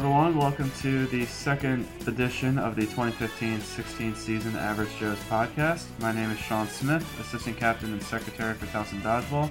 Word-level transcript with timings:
everyone. 0.00 0.34
Welcome 0.34 0.72
to 0.80 1.04
the 1.08 1.26
second 1.26 1.86
edition 2.06 2.56
of 2.56 2.74
the 2.74 2.86
2015-16 2.86 4.16
season 4.16 4.56
Average 4.56 4.88
Joe's 4.98 5.18
podcast. 5.24 5.84
My 5.98 6.10
name 6.10 6.30
is 6.30 6.38
Sean 6.38 6.66
Smith, 6.68 7.04
assistant 7.20 7.58
captain 7.58 7.92
and 7.92 8.02
secretary 8.02 8.54
for 8.54 8.64
Towson 8.68 9.02
Dodgeball. 9.02 9.50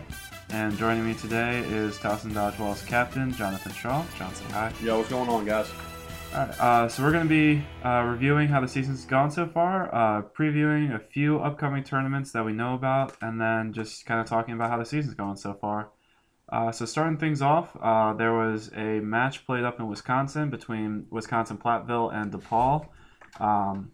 And 0.49 0.75
joining 0.75 1.05
me 1.05 1.13
today 1.13 1.59
is 1.59 1.97
Towson 1.97 2.31
Dodgeball's 2.31 2.81
captain, 2.81 3.31
Jonathan 3.31 3.71
Shaw. 3.73 4.03
John, 4.17 4.33
say 4.33 4.45
hi. 4.45 4.73
Yo, 4.81 4.97
what's 4.97 5.11
going 5.11 5.29
on, 5.29 5.45
guys? 5.45 5.69
All 6.33 6.39
right, 6.39 6.59
uh, 6.59 6.89
so 6.89 7.03
we're 7.03 7.11
going 7.11 7.27
to 7.27 7.29
be 7.29 7.63
uh, 7.87 8.01
reviewing 8.07 8.47
how 8.47 8.59
the 8.59 8.67
season's 8.67 9.05
gone 9.05 9.29
so 9.29 9.45
far, 9.45 9.93
uh, 9.93 10.23
previewing 10.35 10.95
a 10.95 10.99
few 10.99 11.37
upcoming 11.41 11.83
tournaments 11.83 12.31
that 12.31 12.43
we 12.43 12.53
know 12.53 12.73
about, 12.73 13.15
and 13.21 13.39
then 13.39 13.71
just 13.71 14.07
kind 14.07 14.19
of 14.19 14.25
talking 14.25 14.55
about 14.55 14.71
how 14.71 14.79
the 14.79 14.85
season's 14.85 15.13
going 15.13 15.35
so 15.35 15.53
far. 15.53 15.91
Uh, 16.51 16.71
so 16.71 16.85
starting 16.85 17.17
things 17.17 17.41
off, 17.41 17.69
uh, 17.81 18.13
there 18.13 18.33
was 18.33 18.71
a 18.75 18.99
match 19.01 19.45
played 19.45 19.63
up 19.63 19.79
in 19.79 19.87
Wisconsin 19.87 20.49
between 20.49 21.05
Wisconsin 21.11 21.57
Platteville 21.57 22.13
and 22.13 22.31
DePaul. 22.31 22.87
Um, 23.39 23.91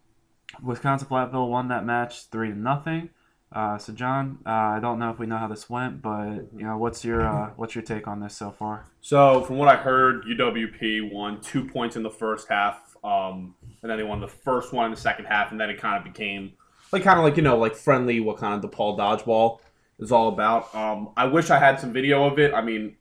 Wisconsin 0.62 1.08
Platteville 1.08 1.50
won 1.50 1.68
that 1.68 1.84
match 1.84 2.28
three 2.30 2.48
to 2.48 2.58
nothing. 2.58 3.10
Uh, 3.52 3.78
so 3.78 3.92
John, 3.92 4.38
uh, 4.44 4.50
I 4.50 4.80
don't 4.80 4.98
know 4.98 5.10
if 5.10 5.18
we 5.18 5.26
know 5.26 5.36
how 5.36 5.48
this 5.48 5.70
went, 5.70 6.02
but 6.02 6.48
you 6.56 6.64
know, 6.64 6.78
what's 6.78 7.04
your 7.04 7.26
uh, 7.26 7.50
what's 7.56 7.74
your 7.74 7.84
take 7.84 8.08
on 8.08 8.20
this 8.20 8.36
so 8.36 8.50
far? 8.50 8.86
So, 9.00 9.42
from 9.42 9.56
what 9.56 9.68
I 9.68 9.76
heard, 9.76 10.24
UWP 10.24 11.12
won 11.12 11.40
two 11.40 11.64
points 11.68 11.94
in 11.94 12.02
the 12.02 12.10
first 12.10 12.48
half, 12.48 12.96
um, 13.04 13.54
and 13.82 13.90
then 13.90 13.98
they 13.98 14.04
won 14.04 14.20
the 14.20 14.28
first 14.28 14.72
one 14.72 14.86
in 14.86 14.90
the 14.90 14.96
second 14.96 15.26
half, 15.26 15.52
and 15.52 15.60
then 15.60 15.70
it 15.70 15.80
kind 15.80 15.96
of 15.96 16.12
became 16.12 16.54
like 16.92 17.04
kind 17.04 17.18
of 17.18 17.24
like 17.24 17.36
you 17.36 17.42
know 17.42 17.56
like 17.56 17.76
friendly 17.76 18.18
what 18.18 18.38
kind 18.38 18.62
of 18.62 18.70
DePaul 18.70 18.98
dodgeball 18.98 19.60
is 19.98 20.12
all 20.12 20.28
about. 20.28 20.74
Um, 20.74 21.10
I 21.16 21.26
wish 21.26 21.50
I 21.50 21.58
had 21.58 21.80
some 21.80 21.92
video 21.92 22.24
of 22.24 22.38
it. 22.38 22.52
I 22.54 22.62
mean, 22.62 22.96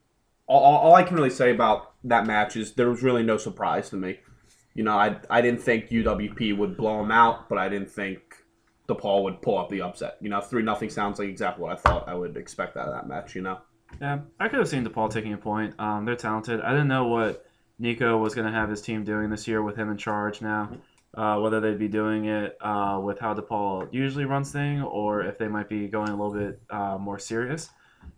all, 0.48 0.62
all 0.62 0.96
I 0.96 1.04
can 1.04 1.16
really 1.16 1.30
say 1.30 1.52
about 1.52 1.94
that 2.04 2.26
match 2.26 2.56
is 2.56 2.74
there 2.74 2.90
was 2.90 3.04
really 3.04 3.24
no 3.24 3.38
surprise 3.38 3.90
to 3.90 3.96
me. 3.96 4.20
You 4.74 4.84
know, 4.84 4.98
I 4.98 5.18
I 5.30 5.42
didn't 5.42 5.62
think 5.62 5.90
UWP 5.90 6.58
would 6.58 6.78
blow 6.78 6.98
them 6.98 7.12
out, 7.12 7.50
but 7.50 7.58
I 7.58 7.70
didn't 7.70 7.90
think 7.90 8.22
DePaul 8.88 9.24
would 9.24 9.42
pull 9.42 9.58
up 9.58 9.70
the 9.70 9.82
upset. 9.82 10.18
You 10.22 10.30
know, 10.30 10.42
three 10.42 10.64
nothing 10.64 10.90
sounds 10.90 11.20
like 11.20 11.30
exactly 11.30 11.64
what 11.64 11.72
I 11.72 11.76
thought 11.76 12.08
I 12.08 12.14
would 12.14 12.38
expect 12.38 12.78
out 12.78 12.88
of 12.88 12.94
that 12.94 13.08
match. 13.08 13.36
You 13.36 13.42
know. 13.42 13.60
Yeah, 14.02 14.20
I 14.40 14.50
could 14.50 14.60
have 14.60 14.68
seen 14.68 14.86
DePaul 14.86 15.12
taking 15.12 15.34
a 15.34 15.38
point. 15.38 15.76
Um, 15.80 16.06
they're 16.06 16.16
talented. 16.16 16.60
I 16.62 16.72
didn't 16.72 16.90
know 16.90 17.08
what 17.08 17.46
Nico 17.80 18.18
was 18.18 18.36
going 18.36 18.48
to 18.48 18.54
have 18.54 18.70
his 18.70 18.82
team 18.82 19.04
doing 19.04 19.30
this 19.30 19.48
year 19.48 19.62
with 19.62 19.76
him 19.76 19.90
in 19.90 19.98
charge 19.98 20.42
now. 20.42 20.70
Uh, 21.16 21.40
whether 21.40 21.62
they'd 21.62 21.80
be 21.80 21.88
doing 21.88 22.26
it 22.26 22.58
uh, 22.60 23.00
with 23.02 23.20
how 23.20 23.34
DePaul 23.34 23.88
usually 23.94 24.26
runs 24.26 24.52
thing, 24.52 24.82
or 24.82 25.22
if 25.22 25.38
they 25.38 25.48
might 25.48 25.70
be 25.70 25.88
going 25.88 26.10
a 26.10 26.16
little 26.16 26.34
bit 26.34 26.62
uh, 26.70 26.98
more 26.98 27.18
serious. 27.18 27.70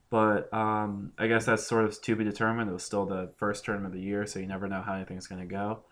But 0.09 0.51
um, 0.53 1.11
I 1.17 1.27
guess 1.27 1.45
that's 1.45 1.67
sort 1.67 1.85
of 1.85 2.01
to 2.01 2.15
be 2.15 2.23
determined. 2.23 2.69
It 2.69 2.73
was 2.73 2.83
still 2.83 3.05
the 3.05 3.31
first 3.37 3.65
tournament 3.65 3.93
of 3.93 3.99
the 3.99 4.05
year, 4.05 4.25
so 4.25 4.39
you 4.39 4.47
never 4.47 4.67
know 4.67 4.81
how 4.81 4.93
anything's 4.93 5.27
going 5.27 5.41
to 5.41 5.47
go. 5.47 5.83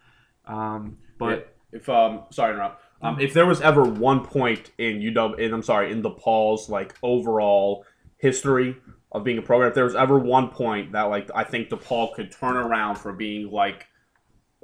Um, 0.48 0.98
but 1.20 1.56
if 1.72 1.90
um 1.90 2.24
sorry 2.32 2.54
to 2.54 2.56
interrupt. 2.56 2.82
Um, 3.02 3.20
if 3.20 3.34
there 3.34 3.46
was 3.46 3.62
ever 3.62 3.84
one 3.84 4.26
point 4.26 4.72
in 4.78 5.00
UW, 5.00 5.38
in, 5.38 5.54
I'm 5.54 5.62
sorry, 5.62 5.92
in 5.92 6.02
DePaul's 6.02 6.70
like 6.70 6.96
overall 7.04 7.86
history 8.18 8.78
of 9.12 9.24
being 9.24 9.38
a 9.38 9.42
program, 9.42 9.70
if 9.70 9.76
there 9.76 9.84
was 9.84 9.96
ever 9.96 10.18
one 10.18 10.50
point 10.50 10.94
that 10.94 11.04
like 11.04 11.30
I 11.36 11.44
think 11.44 11.70
DePaul 11.70 12.16
could 12.16 12.32
turn 12.32 12.56
around 12.56 12.96
for 12.96 13.14
being 13.14 13.52
like 13.52 13.86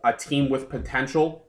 a 0.03 0.14
team 0.14 0.50
with 0.50 0.70
potential 0.70 1.45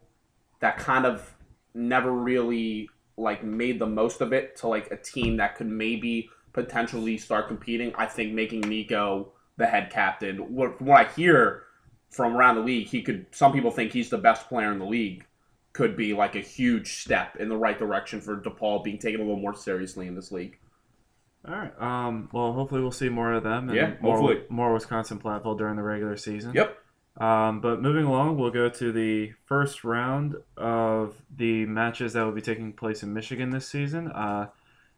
that 0.63 0.79
kind 0.79 1.05
of 1.05 1.35
never 1.75 2.11
really 2.13 2.89
like 3.17 3.45
made 3.45 3.79
the 3.79 3.87
most 3.87 4.21
of 4.21 4.33
it 4.33 4.57
to 4.57 4.69
like 4.69 4.91
a 4.91 4.97
team 4.97 5.37
that 5.37 5.57
could 5.57 5.67
maybe 5.67 6.31
potentially 6.53 7.19
start 7.19 7.49
competing. 7.49 7.93
I 7.97 8.07
think 8.07 8.33
making 8.33 8.61
Nico 8.61 9.33
the 9.59 9.67
head 9.67 9.91
captain. 9.91 10.39
What, 10.55 10.79
from 10.79 10.87
what 10.87 11.07
I 11.07 11.11
hear 11.13 11.65
from 12.11 12.37
around 12.37 12.55
the 12.57 12.63
league, 12.63 12.87
he 12.87 13.03
could. 13.03 13.27
Some 13.33 13.53
people 13.53 13.71
think 13.71 13.93
he's 13.93 14.09
the 14.09 14.19
best 14.19 14.49
player 14.49 14.73
in 14.73 14.79
the 14.79 14.87
league. 14.87 15.27
Could 15.73 15.97
be 15.97 16.13
like 16.15 16.37
a 16.37 16.41
huge 16.41 17.01
step 17.03 17.37
in 17.37 17.49
the 17.49 17.57
right 17.57 17.79
direction 17.79 18.21
for 18.21 18.37
DePaul 18.37 18.85
being 18.85 18.99
taken 18.99 19.21
a 19.21 19.25
little 19.25 19.41
more 19.41 19.55
seriously 19.55 20.07
in 20.07 20.15
this 20.15 20.31
league. 20.31 20.59
all 21.49 21.55
right. 21.55 21.73
Um, 21.81 22.29
well, 22.33 22.53
hopefully 22.53 22.83
we'll 22.83 22.91
see 22.93 23.09
more 23.09 23.33
of 23.33 23.43
them 23.43 23.69
and 23.69 23.77
Yeah, 23.77 23.95
more, 24.01 24.19
hopefully. 24.19 24.45
more 24.51 24.73
Wisconsin 24.75 25.19
Platteville 25.19 25.57
during 25.59 25.77
the 25.77 25.83
regular 25.83 26.17
season. 26.17 26.53
Yep. 26.55 26.79
Um, 27.19 27.61
but 27.61 27.83
moving 27.83 28.05
along, 28.05 28.39
we'll 28.39 28.51
go 28.51 28.69
to 28.69 28.93
the 28.93 29.33
first 29.47 29.85
round 29.85 30.37
of 30.57 31.15
the 31.35 31.67
matches 31.67 32.15
that 32.15 32.25
will 32.25 32.33
be 32.33 32.41
taking 32.41 32.73
place 32.73 33.03
in 33.03 33.13
Michigan 33.13 33.51
this 33.51 33.69
season. 33.69 34.09
Uh, 34.11 34.49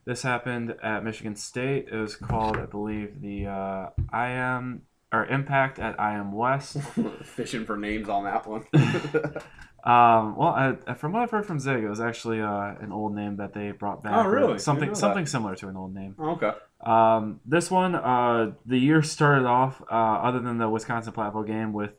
this 0.04 0.22
happened 0.22 0.74
at 0.82 1.02
Michigan 1.02 1.34
State. 1.34 1.88
It 1.90 1.96
was 1.96 2.14
called, 2.16 2.56
I 2.56 2.66
believe, 2.66 3.20
the 3.20 3.46
uh, 3.46 3.88
IM 4.16 4.82
or 5.12 5.26
Impact 5.26 5.78
at 5.78 5.96
IM 5.98 6.32
West. 6.32 6.76
Fishing 7.24 7.64
for 7.64 7.76
names 7.76 8.08
on 8.08 8.24
that 8.24 8.46
one. 8.46 8.64
Um, 9.84 10.36
well, 10.36 10.78
I, 10.86 10.94
from 10.94 11.12
what 11.12 11.22
I've 11.22 11.30
heard 11.30 11.44
from 11.44 11.60
Zig, 11.60 11.84
it 11.84 11.88
was 11.90 12.00
actually 12.00 12.40
uh, 12.40 12.74
an 12.80 12.90
old 12.90 13.14
name 13.14 13.36
that 13.36 13.52
they 13.52 13.70
brought 13.70 14.02
back. 14.02 14.14
Oh, 14.14 14.26
really? 14.26 14.58
Something 14.58 14.94
something 14.94 15.26
similar 15.26 15.54
to 15.56 15.68
an 15.68 15.76
old 15.76 15.94
name. 15.94 16.16
okay. 16.18 16.52
Um, 16.80 17.40
this 17.44 17.70
one, 17.70 17.94
uh, 17.94 18.52
the 18.64 18.78
year 18.78 19.02
started 19.02 19.44
off, 19.44 19.82
uh, 19.82 19.94
other 19.94 20.40
than 20.40 20.56
the 20.56 20.70
Wisconsin 20.70 21.12
Platteville 21.12 21.46
game, 21.46 21.74
with 21.74 21.90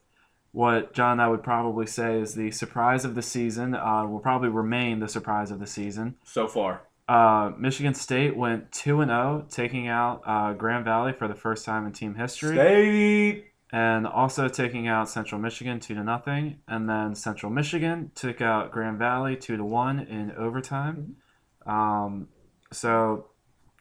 what 0.55 0.93
John 0.93 1.19
I 1.19 1.27
would 1.27 1.43
probably 1.43 1.85
say 1.85 2.17
is 2.17 2.33
the 2.33 2.49
surprise 2.49 3.03
of 3.03 3.13
the 3.13 3.21
season. 3.21 3.75
Uh, 3.75 4.07
will 4.07 4.19
probably 4.19 4.47
remain 4.47 5.01
the 5.01 5.09
surprise 5.09 5.51
of 5.51 5.59
the 5.59 5.67
season. 5.67 6.15
So 6.23 6.47
far. 6.47 6.83
Uh, 7.09 7.51
Michigan 7.59 7.93
State 7.93 8.37
went 8.37 8.71
two 8.71 9.01
and 9.01 9.09
zero, 9.09 9.45
taking 9.49 9.89
out 9.89 10.21
uh, 10.25 10.53
Grand 10.53 10.85
Valley 10.85 11.11
for 11.11 11.27
the 11.27 11.35
first 11.35 11.65
time 11.65 11.85
in 11.85 11.91
team 11.91 12.15
history, 12.15 12.55
State. 12.55 13.45
and 13.73 14.07
also 14.07 14.47
taking 14.47 14.87
out 14.87 15.09
Central 15.09 15.41
Michigan 15.41 15.81
two 15.81 15.93
to 15.93 16.03
nothing. 16.05 16.59
And 16.69 16.89
then 16.89 17.15
Central 17.15 17.51
Michigan 17.51 18.11
took 18.15 18.39
out 18.39 18.71
Grand 18.71 18.97
Valley 18.97 19.35
two 19.35 19.57
to 19.57 19.65
one 19.65 19.99
in 19.99 20.31
overtime. 20.31 21.17
Um, 21.65 22.29
so, 22.71 23.27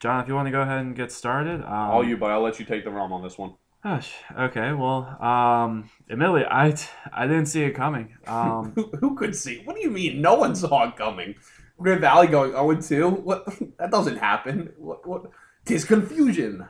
John, 0.02 0.20
if 0.20 0.26
you 0.28 0.34
want 0.34 0.48
to 0.48 0.52
go 0.52 0.62
ahead 0.62 0.80
and 0.80 0.96
get 0.96 1.12
started, 1.12 1.62
um, 1.62 1.72
All 1.72 2.04
you, 2.04 2.16
but 2.16 2.32
I'll 2.32 2.42
let 2.42 2.58
you 2.58 2.64
take 2.64 2.82
the 2.82 2.90
realm 2.90 3.12
on 3.12 3.22
this 3.22 3.38
one. 3.38 3.54
Gosh, 3.84 4.14
okay. 4.38 4.72
Well, 4.72 5.22
um, 5.22 5.90
admittedly, 6.10 6.46
I, 6.46 6.74
I 7.12 7.26
didn't 7.26 7.46
see 7.46 7.64
it 7.64 7.72
coming. 7.72 8.16
Um, 8.26 8.72
Who, 8.74 8.90
who 8.98 9.14
could 9.14 9.36
see? 9.36 9.60
What 9.64 9.76
do 9.76 9.82
you 9.82 9.90
mean? 9.90 10.22
No 10.22 10.36
one 10.36 10.56
saw 10.56 10.88
it 10.88 10.96
coming. 10.96 11.34
Grand 11.78 12.00
Valley 12.00 12.28
going 12.28 12.52
0 12.52 12.80
2? 12.80 13.10
What? 13.10 13.46
That 13.78 13.90
doesn't 13.90 14.16
happen. 14.16 14.72
What? 14.78 15.06
What? 15.06 15.24
Tis 15.66 15.84
confusion. 15.84 16.66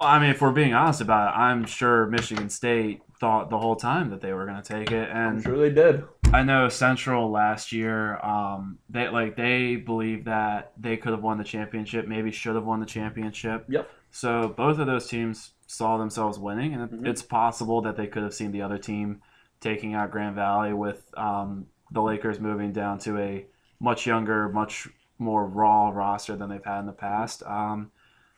I 0.00 0.18
mean, 0.18 0.30
if 0.30 0.40
we're 0.40 0.50
being 0.50 0.74
honest 0.74 1.00
about 1.00 1.32
it, 1.32 1.38
I'm 1.38 1.64
sure 1.66 2.06
Michigan 2.06 2.50
State 2.50 3.00
thought 3.20 3.48
the 3.48 3.58
whole 3.58 3.76
time 3.76 4.10
that 4.10 4.20
they 4.20 4.32
were 4.32 4.44
going 4.44 4.60
to 4.60 4.68
take 4.68 4.90
it, 4.90 5.08
I'm 5.08 5.34
and 5.34 5.42
sure 5.42 5.56
they 5.56 5.70
did. 5.70 6.04
I 6.32 6.42
know 6.42 6.68
Central 6.68 7.30
last 7.30 7.70
year, 7.70 8.18
um, 8.18 8.78
they 8.90 9.08
like 9.08 9.36
they 9.36 9.76
believe 9.76 10.24
that 10.24 10.72
they 10.76 10.96
could 10.96 11.12
have 11.12 11.22
won 11.22 11.38
the 11.38 11.44
championship, 11.44 12.08
maybe 12.08 12.32
should 12.32 12.56
have 12.56 12.64
won 12.64 12.80
the 12.80 12.86
championship. 12.86 13.66
Yep. 13.68 13.88
So 14.10 14.52
both 14.56 14.78
of 14.78 14.86
those 14.86 15.08
teams 15.08 15.52
saw 15.66 15.96
themselves 15.98 16.38
winning, 16.38 16.74
and 16.74 16.88
Mhm. 16.90 17.06
it's 17.06 17.22
possible 17.22 17.80
that 17.82 17.96
they 17.96 18.06
could 18.06 18.22
have 18.22 18.34
seen 18.34 18.52
the 18.52 18.62
other 18.62 18.78
team 18.78 19.20
taking 19.60 19.94
out 19.94 20.10
Grand 20.10 20.34
Valley 20.34 20.72
with 20.72 21.12
um, 21.18 21.66
the 21.90 22.02
Lakers 22.02 22.38
moving 22.40 22.72
down 22.72 22.98
to 23.00 23.18
a 23.18 23.46
much 23.80 24.06
younger, 24.06 24.48
much 24.48 24.88
more 25.18 25.46
raw 25.46 25.88
roster 25.88 26.36
than 26.36 26.50
they've 26.50 26.64
had 26.64 26.80
in 26.80 26.86
the 26.86 26.92
past. 26.92 27.42
Um, 27.44 27.90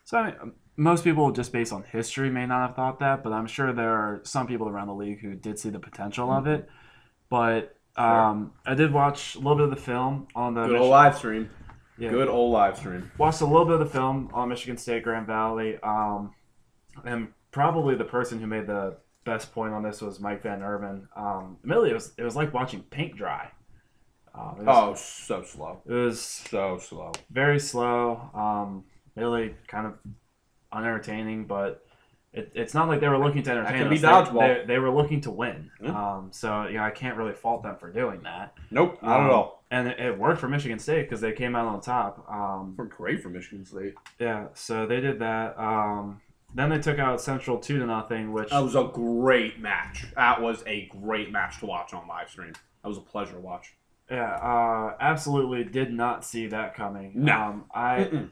so 0.05 0.19
I 0.19 0.27
mean, 0.27 0.53
most 0.77 1.03
people, 1.05 1.31
just 1.33 1.53
based 1.53 1.73
on 1.73 1.83
history, 1.83 2.31
may 2.31 2.47
not 2.47 2.67
have 2.69 2.77
thought 2.77 3.01
that, 3.01 3.23
but 3.25 3.33
I'm 3.33 3.47
sure 3.47 3.73
there 3.73 3.93
are 3.93 4.21
some 4.23 4.47
people 4.47 4.69
around 4.69 4.87
the 4.87 4.95
league 4.95 5.21
who 5.21 5.35
did 5.35 5.59
see 5.59 5.71
the 5.71 5.81
potential 5.81 6.31
of 6.33 6.47
it. 6.47 6.69
But 7.29 7.75
um, 7.97 8.53
I 8.65 8.75
did 8.75 8.93
watch 8.93 9.35
a 9.35 9.39
little 9.39 9.57
bit 9.57 9.65
of 9.65 9.71
the 9.71 9.77
film 9.77 10.29
on 10.37 10.55
the 10.55 10.67
Good 10.67 10.77
old 10.77 10.91
live 10.91 11.17
stream. 11.17 11.51
yeah, 11.99 12.11
Good 12.11 12.29
old 12.29 12.53
live 12.53 12.79
stream. 12.79 13.11
watched 13.19 13.41
a 13.41 13.45
little 13.47 13.65
bit 13.65 13.75
of 13.75 13.81
the 13.81 13.87
film 13.87 14.31
on 14.33 14.49
Michigan 14.49 14.77
State 14.77 15.03
Grand 15.03 15.27
Valley. 15.27 15.79
Um, 15.83 16.33
and 17.05 17.29
probably 17.51 17.95
the 17.95 18.05
person 18.05 18.41
who 18.41 18.47
made 18.47 18.67
the 18.67 18.97
best 19.25 19.53
point 19.53 19.73
on 19.75 19.83
this 19.83 20.01
was 20.01 20.21
Mike 20.21 20.43
Van 20.43 20.63
Urban. 20.63 21.09
Um, 21.17 21.57
admittedly, 21.63 21.91
it 21.91 21.95
was 21.95 22.13
it 22.17 22.23
was 22.23 22.37
like 22.37 22.53
watching 22.55 22.83
paint 22.85 23.17
dry. 23.17 23.51
Um, 24.35 24.65
was, 24.65 24.67
Oh, 24.69 24.95
so 24.95 25.43
slow. 25.43 25.83
it 25.87 25.93
was 25.93 26.21
So 26.21 26.79
slow. 26.79 27.13
very 27.31 27.59
slow. 27.59 28.31
Um, 28.35 28.85
really 29.17 29.55
kind 29.67 29.87
of 29.87 29.95
unentertaining, 30.73 31.47
but. 31.47 31.85
It, 32.31 32.53
it's 32.55 32.75
not 32.75 32.89
like 32.89 33.01
they 33.01 33.09
were 33.09 33.17
looking 33.19 33.43
to 33.45 33.51
entertain 33.51 33.79
could 33.81 33.89
be 33.91 33.97
us. 33.97 34.03
They- 34.03 34.09
dodgeball. 34.09 34.61
They, 34.61 34.65
they 34.67 34.79
were 34.79 34.91
looking 34.91 35.23
to 35.23 35.31
win. 35.31 35.71
Um, 35.87 36.29
so 36.31 36.67
you 36.67 36.77
know 36.77 36.83
I 36.85 36.91
can't 36.91 37.17
really 37.17 37.33
fault 37.33 37.63
them 37.63 37.77
for 37.81 37.91
doing 37.91 38.21
that. 38.25 38.53
Nope, 38.71 39.03
not 39.03 39.21
Um, 39.21 39.25
at 39.27 39.31
all. 39.33 39.65
And 39.71 39.89
it, 39.89 39.99
it 39.99 40.19
worked 40.19 40.39
for 40.39 40.47
Michigan 40.47 40.79
State 40.79 41.05
because 41.05 41.23
they 41.23 41.33
came 41.33 41.57
out 41.57 41.67
on 41.67 41.81
top. 41.81 42.27
Um, 42.31 42.75
We're 42.77 42.85
great 42.85 43.23
for 43.23 43.31
Michigan 43.31 43.65
State. 43.65 43.95
yeah, 44.19 44.49
so 44.53 44.85
they 44.87 45.01
did 45.01 45.19
that. 45.21 45.59
Um, 45.59 46.21
then 46.55 46.71
they 46.71 46.79
took 46.79 46.99
out 46.99 47.21
Central 47.21 47.59
two 47.59 47.79
to 47.79 47.87
nothing, 47.87 48.33
which 48.33 48.51
That 48.51 48.61
was 48.63 48.75
a 48.75 48.91
great 48.93 49.61
match. 49.61 50.07
That 50.17 50.41
was 50.41 50.63
a 50.67 50.87
great 50.87 51.31
match 51.31 51.59
to 51.61 51.67
watch 51.67 51.93
on 51.95 52.07
live 52.09 52.31
stream. 52.31 52.53
That 52.83 52.89
was 52.89 52.99
a 52.99 53.03
pleasure 53.03 53.35
to 53.35 53.41
watch. 53.41 53.75
yeah, 54.11 54.35
uh, 54.37 54.97
absolutely 55.01 55.65
did 55.65 55.93
not 55.93 56.25
see 56.25 56.47
that 56.49 56.75
coming. 56.75 57.13
No. 57.15 57.35
Um, 57.35 57.65
I 57.75 57.97
Mm-mm. 58.11 58.31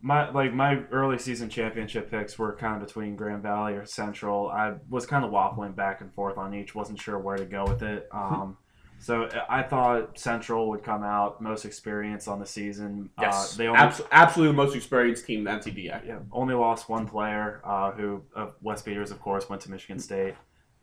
my 0.00 0.30
like 0.30 0.54
my 0.54 0.82
early 0.90 1.18
season 1.18 1.50
championship 1.50 2.10
picks 2.10 2.38
were 2.38 2.56
kind 2.56 2.80
of 2.80 2.86
between 2.88 3.16
Grand 3.16 3.42
Valley 3.42 3.74
or 3.74 3.84
Central. 3.84 4.48
I 4.48 4.74
was 4.88 5.04
kind 5.06 5.24
of 5.24 5.30
waffling 5.30 5.76
back 5.76 6.00
and 6.00 6.12
forth 6.14 6.38
on 6.38 6.54
each. 6.54 6.74
wasn't 6.74 6.98
sure 7.00 7.18
where 7.18 7.36
to 7.36 7.44
go 7.44 7.64
with 7.64 7.82
it. 7.82 8.08
Um, 8.12 8.56
so 9.00 9.28
I 9.48 9.62
thought 9.62 10.18
Central 10.18 10.68
would 10.68 10.84
come 10.84 11.02
out 11.02 11.40
most 11.40 11.64
experienced 11.64 12.28
on 12.28 12.38
the 12.38 12.46
season. 12.46 13.10
Yes, 13.20 13.54
uh, 13.54 13.58
they 13.58 13.66
only 13.66 13.80
Abs- 13.80 14.02
absolutely 14.12 14.52
the 14.54 14.62
most 14.62 14.76
experienced 14.76 15.24
team 15.26 15.38
in 15.40 15.44
the 15.44 15.50
NCDA. 15.50 16.06
yeah, 16.06 16.18
only 16.30 16.54
lost 16.54 16.88
one 16.88 17.06
player, 17.08 17.60
uh, 17.64 17.90
who 17.92 18.22
of 18.36 18.54
Wes 18.62 18.82
Peters, 18.82 19.10
of 19.10 19.20
course, 19.20 19.48
went 19.48 19.62
to 19.62 19.70
Michigan 19.70 19.98
State. 19.98 20.34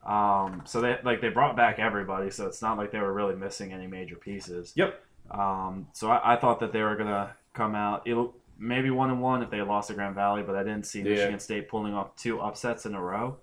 Um, 0.05 0.63
so 0.65 0.81
they 0.81 0.97
like 1.03 1.21
they 1.21 1.29
brought 1.29 1.55
back 1.55 1.79
everybody, 1.79 2.31
so 2.31 2.47
it's 2.47 2.61
not 2.61 2.77
like 2.77 2.91
they 2.91 2.99
were 2.99 3.13
really 3.13 3.35
missing 3.35 3.71
any 3.73 3.87
major 3.87 4.15
pieces. 4.15 4.73
Yep. 4.75 4.99
Um, 5.31 5.87
so 5.93 6.09
I, 6.09 6.33
I 6.33 6.35
thought 6.37 6.59
that 6.61 6.71
they 6.71 6.81
were 6.81 6.95
gonna 6.95 7.35
come 7.53 7.75
out. 7.75 8.03
It'll 8.05 8.33
maybe 8.57 8.89
one 8.89 9.09
and 9.11 9.21
one 9.21 9.43
if 9.43 9.49
they 9.51 9.61
lost 9.61 9.89
to 9.89 9.93
Grand 9.93 10.15
Valley, 10.15 10.41
but 10.43 10.55
I 10.55 10.63
didn't 10.63 10.85
see 10.85 10.99
Yeah. 11.01 11.09
Michigan 11.09 11.39
State 11.39 11.69
pulling 11.69 11.93
off 11.93 12.15
two 12.15 12.39
upsets 12.39 12.85
in 12.85 12.95
a 12.95 13.01
row. 13.01 13.37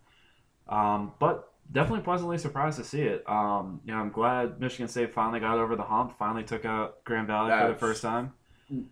Um, 0.69 1.13
but 1.21 1.53
definitely 1.73 2.03
pleasantly 2.05 2.39
surprised 2.39 2.79
to 2.79 2.85
see 2.85 3.03
it. 3.03 3.29
Um, 3.29 3.81
you 3.85 3.93
know, 3.93 4.01
I'm 4.01 4.11
glad 4.11 4.61
Michigan 4.61 4.89
State 4.89 5.13
finally 5.13 5.41
got 5.41 5.59
over 5.59 5.77
the 5.77 5.83
hump, 5.83 6.17
finally 6.19 6.45
took 6.45 6.65
out 6.65 7.03
Grand 7.05 7.27
Valley 7.27 7.51
for 7.51 7.69
the 7.69 7.79
first 7.79 8.03
time. 8.03 8.33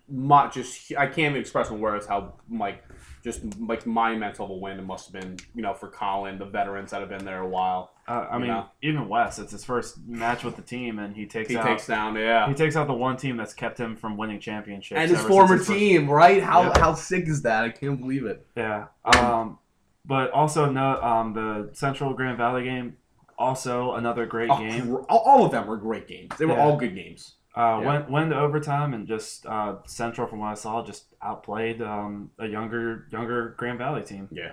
My, 0.09 0.49
just 0.49 0.93
I 0.99 1.07
can't 1.07 1.31
even 1.31 1.37
express 1.41 1.71
in 1.71 1.81
words 1.81 2.07
how 2.07 2.35
like 2.51 2.85
just 3.25 3.41
like 3.59 3.87
monumental 3.87 4.45
of 4.45 4.51
a 4.51 4.55
win 4.55 4.79
it 4.79 4.85
must 4.85 5.11
have 5.11 5.21
been. 5.21 5.39
You 5.55 5.63
know, 5.63 5.73
for 5.73 5.89
Colin, 5.89 6.39
the 6.39 6.45
veterans 6.45 6.91
that 6.91 7.01
have 7.01 7.09
been 7.09 7.25
there 7.25 7.41
a 7.41 7.49
while. 7.49 7.91
Uh, 8.07 8.27
I 8.31 8.39
mean, 8.39 8.49
know? 8.49 8.67
even 8.83 9.09
Wes, 9.09 9.39
it's 9.39 9.53
his 9.53 9.65
first 9.65 9.97
match 10.07 10.45
with 10.45 10.57
the 10.57 10.63
team, 10.63 10.99
and 10.99 11.17
he 11.17 11.25
takes 11.25 11.49
He 11.49 11.57
out 11.57 11.65
takes 11.65 11.87
down, 11.87 12.17
yeah. 12.17 12.49
he 12.49 12.55
takes 12.55 12.75
out 12.77 12.89
the 12.89 12.93
one 12.93 13.17
team 13.17 13.37
that's 13.37 13.55
kept 13.55 13.79
him 13.79 13.95
from 13.97 14.17
winning 14.17 14.41
championships. 14.41 14.99
and 15.01 15.11
his 15.11 15.21
former 15.21 15.57
his 15.57 15.67
first- 15.67 15.79
team, 15.79 16.11
right? 16.11 16.43
How 16.43 16.65
Yeah. 16.65 16.79
how 16.81 16.95
sick 16.95 17.27
is 17.29 17.43
that? 17.43 17.65
I 17.65 17.71
can't 17.71 17.99
believe 17.99 18.27
it. 18.27 18.45
Yeah. 18.57 18.87
Um, 19.05 19.59
but 20.05 20.31
also 20.33 20.71
no, 20.71 21.01
um, 21.03 21.33
the 21.35 21.71
Central 21.73 22.13
Grand 22.15 22.37
Valley 22.39 22.65
game, 22.65 22.97
also 23.39 23.93
another 23.95 24.27
great 24.27 24.51
Oh, 24.51 24.59
game. 24.59 24.97
all, 25.09 25.19
all 25.19 25.45
of 25.45 25.51
them 25.53 25.67
were 25.67 25.77
great 25.77 26.07
games. 26.09 26.31
They 26.39 26.45
were 26.47 26.55
Yeah. 26.55 26.65
all 26.65 26.77
good 26.77 26.95
games. 26.95 27.37
Uh, 27.55 27.79
Yeah. 27.81 27.87
went 27.87 28.11
went 28.11 28.31
to 28.31 28.39
overtime 28.39 28.95
and 28.95 29.07
just 29.07 29.45
uh, 29.47 29.77
Central, 29.87 30.27
from 30.27 30.39
what 30.39 30.49
I 30.49 30.55
saw, 30.55 30.83
just 30.85 31.15
outplayed 31.23 31.83
um, 31.83 32.31
a 32.39 32.47
younger 32.47 33.07
younger 33.11 33.51
Grand 33.59 33.79
Valley 33.79 34.03
team. 34.03 34.29
Yeah. 34.31 34.53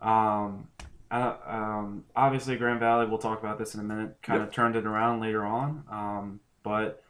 Um, 0.00 0.68
uh, 1.10 1.34
um, 1.46 2.04
obviously, 2.14 2.56
Grand 2.56 2.80
Valley. 2.80 3.06
We'll 3.06 3.18
talk 3.18 3.40
about 3.40 3.58
this 3.58 3.74
in 3.74 3.80
a 3.80 3.84
minute. 3.84 4.16
Kind 4.22 4.42
of 4.42 4.50
turned 4.52 4.76
it 4.76 4.86
around 4.86 5.20
later 5.20 5.44
on. 5.44 5.84
Um, 5.90 6.40
but 6.62 7.02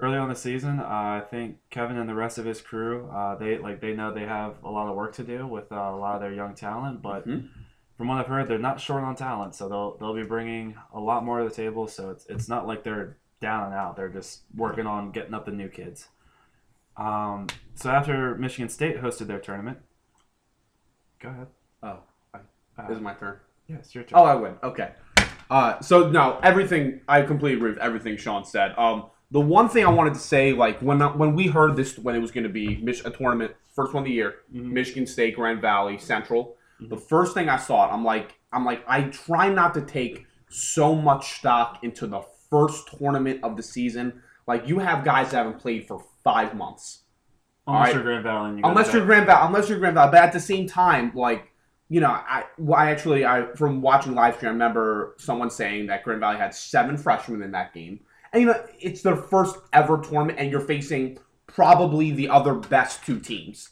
early 0.00 0.16
on 0.18 0.28
the 0.28 0.34
season, 0.34 0.80
uh, 0.80 0.84
I 0.84 1.22
think 1.30 1.58
Kevin 1.70 1.96
and 1.96 2.08
the 2.08 2.14
rest 2.14 2.38
of 2.38 2.44
his 2.44 2.60
crew, 2.60 3.08
uh, 3.10 3.34
they 3.36 3.58
like 3.58 3.80
they 3.80 3.94
know 3.94 4.12
they 4.12 4.24
have 4.26 4.62
a 4.64 4.70
lot 4.70 4.88
of 4.88 4.96
work 4.96 5.14
to 5.16 5.24
do 5.24 5.46
with 5.46 5.70
uh, 5.72 5.76
a 5.76 5.96
lot 5.96 6.14
of 6.16 6.20
their 6.20 6.32
young 6.32 6.54
talent. 6.54 7.02
But 7.02 7.26
Mhm. 7.28 7.48
from 7.96 8.08
what 8.08 8.18
I've 8.18 8.26
heard, 8.26 8.48
they're 8.48 8.58
not 8.58 8.80
short 8.80 9.04
on 9.04 9.14
talent, 9.16 9.54
so 9.54 9.68
they'll 9.68 9.96
they'll 9.98 10.14
be 10.14 10.22
bringing 10.24 10.76
a 10.92 11.00
lot 11.00 11.24
more 11.24 11.38
to 11.42 11.48
the 11.48 11.54
table. 11.54 11.86
So 11.86 12.10
it's 12.10 12.26
it's 12.26 12.48
not 12.48 12.66
like 12.66 12.82
they're 12.84 13.16
down 13.40 13.66
and 13.66 13.74
out. 13.74 13.96
They're 13.96 14.08
just 14.08 14.42
working 14.54 14.86
on 14.86 15.12
getting 15.12 15.34
up 15.34 15.44
the 15.46 15.52
new 15.52 15.68
kids. 15.68 16.08
Um, 16.96 17.46
so 17.74 17.90
after 17.90 18.34
Michigan 18.34 18.68
State 18.68 19.00
hosted 19.00 19.26
their 19.28 19.38
tournament, 19.38 19.78
go 21.20 21.28
ahead. 21.30 21.46
Oh, 21.82 21.98
I- 22.34 22.38
Uh, 22.78 22.86
This 22.88 22.96
is 22.96 23.02
my 23.02 23.14
turn. 23.14 23.38
yeah, 23.68 23.76
it's 23.76 23.94
your 23.94 24.04
turn. 24.04 24.18
Oh, 24.18 24.24
I 24.24 24.34
win. 24.34 24.54
Okay. 24.62 24.92
Uh, 25.50 25.80
so 25.80 26.08
no, 26.10 26.38
everything. 26.42 27.00
I 27.08 27.22
completely 27.22 27.56
agree 27.56 27.70
with 27.70 27.78
everything 27.78 28.16
Sean 28.16 28.44
said. 28.44 28.72
Um, 28.78 29.09
the 29.30 29.40
one 29.40 29.68
thing 29.68 29.84
I 29.84 29.90
wanted 29.90 30.14
to 30.14 30.20
say, 30.20 30.52
like 30.52 30.80
when 30.80 31.00
when 31.18 31.34
we 31.34 31.46
heard 31.48 31.76
this, 31.76 31.98
when 31.98 32.14
it 32.14 32.20
was 32.20 32.30
going 32.30 32.44
to 32.44 32.50
be 32.50 32.76
Mich- 32.78 33.04
a 33.04 33.10
tournament, 33.10 33.52
first 33.74 33.94
one 33.94 34.02
of 34.02 34.06
the 34.06 34.12
year, 34.12 34.36
Mhm. 34.54 34.72
Michigan 34.72 35.06
State, 35.06 35.36
Grand 35.36 35.60
Valley, 35.60 35.98
Central. 35.98 36.56
Mhm. 36.82 36.90
The 36.90 36.96
first 36.96 37.34
thing 37.34 37.48
I 37.48 37.56
saw, 37.56 37.90
I'm 37.92 38.04
like, 38.04 38.38
I'm 38.52 38.64
like, 38.64 38.82
I 38.88 39.02
try 39.04 39.48
not 39.48 39.74
to 39.74 39.82
take 39.82 40.26
so 40.48 40.94
much 40.94 41.34
stock 41.38 41.78
into 41.82 42.06
the 42.08 42.22
first 42.50 42.88
tournament 42.98 43.40
of 43.44 43.56
the 43.56 43.62
season. 43.62 44.20
Like 44.46 44.66
you 44.68 44.80
have 44.80 45.04
guys 45.04 45.30
that 45.30 45.36
haven't 45.38 45.60
played 45.60 45.86
for 45.86 46.02
five 46.24 46.54
months. 46.54 47.04
Unless 47.66 47.78
Alright. 47.80 47.94
you're 47.94 48.02
Grand 48.02 48.24
Valley, 48.24 48.48
and 48.50 48.58
you 48.58 48.64
unless 48.64 48.92
you're 48.92 49.04
Grand 49.06 49.26
Valley, 49.26 49.46
unless 49.46 49.68
you're 49.68 49.78
Grand 49.78 49.94
Valley, 49.94 50.10
but 50.10 50.22
at 50.24 50.32
the 50.32 50.40
same 50.40 50.66
time, 50.66 51.12
like 51.14 51.46
you 51.92 52.00
know, 52.00 52.08
I, 52.10 52.44
well, 52.56 52.78
I 52.78 52.90
actually, 52.92 53.24
I 53.24 53.46
from 53.56 53.82
watching 53.82 54.14
live 54.14 54.36
stream, 54.36 54.50
I 54.50 54.52
remember 54.52 55.14
someone 55.18 55.50
saying 55.50 55.86
that 55.88 56.04
Grand 56.04 56.20
Valley 56.20 56.36
had 56.36 56.54
seven 56.54 56.96
freshmen 56.96 57.42
in 57.42 57.50
that 57.50 57.74
game, 57.74 57.98
and 58.32 58.42
you 58.42 58.48
know, 58.48 58.64
it's 58.78 59.02
their 59.02 59.16
first 59.16 59.56
ever 59.72 59.98
tournament, 59.98 60.38
and 60.38 60.50
you're 60.50 60.60
facing 60.60 61.18
probably 61.46 62.12
the 62.12 62.28
other 62.28 62.54
best 62.54 63.04
two 63.04 63.18
teams 63.18 63.70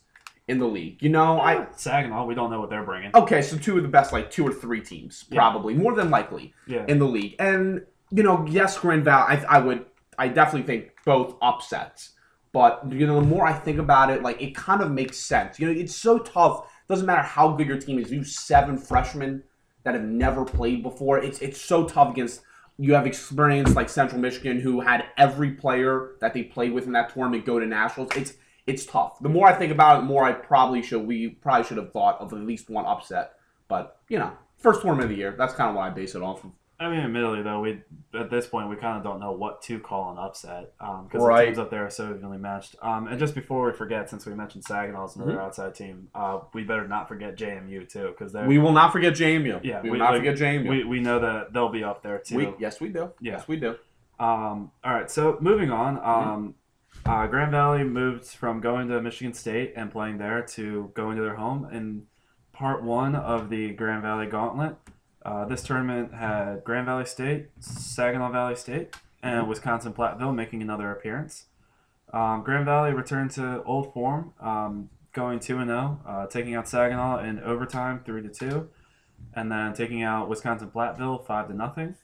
in 0.49 0.59
the 0.59 0.67
league. 0.67 1.03
You 1.03 1.11
know, 1.11 1.41
I 1.41 1.67
Saginaw, 1.77 2.25
we 2.25 2.35
don't 2.35 2.51
know 2.51 2.61
what 2.61 2.71
they're 2.71 2.83
bringing. 2.85 3.11
okay, 3.15 3.43
so 3.43 3.57
two 3.57 3.77
of 3.77 3.83
the 3.83 3.89
best, 3.89 4.13
like 4.13 4.31
two 4.31 4.47
or 4.47 4.53
three 4.53 4.81
teams, 4.81 5.25
Yeah. 5.31 5.39
probably 5.41 5.75
more 5.75 5.95
than 5.95 6.11
likely 6.11 6.55
Yeah, 6.67 6.85
in 6.89 6.99
the 6.99 7.05
league. 7.07 7.37
And 7.39 7.85
you 8.11 8.23
know, 8.23 8.45
yes, 8.49 8.79
Grand 8.79 9.05
Valley. 9.05 9.37
I, 9.37 9.57
I 9.57 9.59
would, 9.59 9.85
I 10.19 10.29
definitely 10.29 10.67
think 10.67 10.93
both 11.05 11.37
upsets. 11.43 12.13
But 12.53 12.91
you 12.91 13.07
know, 13.07 13.21
the 13.21 13.27
more 13.27 13.47
I 13.47 13.53
think 13.53 13.79
about 13.79 14.11
it, 14.11 14.23
like 14.23 14.41
it 14.41 14.55
kind 14.55 14.81
of 14.81 14.91
makes 14.91 15.19
sense. 15.19 15.61
You 15.61 15.67
know, 15.73 15.79
it's 15.79 15.95
so 15.95 16.19
tough. 16.19 16.67
Doesn't 16.89 17.05
matter 17.07 17.21
how 17.23 17.53
good 17.53 17.67
your 17.69 17.79
team 17.79 17.99
is. 17.99 18.11
You 18.11 18.21
have 18.21 18.27
seven 18.29 18.79
freshmen 18.79 19.43
that 19.85 19.95
have 19.95 20.05
never 20.05 20.45
played 20.47 20.83
before. 20.83 21.19
It's 21.19 21.39
it's 21.41 21.61
so 21.61 21.85
tough 21.85 22.11
against. 22.13 22.41
You 22.79 22.95
have 22.95 23.07
experience 23.07 23.75
like 23.75 23.89
Central 23.89 24.21
Michigan, 24.21 24.61
who 24.61 24.81
had 24.81 25.07
every 25.17 25.51
player 25.51 26.13
that 26.21 26.33
they 26.33 26.45
played 26.45 26.73
with 26.73 26.87
in 26.87 26.93
that 26.93 27.13
tournament 27.13 27.45
go 27.45 27.59
to 27.59 27.67
nationals. 27.67 28.11
It's 28.15 28.35
it's 28.67 28.85
tough. 28.85 29.19
The 29.21 29.29
more 29.29 29.49
I 29.49 29.55
think 29.55 29.73
about 29.73 29.97
it, 29.97 30.01
the 30.03 30.07
more 30.07 30.25
I 30.25 30.33
probably 30.33 30.83
should. 30.83 31.07
We 31.07 31.29
probably 31.29 31.67
should 31.67 31.79
have 31.79 31.93
thought 31.93 32.21
of 32.21 32.33
at 32.33 32.39
least 32.41 32.71
one 32.71 32.87
upset. 32.87 33.33
But 33.67 33.99
you 34.09 34.19
know, 34.19 34.33
first 34.59 34.83
tournament 34.83 35.05
of 35.05 35.11
the 35.11 35.17
year. 35.17 35.35
That's 35.37 35.55
kind 35.55 35.71
of 35.71 35.77
what 35.77 35.83
I 35.83 35.91
base 35.91 36.15
it 36.15 36.23
off 36.23 36.45
of. 36.45 36.51
I 36.81 36.89
mean, 36.89 37.01
admittedly 37.01 37.43
though, 37.43 37.61
we 37.61 37.83
at 38.15 38.31
this 38.31 38.47
point 38.47 38.69
we 38.69 38.77
kind 38.77 38.97
of 38.97 39.03
don't 39.03 39.19
know 39.19 39.33
what 39.33 39.63
to 39.63 39.81
call 39.81 40.13
an 40.13 40.19
upset 40.19 40.73
because 40.79 41.23
Right. 41.27 41.41
the 41.41 41.47
teams 41.47 41.59
up 41.59 41.71
there 41.71 41.85
are 41.85 41.91
so 41.91 42.11
evenly 42.15 42.39
matched. 42.39 42.77
Um, 42.81 43.09
and 43.09 43.19
just 43.19 43.35
before 43.35 43.67
we 43.67 43.73
forget, 43.73 44.09
since 44.09 44.25
we 44.27 44.35
mentioned 44.35 44.63
Saginaw 44.65 45.05
as 45.05 45.17
another 45.17 45.33
Mm-hmm. 45.33 45.41
outside 45.41 45.75
team, 45.75 46.09
uh, 46.15 46.39
we 46.55 46.63
better 46.63 46.87
not 46.87 47.09
forget 47.09 47.37
JMU 47.37 47.89
too 47.89 48.15
because 48.17 48.33
We 48.47 48.59
will 48.59 48.73
not 48.73 48.93
forget 48.93 49.15
JMU. 49.15 49.61
Yeah, 49.65 49.81
we 49.83 49.91
we- 49.91 49.99
will 49.99 50.05
not 50.07 50.15
forget 50.17 50.37
JMU. 50.37 50.69
we, 50.69 50.85
we 50.85 51.01
know 51.01 51.19
that 51.19 51.53
they'll 51.53 51.69
be 51.69 51.83
up 51.83 52.03
there 52.03 52.19
too. 52.19 52.37
We, 52.37 52.55
yes, 52.61 52.81
we 52.81 52.91
do. 52.91 53.11
Yeah. 53.21 53.33
Yes, 53.33 53.49
we 53.49 53.57
do. 53.57 53.71
Um, 54.21 54.71
all 54.85 54.95
right, 54.95 55.11
so 55.11 55.37
moving 55.41 55.71
on. 55.71 55.97
Mm-hmm. 55.97 56.31
Um, 56.31 56.55
uh, 57.07 57.27
Grand 57.27 57.51
Valley 57.51 57.83
moved 57.85 58.25
from 58.27 58.61
going 58.61 58.89
to 58.89 59.01
Michigan 59.03 59.33
State 59.33 59.73
and 59.77 59.91
playing 59.91 60.19
there 60.19 60.43
to 60.43 60.91
going 60.95 61.17
to 61.17 61.23
their 61.23 61.37
home 61.37 61.69
in 61.73 62.05
part 62.53 62.83
one 62.83 63.15
of 63.15 63.51
the 63.51 63.71
Grand 63.73 64.03
Valley 64.03 64.27
Gauntlet. 64.27 64.77
Uh, 65.29 65.45
this 65.45 65.63
tournament 65.63 66.15
had 66.15 66.65
Grand 66.65 66.87
Valley 66.87 67.05
State, 67.05 67.49
Saginaw 67.61 68.33
Valley 68.33 68.57
State, 68.57 68.97
and 69.23 69.47
Wisconsin 69.47 69.93
Platteville 69.93 70.35
making 70.35 70.63
another 70.63 70.91
appearance. 70.91 71.45
Um, 72.15 72.43
Grand 72.43 72.65
Valley 72.65 72.95
returned 72.95 73.33
to 73.33 73.63
old 73.65 73.93
form, 73.93 74.33
um, 74.41 74.89
going 75.13 75.39
two 75.39 75.59
and 75.59 75.69
zero, 75.69 76.01
uh, 76.09 76.27
taking 76.29 76.55
out 76.55 76.67
Saginaw 76.67 77.23
in 77.23 77.41
overtime, 77.41 78.01
three 78.07 78.23
to 78.23 78.31
two, 78.31 78.71
and 79.35 79.53
then 79.53 79.75
taking 79.75 80.03
out 80.03 80.31
Wisconsin 80.31 80.71
Platteville 80.75 81.27
five 81.27 81.49
to 81.49 81.55
nothing. 81.55 81.97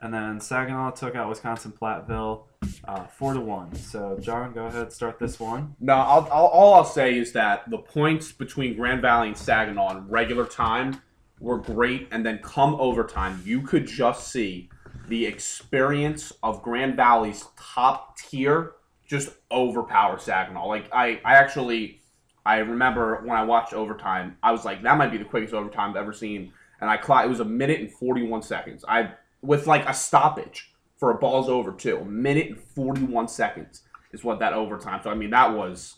And 0.00 0.12
then 0.12 0.40
Saginaw 0.40 0.90
took 0.90 1.14
out 1.14 1.28
Wisconsin 1.28 1.72
Platteville 1.80 2.46
uh, 2.84 3.04
four 3.04 3.32
to 3.34 3.40
one. 3.40 3.76
So 3.76 4.18
John, 4.20 4.52
go 4.54 4.66
ahead, 4.66 4.92
start 4.92 5.20
this 5.20 5.38
one. 5.38 5.76
No, 5.78 5.94
I'll, 5.94 6.28
I'll, 6.32 6.46
all 6.46 6.74
I'll 6.74 6.84
say 6.84 7.16
is 7.16 7.30
that 7.34 7.70
the 7.70 7.78
points 7.78 8.32
between 8.32 8.74
Grand 8.74 9.02
Valley 9.02 9.28
and 9.28 9.38
Saginaw 9.38 9.98
in 9.98 10.08
regular 10.08 10.46
time 10.46 11.00
were 11.42 11.58
great, 11.58 12.06
and 12.12 12.24
then 12.24 12.38
come 12.38 12.76
overtime, 12.76 13.42
you 13.44 13.60
could 13.62 13.86
just 13.86 14.28
see 14.28 14.70
the 15.08 15.26
experience 15.26 16.32
of 16.42 16.62
Grand 16.62 16.96
Valley's 16.96 17.44
top 17.56 18.16
tier 18.16 18.74
just 19.06 19.30
overpower 19.50 20.18
Saginaw. 20.18 20.66
Like 20.68 20.88
I, 20.92 21.20
I 21.24 21.34
actually, 21.34 22.00
I 22.46 22.58
remember 22.58 23.20
when 23.24 23.36
I 23.36 23.42
watched 23.42 23.74
overtime, 23.74 24.38
I 24.42 24.52
was 24.52 24.64
like, 24.64 24.82
that 24.84 24.96
might 24.96 25.10
be 25.10 25.18
the 25.18 25.24
quickest 25.24 25.52
overtime 25.52 25.90
I've 25.90 25.96
ever 25.96 26.12
seen, 26.12 26.52
and 26.80 26.88
I 26.88 26.96
clocked. 26.96 27.26
It 27.26 27.30
was 27.30 27.40
a 27.40 27.44
minute 27.44 27.80
and 27.80 27.92
forty-one 27.92 28.42
seconds. 28.42 28.84
I 28.86 29.12
with 29.42 29.66
like 29.66 29.86
a 29.88 29.92
stoppage 29.92 30.72
for 30.96 31.10
a 31.10 31.18
ball's 31.18 31.48
over 31.48 31.72
too. 31.72 31.98
A 31.98 32.04
minute 32.04 32.46
and 32.46 32.58
forty-one 32.58 33.26
seconds 33.26 33.82
is 34.12 34.22
what 34.22 34.38
that 34.38 34.52
overtime. 34.52 35.00
So 35.02 35.10
I 35.10 35.14
mean, 35.14 35.30
that 35.30 35.52
was 35.52 35.96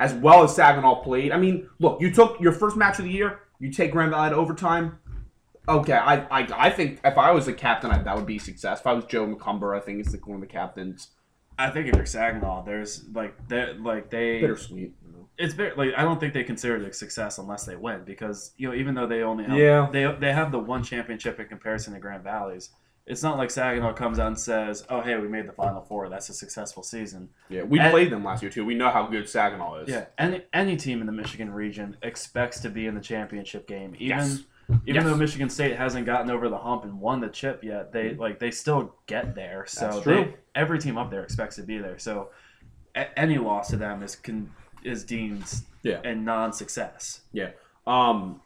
as 0.00 0.14
well 0.14 0.42
as 0.42 0.56
Saginaw 0.56 1.02
played. 1.02 1.32
I 1.32 1.36
mean, 1.36 1.68
look, 1.78 2.00
you 2.00 2.10
took 2.10 2.40
your 2.40 2.52
first 2.52 2.76
match 2.76 2.98
of 2.98 3.04
the 3.04 3.10
year. 3.10 3.40
You 3.58 3.70
take 3.70 3.92
Grand 3.92 4.10
Valley 4.10 4.30
to 4.30 4.36
overtime. 4.36 4.98
Okay, 5.68 5.94
I, 5.94 6.20
I, 6.26 6.66
I 6.66 6.70
think 6.70 7.00
if 7.04 7.18
I 7.18 7.32
was 7.32 7.48
a 7.48 7.52
captain, 7.52 7.90
I, 7.90 7.98
that 8.02 8.14
would 8.14 8.26
be 8.26 8.38
success. 8.38 8.80
If 8.80 8.86
I 8.86 8.92
was 8.92 9.04
Joe 9.06 9.26
McCumber, 9.26 9.76
I 9.76 9.80
think 9.80 9.98
it's 10.00 10.12
the 10.12 10.18
one 10.18 10.36
of 10.36 10.40
the 10.40 10.46
captains. 10.46 11.08
I 11.58 11.70
think 11.70 11.88
if 11.88 11.96
you're 11.96 12.06
Saginaw, 12.06 12.64
there's 12.64 13.04
like 13.12 13.48
they 13.48 13.72
like 13.74 14.10
they 14.10 14.40
Bittersweet. 14.40 14.94
You 15.04 15.12
know? 15.12 15.28
it's 15.38 15.56
like 15.76 15.94
I 15.96 16.02
don't 16.02 16.20
think 16.20 16.34
they 16.34 16.44
consider 16.44 16.76
it 16.76 16.82
a 16.88 16.92
success 16.92 17.38
unless 17.38 17.64
they 17.64 17.76
win 17.76 18.02
because 18.04 18.52
you 18.58 18.68
know 18.68 18.74
even 18.74 18.94
though 18.94 19.06
they 19.06 19.22
only 19.22 19.44
have, 19.44 19.56
Yeah. 19.56 19.88
they 19.90 20.06
they 20.20 20.32
have 20.32 20.52
the 20.52 20.58
one 20.58 20.82
championship 20.84 21.40
in 21.40 21.46
comparison 21.46 21.94
to 21.94 21.98
Grand 21.98 22.22
Valley's 22.22 22.70
it's 23.06 23.22
not 23.22 23.38
like 23.38 23.50
Saginaw 23.50 23.92
comes 23.92 24.18
out 24.18 24.26
and 24.28 24.38
says, 24.38 24.84
"Oh, 24.90 25.00
hey, 25.00 25.16
we 25.16 25.28
made 25.28 25.46
the 25.48 25.52
Final 25.52 25.80
Four. 25.82 26.08
That's 26.08 26.28
a 26.28 26.34
successful 26.34 26.82
season." 26.82 27.28
Yeah, 27.48 27.62
we 27.62 27.78
And- 27.78 27.90
played 27.90 28.10
them 28.10 28.24
last 28.24 28.42
year 28.42 28.50
too. 28.50 28.64
We 28.64 28.74
know 28.74 28.90
how 28.90 29.06
good 29.06 29.28
Saginaw 29.28 29.82
is. 29.82 29.88
Yeah, 29.88 30.06
any 30.18 30.42
any 30.52 30.76
team 30.76 31.00
in 31.00 31.06
the 31.06 31.12
Michigan 31.12 31.52
region 31.52 31.96
expects 32.02 32.60
to 32.60 32.68
be 32.68 32.86
in 32.86 32.94
the 32.94 33.00
championship 33.00 33.66
game. 33.68 33.94
Even 33.98 34.18
Yes. 34.18 34.42
even 34.84 34.94
Yes. 34.96 35.04
though 35.04 35.14
Michigan 35.16 35.48
State 35.48 35.76
hasn't 35.76 36.06
gotten 36.06 36.30
over 36.30 36.48
the 36.48 36.58
hump 36.58 36.82
and 36.84 37.00
won 37.00 37.20
the 37.20 37.28
chip 37.28 37.62
yet, 37.62 37.92
they 37.92 38.14
like 38.14 38.40
they 38.40 38.50
still 38.50 38.94
get 39.06 39.34
there. 39.36 39.64
So 39.66 39.88
That's 39.90 40.04
they- 40.04 40.34
every 40.56 40.78
team 40.80 40.98
up 40.98 41.10
there 41.10 41.22
expects 41.22 41.54
to 41.56 41.62
be 41.62 41.78
there. 41.78 41.98
So 41.98 42.30
a- 42.96 43.16
any 43.18 43.38
loss 43.38 43.68
to 43.70 43.76
them 43.76 44.02
is 44.02 44.16
con- 44.16 44.50
is 44.82 45.04
deemed 45.04 45.52
Yeah. 45.82 46.00
a 46.04 46.14
non-success. 46.14 47.20
Um, 47.86 48.40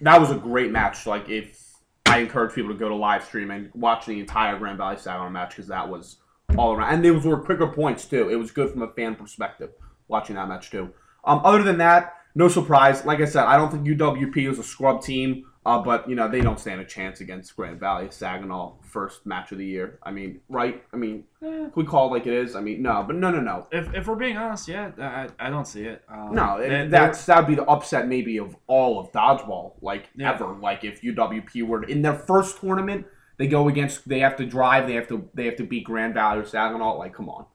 that 0.00 0.20
was 0.20 0.30
a 0.30 0.36
great 0.36 0.70
match. 0.70 1.06
Like 1.06 1.28
if 1.28 1.60
I 2.06 2.18
encourage 2.18 2.54
people 2.54 2.70
to 2.70 2.78
go 2.78 2.88
to 2.88 2.94
live 2.94 3.24
stream 3.24 3.50
and 3.50 3.70
watch 3.74 4.06
the 4.06 4.20
entire 4.20 4.58
Grand 4.58 4.78
Valley 4.78 4.96
Saginaw 4.96 5.30
match 5.30 5.50
because 5.50 5.68
that 5.68 5.88
was 5.88 6.18
all 6.56 6.72
around, 6.72 6.94
and 6.94 7.04
those 7.04 7.24
were 7.24 7.38
quicker 7.38 7.66
points 7.66 8.04
too. 8.04 8.28
It 8.28 8.36
was 8.36 8.50
good 8.50 8.70
from 8.70 8.82
a 8.82 8.88
fan 8.88 9.16
perspective 9.16 9.70
watching 10.08 10.36
that 10.36 10.48
match 10.48 10.70
too. 10.70 10.92
Um, 11.24 11.40
other 11.44 11.62
than 11.62 11.78
that, 11.78 12.14
no 12.34 12.48
surprise. 12.48 13.04
Like 13.04 13.20
I 13.20 13.24
said, 13.24 13.44
I 13.44 13.56
don't 13.56 13.70
think 13.70 13.86
UWP 13.86 14.50
is 14.50 14.58
a 14.58 14.62
scrub 14.62 15.02
team. 15.02 15.46
Uh, 15.66 15.80
but 15.80 16.06
you 16.06 16.14
know 16.14 16.28
they 16.28 16.42
don't 16.42 16.60
stand 16.60 16.78
a 16.80 16.84
chance 16.84 17.20
against 17.22 17.56
Grand 17.56 17.80
Valley 17.80 18.08
Saginaw 18.10 18.74
first 18.82 19.24
match 19.24 19.50
of 19.50 19.56
the 19.56 19.64
year. 19.64 19.98
I 20.02 20.10
mean, 20.10 20.40
right? 20.50 20.84
I 20.92 20.96
mean, 20.96 21.24
Eh, 21.42 21.68
we 21.74 21.84
call 21.84 22.08
it 22.08 22.18
like 22.18 22.26
it 22.26 22.34
is? 22.34 22.54
I 22.54 22.60
mean, 22.60 22.82
no, 22.82 23.02
but 23.06 23.16
no, 23.16 23.30
no, 23.30 23.40
no, 23.40 23.66
if, 23.72 23.92
if 23.94 24.06
we're 24.06 24.14
being 24.14 24.36
honest, 24.36 24.68
yeah, 24.68 24.90
I, 24.98 25.28
I 25.46 25.48
don't 25.50 25.66
see 25.66 25.84
it. 25.84 26.02
Um, 26.08 26.34
no. 26.34 26.58
they- 26.60 26.86
that's 26.88 27.24
that'd 27.24 27.46
be 27.46 27.54
the 27.54 27.64
upset 27.64 28.08
maybe 28.08 28.38
of 28.38 28.54
all 28.66 29.00
of 29.00 29.10
dodgeball, 29.12 29.72
like 29.80 30.10
Yeah. 30.14 30.32
ever. 30.34 30.52
Like 30.54 30.84
if 30.84 31.00
UWP 31.00 31.62
were 31.66 31.82
in 31.84 32.02
their 32.02 32.14
first 32.14 32.60
tournament, 32.60 33.06
they 33.38 33.46
go 33.46 33.68
against, 33.68 34.06
they 34.06 34.20
have 34.20 34.36
to 34.36 34.44
drive, 34.46 34.86
they 34.86 34.94
have 34.94 35.08
to, 35.08 35.28
they 35.32 35.46
have 35.46 35.56
to 35.56 35.64
beat 35.64 35.84
Grand 35.84 36.12
Valley 36.14 36.40
or 36.40 36.44
Saginaw. 36.46 36.98
Like, 36.98 37.14
come 37.14 37.28
on. 37.30 37.46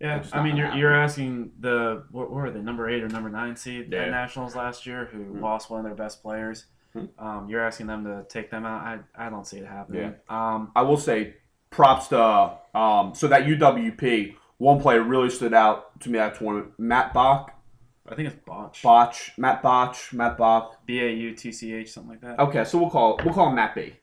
Yeah, 0.00 0.24
I 0.32 0.42
mean, 0.42 0.56
you're, 0.56 0.72
you're 0.74 0.94
asking 0.94 1.52
the 1.60 2.04
what 2.10 2.30
were 2.30 2.50
they 2.50 2.60
number 2.60 2.88
eight 2.90 3.02
or 3.04 3.08
number 3.08 3.28
nine 3.28 3.54
seed 3.56 3.88
Yeah. 3.92 4.04
at 4.04 4.10
nationals 4.10 4.56
last 4.56 4.84
year, 4.86 5.04
who 5.12 5.18
Mhm. 5.18 5.40
lost 5.42 5.70
one 5.70 5.78
of 5.80 5.84
their 5.86 5.94
best 5.94 6.22
players. 6.22 6.64
Mhm. 6.96 7.08
Um, 7.18 7.48
you're 7.48 7.64
asking 7.64 7.86
them 7.86 8.04
to 8.04 8.24
take 8.28 8.50
them 8.50 8.64
out. 8.66 8.82
I, 8.82 9.26
I 9.26 9.30
don't 9.30 9.46
see 9.46 9.58
it 9.58 9.66
happening. 9.66 10.14
Yeah. 10.28 10.54
Um, 10.54 10.72
I 10.76 10.82
will 10.82 10.96
say, 10.96 11.34
props 11.70 12.08
to 12.08 12.52
um. 12.74 13.14
So 13.14 13.28
that 13.28 13.44
UWP 13.44 14.34
one 14.58 14.80
player 14.80 15.02
really 15.02 15.30
stood 15.30 15.54
out 15.54 15.98
to 16.00 16.10
me 16.10 16.18
that 16.18 16.38
tournament. 16.38 16.72
Matt 16.78 17.12
Bach, 17.14 17.52
I 18.08 18.14
think 18.14 18.28
it's 18.28 18.38
botch. 18.44 18.82
Botch, 18.82 19.32
Matt 19.36 19.62
Botch, 19.62 20.12
Matt 20.12 20.36
Bach. 20.36 20.84
B 20.86 21.00
A 21.00 21.10
U 21.10 21.34
T 21.34 21.50
C 21.50 21.72
H 21.72 21.92
something 21.92 22.10
like 22.10 22.20
that. 22.20 22.38
Okay, 22.38 22.64
so 22.64 22.78
we'll 22.78 22.90
call 22.90 23.18
we'll 23.24 23.34
call 23.34 23.48
him 23.48 23.54
Matt 23.56 23.74
B. 23.74 23.94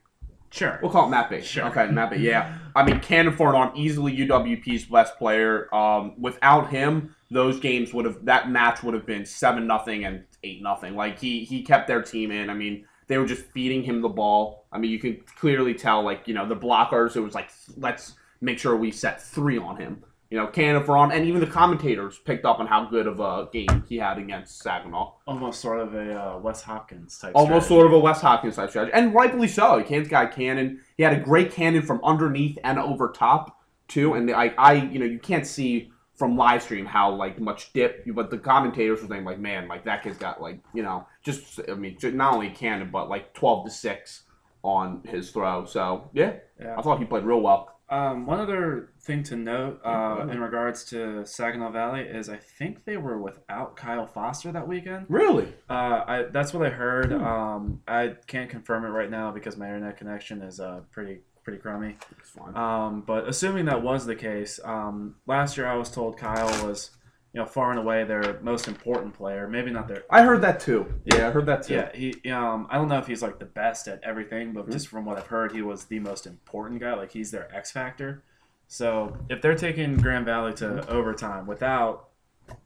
Sure. 0.52 0.80
We'll 0.82 0.90
call 0.90 1.06
it 1.06 1.10
Matt 1.10 1.30
B. 1.30 1.40
Sure. 1.40 1.66
Okay, 1.66 1.86
Matt 1.92 2.10
B. 2.10 2.16
Yeah. 2.16 2.58
I 2.74 2.84
mean, 2.84 2.98
Cannon 3.00 3.36
for 3.36 3.50
an 3.50 3.54
arm, 3.54 3.72
easily 3.76 4.16
UWP's 4.16 4.84
best 4.86 5.16
player. 5.16 5.72
Um, 5.72 6.20
without 6.20 6.70
him, 6.70 7.14
those 7.30 7.60
games 7.60 7.94
would 7.94 8.04
have 8.04 8.24
that 8.24 8.50
match 8.50 8.82
would 8.82 8.94
have 8.94 9.06
been 9.06 9.24
seven 9.24 9.66
nothing 9.66 10.04
and 10.04 10.24
eight 10.44 10.62
nothing. 10.62 10.94
Like 10.94 11.18
he 11.18 11.44
he 11.44 11.62
kept 11.62 11.86
their 11.86 12.02
team 12.02 12.30
in. 12.30 12.50
I 12.50 12.54
mean, 12.54 12.86
they 13.06 13.18
were 13.18 13.26
just 13.26 13.42
feeding 13.46 13.82
him 13.82 14.00
the 14.00 14.08
ball. 14.08 14.66
I 14.72 14.78
mean, 14.78 14.90
you 14.90 14.98
can 14.98 15.20
clearly 15.38 15.74
tell. 15.74 16.02
Like 16.02 16.26
you 16.28 16.34
know, 16.34 16.46
the 16.46 16.56
blockers. 16.56 17.16
It 17.16 17.20
was 17.20 17.34
like 17.34 17.50
let's 17.76 18.14
make 18.40 18.58
sure 18.58 18.76
we 18.76 18.90
set 18.90 19.22
three 19.22 19.58
on 19.58 19.76
him. 19.76 20.04
You 20.30 20.38
know, 20.38 20.46
Cannon 20.46 20.84
for 20.84 20.96
on, 20.96 21.10
and 21.10 21.26
even 21.26 21.40
the 21.40 21.46
commentators 21.46 22.20
picked 22.24 22.44
up 22.44 22.60
on 22.60 22.68
how 22.68 22.84
good 22.84 23.08
of 23.08 23.18
a 23.18 23.48
game 23.52 23.84
he 23.88 23.96
had 23.96 24.16
against 24.16 24.60
Saginaw. 24.60 25.14
Almost 25.26 25.60
sort 25.60 25.80
of 25.80 25.92
a 25.94 26.14
uh, 26.14 26.38
Wes 26.38 26.62
Hopkins 26.62 27.18
type. 27.18 27.32
Almost 27.34 27.66
strategy. 27.66 27.68
sort 27.68 27.86
of 27.86 27.92
a 27.94 27.98
Wes 27.98 28.20
Hopkins 28.20 28.54
type 28.54 28.70
strategy, 28.70 28.92
and 28.94 29.12
rightfully 29.12 29.48
so. 29.48 29.82
Kane's 29.82 30.06
got 30.06 30.32
cannon. 30.32 30.82
He 30.96 31.02
had 31.02 31.12
a 31.12 31.18
great 31.18 31.50
cannon 31.50 31.82
from 31.82 32.00
underneath 32.04 32.58
and 32.62 32.78
over 32.78 33.08
top 33.08 33.60
too. 33.88 34.14
And 34.14 34.30
I, 34.30 34.54
I, 34.56 34.74
you 34.74 34.98
know, 34.98 35.04
you 35.04 35.18
can't 35.18 35.46
see 35.46 35.90
from 36.20 36.36
live 36.36 36.62
stream 36.62 36.84
how 36.84 37.10
like 37.14 37.40
much 37.40 37.72
dip, 37.72 38.04
but 38.14 38.28
the 38.28 38.36
commentators 38.36 39.00
were 39.00 39.08
saying 39.08 39.24
like, 39.24 39.38
man, 39.38 39.66
like 39.68 39.86
that 39.86 40.02
kid's 40.02 40.18
got 40.18 40.38
like, 40.42 40.60
you 40.74 40.82
know, 40.82 41.06
just 41.24 41.58
I 41.66 41.72
mean, 41.72 41.96
not 42.02 42.34
only 42.34 42.50
cannon 42.50 42.90
but 42.92 43.08
like 43.08 43.32
twelve 43.32 43.64
to 43.64 43.70
six 43.70 44.24
on 44.62 45.00
his 45.06 45.30
throw. 45.30 45.64
So 45.64 46.10
yeah, 46.12 46.34
Yeah. 46.60 46.76
I 46.76 46.82
thought 46.82 46.98
he 46.98 47.06
played 47.06 47.24
real 47.24 47.40
well. 47.40 47.74
Um, 47.88 48.26
one 48.26 48.38
other 48.38 48.90
thing 49.00 49.22
to 49.24 49.36
note 49.36 49.80
uh, 49.82 50.26
in 50.30 50.40
regards 50.40 50.84
to 50.90 51.24
Saginaw 51.24 51.70
Valley 51.72 52.02
is 52.02 52.28
I 52.28 52.36
think 52.36 52.84
they 52.84 52.98
were 52.98 53.18
without 53.18 53.74
Kyle 53.76 54.06
Foster 54.06 54.52
that 54.52 54.68
weekend. 54.68 55.06
Really? 55.08 55.48
Uh, 55.70 56.04
I 56.06 56.22
that's 56.30 56.52
what 56.52 56.66
I 56.66 56.70
heard. 56.70 57.12
Hmm. 57.12 57.24
Um, 57.24 57.80
I 57.88 58.14
can't 58.26 58.50
confirm 58.50 58.84
it 58.84 58.90
right 58.90 59.10
now 59.10 59.32
because 59.32 59.56
my 59.56 59.66
internet 59.68 59.96
connection 59.96 60.42
is 60.42 60.60
uh 60.60 60.82
pretty 60.92 61.20
pretty 61.42 61.58
crummy. 61.58 61.96
It's 62.18 62.30
fine. 62.30 62.56
Um, 62.56 63.02
but 63.02 63.28
assuming 63.28 63.66
that 63.66 63.82
was 63.82 64.06
the 64.06 64.16
case, 64.16 64.60
um, 64.64 65.16
last 65.26 65.56
year 65.56 65.66
I 65.66 65.74
was 65.76 65.90
told 65.90 66.16
Kyle 66.18 66.46
was, 66.66 66.90
you 67.32 67.40
know, 67.40 67.46
far 67.46 67.70
and 67.70 67.78
away 67.78 68.04
their 68.04 68.40
most 68.42 68.68
important 68.68 69.14
player. 69.14 69.48
Maybe 69.48 69.70
not 69.70 69.88
their. 69.88 70.02
I 70.10 70.22
heard 70.22 70.42
that 70.42 70.60
too. 70.60 70.92
Yeah, 71.04 71.28
I 71.28 71.30
heard 71.30 71.46
that 71.46 71.62
too. 71.64 71.74
Yeah, 71.74 71.90
he. 71.94 72.30
Um, 72.30 72.66
I 72.70 72.76
don't 72.76 72.88
know 72.88 72.98
if 72.98 73.06
he's 73.06 73.22
like 73.22 73.38
the 73.38 73.44
best 73.44 73.86
at 73.88 74.00
everything, 74.02 74.52
but 74.52 74.66
Mhm. 74.66 74.72
just 74.72 74.88
from 74.88 75.04
what 75.04 75.16
I've 75.18 75.28
heard, 75.28 75.52
he 75.52 75.62
was 75.62 75.84
the 75.84 76.00
most 76.00 76.26
important 76.26 76.80
guy. 76.80 76.94
Like 76.94 77.12
he's 77.12 77.30
their 77.30 77.54
X 77.54 77.70
factor. 77.70 78.22
So 78.66 79.16
if 79.28 79.40
they're 79.42 79.56
taking 79.56 79.96
Grand 79.96 80.24
Valley 80.26 80.52
to 80.54 80.88
overtime 80.88 81.46
without 81.46 82.08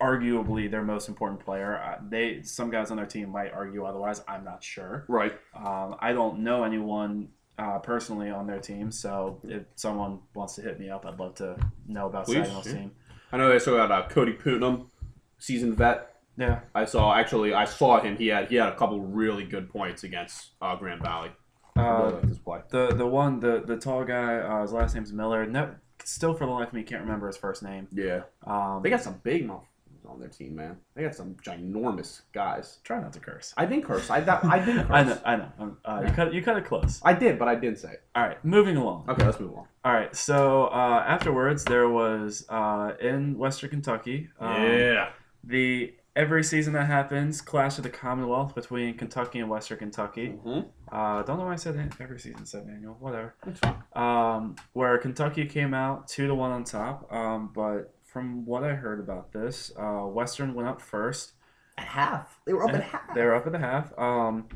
arguably 0.01 0.71
their 0.71 0.83
most 0.83 1.09
important 1.09 1.41
player, 1.41 1.77
uh, 1.77 1.99
they 2.09 2.43
some 2.43 2.71
guys 2.71 2.91
on 2.91 2.97
their 2.97 3.07
team 3.07 3.31
might 3.31 3.53
argue 3.53 3.85
otherwise. 3.85 4.23
I'm 4.27 4.45
not 4.45 4.63
sure. 4.65 5.05
Right. 5.09 5.33
Um, 5.55 5.97
I 6.01 6.13
don't 6.13 6.41
know 6.41 6.65
anyone 6.65 7.29
uh, 7.59 7.79
personally 7.79 8.31
on 8.31 8.47
their 8.47 8.59
team, 8.61 8.91
so 8.91 9.41
if 9.45 9.63
someone 9.77 10.21
wants 10.35 10.55
to 10.57 10.63
hit 10.63 10.79
me 10.81 10.91
up, 10.91 11.07
I'd 11.07 11.19
love 11.19 11.35
to 11.37 11.57
know 11.87 12.07
about 12.07 12.27
Please, 12.27 12.49
yeah. 12.49 12.61
team. 12.63 12.93
I 13.33 13.37
know 13.37 13.49
they 13.49 13.59
still 13.59 13.77
got 13.77 13.91
uh, 13.91 14.07
Cody 14.09 14.33
Putnam, 14.33 14.91
seasoned 15.39 15.77
vet. 15.77 16.11
Yeah, 16.37 16.61
I 16.75 16.85
saw 16.85 17.15
actually 17.15 17.55
I 17.55 17.65
saw 17.65 18.01
him. 18.01 18.17
He 18.17 18.27
had 18.29 18.49
he 18.49 18.57
had 18.57 18.69
a 18.73 18.77
couple 18.77 19.01
really 19.01 19.45
good 19.45 19.71
points 19.71 20.03
against 20.03 20.51
uh, 20.61 20.75
Grand 20.77 21.01
Valley. 21.03 21.31
I 21.77 21.81
really 21.81 21.97
uh, 21.97 22.11
like 22.17 22.29
this 22.29 22.39
play. 22.39 22.61
the 22.71 22.95
the 22.95 23.07
one 23.07 23.41
the 23.41 23.63
the 23.65 23.77
tall 23.77 24.05
guy, 24.05 24.37
uh, 24.39 24.63
his 24.63 24.73
last 24.73 24.95
name's 24.95 25.13
Miller. 25.13 25.47
No, 25.47 25.75
still 26.03 26.35
for 26.35 26.47
the 26.47 26.53
life 26.53 26.69
of 26.69 26.75
me 26.75 26.83
can't 26.83 27.03
remember 27.03 27.29
his 27.29 27.37
first 27.37 27.63
name. 27.63 27.87
Yeah, 27.93 28.23
Um, 28.45 28.81
they 28.83 28.91
got 28.91 29.03
some 29.03 29.21
big 29.23 29.47
motherfuckers 29.47 29.63
on 30.07 30.21
their 30.21 30.29
team, 30.29 30.57
man. 30.57 30.77
They 30.95 31.03
got 31.03 31.15
some 31.15 31.35
ginormous 31.45 32.23
guys. 32.33 32.79
try 32.85 33.01
not 33.01 33.13
to 33.15 33.21
curse. 33.21 33.55
I 33.57 33.67
didn't 33.67 33.85
curse. 33.85 34.11
I 34.11 34.21
that, 34.21 34.45
I 34.45 34.59
didn't 34.59 34.87
curse. 34.89 34.91
I 34.93 35.03
know, 35.05 35.19
I 35.25 35.37
know. 35.37 35.49
Um, 35.59 35.77
uh, 35.85 36.03
you 36.07 36.13
cut 36.13 36.35
you 36.35 36.43
cut 36.43 36.57
it 36.57 36.65
close. 36.65 37.01
I 37.05 37.13
did, 37.15 37.39
but 37.39 37.49
I 37.49 37.55
didn't 37.55 37.79
say 37.79 37.93
it. 37.93 38.03
All 38.15 38.23
right, 38.27 38.43
moving 38.45 38.77
along. 38.77 39.07
Okay, 39.09 39.25
let's 39.25 39.41
move 39.41 39.53
on. 39.57 39.67
All 39.85 39.93
right, 39.93 40.15
so 40.15 40.67
uh, 40.67 41.05
afterwards 41.07 41.65
there 41.65 41.89
was 41.89 42.45
uh, 42.49 42.93
in 43.01 43.37
Western 43.39 43.71
Kentucky. 43.71 44.29
Um, 44.41 45.07
the 45.43 45.95
every 46.17 46.45
season 46.45 46.73
that 46.75 46.87
happens 46.87 47.41
clash 47.41 47.77
of 47.77 47.83
the 47.83 47.91
commonwealth 47.91 48.55
between 48.55 48.97
kentucky 48.97 49.41
and 49.41 49.51
western 49.51 49.77
kentucky 49.77 50.29
Mm-hmm. 50.29 50.61
uh, 50.95 51.23
don't 51.25 51.39
know 51.39 51.47
why 51.47 51.55
i 51.55 51.57
said 51.57 51.93
every 52.01 52.21
season 52.21 52.47
said 52.47 52.69
annual 52.73 52.97
whatever 53.01 53.35
That's 53.45 53.59
fine. 53.59 53.83
um, 53.97 54.55
where 54.75 54.97
kentucky 54.99 55.45
came 55.47 55.75
out 55.75 56.07
two 56.07 56.29
to 56.29 56.35
one 56.37 56.53
on 56.53 56.63
top 56.63 57.13
um, 57.13 57.51
but 57.53 57.93
from 58.15 58.47
what 58.47 58.63
i 58.65 58.73
heard 58.75 59.01
about 59.01 59.33
this 59.33 59.73
uh, 59.79 60.07
western 60.07 60.55
went 60.55 60.69
up 60.69 60.81
first 60.81 61.33
At 61.77 61.85
half, 61.85 62.41
they 62.47 62.53
were 62.55 62.65
up 62.65 62.73
at 62.73 62.83
half. 62.83 63.15
they 63.15 63.23
were 63.23 63.35
up 63.35 63.45
at 63.45 63.53
the 63.53 63.59
half 63.59 63.93
um, 63.99 64.47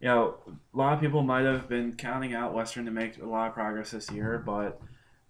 you 0.00 0.08
know 0.08 0.36
a 0.72 0.76
lot 0.78 0.94
of 0.94 1.00
people 1.00 1.22
might 1.22 1.44
have 1.44 1.68
been 1.68 1.92
counting 1.94 2.32
out 2.34 2.54
western 2.54 2.84
to 2.86 2.90
make 2.92 3.20
a 3.20 3.26
lot 3.26 3.48
of 3.48 3.52
progress 3.54 3.90
this 3.90 4.10
year 4.12 4.42
but 4.46 4.80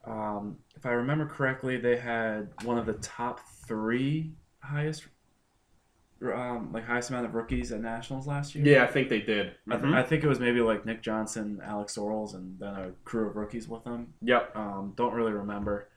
um, 0.07 0.59
if 0.77 0.85
i 0.87 0.91
remember 0.91 1.27
correctly 1.27 1.79
they 1.79 1.97
had 1.97 2.49
one 2.65 2.77
of 2.79 2.85
the 2.87 2.93
top 2.95 3.41
three 3.67 4.31
highest 4.61 5.07
um, 6.23 6.71
like 6.75 6.85
highest 6.85 7.09
amount 7.09 7.25
of 7.25 7.35
rookies 7.35 7.73
at 7.73 7.81
nationals 7.81 8.27
last 8.27 8.55
year. 8.55 8.63
Yeah, 8.67 8.85
I 8.85 8.89
think 8.89 9.09
they 9.09 9.21
did. 9.23 9.53
I, 9.71 9.77
th- 9.77 9.85
Mhm. 9.89 9.95
I 9.95 10.03
think 10.03 10.23
it 10.23 10.29
was 10.29 10.39
maybe 10.39 10.61
like 10.61 10.85
Nick 10.85 11.01
Johnson, 11.01 11.63
Alex 11.65 11.97
Sorrells, 11.97 12.35
and 12.35 12.59
then 12.61 12.75
a 12.75 12.91
crew 13.05 13.27
of 13.27 13.37
rookies 13.37 13.67
with 13.69 13.85
them. 13.85 14.13
Yep. 14.21 14.55
Um, 14.55 14.93
don't 14.99 15.15
really 15.15 15.33
remember, 15.33 15.89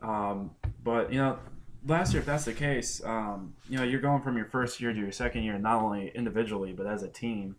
um, 0.00 0.52
but 0.84 1.12
you 1.12 1.18
know, 1.18 1.38
last 1.86 2.12
year 2.12 2.20
if 2.20 2.26
that's 2.26 2.44
the 2.44 2.52
case, 2.52 3.02
um, 3.04 3.54
you 3.68 3.78
know, 3.78 3.84
you're 3.84 4.00
going 4.00 4.22
from 4.22 4.36
your 4.36 4.46
first 4.46 4.80
year 4.80 4.92
to 4.92 4.98
your 4.98 5.10
second 5.10 5.42
year, 5.42 5.58
not 5.58 5.82
only 5.82 6.12
individually 6.14 6.72
but 6.72 6.86
as 6.86 7.02
a 7.02 7.08
team, 7.08 7.56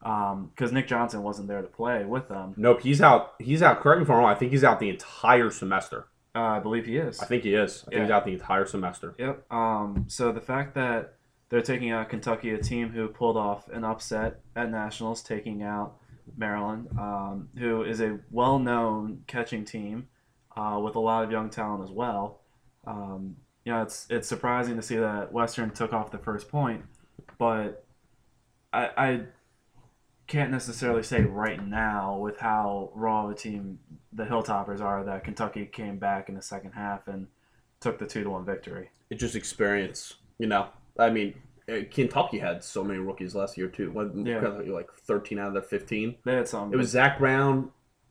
because 0.00 0.70
Nick 0.70 0.86
Johnson 0.86 1.22
wasn't 1.22 1.48
there 1.48 1.62
to 1.62 1.68
play 1.68 2.04
with 2.04 2.28
them. 2.28 2.54
Nope. 2.56 2.82
He's 2.82 3.00
out. 3.00 3.34
He's 3.40 3.62
out. 3.62 3.80
Correct 3.80 3.98
me 3.98 4.04
if 4.04 4.10
I'm 4.10 4.18
wrong. 4.18 4.30
I 4.30 4.34
think 4.36 4.52
he's 4.52 4.62
out 4.62 4.78
the 4.78 4.90
entire 4.90 5.50
semester. 5.50 6.06
Uh, 6.36 6.40
I 6.40 6.60
believe 6.60 6.86
he 6.86 6.98
is. 6.98 7.18
I 7.20 7.26
think 7.26 7.42
he 7.42 7.54
is. 7.54 7.84
I 7.88 7.90
think 7.90 8.02
he's 8.02 8.10
out 8.10 8.24
the 8.24 8.32
entire 8.32 8.64
semester. 8.66 9.14
Yep. 9.18 9.50
Um, 9.50 10.04
so 10.06 10.30
the 10.30 10.40
fact 10.40 10.74
that 10.74 11.14
they're 11.48 11.62
taking 11.62 11.90
out 11.90 12.10
Kentucky, 12.10 12.50
a 12.50 12.58
team 12.58 12.90
who 12.90 13.08
pulled 13.08 13.36
off 13.36 13.68
an 13.70 13.82
upset 13.82 14.40
at 14.54 14.70
nationals, 14.70 15.22
taking 15.22 15.62
out 15.62 15.96
Maryland, 16.36 16.88
um, 16.98 17.48
who 17.58 17.82
is 17.82 18.00
a 18.00 18.20
well-known 18.30 19.24
catching 19.26 19.64
team 19.64 20.08
uh, 20.56 20.78
with 20.80 20.94
a 20.94 21.00
lot 21.00 21.24
of 21.24 21.32
young 21.32 21.50
talent 21.50 21.82
as 21.82 21.90
well. 21.90 22.42
Um, 22.86 23.36
you 23.64 23.72
know, 23.72 23.82
it's 23.82 24.06
it's 24.08 24.28
surprising 24.28 24.76
to 24.76 24.82
see 24.82 24.96
that 24.96 25.32
Western 25.32 25.70
took 25.70 25.92
off 25.92 26.10
the 26.10 26.18
first 26.18 26.48
point, 26.48 26.84
but 27.38 27.84
I, 28.72 28.90
I 28.96 29.20
can't 30.26 30.50
necessarily 30.50 31.02
say 31.02 31.22
right 31.22 31.66
now 31.66 32.16
with 32.16 32.38
how 32.38 32.90
raw 32.94 33.24
of 33.24 33.30
a 33.30 33.34
team 33.34 33.78
the 34.12 34.24
Hilltoppers 34.24 34.80
are 34.80 35.04
that 35.04 35.24
Kentucky 35.24 35.66
came 35.66 35.98
back 35.98 36.28
in 36.28 36.34
the 36.34 36.42
second 36.42 36.72
half 36.72 37.08
and 37.08 37.26
took 37.80 37.98
the 37.98 38.06
two 38.06 38.24
to 38.24 38.30
one 38.30 38.44
victory. 38.44 38.90
It's 39.10 39.20
just 39.20 39.34
experience, 39.34 40.14
you 40.38 40.46
know. 40.46 40.68
I 40.98 41.10
mean, 41.10 41.34
uh, 41.68 41.80
Kentucky 41.90 42.38
had 42.38 42.62
so 42.62 42.84
many 42.84 42.98
rookies 42.98 43.34
last 43.34 43.56
year 43.56 43.68
too. 43.68 43.92
Yeah. 44.24 44.40
like 44.72 44.90
thirteen 44.92 45.38
out 45.38 45.48
of 45.48 45.52
their 45.54 45.62
fifteen. 45.62 46.16
They 46.24 46.34
had 46.34 46.48
some. 46.48 46.72
It 46.72 46.76
was 46.76 46.88
Zach 46.88 47.18
Brown, 47.18 47.70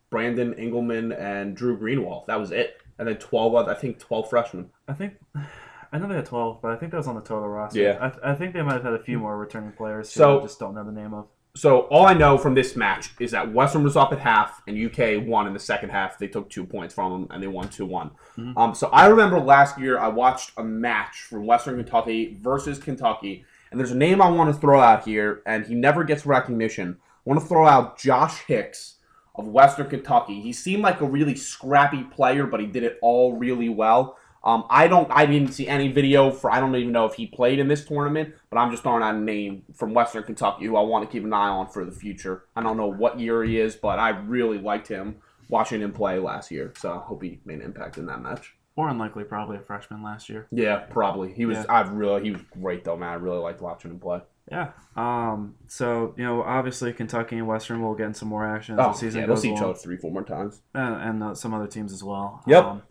Brandon 0.10 0.54
Engelman, 0.56 1.12
and 1.12 1.56
Drew 1.56 1.78
Greenwald. 1.78 2.26
That 2.28 2.40
was 2.40 2.52
it. 2.52 2.82
And 3.00 3.08
then 3.08 3.18
twelve, 3.18 3.54
other, 3.56 3.72
I 3.72 3.76
think 3.76 4.00
twelve 4.00 4.30
freshmen. 4.30 4.70
I 4.88 4.94
think. 4.94 5.14
I 5.92 6.00
know 6.00 6.08
they 6.10 6.16
had 6.16 6.26
twelve, 6.26 6.62
but 6.62 6.72
I 6.72 6.76
think 6.76 6.92
that 6.92 6.98
was 6.98 7.08
on 7.08 7.16
the 7.16 7.22
total 7.22 7.48
roster. 7.48 7.80
Yeah. 7.80 8.12
I, 8.24 8.32
I 8.32 8.36
think 8.36 8.54
they 8.54 8.62
might 8.62 8.74
have 8.74 8.84
had 8.84 8.94
a 8.94 9.02
few 9.04 9.20
more 9.20 9.38
returning 9.38 9.72
players. 9.72 10.14
Who 10.14 10.18
So- 10.20 10.40
I 10.40 10.44
just 10.44 10.60
don't 10.60 10.76
know 10.76 10.84
the 10.84 10.92
name 10.92 11.14
of. 11.14 11.28
So 11.56 11.82
all 11.90 12.06
I 12.06 12.14
know 12.14 12.38
from 12.38 12.54
this 12.54 12.76
match 12.76 13.10
is 13.20 13.32
that 13.32 13.52
Western 13.52 13.84
was 13.84 13.96
up 13.98 14.14
at 14.14 14.20
half 14.20 14.62
and 14.68 14.78
UK 14.78 15.26
won 15.26 15.48
in 15.48 15.54
the 15.54 15.60
second 15.60 15.90
half. 15.90 16.20
They 16.20 16.28
took 16.28 16.52
two 16.52 16.64
points 16.64 16.94
from 16.94 17.12
them 17.14 17.28
and 17.32 17.42
they 17.42 17.48
won 17.48 17.68
two 17.70 17.86
one. 17.88 18.12
Mhm. 18.38 18.54
Um, 18.56 18.76
so 18.76 18.90
I 18.90 19.08
remember 19.08 19.40
last 19.40 19.80
year 19.80 19.98
I 19.98 20.08
watched 20.10 20.52
a 20.58 20.64
match 20.64 21.22
from 21.22 21.48
Western 21.48 21.78
Kentucky 21.78 22.38
versus 22.44 22.78
Kentucky, 22.78 23.44
and 23.72 23.80
there's 23.80 23.90
a 23.92 23.98
name 23.98 24.22
I 24.22 24.30
want 24.30 24.54
to 24.54 24.60
throw 24.62 24.80
out 24.80 25.06
here, 25.06 25.42
and 25.48 25.66
he 25.66 25.74
never 25.74 26.04
gets 26.04 26.28
recognition. 26.28 26.98
I 27.02 27.30
want 27.30 27.42
to 27.42 27.48
throw 27.48 27.66
out 27.66 27.98
Josh 27.98 28.44
Hicks 28.46 28.97
of 29.38 29.48
Western 29.48 29.90
Kentucky. 29.90 30.42
He 30.42 30.52
seemed 30.52 30.84
like 30.84 31.02
a 31.02 31.06
really 31.06 31.36
scrappy 31.36 32.04
player, 32.04 32.46
but 32.46 32.60
he 32.60 32.66
did 32.66 32.84
it 32.84 32.98
all 33.02 33.38
really 33.38 33.70
well. 33.70 34.18
Um, 34.44 34.66
I 34.70 34.88
don't. 34.88 35.10
I 35.12 35.26
didn't 35.26 35.52
see 35.52 35.68
any 35.68 35.92
video 35.92 36.32
for. 36.32 36.52
I 36.52 36.60
don't 36.60 36.76
even 36.76 36.94
know 36.94 37.06
if 37.06 37.16
he 37.16 37.28
played 37.28 37.60
in 37.60 37.68
this 37.68 37.84
tournament, 37.86 38.34
but 38.50 38.58
I'm 38.58 38.72
just 38.72 38.84
throwing 38.84 39.04
out 39.04 39.16
a 39.16 39.20
name 39.20 39.64
from 39.74 39.94
Western 39.94 40.24
Kentucky 40.24 40.66
who 40.66 40.78
I 40.78 40.82
want 40.82 41.04
to 41.04 41.12
keep 41.12 41.26
an 41.26 41.34
eye 41.34 41.50
on 41.50 41.68
for 41.68 41.84
the 41.84 41.92
future. 41.92 42.46
I 42.56 42.64
don't 42.64 42.78
know 42.78 42.88
what 42.88 43.20
year 43.20 43.44
he 43.44 43.60
is, 43.60 43.76
but 43.76 44.00
I 44.00 44.10
really 44.10 44.58
liked 44.58 44.88
him 44.88 45.18
watching 45.50 45.82
him 45.82 45.92
play 45.92 46.20
last 46.20 46.50
year. 46.50 46.72
So 46.78 46.94
I 46.94 46.98
hope 46.98 47.24
he 47.24 47.42
made 47.46 47.56
an 47.56 47.62
impact 47.64 47.98
in 47.98 48.06
that 48.06 48.22
match. 48.22 48.56
More 48.78 48.90
unlikely, 48.90 49.24
probably 49.24 49.58
a 49.58 49.62
freshman 49.62 50.04
last 50.04 50.30
year. 50.30 50.48
Yeah, 50.52 50.78
probably. 50.78 51.34
He 51.34 51.46
was. 51.46 51.58
Yeah. 51.58 51.66
I 51.68 51.82
really. 51.82 52.24
He 52.24 52.32
was 52.32 52.42
great 52.62 52.84
though, 52.84 52.96
man. 52.96 53.10
I 53.10 53.16
really 53.16 53.40
liked 53.40 53.60
watching 53.60 53.92
him 53.92 54.00
play. 54.00 54.22
Yeah. 54.52 54.72
Um. 54.96 55.56
So 55.68 56.14
you 56.18 56.24
know, 56.24 56.42
obviously 56.44 56.94
Kentucky 56.94 57.38
and 57.38 57.48
Western 57.48 57.82
will 57.82 57.96
get 57.96 58.08
in 58.08 58.14
some 58.14 58.30
more 58.30 58.46
action 58.46 58.80
as 58.80 58.86
Oh, 58.86 58.92
the 58.92 58.98
season 58.98 59.20
yeah, 59.22 59.26
they'll 59.28 59.36
goes 59.36 59.42
see 59.42 59.54
each 59.54 59.62
other 59.62 59.74
three, 59.74 59.98
four 59.98 60.12
more 60.12 60.24
times. 60.24 60.62
and, 60.74 60.96
and 60.96 61.24
uh, 61.24 61.36
some 61.36 61.54
other 61.54 61.68
teams 61.68 61.92
as 61.94 62.04
well. 62.04 62.42
Yep. 62.48 62.64
Um, 62.64 62.82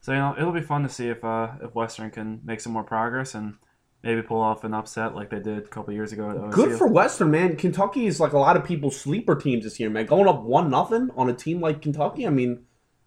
so 0.00 0.12
you 0.12 0.18
know, 0.18 0.34
it'll 0.38 0.52
be 0.52 0.60
fun 0.60 0.82
to 0.82 0.88
see 0.88 1.08
if 1.08 1.24
uh, 1.24 1.48
if 1.62 1.74
Western 1.74 2.10
can 2.10 2.40
make 2.44 2.60
some 2.60 2.72
more 2.72 2.84
progress 2.84 3.34
and 3.34 3.54
maybe 4.02 4.22
pull 4.22 4.40
off 4.40 4.62
an 4.62 4.72
upset 4.74 5.14
like 5.16 5.30
they 5.30 5.40
did 5.40 5.58
a 5.58 5.62
couple 5.62 5.92
years 5.92 6.12
ago 6.12 6.30
at 6.30 6.36
OSU. 6.36 6.52
Good 6.52 6.78
for 6.78 6.86
Western, 6.86 7.30
man. 7.32 7.56
Kentucky 7.56 8.06
is 8.06 8.20
like 8.20 8.32
a 8.32 8.38
lot 8.38 8.56
of 8.56 8.64
people's 8.64 9.00
sleeper 9.00 9.34
teams 9.34 9.64
this 9.64 9.80
year, 9.80 9.90
man. 9.90 10.06
Going 10.06 10.28
up 10.28 10.42
one 10.42 10.70
nothing 10.70 11.10
on 11.16 11.28
a 11.28 11.34
team 11.34 11.60
like 11.60 11.82
Kentucky, 11.82 12.24
I 12.26 12.30
mean, 12.30 12.66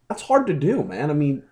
that's 0.09 0.23
hard 0.23 0.47
to 0.47 0.53
do, 0.53 0.83
man. 0.83 1.09
I 1.09 1.13
mean, 1.13 1.43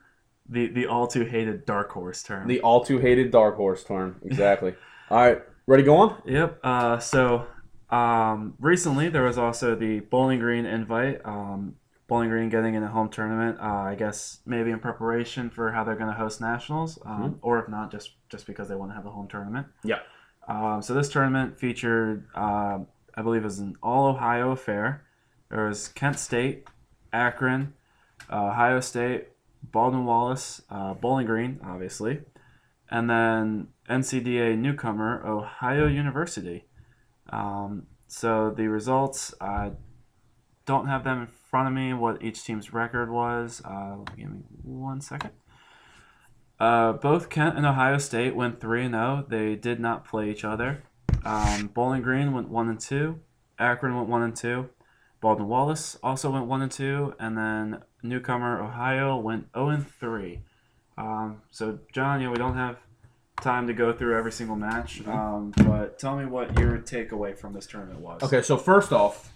the 0.50 0.68
the 0.68 0.88
all 0.88 1.08
too 1.08 1.24
hated 1.24 1.66
dark 1.66 1.92
horse 1.92 2.24
term. 2.24 2.48
the 2.48 2.60
all 2.62 2.84
too 2.84 2.98
hated 2.98 3.32
dark 3.32 3.56
horse 3.56 3.84
term. 3.86 4.20
Exactly. 4.26 4.74
all 5.10 5.18
right, 5.18 5.42
ready? 5.68 5.84
Go 5.84 5.98
on. 5.98 6.22
Yep. 6.26 6.60
Uh, 6.64 6.98
so 6.98 7.46
um, 7.90 8.56
recently 8.60 9.10
there 9.10 9.24
was 9.24 9.38
also 9.38 9.76
the 9.76 10.00
Bowling 10.00 10.40
Green 10.40 10.66
invite. 10.66 11.22
Um, 11.26 11.76
Bowling 12.08 12.30
Green 12.30 12.48
getting 12.48 12.74
in 12.76 12.84
a 12.84 12.88
home 12.88 13.10
tournament. 13.10 13.60
Uh, 13.60 13.66
I 13.66 13.96
guess 13.96 14.40
maybe 14.46 14.72
in 14.72 14.80
preparation 14.80 15.50
for 15.50 15.74
how 15.74 15.84
they're 15.84 15.96
going 15.96 16.10
to 16.10 16.18
host 16.18 16.40
nationals, 16.40 16.98
um, 17.06 17.38
or 17.42 17.60
if 17.60 17.68
not, 17.68 17.92
just 17.92 18.12
just 18.30 18.48
because 18.48 18.70
they 18.70 18.76
want 18.76 18.92
to 18.92 18.96
have 18.96 19.06
a 19.06 19.12
home 19.12 19.28
tournament. 19.28 19.68
Yeah. 19.84 20.00
Um, 20.48 20.82
so 20.82 20.94
this 20.94 21.10
tournament 21.10 21.60
featured, 21.60 22.26
uh, 22.34 22.80
I 23.16 23.22
believe, 23.22 23.42
it 23.42 23.46
was 23.46 23.60
an 23.60 23.76
all 23.84 24.08
Ohio 24.08 24.52
affair. 24.52 25.04
There 25.50 25.66
was 25.66 25.90
Kent 25.90 26.18
State, 26.18 26.66
Akron, 27.12 27.74
uh, 28.32 28.48
Ohio 28.48 28.80
State, 28.80 29.28
Baldwin 29.62 30.06
Wallace, 30.06 30.62
uh, 30.70 30.94
Bowling 30.94 31.26
Green, 31.26 31.60
obviously, 31.62 32.22
and 32.90 33.10
then 33.10 33.68
NCDA 33.90 34.58
newcomer 34.58 35.26
Ohio 35.26 35.88
University. 35.88 36.66
Um, 37.30 37.88
so 38.08 38.54
the 38.56 38.68
results, 38.68 39.34
I 39.42 39.72
don't 40.66 40.88
have 40.88 41.04
them 41.04 41.22
in 41.22 41.28
front 41.28 41.68
of 41.68 41.74
me. 41.74 41.94
What 41.94 42.22
each 42.22 42.44
team's 42.44 42.74
record 42.74 43.12
was. 43.12 43.62
Uh, 43.64 43.98
give 44.16 44.30
me 44.30 44.42
one 44.64 45.02
second. 45.02 45.32
Uh, 46.60 46.94
both 46.94 47.30
Kent 47.30 47.56
and 47.56 47.66
Ohio 47.66 47.98
State 47.98 48.36
went 48.36 48.60
three 48.60 48.84
and 48.84 48.94
zero. 48.94 49.26
They 49.28 49.56
did 49.56 49.80
not 49.80 50.06
play 50.06 50.30
each 50.30 50.44
other. 50.44 50.84
Um, 51.24 51.68
Bowling 51.68 52.02
Green 52.02 52.34
went 52.34 52.50
one 52.50 52.70
and 52.70 52.80
two. 52.80 53.20
Akron 53.60 53.96
went 53.96 54.10
one 54.10 54.24
and 54.24 54.36
two. 54.36 54.70
Baldwin 55.20 55.48
Wallace 55.48 55.98
also 56.04 56.32
went 56.32 56.46
one 56.46 56.62
and 56.62 56.72
two, 56.72 57.14
and 57.20 57.38
then 57.38 57.82
newcomer 58.04 58.62
Ohio 58.62 59.18
went 59.18 59.48
zero 59.54 59.70
and 59.70 59.88
three. 59.88 60.42
Um, 60.98 61.42
so 61.52 61.80
John, 61.92 62.22
you 62.22 62.28
know 62.28 62.32
we 62.32 62.38
don't 62.38 62.56
have 62.56 62.78
time 63.42 63.68
to 63.68 63.74
go 63.74 63.94
through 63.94 64.18
every 64.18 64.32
single 64.32 64.56
match, 64.56 65.06
um, 65.08 65.52
but 65.66 66.00
tell 66.00 66.18
me 66.18 66.26
what 66.26 66.58
your 66.60 66.78
takeaway 66.80 67.38
from 67.38 67.54
this 67.54 67.68
tournament 67.68 68.00
was. 68.00 68.22
Okay, 68.24 68.42
so 68.42 68.58
first 68.58 68.92
off, 68.92 69.32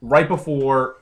right 0.00 0.28
before 0.28 0.96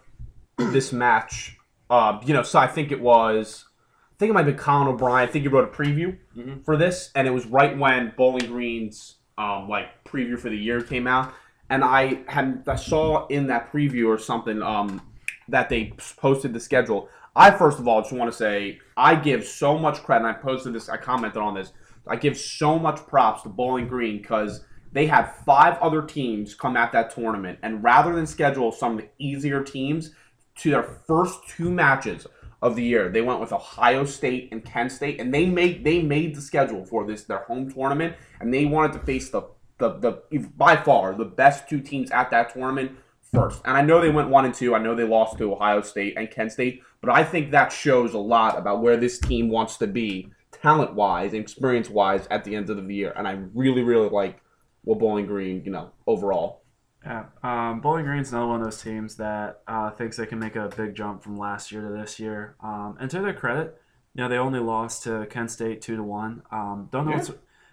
this 0.57 0.93
match, 0.93 1.57
uh, 1.91 2.21
you 2.25 2.33
know, 2.33 2.43
so 2.43 2.59
I 2.59 2.67
think 2.67 2.93
it 2.93 3.01
was, 3.01 3.65
I 4.13 4.15
think 4.19 4.31
it 4.31 4.33
might 4.35 4.47
have 4.47 4.57
been 4.57 4.63
Colin 4.65 4.89
O'Brien. 4.89 5.29
I 5.29 5.31
think 5.31 5.43
he 5.43 5.49
wrote 5.49 5.65
a 5.65 5.77
preview 5.77 6.17
Mhm. 6.37 6.65
for 6.65 6.77
this, 6.77 7.11
and 7.15 7.27
it 7.27 7.33
was 7.33 7.47
right 7.47 7.77
when 7.77 8.13
Bowling 8.17 8.47
Green's 8.47 9.17
um, 9.37 9.69
like 9.69 10.05
preview 10.05 10.39
for 10.39 10.49
the 10.49 10.57
year 10.57 10.81
came 10.81 11.09
out, 11.09 11.33
and 11.69 11.83
I 11.83 12.21
had 12.29 12.63
I 12.69 12.77
saw 12.77 13.27
in 13.27 13.49
that 13.49 13.73
preview 13.73 14.07
or 14.07 14.17
something 14.17 14.63
um, 14.63 15.03
that 15.49 15.69
they 15.69 15.93
posted 16.19 16.53
the 16.53 16.61
schedule. 16.61 17.09
I 17.35 17.51
first 17.51 17.81
of 17.81 17.89
all 17.89 18.01
just 18.01 18.13
want 18.13 18.31
to 18.31 18.37
say 18.37 18.79
I 18.97 19.17
give 19.17 19.45
so 19.45 19.77
much 19.77 20.05
credit. 20.05 20.25
And 20.29 20.37
I 20.37 20.39
posted 20.39 20.73
this. 20.73 20.89
I 20.89 20.97
commented 20.99 21.43
on 21.43 21.55
this. 21.55 21.73
I 22.07 22.17
give 22.17 22.37
so 22.37 22.79
much 22.79 23.07
props 23.07 23.43
to 23.43 23.49
Bowling 23.49 23.89
Green 23.89 24.19
because 24.19 24.65
they 24.93 25.07
had 25.07 25.25
five 25.45 25.79
other 25.81 26.03
teams 26.03 26.55
come 26.55 26.77
at 26.77 26.93
that 26.93 27.15
tournament, 27.15 27.59
and 27.63 27.83
rather 27.83 28.15
than 28.15 28.27
schedule 28.27 28.71
some 28.73 28.93
of 28.93 28.99
the 28.99 29.09
easier 29.19 29.63
teams 29.63 30.11
to 30.57 30.71
their 30.71 30.83
first 30.83 31.41
two 31.49 31.71
matches 31.71 32.27
of 32.63 32.77
the 32.77 32.83
year, 32.83 33.09
they 33.09 33.21
went 33.21 33.41
with 33.41 33.53
Ohio 33.53 34.05
State 34.05 34.49
and 34.53 34.65
Kent 34.65 34.93
State, 34.93 35.21
and 35.21 35.35
they 35.35 35.47
made 35.47 35.85
they 35.85 36.01
made 36.01 36.35
the 36.35 36.41
schedule 36.41 36.85
for 36.85 37.07
this 37.07 37.25
their 37.25 37.41
home 37.41 37.71
tournament, 37.71 38.15
and 38.41 38.55
they 38.55 38.65
wanted 38.65 38.93
to 38.93 39.01
face 39.01 39.31
the 39.31 39.43
the, 39.79 39.99
the 39.99 40.39
by 40.57 40.77
far 40.77 41.15
the 41.15 41.25
best 41.25 41.69
two 41.69 41.81
teams 41.81 42.11
at 42.11 42.31
that 42.31 42.53
tournament 42.53 42.93
first. 43.33 43.61
And 43.65 43.77
I 43.77 43.83
know 43.83 44.01
they 44.01 44.11
went 44.11 44.29
one 44.29 44.45
and 44.45 44.55
two. 44.55 44.75
I 44.75 44.79
know 44.79 44.95
they 44.95 45.05
lost 45.05 45.39
to 45.39 45.53
Ohio 45.53 45.83
State 45.83 46.15
and 46.17 46.31
Kent 46.31 46.53
State, 46.53 46.83
but 47.01 47.11
I 47.11 47.25
think 47.25 47.51
that 47.51 47.73
shows 47.73 48.15
a 48.15 48.19
lot 48.19 48.57
about 48.57 48.81
where 48.81 48.97
this 48.97 49.19
team 49.19 49.49
wants 49.49 49.77
to 49.79 49.87
be 49.87 50.31
talent 50.65 50.95
wise 50.95 51.33
and 51.35 51.43
experience 51.43 51.91
wise 51.91 52.27
at 52.31 52.43
the 52.45 52.57
end 52.57 52.71
of 52.71 52.77
the 52.87 52.95
year. 52.95 53.13
And 53.17 53.29
I 53.29 53.33
really, 53.53 53.83
really 53.83 54.09
like 54.09 54.41
what 54.83 54.99
Bowling 54.99 55.27
Green, 55.27 55.63
you 55.63 55.71
know, 55.71 55.91
overall. 56.07 56.63
Yeah, 57.05 57.27
um, 57.43 57.81
Bowling 57.83 58.07
Green's 58.07 58.33
another 58.33 58.47
one 58.47 58.61
of 58.61 58.65
those 58.65 58.83
teams 58.83 59.17
that 59.17 59.61
uh, 59.69 59.91
thinks 59.91 60.17
they 60.17 60.25
can 60.25 60.39
make 60.39 60.57
a 60.57 60.71
big 60.75 60.95
jump 60.95 61.23
from 61.23 61.37
last 61.37 61.71
year 61.71 61.83
to 61.83 61.95
this 61.95 62.19
year. 62.19 62.57
Um, 62.63 62.97
and 62.99 63.11
to 63.11 63.21
their 63.21 63.35
credit, 63.35 63.79
you 64.15 64.23
know 64.23 64.29
they 64.31 64.39
only 64.39 64.59
lost 64.59 65.03
to 65.03 65.27
Kent 65.27 65.51
State 65.51 65.83
two 65.83 65.97
to 65.97 66.03
one. 66.03 66.43
Um, 66.51 66.89
don't 66.91 67.05
know 67.05 67.11
Yeah. 67.11 67.19
what's, 67.19 67.33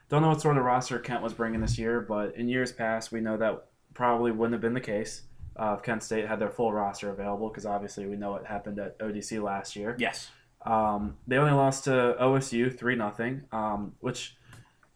don't 0.09 0.21
know 0.21 0.27
what 0.27 0.41
sort 0.41 0.57
of 0.57 0.65
roster 0.65 0.99
Kent 0.99 1.23
was 1.23 1.33
bringing 1.33 1.61
this 1.61 1.77
year, 1.77 2.01
but 2.01 2.35
in 2.35 2.49
years 2.49 2.73
past 2.73 3.13
we 3.13 3.21
know 3.21 3.37
that 3.37 3.67
probably 3.93 4.31
wouldn't 4.31 4.53
have 4.53 4.61
been 4.61 4.73
the 4.73 4.81
case 4.81 5.21
uh, 5.55 5.75
if 5.77 5.83
Kent 5.83 6.03
State 6.03 6.27
had 6.27 6.39
their 6.39 6.49
full 6.49 6.73
roster 6.73 7.09
available 7.09 7.47
because 7.47 7.65
obviously 7.65 8.05
we 8.07 8.17
know 8.17 8.31
what 8.31 8.45
happened 8.45 8.79
at 8.79 8.99
ODC 8.99 9.41
last 9.41 9.77
year. 9.77 9.95
Yes. 9.97 10.29
Um, 10.65 11.17
they 11.27 11.37
only 11.37 11.53
lost 11.53 11.85
to 11.85 12.15
OSU 12.19 12.77
three 12.77 12.95
nothing, 12.95 13.43
um, 13.51 13.93
which 13.99 14.35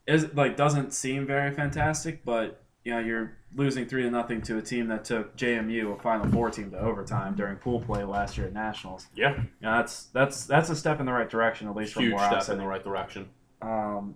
is 0.07 0.33
like 0.33 0.55
doesn't 0.55 0.93
seem 0.93 1.25
very 1.25 1.51
fantastic, 1.51 2.23
but 2.23 2.61
you 2.83 2.93
know 2.93 2.99
you're 2.99 3.37
losing 3.55 3.85
three 3.87 4.03
to 4.03 4.11
nothing 4.11 4.41
to 4.43 4.57
a 4.57 4.61
team 4.61 4.87
that 4.87 5.05
took 5.05 5.35
JMU, 5.35 5.97
a 5.97 6.01
Final 6.01 6.29
Four 6.31 6.51
team, 6.51 6.71
to 6.71 6.79
overtime 6.79 7.35
during 7.35 7.55
pool 7.57 7.79
play 7.79 8.03
last 8.03 8.37
year 8.37 8.47
at 8.47 8.53
nationals. 8.53 9.07
Yeah. 9.15 9.35
You 9.35 9.43
know, 9.61 9.77
that's 9.77 10.05
that's 10.05 10.45
that's 10.45 10.69
a 10.69 10.75
step 10.75 10.99
in 10.99 11.05
the 11.05 11.13
right 11.13 11.29
direction, 11.29 11.67
at 11.67 11.75
least 11.75 11.93
from 11.93 12.03
Huge 12.03 12.13
where 12.13 12.23
I'm 12.23 12.41
step 12.41 12.53
in 12.53 12.59
the 12.59 12.67
right 12.67 12.83
direction. 12.83 13.29
Um, 13.61 14.15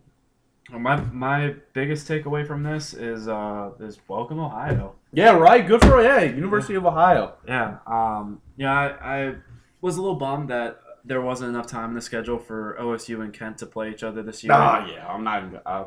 my 0.72 0.98
my 0.98 1.56
biggest 1.74 2.08
takeaway 2.08 2.46
from 2.46 2.64
this 2.64 2.94
is 2.94 3.28
uh 3.28 3.72
is 3.80 3.98
welcome 4.08 4.40
Ohio. 4.40 4.96
Yeah, 5.14 5.32
right. 5.32 5.66
Good 5.66 5.82
for 5.82 6.04
yeah, 6.04 6.22
University 6.22 6.76
of 6.76 6.86
Ohio. 6.86 7.34
Yeah. 7.48 7.78
Um, 7.88 8.42
yeah, 8.58 8.72
I, 8.72 9.16
I 9.28 9.36
was 9.82 9.98
a 9.98 10.02
little 10.02 10.18
bummed 10.18 10.50
that 10.50 10.80
there 11.06 11.22
wasn't 11.22 11.50
enough 11.50 11.68
time 11.68 11.90
in 11.90 11.96
the 11.96 12.02
schedule 12.02 12.38
for 12.40 12.76
OSU 12.80 13.22
and 13.22 13.34
Kent 13.34 13.58
to 13.60 13.66
play 13.66 13.90
each 13.92 14.04
other 14.04 14.22
this 14.24 14.44
year. 14.44 14.54
Ah, 14.54 14.86
yeah. 14.88 15.08
I'm 15.08 15.24
not 15.24 15.44
even. 15.44 15.60
Uh, 15.66 15.86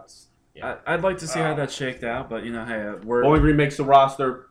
yeah. 0.55 0.77
I, 0.87 0.95
I'd 0.95 1.03
like 1.03 1.19
to 1.19 1.27
see 1.27 1.39
how 1.41 1.53
Uh, 1.53 1.55
that 1.55 1.71
shaked 1.71 2.05
out, 2.05 2.29
but 2.31 2.45
you 2.45 2.53
know, 2.53 2.65
hey, 2.65 2.87
uh, 2.87 2.97
we're 3.05 3.23
Bowling 3.23 3.41
Green 3.43 3.57
makes 3.57 3.77
the 3.77 3.85
roster. 3.85 4.47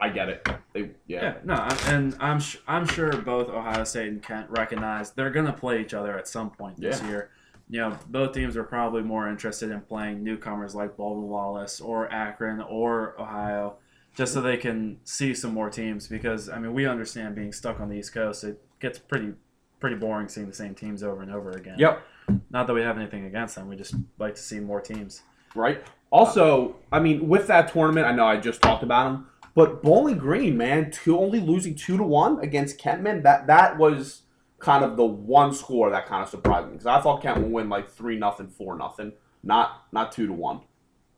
I 0.00 0.10
get 0.10 0.28
it. 0.28 0.46
They, 0.74 0.90
yeah. 1.06 1.22
yeah, 1.22 1.34
no, 1.44 1.54
and 1.86 2.14
I'm 2.20 2.38
sh- 2.38 2.58
I'm 2.68 2.86
sure 2.86 3.10
both 3.16 3.48
Ohio 3.48 3.82
State 3.84 4.08
and 4.08 4.22
Kent 4.22 4.50
recognize 4.50 5.12
they're 5.12 5.30
gonna 5.30 5.52
play 5.54 5.80
each 5.80 5.94
other 5.94 6.18
at 6.18 6.28
some 6.28 6.50
point 6.50 6.78
this 6.78 7.00
Yeah. 7.00 7.08
year. 7.08 7.30
You 7.70 7.80
know, 7.80 7.98
both 8.08 8.32
teams 8.32 8.56
are 8.56 8.62
probably 8.62 9.02
more 9.02 9.26
interested 9.28 9.70
in 9.70 9.80
playing 9.80 10.22
newcomers 10.22 10.74
like 10.74 10.96
Baldwin 10.96 11.28
Wallace 11.28 11.80
or 11.80 12.12
Akron 12.12 12.60
or 12.60 13.20
Ohio. 13.20 13.76
just 14.14 14.32
so 14.32 14.40
they 14.40 14.56
can 14.56 14.98
see 15.04 15.34
some 15.34 15.52
more 15.52 15.68
teams. 15.68 16.08
Because 16.08 16.48
I 16.48 16.58
mean, 16.58 16.72
we 16.74 16.86
understand 16.86 17.34
being 17.34 17.52
stuck 17.52 17.80
on 17.80 17.88
the 17.90 17.96
East 17.96 18.12
Coast, 18.14 18.44
it 18.44 18.60
gets 18.80 18.98
pretty 18.98 19.32
pretty 19.80 19.96
boring 19.96 20.28
seeing 20.28 20.46
the 20.46 20.54
same 20.54 20.74
teams 20.74 21.02
over 21.02 21.22
and 21.22 21.32
over 21.32 21.52
again. 21.52 21.76
Yep. 21.78 22.02
Not 22.50 22.66
that 22.66 22.74
we 22.74 22.82
have 22.82 22.98
anything 22.98 23.26
against 23.26 23.54
them, 23.54 23.68
we 23.68 23.76
just 23.76 23.94
like 24.18 24.34
to 24.34 24.40
see 24.40 24.58
more 24.58 24.80
teams. 24.80 25.22
Right. 25.54 25.82
Also, 26.10 26.76
I 26.92 27.00
mean, 27.00 27.28
with 27.28 27.46
that 27.46 27.72
tournament, 27.72 28.06
I 28.06 28.12
know 28.12 28.26
I 28.26 28.36
just 28.36 28.60
talked 28.60 28.82
about 28.82 29.04
them, 29.10 29.26
but 29.54 29.82
Bowling 29.82 30.18
Green, 30.18 30.56
man, 30.56 30.90
two 30.90 31.18
only 31.18 31.40
losing 31.40 31.74
two 31.74 31.96
to 31.96 32.02
one 32.02 32.40
against 32.40 32.78
Kent 32.78 33.02
man. 33.02 33.22
That 33.22 33.46
that 33.46 33.78
was 33.78 34.22
kind 34.58 34.84
of 34.84 34.96
the 34.96 35.04
one 35.04 35.52
score 35.52 35.90
that 35.90 36.06
kind 36.06 36.22
of 36.22 36.28
surprised 36.28 36.66
me 36.66 36.72
because 36.72 36.86
I 36.86 37.00
thought 37.00 37.22
Kent 37.22 37.38
would 37.38 37.52
win 37.52 37.68
like 37.68 37.90
three 37.90 38.18
nothing, 38.18 38.48
four 38.48 38.76
nothing, 38.76 39.12
not 39.42 39.84
not 39.92 40.12
two 40.12 40.26
to 40.26 40.32
one. 40.32 40.60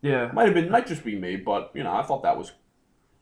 Yeah, 0.00 0.30
Might 0.32 0.44
have 0.44 0.54
been 0.54 0.70
might 0.70 0.86
just 0.86 1.04
be 1.04 1.16
me, 1.16 1.36
but 1.36 1.72
you 1.74 1.82
know 1.82 1.92
I 1.92 2.02
thought 2.02 2.22
that 2.22 2.38
was 2.38 2.52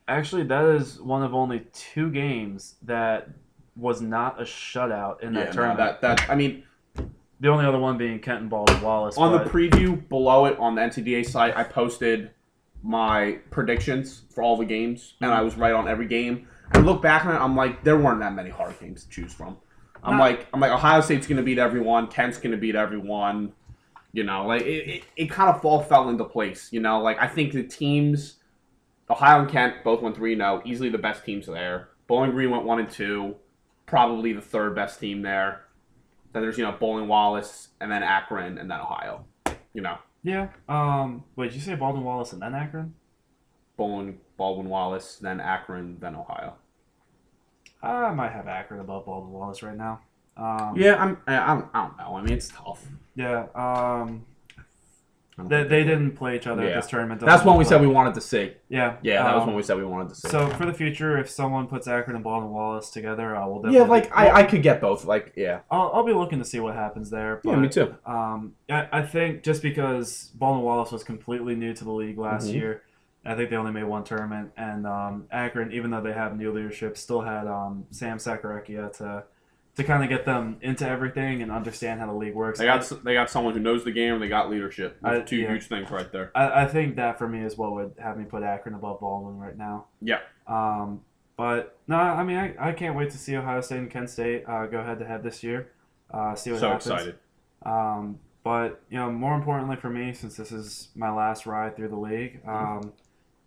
actually, 0.08 0.44
that 0.44 0.64
is 0.64 1.00
one 1.00 1.22
of 1.22 1.34
only 1.34 1.66
two 1.72 2.10
games 2.10 2.76
that 2.82 3.28
was 3.76 4.00
not 4.00 4.40
a 4.40 4.44
shutout 4.44 5.22
in 5.22 5.34
that 5.34 5.38
yeah, 5.40 5.46
no, 5.46 5.52
tournament. 5.52 5.78
that 5.78 6.00
that 6.00 6.30
I 6.30 6.34
mean 6.34 6.62
The 7.40 7.48
only 7.48 7.66
other 7.66 7.78
one 7.78 7.98
being 7.98 8.18
Kent 8.20 8.40
and 8.42 8.50
Baldwin 8.50 8.80
Wallace. 8.80 9.16
on 9.18 9.32
the 9.32 9.40
preview 9.50 10.08
below 10.08 10.46
it 10.46 10.58
on 10.58 10.74
the 10.74 10.80
NCDA 10.82 11.26
site, 11.26 11.56
I 11.56 11.64
posted 11.64 12.30
my 12.82 13.38
predictions 13.50 14.22
for 14.30 14.42
all 14.42 14.56
the 14.56 14.64
games, 14.64 15.14
and 15.20 15.30
I 15.30 15.42
was 15.42 15.56
right 15.56 15.72
on 15.74 15.88
every 15.88 16.06
game. 16.06 16.46
I 16.72 16.78
look 16.78 17.02
back 17.02 17.24
on 17.26 17.34
it, 17.34 17.38
I'm 17.38 17.56
like, 17.56 17.84
there 17.84 17.98
weren't 17.98 18.20
that 18.20 18.34
many 18.34 18.50
hard 18.50 18.78
games 18.80 19.04
to 19.04 19.10
choose 19.10 19.32
from. 19.34 19.56
I'm 20.02 20.16
No. 20.16 20.22
like, 20.22 20.46
I'm 20.54 20.60
like, 20.60 20.70
Ohio 20.72 21.00
State's 21.00 21.26
gonna 21.26 21.42
beat 21.42 21.58
everyone, 21.58 22.06
Kent's 22.06 22.38
gonna 22.38 22.56
beat 22.56 22.74
everyone. 22.76 23.52
You 24.12 24.24
know, 24.24 24.46
like 24.46 24.62
it, 24.62 24.88
it, 24.88 25.04
it 25.16 25.30
kind 25.30 25.54
of 25.54 25.62
all 25.64 25.82
fell 25.82 26.08
into 26.08 26.24
place. 26.24 26.72
You 26.72 26.80
know, 26.80 27.02
like 27.02 27.20
I 27.20 27.26
think 27.28 27.52
the 27.52 27.62
teams, 27.62 28.36
Ohio 29.10 29.40
and 29.42 29.50
Kent 29.50 29.84
both 29.84 30.00
went 30.00 30.16
three 30.16 30.34
zero, 30.36 30.62
oh, 30.64 30.68
easily 30.68 30.88
the 30.88 30.96
best 30.98 31.22
teams 31.24 31.46
there. 31.46 31.88
Bowling 32.06 32.30
Green 32.30 32.50
went 32.50 32.64
one 32.64 32.78
and 32.78 32.88
two, 32.90 33.34
probably 33.86 34.32
the 34.32 34.40
third 34.40 34.74
best 34.74 35.00
team 35.00 35.22
there. 35.22 35.62
Then 36.32 36.42
there's 36.42 36.58
you 36.58 36.64
know 36.64 36.72
Bowling 36.72 37.08
Wallace, 37.08 37.68
and 37.80 37.90
then 37.90 38.02
Akron, 38.02 38.58
and 38.58 38.70
then 38.70 38.80
Ohio. 38.80 39.24
You 39.72 39.82
know, 39.82 39.98
yeah. 40.22 40.48
Um. 40.68 41.24
Wait, 41.36 41.48
did 41.48 41.54
you 41.56 41.62
say 41.62 41.74
Baldwin 41.74 42.04
Wallace 42.04 42.32
and 42.32 42.42
then 42.42 42.54
Akron? 42.54 42.94
Bowling, 43.76 44.18
Baldwin 44.36 44.68
Wallace, 44.68 45.16
then 45.16 45.40
Akron, 45.40 45.98
then 46.00 46.14
Ohio. 46.14 46.54
I 47.82 48.10
might 48.12 48.32
have 48.32 48.48
Akron 48.48 48.80
above 48.80 49.06
Baldwin 49.06 49.32
Wallace 49.32 49.62
right 49.62 49.76
now. 49.76 50.00
Um, 50.36 50.74
Yeah, 50.76 50.96
I'm. 50.96 51.18
I, 51.26 51.38
I, 51.38 51.54
don't, 51.54 51.68
I 51.72 51.82
don't 51.86 51.98
know. 51.98 52.16
I 52.16 52.22
mean, 52.22 52.34
it's 52.34 52.48
tough. 52.48 52.84
Yeah. 53.14 53.46
Um. 53.54 54.24
I 55.38 55.42
They, 55.42 55.62
they 55.64 55.84
didn't 55.84 56.12
play 56.12 56.36
each 56.36 56.46
other 56.46 56.62
Yeah. 56.62 56.70
at 56.70 56.74
this 56.82 56.86
tournament. 56.90 57.20
That's 57.20 57.44
when 57.44 57.56
we 57.56 57.64
but- 57.64 57.68
said 57.68 57.80
we 57.80 57.86
wanted 57.86 58.14
to 58.14 58.20
see. 58.20 58.54
Yeah. 58.68 58.96
Yeah, 59.02 59.22
that 59.22 59.34
was 59.34 59.42
um, 59.42 59.48
when 59.48 59.56
we 59.56 59.62
said 59.62 59.76
we 59.76 59.84
wanted 59.84 60.08
to 60.10 60.14
see. 60.14 60.28
So 60.28 60.48
for 60.50 60.64
the 60.64 60.72
future, 60.72 61.18
if 61.18 61.28
someone 61.28 61.66
puts 61.66 61.86
Akron 61.86 62.16
and 62.16 62.24
Baldwin 62.24 62.50
Wallace 62.52 62.90
together, 62.90 63.36
uh, 63.36 63.46
we'll 63.46 63.56
definitely. 63.62 63.78
yeah, 63.78 63.84
like 63.84 64.16
I, 64.16 64.30
I 64.30 64.42
could 64.44 64.62
get 64.62 64.80
both. 64.80 65.04
Like, 65.04 65.32
yeah, 65.36 65.60
I'll, 65.70 65.90
I'll 65.94 66.04
be 66.06 66.12
looking 66.14 66.38
to 66.38 66.44
see 66.44 66.60
what 66.60 66.74
happens 66.74 67.10
there. 67.10 67.40
But, 67.44 67.50
yeah, 67.50 67.56
me 67.56 67.68
too. 67.68 67.94
Um, 68.06 68.54
I, 68.70 68.88
I 68.92 69.02
think 69.02 69.42
just 69.42 69.62
because 69.62 70.30
Baldwin 70.34 70.64
Wallace 70.64 70.90
was 70.92 71.04
completely 71.04 71.54
new 71.54 71.74
to 71.74 71.84
the 71.84 71.92
league 71.92 72.18
last 72.18 72.48
Mhm. 72.48 72.54
year, 72.54 72.82
I 73.24 73.34
think 73.34 73.50
they 73.50 73.56
only 73.56 73.72
made 73.72 73.84
one 73.84 74.04
tournament, 74.04 74.52
and 74.56 74.86
um, 74.86 75.26
Akron, 75.32 75.72
even 75.72 75.90
though 75.90 76.00
they 76.00 76.12
have 76.12 76.36
new 76.38 76.52
leadership, 76.52 76.96
still 76.96 77.20
had 77.20 77.46
um, 77.48 77.84
Sam 77.90 78.18
Sakarekia 78.18 78.96
to 78.98 79.24
to 79.76 79.84
kind 79.84 80.02
of 80.02 80.08
get 80.08 80.24
them 80.24 80.56
into 80.62 80.88
everything 80.88 81.42
and 81.42 81.52
understand 81.52 82.00
how 82.00 82.06
the 82.06 82.12
league 82.14 82.34
works. 82.34 82.58
They 82.58 82.64
got 82.64 82.90
they 83.04 83.12
got 83.14 83.28
someone 83.30 83.54
who 83.54 83.60
knows 83.60 83.84
the 83.84 83.92
game. 83.92 84.18
They 84.20 84.28
got 84.28 84.50
leadership. 84.50 84.98
Those 85.02 85.12
I- 85.12 85.16
are 85.16 85.22
two 85.24 85.36
yeah. 85.36 85.50
huge 85.52 85.64
things 85.68 85.90
right 85.90 86.10
there. 86.10 86.32
I, 86.34 86.62
I 86.62 86.66
think 86.66 86.96
that 86.96 87.18
for 87.18 87.28
me 87.28 87.42
is 87.42 87.56
what 87.56 87.72
would 87.72 87.92
have 87.98 88.16
me 88.16 88.24
put 88.24 88.42
Akron 88.42 88.74
above 88.74 89.00
Baldwin 89.00 89.38
right 89.38 89.56
now. 89.56 89.86
Yeah. 90.00 90.20
Um, 90.46 91.02
but 91.36 91.78
no, 91.86 91.96
I 91.96 92.24
mean 92.24 92.36
I, 92.38 92.68
I 92.70 92.72
can't 92.72 92.96
wait 92.96 93.10
to 93.10 93.18
see 93.18 93.36
Ohio 93.36 93.60
State 93.60 93.78
and 93.78 93.90
Kent 93.90 94.08
State 94.10 94.44
uh, 94.48 94.66
go 94.66 94.82
head 94.82 94.98
to 95.00 95.04
head 95.06 95.22
this 95.22 95.42
year. 95.42 95.72
Uh, 96.10 96.34
see 96.34 96.52
what 96.52 96.60
So 96.60 96.68
happens. 96.70 96.86
excited. 96.86 97.14
Um, 97.64 98.18
but 98.44 98.80
you 98.88 98.96
know, 98.96 99.10
more 99.10 99.34
importantly 99.34 99.76
for 99.76 99.90
me, 99.90 100.12
since 100.14 100.36
this 100.36 100.52
is 100.52 100.88
my 100.94 101.10
last 101.12 101.44
ride 101.46 101.76
through 101.76 101.88
the 101.88 101.96
league, 101.98 102.42
Mm-hmm. 102.44 102.48
um, 102.86 102.92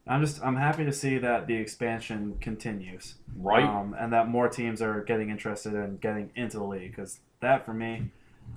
I'm 0.09 0.21
just 0.21 0.43
I'm 0.43 0.55
happy 0.55 0.83
to 0.85 0.91
see 0.91 1.17
that 1.19 1.47
the 1.47 1.55
expansion 1.55 2.35
continues, 2.41 3.15
Right. 3.37 3.63
Um, 3.63 3.95
and 3.97 4.11
that 4.11 4.27
more 4.27 4.49
teams 4.49 4.81
are 4.81 5.01
getting 5.03 5.29
interested 5.29 5.73
in 5.75 5.97
getting 5.97 6.31
into 6.35 6.57
the 6.57 6.63
league 6.65 6.91
because 6.95 7.19
that 7.41 7.65
for 7.65 7.73
me, 7.73 8.09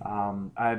um, 0.04 0.50
I 0.56 0.78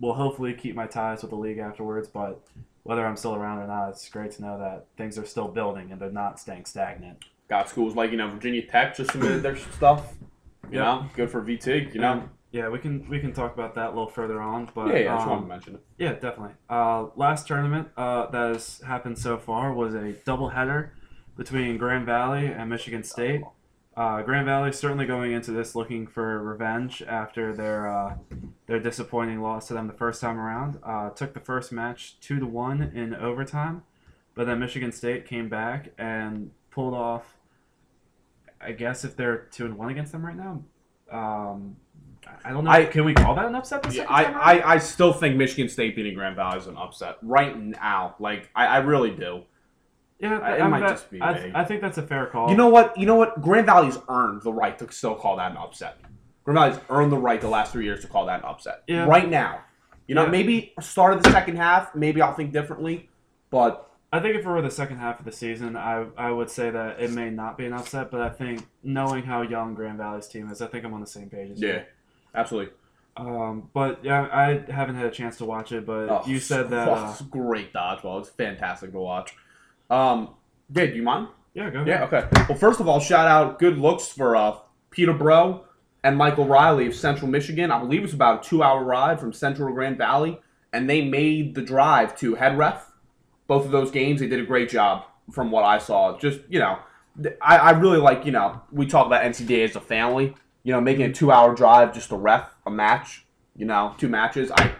will 0.00 0.14
hopefully 0.14 0.54
keep 0.54 0.74
my 0.76 0.86
ties 0.86 1.22
with 1.22 1.30
the 1.30 1.36
league 1.36 1.58
afterwards. 1.58 2.08
But 2.08 2.40
whether 2.84 3.04
I'm 3.04 3.16
still 3.16 3.34
around 3.34 3.58
or 3.58 3.66
not, 3.66 3.88
it's 3.90 4.08
great 4.08 4.30
to 4.32 4.42
know 4.42 4.58
that 4.58 4.86
things 4.96 5.18
are 5.18 5.26
still 5.26 5.48
building 5.48 5.90
and 5.90 6.00
they're 6.00 6.10
not 6.10 6.38
staying 6.38 6.64
stagnant. 6.66 7.24
got 7.48 7.68
schools 7.68 7.94
like 7.96 8.10
you 8.12 8.16
know 8.16 8.30
Virginia 8.30 8.64
Tech 8.64 8.96
just 8.96 9.10
submitted 9.10 9.42
their 9.42 9.56
stuff. 9.56 10.14
You 10.70 10.78
Yep. 10.78 10.84
know, 10.84 11.06
good 11.14 11.30
for 11.30 11.42
VT. 11.42 11.94
You 11.94 12.00
know, 12.00 12.28
yeah, 12.56 12.70
we 12.70 12.78
can 12.78 13.06
we 13.10 13.20
can 13.20 13.34
talk 13.34 13.52
about 13.52 13.74
that 13.74 13.88
a 13.88 13.90
little 13.90 14.08
further 14.08 14.40
on. 14.40 14.70
But 14.74 14.88
yeah, 14.88 14.98
yeah. 14.98 15.14
I 15.14 15.16
just 15.16 15.28
um, 15.28 15.30
wanted 15.30 15.42
to 15.42 15.48
mention 15.48 15.74
it. 15.74 15.80
Yeah, 15.98 16.12
definitely. 16.14 16.54
Uh, 16.70 17.08
last 17.14 17.46
tournament 17.46 17.88
uh, 17.98 18.30
that 18.30 18.54
has 18.54 18.80
happened 18.80 19.18
so 19.18 19.36
far 19.36 19.74
was 19.74 19.94
a 19.94 20.14
doubleheader 20.24 20.90
between 21.36 21.76
Grand 21.76 22.06
Valley 22.06 22.46
and 22.46 22.70
Michigan 22.70 23.04
State. 23.04 23.42
Uh, 23.94 24.22
Grand 24.22 24.46
Valley 24.46 24.72
certainly 24.72 25.04
going 25.04 25.32
into 25.32 25.50
this 25.50 25.74
looking 25.74 26.06
for 26.06 26.42
revenge 26.42 27.02
after 27.06 27.54
their 27.54 27.88
uh, 27.88 28.14
their 28.66 28.80
disappointing 28.80 29.42
loss 29.42 29.68
to 29.68 29.74
them 29.74 29.86
the 29.86 29.92
first 29.92 30.22
time 30.22 30.38
around. 30.38 30.78
Uh, 30.82 31.10
took 31.10 31.34
the 31.34 31.40
first 31.40 31.72
match 31.72 32.18
two 32.20 32.40
to 32.40 32.46
one 32.46 32.80
in 32.94 33.14
overtime, 33.14 33.82
but 34.34 34.46
then 34.46 34.60
Michigan 34.60 34.92
State 34.92 35.26
came 35.26 35.50
back 35.50 35.92
and 35.98 36.52
pulled 36.70 36.94
off. 36.94 37.36
I 38.62 38.72
guess 38.72 39.04
if 39.04 39.14
they're 39.14 39.36
two 39.36 39.66
and 39.66 39.76
one 39.76 39.90
against 39.90 40.12
them 40.12 40.24
right 40.24 40.36
now, 40.36 40.62
um, 41.12 41.76
I 42.44 42.50
don't 42.50 42.64
know. 42.64 42.70
I- 42.70 42.84
can 42.84 43.04
we 43.04 43.14
call 43.14 43.34
that 43.34 43.44
an 43.46 43.54
upset? 43.54 43.82
The 43.82 43.94
Yeah, 43.94 44.06
I. 44.08 44.24
I, 44.58 44.72
I 44.74 44.78
still 44.78 45.12
think 45.12 45.36
Michigan 45.36 45.68
State 45.68 45.96
beating 45.96 46.14
Grand 46.14 46.36
Valley 46.36 46.58
is 46.58 46.66
an 46.66 46.76
upset 46.76 47.16
right 47.22 47.58
now. 47.60 48.14
Like 48.20 48.50
I, 48.54 48.66
I 48.66 48.76
really 48.78 49.10
do. 49.10 49.42
Yeah, 50.18 50.36
Uh, 50.38 50.54
it 50.54 50.60
I, 50.62 50.68
might 50.68 50.80
just 50.88 51.10
be 51.10 51.20
I. 51.20 51.50
I 51.60 51.64
think 51.64 51.80
that's 51.82 51.98
a 51.98 52.02
fair 52.02 52.26
call. 52.26 52.48
You 52.50 52.56
know 52.56 52.68
what? 52.68 52.96
You 52.96 53.06
know 53.06 53.16
what? 53.16 53.40
Grand 53.42 53.66
Valley's 53.66 53.98
earned 54.08 54.42
the 54.42 54.52
right 54.52 54.78
to 54.78 54.90
still 54.92 55.14
call 55.14 55.36
that 55.36 55.50
an 55.50 55.56
upset. 55.56 55.98
Grand 56.44 56.56
Valley's 56.58 56.78
earned 56.90 57.10
the 57.12 57.18
right 57.18 57.40
the 57.40 57.48
last 57.48 57.72
three 57.72 57.84
years 57.84 58.00
to 58.02 58.06
call 58.08 58.26
that 58.26 58.40
an 58.40 58.46
upset. 58.46 58.82
Yeah. 58.86 59.04
Right 59.06 59.28
now. 59.28 59.60
You 60.06 60.14
know, 60.14 60.24
Yeah. 60.24 60.30
maybe 60.30 60.72
start 60.80 61.14
of 61.14 61.22
the 61.24 61.30
second 61.32 61.56
half, 61.56 61.94
maybe 61.96 62.22
I'll 62.22 62.32
think 62.34 62.52
differently. 62.52 63.08
But 63.50 63.90
I 64.12 64.20
think 64.20 64.36
if 64.36 64.46
it 64.46 64.48
were 64.48 64.62
the 64.62 64.70
second 64.70 64.98
half 64.98 65.18
of 65.18 65.24
the 65.24 65.32
season, 65.32 65.76
I 65.76 66.06
I 66.16 66.30
would 66.30 66.48
say 66.48 66.70
that 66.70 67.00
it 67.00 67.10
may 67.10 67.28
not 67.28 67.58
be 67.58 67.66
an 67.66 67.72
upset. 67.72 68.10
But 68.12 68.20
I 68.20 68.28
think 68.28 68.64
knowing 68.84 69.24
how 69.24 69.42
young 69.42 69.74
Grand 69.74 69.98
Valley's 69.98 70.28
team 70.28 70.48
is, 70.50 70.62
I 70.62 70.68
think 70.68 70.84
I'm 70.84 70.94
on 70.94 71.00
the 71.00 71.06
same 71.08 71.28
page 71.28 71.50
as 71.50 71.60
you. 71.60 71.68
yeah, 71.68 71.82
absolutely. 72.36 72.72
Um, 73.16 73.70
but 73.72 74.04
yeah, 74.04 74.28
I 74.30 74.70
haven't 74.70 74.96
had 74.96 75.06
a 75.06 75.10
chance 75.10 75.38
to 75.38 75.44
watch 75.46 75.72
it. 75.72 75.86
But 75.86 76.10
Oh, 76.10 76.22
you 76.26 76.38
said 76.38 76.68
that. 76.70 76.88
Uh, 76.88 77.08
it's 77.10 77.22
great 77.22 77.72
dodgeball. 77.72 78.20
It's 78.20 78.28
fantastic 78.28 78.92
to 78.92 78.98
watch. 78.98 79.34
Um, 79.88 80.30
yeah, 80.72 80.86
do 80.86 80.94
you 80.96 81.02
mind? 81.02 81.28
yeah, 81.54 81.70
go 81.70 81.80
ahead. 81.80 81.88
Yeah, 81.88 82.04
okay. 82.04 82.28
Well, 82.48 82.58
first 82.58 82.80
of 82.80 82.88
all, 82.88 83.00
shout 83.00 83.26
out 83.26 83.58
good 83.58 83.78
looks 83.78 84.08
for 84.08 84.36
uh, 84.36 84.56
Peter 84.90 85.12
Bro 85.14 85.64
and 86.04 86.16
Michael 86.18 86.46
Riley 86.46 86.86
of 86.86 86.94
Central 86.94 87.30
Michigan. 87.30 87.70
I 87.70 87.78
believe 87.78 88.04
it's 88.04 88.12
about 88.12 88.44
a 88.44 88.48
two 88.48 88.62
hour 88.62 88.84
ride 88.84 89.18
from 89.18 89.32
Central 89.32 89.72
Grand 89.72 89.96
Valley, 89.96 90.38
and 90.72 90.88
they 90.90 91.02
made 91.02 91.54
the 91.54 91.62
drive 91.62 92.16
to 92.18 92.34
head 92.34 92.58
ref. 92.58 92.92
Both 93.46 93.64
of 93.64 93.70
those 93.70 93.90
games, 93.90 94.20
they 94.20 94.26
did 94.28 94.40
a 94.40 94.44
great 94.44 94.68
job 94.68 95.04
from 95.32 95.50
what 95.50 95.64
I 95.64 95.78
saw. 95.78 96.18
Just, 96.18 96.40
you 96.48 96.58
know, 96.58 96.78
I, 97.40 97.56
I 97.58 97.70
really 97.70 97.98
like, 97.98 98.26
you 98.26 98.32
know, 98.32 98.60
we 98.72 98.86
talk 98.86 99.06
about 99.06 99.22
NCDA 99.22 99.64
as 99.70 99.76
a 99.76 99.80
family, 99.80 100.34
you 100.66 100.72
know, 100.72 100.80
making 100.80 101.04
a 101.04 101.12
two 101.12 101.30
hour 101.30 101.54
drive 101.54 101.94
just 101.94 102.08
to 102.08 102.16
ref 102.16 102.50
a 102.66 102.70
match, 102.72 103.24
you 103.54 103.64
know, 103.64 103.94
two 103.98 104.08
matches. 104.08 104.50
I, 104.50 104.74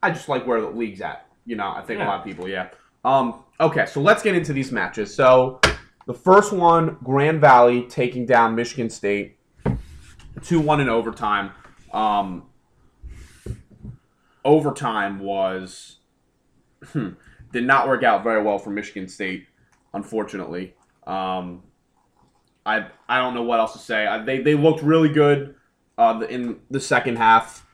I 0.00 0.12
just 0.12 0.28
like 0.28 0.46
where 0.46 0.60
the 0.60 0.70
league's 0.70 1.00
at. 1.00 1.26
You 1.44 1.56
know, 1.56 1.72
I 1.74 1.82
think 1.82 2.00
a 2.00 2.04
lot 2.04 2.20
of 2.20 2.24
people, 2.24 2.48
yeah. 2.48 2.68
Um, 3.04 3.42
okay, 3.58 3.84
so 3.84 4.00
let's 4.00 4.22
get 4.22 4.36
into 4.36 4.52
these 4.52 4.70
matches. 4.70 5.12
So 5.12 5.60
the 6.06 6.14
first 6.14 6.52
one, 6.52 6.98
Grand 7.02 7.40
Valley 7.40 7.82
taking 7.82 8.26
down 8.26 8.54
Michigan 8.54 8.88
State, 8.88 9.36
two 10.44 10.60
one 10.60 10.80
in 10.80 10.88
overtime. 10.88 11.50
Um, 11.92 12.44
overtime 14.44 15.18
was 15.18 15.96
hmm, 16.92 17.08
did 17.52 17.64
not 17.64 17.88
work 17.88 18.04
out 18.04 18.22
very 18.22 18.40
well 18.40 18.60
for 18.60 18.70
Michigan 18.70 19.08
State, 19.08 19.48
unfortunately. 19.94 20.74
Um, 21.08 21.64
I 22.66 22.86
I 23.08 23.18
don't 23.18 23.34
know 23.34 23.42
what 23.42 23.60
else 23.60 23.72
to 23.74 23.78
say. 23.78 24.06
I, 24.06 24.22
they 24.22 24.40
they 24.40 24.54
looked 24.54 24.82
really 24.82 25.08
good 25.08 25.54
uh, 25.98 26.22
in 26.28 26.60
the 26.70 26.80
second 26.80 27.16
half. 27.16 27.66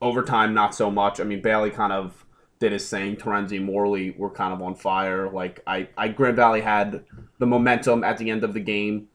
Overtime, 0.00 0.52
not 0.52 0.74
so 0.74 0.90
much. 0.90 1.20
I 1.20 1.24
mean, 1.24 1.40
Bailey 1.42 1.70
kind 1.70 1.92
of 1.92 2.26
did 2.58 2.72
his 2.72 2.88
thing. 2.88 3.16
Terenzi, 3.16 3.62
Morley 3.62 4.14
were 4.16 4.30
kind 4.30 4.52
of 4.52 4.62
on 4.62 4.74
fire. 4.74 5.30
Like 5.30 5.60
I, 5.66 5.88
I 5.96 6.08
Grand 6.08 6.36
Valley 6.36 6.60
had 6.60 7.04
the 7.38 7.46
momentum 7.46 8.02
at 8.02 8.18
the 8.18 8.30
end 8.30 8.42
of 8.42 8.52
the 8.54 8.60
game, 8.60 9.08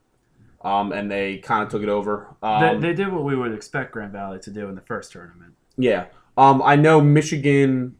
um, 0.62 0.92
and 0.92 1.10
they 1.10 1.38
kind 1.38 1.62
of 1.62 1.68
took 1.68 1.82
it 1.82 1.88
over. 1.88 2.34
Um, 2.42 2.80
they, 2.80 2.88
they 2.88 2.94
did 2.94 3.12
what 3.12 3.24
we 3.24 3.36
would 3.36 3.52
expect 3.52 3.92
Grand 3.92 4.12
Valley 4.12 4.38
to 4.40 4.50
do 4.50 4.68
in 4.68 4.74
the 4.74 4.80
first 4.80 5.12
tournament. 5.12 5.54
yeah. 5.76 6.06
Um, 6.36 6.62
I 6.62 6.76
know 6.76 7.00
Michigan, 7.00 7.96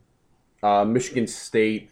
uh, 0.63 0.85
Michigan 0.85 1.27
State. 1.27 1.91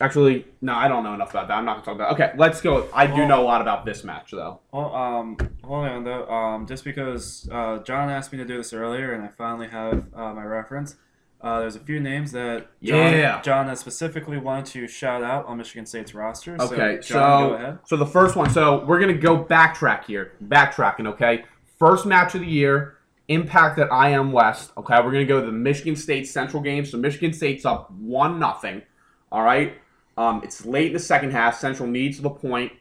Actually, 0.00 0.46
no, 0.60 0.74
I 0.74 0.86
don't 0.86 1.02
know 1.02 1.14
enough 1.14 1.30
about 1.30 1.48
that. 1.48 1.54
I'm 1.54 1.64
not 1.64 1.84
gonna 1.84 1.84
talk 1.86 1.94
about. 1.96 2.12
Okay, 2.12 2.32
let's 2.36 2.60
go. 2.60 2.86
I 2.94 3.06
do 3.08 3.14
Well- 3.14 3.28
know 3.28 3.42
a 3.42 3.44
lot 3.46 3.60
about 3.60 3.84
this 3.84 4.04
match 4.04 4.30
though. 4.30 4.60
Well, 4.72 4.94
um, 4.94 5.36
hold 5.64 5.86
on 5.86 6.04
though. 6.04 6.28
Um, 6.30 6.66
just 6.66 6.84
because 6.84 7.48
uh, 7.50 7.78
John 7.78 8.08
asked 8.08 8.30
me 8.32 8.38
to 8.38 8.44
do 8.44 8.56
this 8.58 8.72
earlier, 8.72 9.12
and 9.12 9.24
I 9.24 9.28
finally 9.36 9.68
have 9.68 10.04
uh, 10.14 10.32
my 10.34 10.44
reference. 10.44 10.96
Uh, 11.40 11.60
there's 11.60 11.76
a 11.76 11.80
few 11.80 12.00
names 12.00 12.32
that 12.32 12.66
John, 12.82 13.12
Yeah. 13.12 13.40
John 13.42 13.68
has 13.68 13.78
specifically 13.80 14.38
wanted 14.38 14.66
to 14.66 14.88
shout 14.88 15.22
out 15.22 15.46
on 15.46 15.56
Michigan 15.58 15.86
State's 15.86 16.12
roster. 16.14 16.56
Okay, 16.60 16.98
so, 17.00 17.14
John, 17.14 17.58
so 17.60 17.78
so 17.84 17.96
the 17.96 18.06
first 18.06 18.36
one. 18.36 18.50
So 18.50 18.84
we're 18.84 19.00
gonna 19.00 19.14
go 19.14 19.42
backtrack 19.44 20.04
here. 20.04 20.32
Backtracking. 20.44 21.08
Okay, 21.08 21.44
first 21.78 22.06
match 22.06 22.34
of 22.36 22.40
the 22.42 22.46
year. 22.46 22.94
Impact 23.26 23.78
at 23.78 23.88
IM 23.92 24.32
West. 24.32 24.72
Okay, 24.78 24.94
we're 25.00 25.12
gonna 25.12 25.24
go 25.26 25.40
to 25.40 25.46
the 25.46 25.52
Michigan 25.52 25.96
State 25.96 26.26
Central 26.28 26.62
game. 26.62 26.84
So 26.84 26.96
Michigan 26.98 27.32
State's 27.32 27.64
up 27.66 27.90
one 27.90 28.38
nothing. 28.38 28.82
All 29.30 29.42
right. 29.42 29.74
Um, 30.18 30.42
it's 30.42 30.66
late 30.66 30.88
in 30.88 30.92
the 30.92 30.98
second 30.98 31.30
half. 31.30 31.58
Central 31.58 31.88
needs 31.88 32.20
the 32.20 32.28
point, 32.28 32.72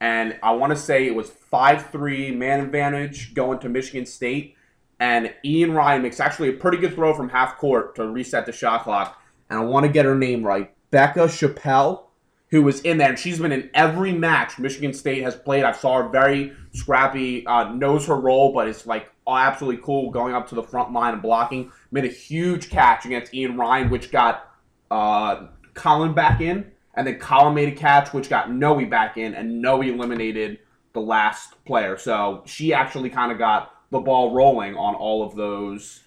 and 0.00 0.38
I 0.42 0.52
want 0.52 0.72
to 0.72 0.78
say 0.78 1.06
it 1.06 1.14
was 1.14 1.30
five 1.30 1.90
three 1.90 2.30
man 2.30 2.60
advantage 2.60 3.34
going 3.34 3.58
to 3.60 3.68
Michigan 3.68 4.06
State. 4.06 4.56
And 5.00 5.34
Ian 5.44 5.72
Ryan 5.72 6.02
makes 6.02 6.20
actually 6.20 6.50
a 6.50 6.52
pretty 6.52 6.78
good 6.78 6.94
throw 6.94 7.12
from 7.14 7.30
half 7.30 7.56
court 7.56 7.96
to 7.96 8.06
reset 8.06 8.46
the 8.46 8.52
shot 8.52 8.84
clock. 8.84 9.20
And 9.50 9.58
I 9.58 9.62
want 9.64 9.84
to 9.84 9.90
get 9.90 10.04
her 10.04 10.14
name 10.14 10.44
right. 10.44 10.72
Becca 10.92 11.24
Chappelle 11.24 12.04
who 12.52 12.62
was 12.62 12.82
in 12.82 12.98
there, 12.98 13.08
and 13.08 13.18
she's 13.18 13.38
been 13.38 13.50
in 13.50 13.70
every 13.72 14.12
match 14.12 14.58
Michigan 14.58 14.92
State 14.92 15.22
has 15.22 15.34
played. 15.34 15.64
I 15.64 15.72
saw 15.72 16.02
her 16.02 16.08
very 16.10 16.52
scrappy, 16.74 17.46
uh, 17.46 17.72
knows 17.72 18.06
her 18.06 18.14
role, 18.14 18.52
but 18.52 18.68
it's 18.68 18.86
like 18.86 19.10
absolutely 19.26 19.82
cool 19.82 20.10
going 20.10 20.34
up 20.34 20.46
to 20.50 20.54
the 20.54 20.62
front 20.62 20.92
line 20.92 21.14
and 21.14 21.22
blocking. 21.22 21.72
Made 21.90 22.04
a 22.04 22.08
huge 22.08 22.68
catch 22.68 23.06
against 23.06 23.32
Ian 23.32 23.56
Ryan, 23.56 23.88
which 23.88 24.12
got 24.12 24.50
uh, 24.90 25.46
Colin 25.72 26.12
back 26.12 26.42
in, 26.42 26.70
and 26.94 27.06
then 27.06 27.18
Colin 27.18 27.54
made 27.54 27.68
a 27.68 27.76
catch, 27.76 28.12
which 28.12 28.28
got 28.28 28.50
Noe 28.52 28.84
back 28.86 29.16
in, 29.16 29.34
and 29.34 29.60
Noe 29.62 29.80
eliminated 29.82 30.58
the 30.92 31.00
last 31.00 31.62
player. 31.64 31.96
So 31.96 32.42
she 32.46 32.74
actually 32.74 33.10
kind 33.10 33.32
of 33.32 33.38
got 33.38 33.72
the 33.90 33.98
ball 34.00 34.34
rolling 34.34 34.74
on 34.76 34.94
all 34.94 35.22
of 35.24 35.34
those. 35.34 36.00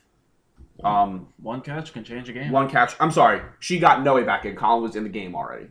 Um, 0.84 1.28
One 1.42 1.62
catch 1.62 1.94
can 1.94 2.04
change 2.04 2.28
a 2.30 2.34
game. 2.34 2.52
one 2.52 2.70
catch. 2.70 2.96
I'm 3.00 3.12
sorry. 3.12 3.42
She 3.60 3.80
got 3.80 4.04
Noe 4.04 4.24
back 4.26 4.46
in. 4.46 4.56
Colin 4.56 4.84
was 4.84 4.96
in 4.96 5.04
the 5.04 5.10
game 5.10 5.36
already. 5.36 5.68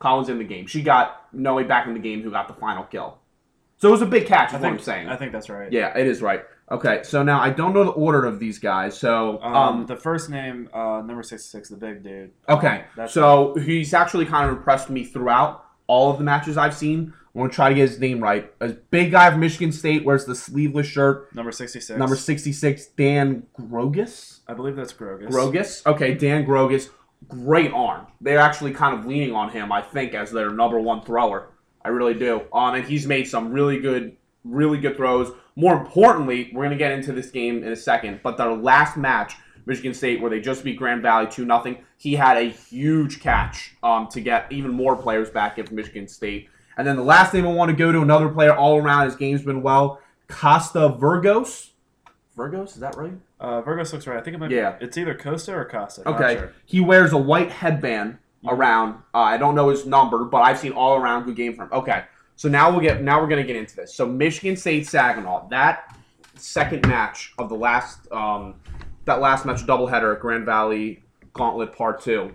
Colin's 0.00 0.28
in 0.28 0.38
the 0.38 0.44
game. 0.44 0.66
She 0.66 0.82
got 0.82 1.32
Noe 1.32 1.62
back 1.64 1.86
in 1.86 1.94
the 1.94 2.00
game 2.00 2.22
who 2.22 2.30
got 2.30 2.48
the 2.48 2.54
final 2.54 2.84
kill. 2.84 3.18
So 3.78 3.88
it 3.88 3.92
was 3.92 4.02
a 4.02 4.06
big 4.06 4.26
catch, 4.26 4.48
is 4.50 4.54
I 4.54 4.56
what 4.58 4.62
think 4.62 4.78
I'm 4.78 4.84
saying. 4.84 5.08
I 5.08 5.16
think 5.16 5.32
that's 5.32 5.48
right. 5.48 5.70
yeah, 5.72 5.96
it 5.96 6.06
is 6.06 6.20
right. 6.22 6.42
Okay, 6.70 7.02
so 7.02 7.22
now 7.22 7.40
I 7.40 7.50
don't 7.50 7.74
know 7.74 7.84
the 7.84 7.90
order 7.90 8.24
of 8.24 8.38
these 8.38 8.58
guys. 8.58 8.98
So, 8.98 9.38
Um, 9.42 9.54
um, 9.54 9.86
the 9.86 9.96
first 9.96 10.30
name, 10.30 10.68
uh, 10.72 11.02
number 11.04 11.22
sixty-six, 11.22 11.68
the 11.68 11.76
big 11.76 12.02
dude. 12.02 12.30
okay, 12.48 12.84
Um, 12.98 13.06
so 13.06 13.54
he's 13.56 13.92
actually 13.92 14.24
kind 14.26 14.48
of 14.50 14.56
impressed 14.56 14.88
me 14.88 15.04
throughout 15.04 15.64
all 15.86 16.10
of 16.10 16.18
the 16.18 16.24
matches 16.24 16.56
I've 16.56 16.74
seen. 16.74 17.12
I'm 17.36 17.48
to 17.50 17.54
try 17.54 17.68
to 17.68 17.74
get 17.74 17.88
his 17.90 17.98
name 17.98 18.20
right. 18.22 18.50
A 18.60 18.68
big 18.68 19.10
guy 19.10 19.26
of 19.26 19.36
Michigan 19.38 19.72
State 19.72 20.04
wears 20.04 20.24
the 20.24 20.34
sleeveless 20.36 20.86
shirt. 20.86 21.34
number 21.34 21.50
sixty-six. 21.52 21.98
Number 21.98 22.14
66, 22.16 22.86
Dan 22.96 23.42
Grogus. 23.60 24.38
I 24.48 24.54
believe 24.54 24.76
that's 24.76 24.92
Grogus. 24.92 25.28
Grogus. 25.30 25.84
Okay, 25.84 26.14
Dan 26.14 26.46
Grogus. 26.46 26.90
Great 27.28 27.72
arm. 27.72 28.06
They're 28.20 28.38
actually 28.38 28.72
kind 28.72 28.96
of 28.98 29.04
leaning 29.04 29.32
on 29.34 29.50
him, 29.50 29.72
I 29.72 29.82
think, 29.82 30.14
as 30.14 30.30
their 30.30 30.50
number 30.50 30.78
one 30.78 31.02
thrower. 31.02 31.48
I 31.84 31.88
really 31.88 32.14
do. 32.14 32.42
Um, 32.52 32.74
and 32.76 32.84
he's 32.84 33.06
made 33.06 33.24
some 33.24 33.50
really 33.52 33.80
good, 33.80 34.16
really 34.44 34.78
good 34.78 34.96
throws. 34.96 35.32
More 35.56 35.76
importantly, 35.76 36.50
we're 36.52 36.64
gonna 36.64 36.76
get 36.76 36.92
into 36.92 37.12
this 37.12 37.30
game 37.30 37.62
in 37.62 37.72
a 37.72 37.76
second. 37.76 38.20
But 38.22 38.36
their 38.36 38.52
last 38.52 38.96
match, 38.96 39.34
Michigan 39.66 39.94
State, 39.94 40.20
where 40.20 40.30
they 40.30 40.40
just 40.40 40.64
beat 40.64 40.76
Grand 40.76 41.02
Valley 41.02 41.26
two 41.26 41.44
0 41.44 41.76
he 41.96 42.14
had 42.14 42.36
a 42.36 42.50
huge 42.50 43.20
catch 43.20 43.74
um, 43.82 44.08
to 44.08 44.20
get 44.20 44.52
even 44.52 44.70
more 44.70 44.94
players 44.94 45.30
back 45.30 45.58
in 45.58 45.66
Michigan 45.74 46.06
State. 46.06 46.50
And 46.76 46.86
then 46.86 46.96
the 46.96 47.02
last 47.02 47.32
name 47.32 47.46
I 47.46 47.52
want 47.52 47.70
to 47.70 47.76
go 47.76 47.92
to, 47.92 48.02
another 48.02 48.28
player 48.28 48.54
all 48.54 48.78
around. 48.78 49.06
His 49.06 49.16
game's 49.16 49.42
been 49.42 49.62
well. 49.62 50.00
Costa 50.28 50.90
Virgos. 51.00 51.70
Virgos, 52.36 52.68
is 52.68 52.80
that 52.80 52.96
right? 52.96 53.12
Uh, 53.38 53.62
Virgos 53.62 53.92
looks 53.92 54.06
right. 54.06 54.18
I 54.18 54.20
think 54.20 54.34
it 54.34 54.38
might. 54.38 54.50
Yeah. 54.50 54.72
Be, 54.72 54.86
it's 54.86 54.98
either 54.98 55.14
Costa 55.14 55.54
or 55.54 55.64
Costa. 55.64 56.08
Okay. 56.08 56.36
sure. 56.36 56.52
He 56.66 56.80
wears 56.80 57.12
a 57.12 57.18
white 57.18 57.50
headband 57.50 58.18
around. 58.46 58.96
Uh, 59.14 59.18
I 59.18 59.36
don't 59.36 59.54
know 59.54 59.68
his 59.68 59.86
number, 59.86 60.24
but 60.24 60.38
I've 60.38 60.58
seen 60.58 60.72
all 60.72 60.96
around 60.96 61.24
good 61.24 61.36
game 61.36 61.54
from 61.54 61.68
him. 61.68 61.78
Okay. 61.78 62.04
So 62.36 62.48
now 62.48 62.70
we'll 62.70 62.80
get 62.80 63.02
now 63.02 63.20
we're 63.20 63.28
gonna 63.28 63.44
get 63.44 63.56
into 63.56 63.76
this. 63.76 63.94
So 63.94 64.06
Michigan 64.06 64.56
State 64.56 64.86
Saginaw, 64.86 65.48
that 65.48 65.96
second 66.34 66.86
match 66.86 67.32
of 67.38 67.48
the 67.48 67.54
last 67.54 68.10
um, 68.12 68.56
that 69.04 69.20
last 69.20 69.46
match 69.46 69.66
doubleheader 69.66 70.14
at 70.14 70.20
Grand 70.20 70.44
Valley 70.44 71.02
Gauntlet 71.32 71.72
Part 71.72 72.02
Two. 72.02 72.32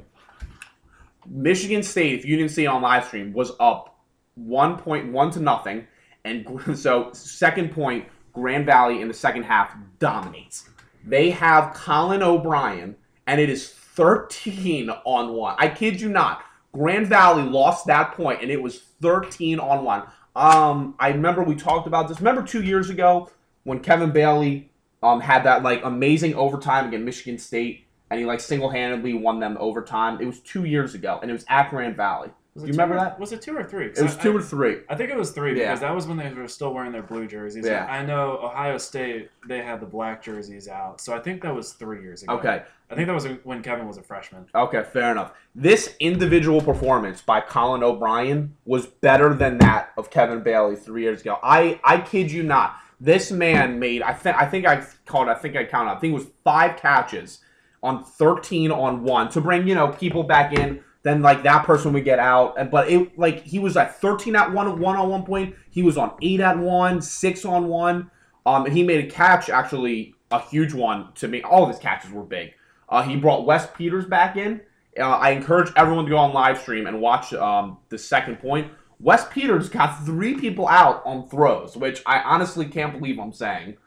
Michigan 1.27 1.83
State, 1.83 2.19
if 2.19 2.25
you 2.25 2.37
didn't 2.37 2.51
see 2.51 2.63
it 2.63 2.67
on 2.67 2.81
live 2.81 3.05
stream, 3.05 3.33
was 3.33 3.51
up 3.59 3.99
one 4.35 4.77
point 4.77 5.11
one 5.11 5.31
to 5.31 5.39
nothing, 5.39 5.85
and 6.23 6.45
so 6.77 7.11
second 7.13 7.71
point 7.71 8.05
Grand 8.33 8.65
Valley 8.65 9.01
in 9.01 9.07
the 9.07 9.13
second 9.13 9.43
half 9.43 9.75
dominates. 9.99 10.69
They 11.05 11.29
have 11.31 11.73
Colin 11.73 12.21
O'Brien, 12.21 12.95
and 13.27 13.39
it 13.39 13.49
is 13.49 13.69
13 13.69 14.89
on 14.89 15.33
1. 15.33 15.55
I 15.57 15.67
kid 15.67 15.99
you 15.99 16.09
not. 16.09 16.43
Grand 16.73 17.07
Valley 17.07 17.43
lost 17.43 17.87
that 17.87 18.13
point, 18.13 18.41
and 18.41 18.51
it 18.51 18.61
was 18.61 18.79
13 19.01 19.59
on 19.59 19.83
1. 19.83 20.03
Um, 20.35 20.95
I 20.99 21.09
remember 21.09 21.43
we 21.43 21.55
talked 21.55 21.87
about 21.87 22.07
this. 22.07 22.19
Remember 22.19 22.43
two 22.43 22.63
years 22.63 22.89
ago 22.89 23.29
when 23.63 23.79
Kevin 23.79 24.11
Bailey 24.11 24.69
um, 25.01 25.19
had 25.19 25.43
that 25.43 25.63
like 25.63 25.83
amazing 25.83 26.35
overtime 26.35 26.87
against 26.87 27.05
Michigan 27.05 27.37
State, 27.37 27.85
and 28.09 28.19
he 28.19 28.25
like 28.25 28.39
single 28.39 28.69
handedly 28.69 29.13
won 29.13 29.39
them 29.39 29.57
overtime. 29.59 30.19
It 30.21 30.25
was 30.25 30.39
two 30.39 30.65
years 30.65 30.93
ago, 30.93 31.19
and 31.21 31.29
it 31.29 31.33
was 31.33 31.45
at 31.49 31.69
Grand 31.69 31.95
Valley. 31.95 32.29
Do 32.57 32.65
you 32.65 32.71
remember 32.71 32.95
or- 32.95 32.99
that? 32.99 33.19
Was 33.19 33.31
it 33.31 33.41
two 33.41 33.55
or 33.55 33.63
three? 33.63 33.85
It 33.87 34.01
was 34.01 34.17
I- 34.17 34.21
two 34.21 34.33
I, 34.33 34.35
or 34.35 34.41
three. 34.41 34.77
I 34.89 34.95
think 34.95 35.11
it 35.11 35.17
was 35.17 35.31
three 35.31 35.57
Yeah. 35.57 35.67
because 35.67 35.79
that 35.81 35.93
was 35.95 36.07
when 36.07 36.17
they 36.17 36.33
were 36.33 36.47
still 36.47 36.73
wearing 36.73 36.91
their 36.91 37.03
blue 37.03 37.27
jerseys. 37.27 37.65
Yeah. 37.65 37.85
I 37.89 38.03
know 38.05 38.39
Ohio 38.43 38.77
State 38.77 39.29
they 39.47 39.61
had 39.61 39.79
the 39.79 39.85
black 39.85 40.21
jerseys 40.23 40.67
out, 40.67 40.99
so 40.99 41.13
I 41.13 41.19
think 41.19 41.41
that 41.43 41.53
was 41.55 41.73
three 41.73 42.01
years 42.01 42.23
ago. 42.23 42.33
Okay. 42.33 42.63
I 42.91 42.95
think 42.95 43.07
that 43.07 43.13
was 43.13 43.27
when 43.43 43.61
Kevin 43.61 43.87
was 43.87 43.97
a 43.97 44.01
freshman. 44.01 44.47
Okay, 44.55 44.83
fair 44.83 45.11
enough. 45.11 45.33
This 45.53 45.95
individual 45.99 46.59
performance 46.59 47.21
by 47.21 47.39
Colin 47.39 47.83
O'Brien 47.83 48.55
was 48.65 48.87
better 48.87 49.33
than 49.35 49.59
that 49.59 49.91
of 49.95 50.09
Kevin 50.09 50.41
Bailey 50.41 50.75
three 50.75 51.03
years 51.03 51.21
ago. 51.21 51.37
I 51.43 51.79
I 51.83 51.99
kid 51.99 52.31
you 52.31 52.43
not. 52.43 52.75
This 52.99 53.31
man 53.31 53.79
made 53.79 54.01
I 54.01 54.13
think 54.13 54.35
I 54.41 54.45
think 54.45 54.65
I 54.65 54.83
called 55.05 55.29
I 55.29 55.35
think 55.35 55.55
I 55.55 55.63
counted 55.65 55.91
I 55.91 55.99
think 55.99 56.11
it 56.11 56.15
was 56.15 56.27
five 56.43 56.77
catches 56.77 57.39
on 57.83 58.03
thirteen 58.03 58.71
on 58.71 59.03
one 59.03 59.29
to 59.29 59.39
bring 59.39 59.67
you 59.67 59.75
know 59.75 59.89
people 59.89 60.23
back 60.23 60.51
in. 60.57 60.83
Then 61.03 61.21
like 61.21 61.43
that 61.43 61.65
person 61.65 61.93
would 61.93 62.03
get 62.03 62.19
out, 62.19 62.55
and 62.57 62.69
but 62.69 62.89
it 62.89 63.17
like 63.17 63.43
he 63.43 63.59
was 63.59 63.77
at 63.77 63.99
thirteen 64.01 64.35
at 64.35 64.51
one 64.51 64.79
one 64.79 64.97
on 64.97 65.09
one 65.09 65.23
point. 65.23 65.55
He 65.69 65.81
was 65.81 65.97
on 65.97 66.13
eight 66.21 66.41
at 66.41 66.57
one, 66.57 67.01
six 67.01 67.45
on 67.45 67.67
one. 67.67 68.11
Um, 68.45 68.65
and 68.65 68.75
he 68.75 68.83
made 68.83 69.05
a 69.05 69.09
catch 69.09 69.49
actually 69.49 70.15
a 70.31 70.41
huge 70.41 70.73
one 70.73 71.13
to 71.15 71.27
me. 71.27 71.41
All 71.41 71.63
of 71.63 71.69
his 71.69 71.79
catches 71.79 72.11
were 72.11 72.23
big. 72.23 72.53
Uh, 72.87 73.03
he 73.03 73.15
brought 73.15 73.45
Wes 73.45 73.67
Peters 73.75 74.05
back 74.05 74.35
in. 74.35 74.61
Uh, 74.99 75.03
I 75.03 75.31
encourage 75.31 75.71
everyone 75.75 76.05
to 76.05 76.09
go 76.09 76.17
on 76.17 76.33
live 76.33 76.59
stream 76.59 76.87
and 76.87 76.99
watch 76.99 77.33
um, 77.33 77.77
the 77.89 77.97
second 77.97 78.39
point. 78.39 78.71
Wes 78.99 79.25
Peters 79.29 79.69
got 79.69 80.03
three 80.05 80.35
people 80.35 80.67
out 80.67 81.01
on 81.05 81.29
throws, 81.29 81.77
which 81.77 82.01
I 82.05 82.21
honestly 82.21 82.65
can't 82.65 82.91
believe 82.91 83.19
I'm 83.19 83.31
saying 83.31 83.77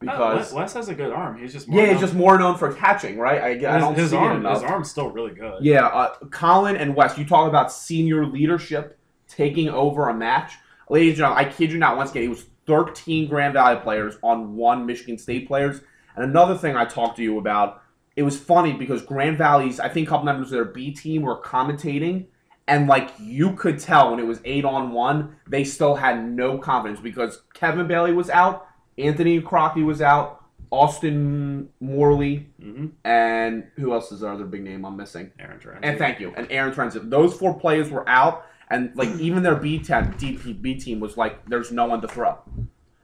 because 0.00 0.52
Uh, 0.52 0.56
Wes 0.56 0.72
has 0.72 0.88
a 0.88 0.94
good 0.94 1.12
arm. 1.12 1.38
He's 1.38 1.52
just 1.52 1.68
more 1.68 1.80
yeah, 1.80 1.86
he's 1.88 1.92
known- 1.94 2.00
just 2.00 2.14
more 2.14 2.38
known 2.38 2.56
for 2.56 2.72
catching, 2.72 3.18
right? 3.18 3.40
I, 3.40 3.48
I 3.76 3.78
don't 3.78 3.94
his 3.94 4.10
see 4.10 4.16
arm. 4.16 4.38
enough. 4.38 4.62
His 4.62 4.70
arm's 4.70 4.90
still 4.90 5.10
really 5.10 5.34
good. 5.34 5.62
Yeah, 5.62 5.86
uh, 5.86 6.14
Colin 6.30 6.76
and 6.76 6.96
Wes, 6.96 7.18
you 7.18 7.24
talk 7.26 7.46
about 7.48 7.70
senior 7.70 8.26
leadership 8.26 8.98
taking 9.28 9.68
over 9.68 10.08
a 10.08 10.14
match. 10.14 10.54
Ladies 10.88 11.10
and 11.12 11.18
gentlemen, 11.18 11.44
I 11.44 11.48
kid 11.52 11.70
you 11.70 11.78
not, 11.78 11.96
once 11.96 12.10
again, 12.10 12.24
it 12.24 12.28
was 12.28 12.46
13 12.66 13.28
Grand 13.28 13.54
Valley 13.54 13.78
players 13.80 14.16
on 14.22 14.56
one 14.56 14.86
Michigan 14.86 15.18
State 15.18 15.46
players. 15.46 15.82
And 16.16 16.24
another 16.24 16.56
thing 16.56 16.76
I 16.76 16.84
talked 16.84 17.16
to 17.16 17.22
you 17.22 17.38
about, 17.38 17.82
it 18.16 18.22
was 18.22 18.38
funny 18.38 18.72
because 18.72 19.02
Grand 19.02 19.38
Valley's, 19.38 19.78
I 19.78 19.88
think 19.88 20.08
a 20.08 20.10
couple 20.10 20.24
members 20.24 20.46
of 20.48 20.52
their 20.52 20.64
B 20.64 20.90
team 20.92 21.22
were 21.22 21.40
commentating, 21.40 22.26
and 22.66 22.88
like 22.88 23.10
you 23.20 23.52
could 23.54 23.78
tell 23.78 24.10
when 24.10 24.18
it 24.20 24.26
was 24.26 24.40
eight 24.44 24.64
on 24.64 24.92
one, 24.92 25.36
they 25.46 25.62
still 25.64 25.94
had 25.96 26.24
no 26.28 26.58
confidence 26.58 27.00
because 27.00 27.42
Kevin 27.54 27.86
Bailey 27.86 28.12
was 28.12 28.30
out, 28.30 28.66
Anthony 28.98 29.40
Crockett 29.40 29.84
was 29.84 30.02
out, 30.02 30.44
Austin 30.70 31.68
Morley, 31.80 32.46
hmm 32.60 32.86
and 33.04 33.66
who 33.76 33.92
else 33.92 34.12
is 34.12 34.22
our 34.22 34.34
other 34.34 34.44
big 34.44 34.62
name 34.62 34.84
I'm 34.84 34.96
missing? 34.96 35.32
Aaron 35.38 35.58
Trent. 35.58 35.80
And 35.82 35.98
thank 35.98 36.20
you. 36.20 36.32
And 36.36 36.46
Aaron 36.50 36.72
Transit. 36.72 37.10
Those 37.10 37.34
four 37.34 37.58
players 37.58 37.90
were 37.90 38.08
out, 38.08 38.46
and 38.70 38.94
like 38.94 39.08
even 39.20 39.42
their 39.42 39.56
B 39.56 39.78
team, 39.78 40.12
DPB 40.14 40.82
team 40.82 41.00
was 41.00 41.16
like, 41.16 41.44
there's 41.48 41.72
no 41.72 41.86
one 41.86 42.00
to 42.02 42.08
throw, 42.08 42.38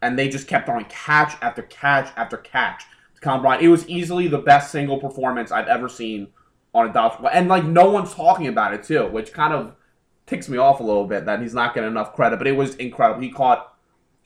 and 0.03 0.18
they 0.18 0.29
just 0.29 0.46
kept 0.46 0.68
on 0.68 0.85
catch 0.85 1.35
after 1.42 1.62
catch 1.62 2.11
after 2.16 2.37
catch. 2.37 2.85
To 3.14 3.20
Colin 3.20 3.40
O'Brien, 3.40 3.64
it 3.64 3.68
was 3.68 3.88
easily 3.88 4.29
the 4.29 4.38
best 4.38 4.70
single 4.70 4.99
performance 4.99 5.51
I've 5.51 5.68
ever 5.68 5.88
seen 5.88 6.29
on 6.75 6.90
a 6.90 6.92
Dodge. 6.92 7.18
And 7.33 7.49
like 7.49 7.64
no 7.64 7.90
one's 7.90 8.14
talking 8.14 8.46
about 8.46 8.75
it 8.75 8.85
too, 8.85 9.07
which 9.07 9.33
kind 9.33 9.53
of 9.53 9.75
ticks 10.27 10.49
me 10.49 10.59
off 10.59 10.81
a 10.81 10.83
little 10.83 11.07
bit 11.07 11.25
that 11.25 11.40
he's 11.40 11.55
not 11.55 11.75
getting 11.75 11.90
enough 11.90 12.14
credit. 12.14 12.37
But 12.37 12.46
it 12.46 12.53
was 12.53 12.77
incredible. 12.77 13.20
He 13.22 13.31
caught. 13.31 13.72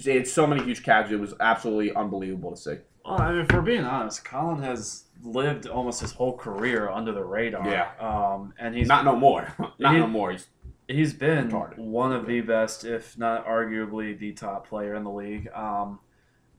He 0.04 0.16
had 0.16 0.26
so 0.26 0.46
many 0.46 0.62
huge 0.64 0.82
catches. 0.82 1.12
It 1.12 1.20
was 1.20 1.34
absolutely 1.40 1.94
unbelievable 1.94 2.50
to 2.52 2.56
see. 2.56 2.76
Well, 3.04 3.20
I 3.20 3.32
mean, 3.32 3.40
if 3.42 3.52
we're 3.52 3.62
being 3.62 3.84
honest, 3.84 4.24
Colin 4.24 4.62
has 4.62 5.04
lived 5.22 5.66
almost 5.66 6.00
his 6.00 6.12
whole 6.12 6.36
career 6.36 6.88
under 6.90 7.12
the 7.12 7.24
radar. 7.24 7.66
Yeah. 7.68 7.90
Um, 7.98 8.52
and 8.58 8.74
he's 8.74 8.88
Not 8.88 9.04
no 9.04 9.16
more. 9.16 9.52
Not 9.78 9.94
He- 9.94 10.00
no 10.00 10.06
more. 10.06 10.32
He's 10.32 10.46
he's 10.88 11.12
been 11.14 11.50
Retarded. 11.50 11.78
one 11.78 12.12
of 12.12 12.26
the 12.26 12.40
best, 12.40 12.84
if 12.84 13.16
not 13.16 13.46
arguably 13.46 14.18
the 14.18 14.32
top 14.32 14.66
player 14.68 14.94
in 14.94 15.04
the 15.04 15.10
league. 15.10 15.48
Um, 15.54 16.00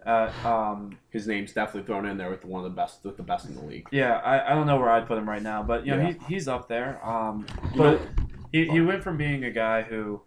uh, 0.06 0.32
um, 0.46 0.98
his 1.10 1.28
name's 1.28 1.52
definitely 1.54 1.86
thrown 1.86 2.06
in 2.08 2.18
there 2.18 2.30
with 2.30 2.44
one 2.46 2.64
of 2.66 2.72
the 2.72 2.76
best 2.76 3.04
with 3.04 3.18
the 3.18 3.24
best 3.24 3.46
in 3.48 3.56
the 3.56 3.62
league. 3.62 3.88
yeah, 3.92 4.16
I, 4.24 4.52
I 4.52 4.56
don't 4.56 4.66
know 4.68 4.78
where 4.78 4.90
I'd 4.90 5.06
put 5.06 5.18
him 5.18 5.28
right 5.30 5.44
now, 5.44 5.62
but 5.64 5.86
you 5.86 5.96
know 5.96 6.02
Yeah. 6.02 6.14
he, 6.28 6.34
he's 6.36 6.48
up 6.48 6.68
there. 6.68 7.06
Um, 7.06 7.46
You 7.74 7.78
but 7.78 7.92
know- 8.02 8.08
he, 8.52 8.68
he 8.68 8.82
went 8.82 9.04
from 9.04 9.16
being 9.18 9.44
a 9.44 9.52
guy 9.52 9.82
who 9.84 10.22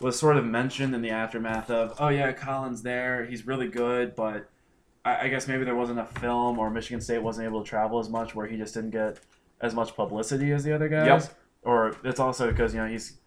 was 0.00 0.18
sort 0.18 0.36
of 0.36 0.44
mentioned 0.44 0.94
in 0.94 1.02
the 1.02 1.10
aftermath 1.10 1.70
of, 1.70 1.94
oh 1.98 2.08
yeah, 2.08 2.32
Collins 2.32 2.82
there, 2.82 3.24
he's 3.24 3.46
really 3.46 3.68
good, 3.68 4.14
but 4.14 4.48
I, 5.04 5.26
I 5.26 5.28
guess 5.28 5.46
maybe 5.46 5.64
there 5.64 5.76
wasn't 5.76 6.00
a 6.00 6.04
film 6.04 6.58
or 6.58 6.70
Michigan 6.70 7.00
State 7.00 7.22
wasn't 7.22 7.46
able 7.46 7.62
to 7.62 7.68
travel 7.68 7.98
as 7.98 8.08
much 8.08 8.34
where 8.34 8.46
he 8.46 8.56
just 8.56 8.74
didn't 8.74 8.90
get 8.90 9.20
as 9.60 9.74
much 9.74 9.94
publicity 9.94 10.52
as 10.52 10.64
the 10.64 10.74
other 10.74 10.88
guys. 10.88 11.06
Yep. 11.06 11.38
Or 11.62 11.96
it's 12.04 12.20
also 12.20 12.50
because 12.50 12.74
you 12.74 12.80
know 12.80 12.86
he's 12.86 13.18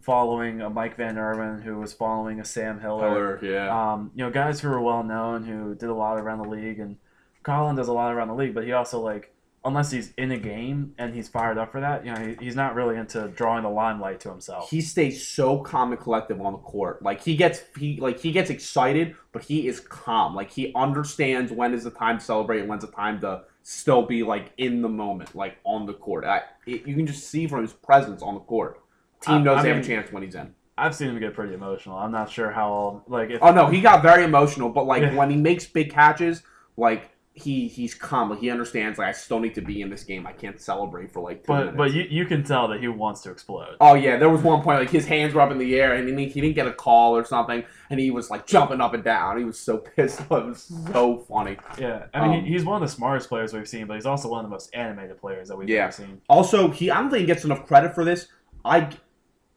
following 0.00 0.60
a 0.60 0.68
Mike 0.68 0.96
Van 0.96 1.16
Erman 1.16 1.62
who 1.62 1.78
was 1.78 1.92
following 1.92 2.40
a 2.40 2.44
Sam 2.44 2.80
Hiller. 2.80 3.38
Hiller, 3.38 3.40
yeah. 3.42 3.92
Um, 3.92 4.10
you 4.14 4.24
know, 4.24 4.30
guys 4.30 4.60
who 4.60 4.68
are 4.68 4.80
well 4.80 5.02
known 5.02 5.44
who 5.44 5.74
did 5.74 5.88
a 5.88 5.94
lot 5.94 6.18
around 6.18 6.38
the 6.38 6.48
league, 6.48 6.80
and 6.80 6.96
Colin 7.42 7.76
does 7.76 7.88
a 7.88 7.92
lot 7.92 8.12
around 8.12 8.28
the 8.28 8.34
league, 8.34 8.54
but 8.54 8.64
he 8.64 8.72
also 8.72 9.00
like 9.00 9.32
unless 9.64 9.90
he's 9.90 10.12
in 10.18 10.30
a 10.30 10.36
game 10.36 10.94
and 10.98 11.14
he's 11.14 11.28
fired 11.28 11.56
up 11.56 11.72
for 11.72 11.80
that, 11.80 12.04
you 12.04 12.12
know, 12.12 12.20
he, 12.20 12.44
he's 12.44 12.56
not 12.56 12.74
really 12.74 12.96
into 12.96 13.28
drawing 13.28 13.62
the 13.62 13.70
limelight 13.70 14.20
to 14.20 14.30
himself. 14.30 14.68
he 14.68 14.80
stays 14.80 15.26
so 15.26 15.58
calm 15.58 15.92
and 15.92 16.00
collective 16.00 16.40
on 16.40 16.52
the 16.52 16.58
court. 16.58 17.02
Like 17.02 17.22
he 17.22 17.36
gets 17.36 17.62
he 17.78 17.98
like 17.98 18.20
he 18.20 18.32
gets 18.32 18.50
excited, 18.50 19.16
but 19.32 19.42
he 19.42 19.66
is 19.66 19.80
calm. 19.80 20.34
Like 20.34 20.50
he 20.50 20.72
understands 20.74 21.50
when 21.50 21.72
is 21.72 21.84
the 21.84 21.90
time 21.90 22.18
to 22.18 22.24
celebrate 22.24 22.60
and 22.60 22.68
when's 22.68 22.84
the 22.84 22.90
time 22.90 23.20
to 23.22 23.44
still 23.62 24.02
be 24.02 24.22
like 24.22 24.52
in 24.58 24.82
the 24.82 24.88
moment, 24.88 25.34
like 25.34 25.56
on 25.64 25.86
the 25.86 25.94
court. 25.94 26.24
I, 26.24 26.42
it, 26.66 26.86
you 26.86 26.94
can 26.94 27.06
just 27.06 27.28
see 27.28 27.46
from 27.46 27.62
his 27.62 27.72
presence 27.72 28.22
on 28.22 28.34
the 28.34 28.40
court. 28.40 28.80
Team 29.20 29.42
knows 29.42 29.58
I 29.58 29.62
they 29.62 29.68
have 29.70 29.78
a 29.78 29.86
chance 29.86 30.12
when 30.12 30.22
he's 30.22 30.34
in. 30.34 30.54
I've 30.76 30.94
seen 30.94 31.08
him 31.08 31.18
get 31.20 31.34
pretty 31.34 31.54
emotional. 31.54 31.96
I'm 31.96 32.10
not 32.12 32.30
sure 32.30 32.50
how 32.50 33.02
like 33.06 33.30
if 33.30 33.42
Oh 33.42 33.52
no, 33.52 33.68
he 33.68 33.80
got 33.80 34.02
very 34.02 34.24
emotional, 34.24 34.68
but 34.68 34.84
like 34.84 35.14
when 35.14 35.30
he 35.30 35.36
makes 35.36 35.66
big 35.66 35.90
catches, 35.90 36.42
like 36.76 37.10
he 37.36 37.66
he's 37.66 37.94
calm. 37.94 38.36
He 38.36 38.48
understands. 38.48 38.96
Like 38.96 39.08
I 39.08 39.12
still 39.12 39.40
need 39.40 39.54
to 39.56 39.60
be 39.60 39.82
in 39.82 39.90
this 39.90 40.04
game. 40.04 40.24
I 40.24 40.32
can't 40.32 40.60
celebrate 40.60 41.12
for 41.12 41.20
like. 41.20 41.42
Two 41.42 41.48
but 41.48 41.58
minutes. 41.58 41.76
but 41.76 41.92
you, 41.92 42.02
you 42.08 42.26
can 42.26 42.44
tell 42.44 42.68
that 42.68 42.78
he 42.80 42.86
wants 42.86 43.22
to 43.22 43.32
explode. 43.32 43.76
Oh 43.80 43.94
yeah, 43.94 44.16
there 44.16 44.30
was 44.30 44.40
one 44.42 44.62
point 44.62 44.78
like 44.78 44.90
his 44.90 45.04
hands 45.06 45.34
were 45.34 45.40
up 45.40 45.50
in 45.50 45.58
the 45.58 45.74
air 45.80 45.94
and 45.94 46.16
he, 46.16 46.26
he 46.28 46.40
didn't 46.40 46.54
get 46.54 46.68
a 46.68 46.72
call 46.72 47.16
or 47.16 47.24
something, 47.24 47.64
and 47.90 47.98
he 47.98 48.12
was 48.12 48.30
like 48.30 48.46
jumping 48.46 48.80
up 48.80 48.94
and 48.94 49.02
down. 49.02 49.36
He 49.36 49.42
was 49.44 49.58
so 49.58 49.78
pissed. 49.96 50.20
It 50.20 50.30
was 50.30 50.72
so 50.92 51.18
funny. 51.28 51.56
Yeah, 51.76 52.04
I 52.14 52.20
mean 52.28 52.38
Um, 52.38 52.44
he, 52.44 52.52
he's 52.52 52.64
one 52.64 52.80
of 52.80 52.88
the 52.88 52.94
smartest 52.94 53.28
players 53.28 53.52
we've 53.52 53.68
seen, 53.68 53.86
but 53.88 53.94
he's 53.94 54.06
also 54.06 54.28
one 54.28 54.44
of 54.44 54.48
the 54.48 54.54
most 54.54 54.70
animated 54.72 55.18
players 55.18 55.48
that 55.48 55.56
we've 55.56 55.68
Yeah. 55.68 55.84
ever 55.84 55.92
seen. 55.92 56.20
Also, 56.28 56.70
he 56.70 56.90
I 56.90 57.00
don't 57.00 57.10
think 57.10 57.20
he 57.22 57.26
gets 57.26 57.44
enough 57.44 57.66
credit 57.66 57.96
for 57.96 58.04
this. 58.04 58.28
I 58.64 58.90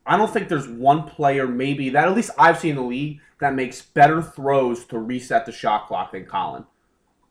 I 0.03 0.17
don't 0.17 0.33
think 0.33 0.47
there's 0.49 0.67
one 0.67 1.03
player 1.03 1.45
maybe 1.47 1.89
that 1.91 2.07
at 2.07 2.15
least 2.15 2.31
I've 2.39 2.57
seen 2.57 2.71
in 2.71 2.75
the 2.77 2.81
league 2.81 3.19
that 3.39 3.53
makes 3.53 3.83
better 3.83 4.23
throws 4.23 4.83
to 4.85 4.97
reset 4.97 5.45
the 5.45 5.51
shot 5.51 5.85
clock 5.87 6.13
than 6.13 6.25
Colin. 6.25 6.65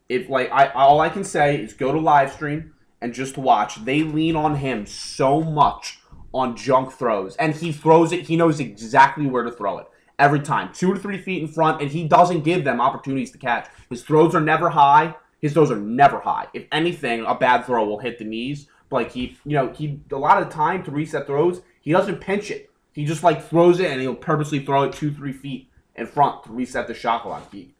If 0.09 0.29
like 0.29 0.51
I 0.53 0.69
all 0.69 1.01
I 1.01 1.09
can 1.09 1.25
say 1.25 1.57
is 1.57 1.75
go 1.75 1.93
to 1.93 1.99
live 1.99 2.33
stream 2.33 2.73
and 3.01 3.13
just 3.13 3.37
watch. 3.37 3.85
They 3.85 4.03
lean 4.03 4.37
on 4.37 4.57
him 4.57 4.87
so 4.87 5.43
much 5.43 6.01
on 6.33 6.57
junk 6.57 6.93
throws, 6.93 7.37
and 7.37 7.55
he 7.55 7.73
throws 7.73 8.13
it. 8.13 8.27
He 8.27 8.37
knows 8.37 8.61
exactly 8.61 9.27
where 9.27 9.43
to 9.43 9.51
throw 9.51 9.79
it 9.79 9.87
every 10.19 10.41
time, 10.41 10.73
two 10.73 10.95
to 10.95 11.01
three 11.01 11.19
feet 11.19 11.43
in 11.43 11.49
front, 11.49 11.81
and 11.81 11.91
he 11.91 12.05
doesn't 12.05 12.45
give 12.45 12.65
them 12.65 12.81
opportunities 12.81 13.31
to 13.33 13.39
catch. 13.39 13.69
His 13.91 14.03
throws 14.03 14.35
are 14.35 14.41
never 14.41 14.71
high. 14.71 15.15
His 15.41 15.53
throws 15.53 15.71
are 15.71 15.77
never 15.79 16.21
high. 16.21 16.47
If 16.55 16.67
anything, 16.73 17.25
a 17.27 17.35
bad 17.35 17.67
throw 17.67 17.85
will 17.87 17.99
hit 17.99 18.19
the 18.19 18.25
knees. 18.25 18.67
But 18.89 18.97
like 18.97 19.13
he, 19.13 19.37
you 19.45 19.53
know, 19.53 19.73
he 19.73 20.01
a 20.11 20.17
lot 20.17 20.43
of 20.43 20.49
time 20.51 20.83
to 20.85 20.91
reset 20.91 21.27
throws, 21.27 21.63
he 21.81 21.93
doesn't 21.93 22.21
pinch 22.21 22.51
it. 22.51 22.71
He 22.93 23.05
just 23.05 23.23
like 23.23 23.49
throws 23.49 23.81
it, 23.81 23.91
and 23.91 24.01
he'll 24.01 24.15
purposely 24.15 24.61
throw 24.65 24.85
it 24.85 24.93
two, 24.93 25.13
three 25.13 25.33
feet 25.33 25.71
in 25.95 26.07
front 26.07 26.45
to 26.45 26.53
reset 26.53 26.87
the 26.87 26.95
shot 26.95 27.23
clock. 27.23 27.53
He, 27.53 27.75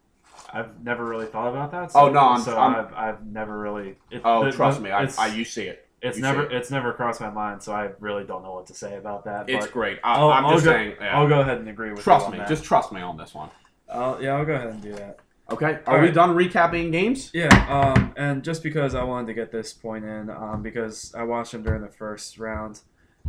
I've 0.53 0.81
never 0.83 1.05
really 1.05 1.25
thought 1.25 1.49
about 1.49 1.71
that. 1.71 1.91
Oh, 1.95 2.09
no, 2.09 2.19
I'm- 2.19 2.41
so 2.41 2.57
I'm- 2.57 2.75
I've, 2.75 2.93
I've 2.93 3.25
never 3.25 3.57
really. 3.57 3.97
It, 4.11 4.21
oh, 4.23 4.45
the- 4.45 4.51
trust 4.51 4.77
the- 4.79 4.85
me, 4.85 4.91
I, 4.91 5.09
I 5.17 5.27
you 5.27 5.43
see 5.45 5.63
it. 5.63 5.87
it's 6.01 6.17
you 6.17 6.23
never 6.23 6.43
it. 6.43 6.53
it's 6.53 6.71
never 6.71 6.93
crossed 6.93 7.19
my 7.21 7.29
mind, 7.29 7.61
so 7.63 7.73
I 7.73 7.89
really 7.99 8.23
don't 8.23 8.43
know 8.43 8.53
what 8.53 8.67
to 8.67 8.73
say 8.73 8.95
about 8.97 9.25
that. 9.25 9.49
It's 9.49 9.65
but 9.65 9.73
great. 9.73 9.99
I, 10.03 10.13
I'll, 10.15 10.29
I'm 10.29 10.53
just 10.53 10.65
go, 10.65 10.71
saying. 10.71 10.95
yeah. 11.01 11.19
I'll 11.19 11.27
go 11.27 11.41
ahead 11.41 11.57
and 11.57 11.67
agree 11.69 11.91
with 11.91 12.01
Trust 12.03 12.23
you 12.23 12.25
on 12.27 12.31
me. 12.33 12.37
that. 12.39 12.47
Just 12.47 12.63
trust 12.63 12.91
me 12.91 13.01
on 13.01 13.17
this 13.17 13.33
one. 13.33 13.49
I'll, 13.91 14.21
yeah, 14.21 14.35
I'll 14.35 14.45
go 14.45 14.53
ahead 14.53 14.69
and 14.69 14.81
do 14.81 14.93
that. 14.93 15.19
Okay. 15.49 15.79
Are 15.87 15.95
All 15.95 15.99
we 16.01 16.07
right. 16.07 16.13
done 16.13 16.35
recapping 16.35 16.91
games? 16.91 17.31
Yeah, 17.33 17.47
um, 17.69 18.13
and 18.17 18.43
just 18.43 18.63
because 18.63 18.93
I 18.95 19.03
wanted 19.03 19.27
to 19.27 19.33
get 19.33 19.49
this 19.51 19.71
point 19.71 20.03
in, 20.03 20.29
um, 20.29 20.61
because 20.61 21.13
I 21.15 21.23
watched 21.23 21.53
them 21.53 21.63
during 21.63 21.81
the 21.81 21.87
first 21.87 22.37
round, 22.37 22.81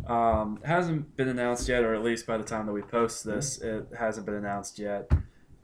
um, 0.09 0.59
hasn't 0.65 1.17
been 1.17 1.29
announced 1.29 1.69
yet, 1.69 1.85
or 1.85 1.95
at 1.95 2.03
least 2.03 2.27
by 2.27 2.37
the 2.37 2.43
time 2.45 2.67
that 2.67 2.73
we 2.73 2.83
post 2.83 3.25
this, 3.25 3.59
it 3.61 3.87
hasn't 3.97 4.27
been 4.27 4.35
announced 4.35 4.79
yet. 4.81 5.11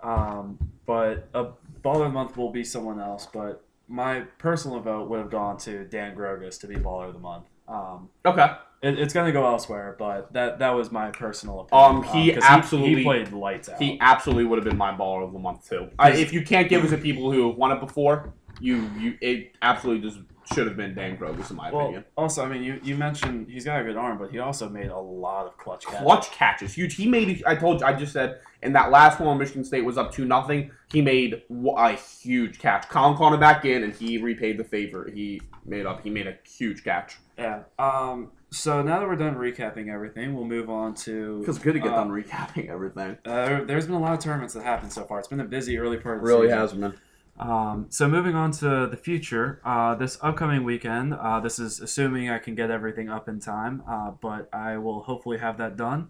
Um, 0.04 0.58
but 0.86 1.28
a 1.34 1.46
baller 1.82 1.94
of 1.96 2.00
the 2.00 2.08
month 2.10 2.36
will 2.36 2.50
be 2.50 2.62
someone 2.64 3.00
else. 3.00 3.26
But 3.32 3.64
my 3.88 4.20
personal 4.38 4.80
vote 4.80 5.08
would 5.08 5.18
have 5.18 5.30
gone 5.30 5.56
to 5.58 5.84
Dan 5.84 6.14
Grogas 6.14 6.60
to 6.60 6.66
be 6.66 6.76
baller 6.76 7.08
of 7.08 7.14
the 7.14 7.20
month. 7.20 7.44
Um, 7.66 8.10
Okay. 8.26 8.46
it, 8.82 8.98
it's 8.98 9.14
gonna 9.14 9.32
go 9.32 9.46
elsewhere, 9.46 9.96
but 9.98 10.32
that 10.34 10.58
that 10.58 10.70
was 10.70 10.92
my 10.92 11.10
personal 11.10 11.60
opinion. 11.60 11.96
Um, 11.96 12.02
he 12.02 12.32
'cause 12.32 12.42
absolutely- 12.46 12.96
he, 12.96 13.02
played 13.04 13.32
lights 13.32 13.68
out. 13.70 13.80
He 13.80 13.98
absolutely 14.00 14.44
would 14.44 14.58
have 14.58 14.64
been 14.66 14.76
my 14.76 14.92
baller 14.92 15.24
of 15.24 15.32
the 15.32 15.38
month 15.38 15.68
too. 15.68 15.88
I, 15.98 16.10
if 16.12 16.32
you 16.32 16.42
can't 16.42 16.68
give 16.68 16.84
it 16.84 16.88
to 16.88 16.98
people 16.98 17.32
who 17.32 17.48
won 17.48 17.72
it 17.72 17.80
before, 17.80 18.32
you 18.60 18.88
you 18.98 19.16
it 19.22 19.52
absolutely 19.62 20.06
just 20.08 20.20
should 20.52 20.66
have 20.66 20.76
been 20.76 20.94
Dan 20.94 21.16
Grogas 21.16 21.50
in 21.50 21.57
my 21.57 21.70
well, 21.70 21.83
opinion. 21.83 22.04
also, 22.16 22.44
I 22.44 22.48
mean, 22.48 22.62
you, 22.62 22.80
you 22.83 22.96
mentioned 22.96 23.48
he's 23.48 23.64
got 23.64 23.80
a 23.80 23.85
good 23.85 23.96
arm, 23.96 24.18
but 24.18 24.30
he 24.30 24.38
also 24.38 24.68
made 24.68 24.88
a 24.88 24.98
lot 24.98 25.46
of 25.46 25.57
clutch 25.57 25.87
catches. 25.87 26.00
Clutch 26.00 26.30
catches, 26.30 26.74
huge. 26.74 26.94
He 26.94 27.07
made. 27.07 27.42
I 27.46 27.54
told 27.54 27.80
you. 27.80 27.87
I 27.87 27.94
just 27.94 28.12
said 28.12 28.40
in 28.62 28.72
that 28.72 28.90
last 28.90 29.20
one, 29.20 29.38
Michigan 29.38 29.64
State 29.64 29.85
was 29.85 29.98
up 29.98 30.12
two 30.12 30.24
nothing. 30.24 30.70
He 30.90 31.02
made 31.02 31.42
a 31.50 31.92
huge 31.92 32.59
catch. 32.59 32.88
Colin 32.88 33.16
called 33.16 33.35
him 33.35 33.40
back 33.40 33.64
in, 33.64 33.83
and 33.83 33.94
he 33.94 34.18
repaid 34.18 34.59
the 34.59 34.64
favor. 34.64 35.11
He 35.12 35.40
made 35.64 35.87
up. 35.87 36.02
He 36.02 36.11
made 36.11 36.26
a 36.26 36.37
huge 36.46 36.85
catch. 36.85 37.18
Yeah. 37.38 37.62
Um. 37.78 38.30
So 38.50 38.83
now 38.83 39.00
that 39.00 39.09
we're 39.09 39.16
done 39.16 39.35
recapping 39.35 39.92
everything, 39.92 40.35
we'll 40.35 40.44
move 40.44 40.70
on 40.70 40.94
to. 40.94 41.42
Feels 41.44 41.59
good 41.59 41.72
to 41.72 41.80
get 41.80 41.92
uh, 41.92 41.96
done 41.96 42.11
recapping 42.11 42.68
everything. 42.68 43.18
Uh, 43.24 43.64
there's 43.64 43.87
been 43.87 43.96
a 43.96 44.00
lot 44.00 44.12
of 44.12 44.20
tournaments 44.20 44.54
that 44.54 44.62
happened 44.62 44.92
so 44.92 45.04
far. 45.04 45.18
It's 45.18 45.28
been 45.28 45.40
a 45.40 45.44
busy 45.44 45.76
early 45.76 45.96
part 45.96 46.18
of 46.18 46.24
the 46.24 46.48
season. 46.48 46.80
been. 46.80 46.94
Um, 47.38 47.86
so 47.88 48.08
moving 48.08 48.36
on 48.36 48.52
to 48.52 48.86
the 48.86 48.96
future, 48.96 49.60
uh, 49.64 49.94
this 49.96 50.18
upcoming 50.22 50.62
weekend, 50.62 51.14
uh, 51.14 51.40
this 51.40 51.58
is 51.58 51.80
assuming 51.80 52.30
I 52.30 52.38
can 52.38 52.54
get 52.54 52.70
everything 52.70 53.10
up 53.10 53.28
in 53.28 53.40
time, 53.40 53.82
uh, 53.88 54.12
but 54.12 54.48
I 54.52 54.78
will 54.78 55.02
hopefully 55.02 55.38
have 55.38 55.58
that 55.58 55.76
done. 55.76 56.08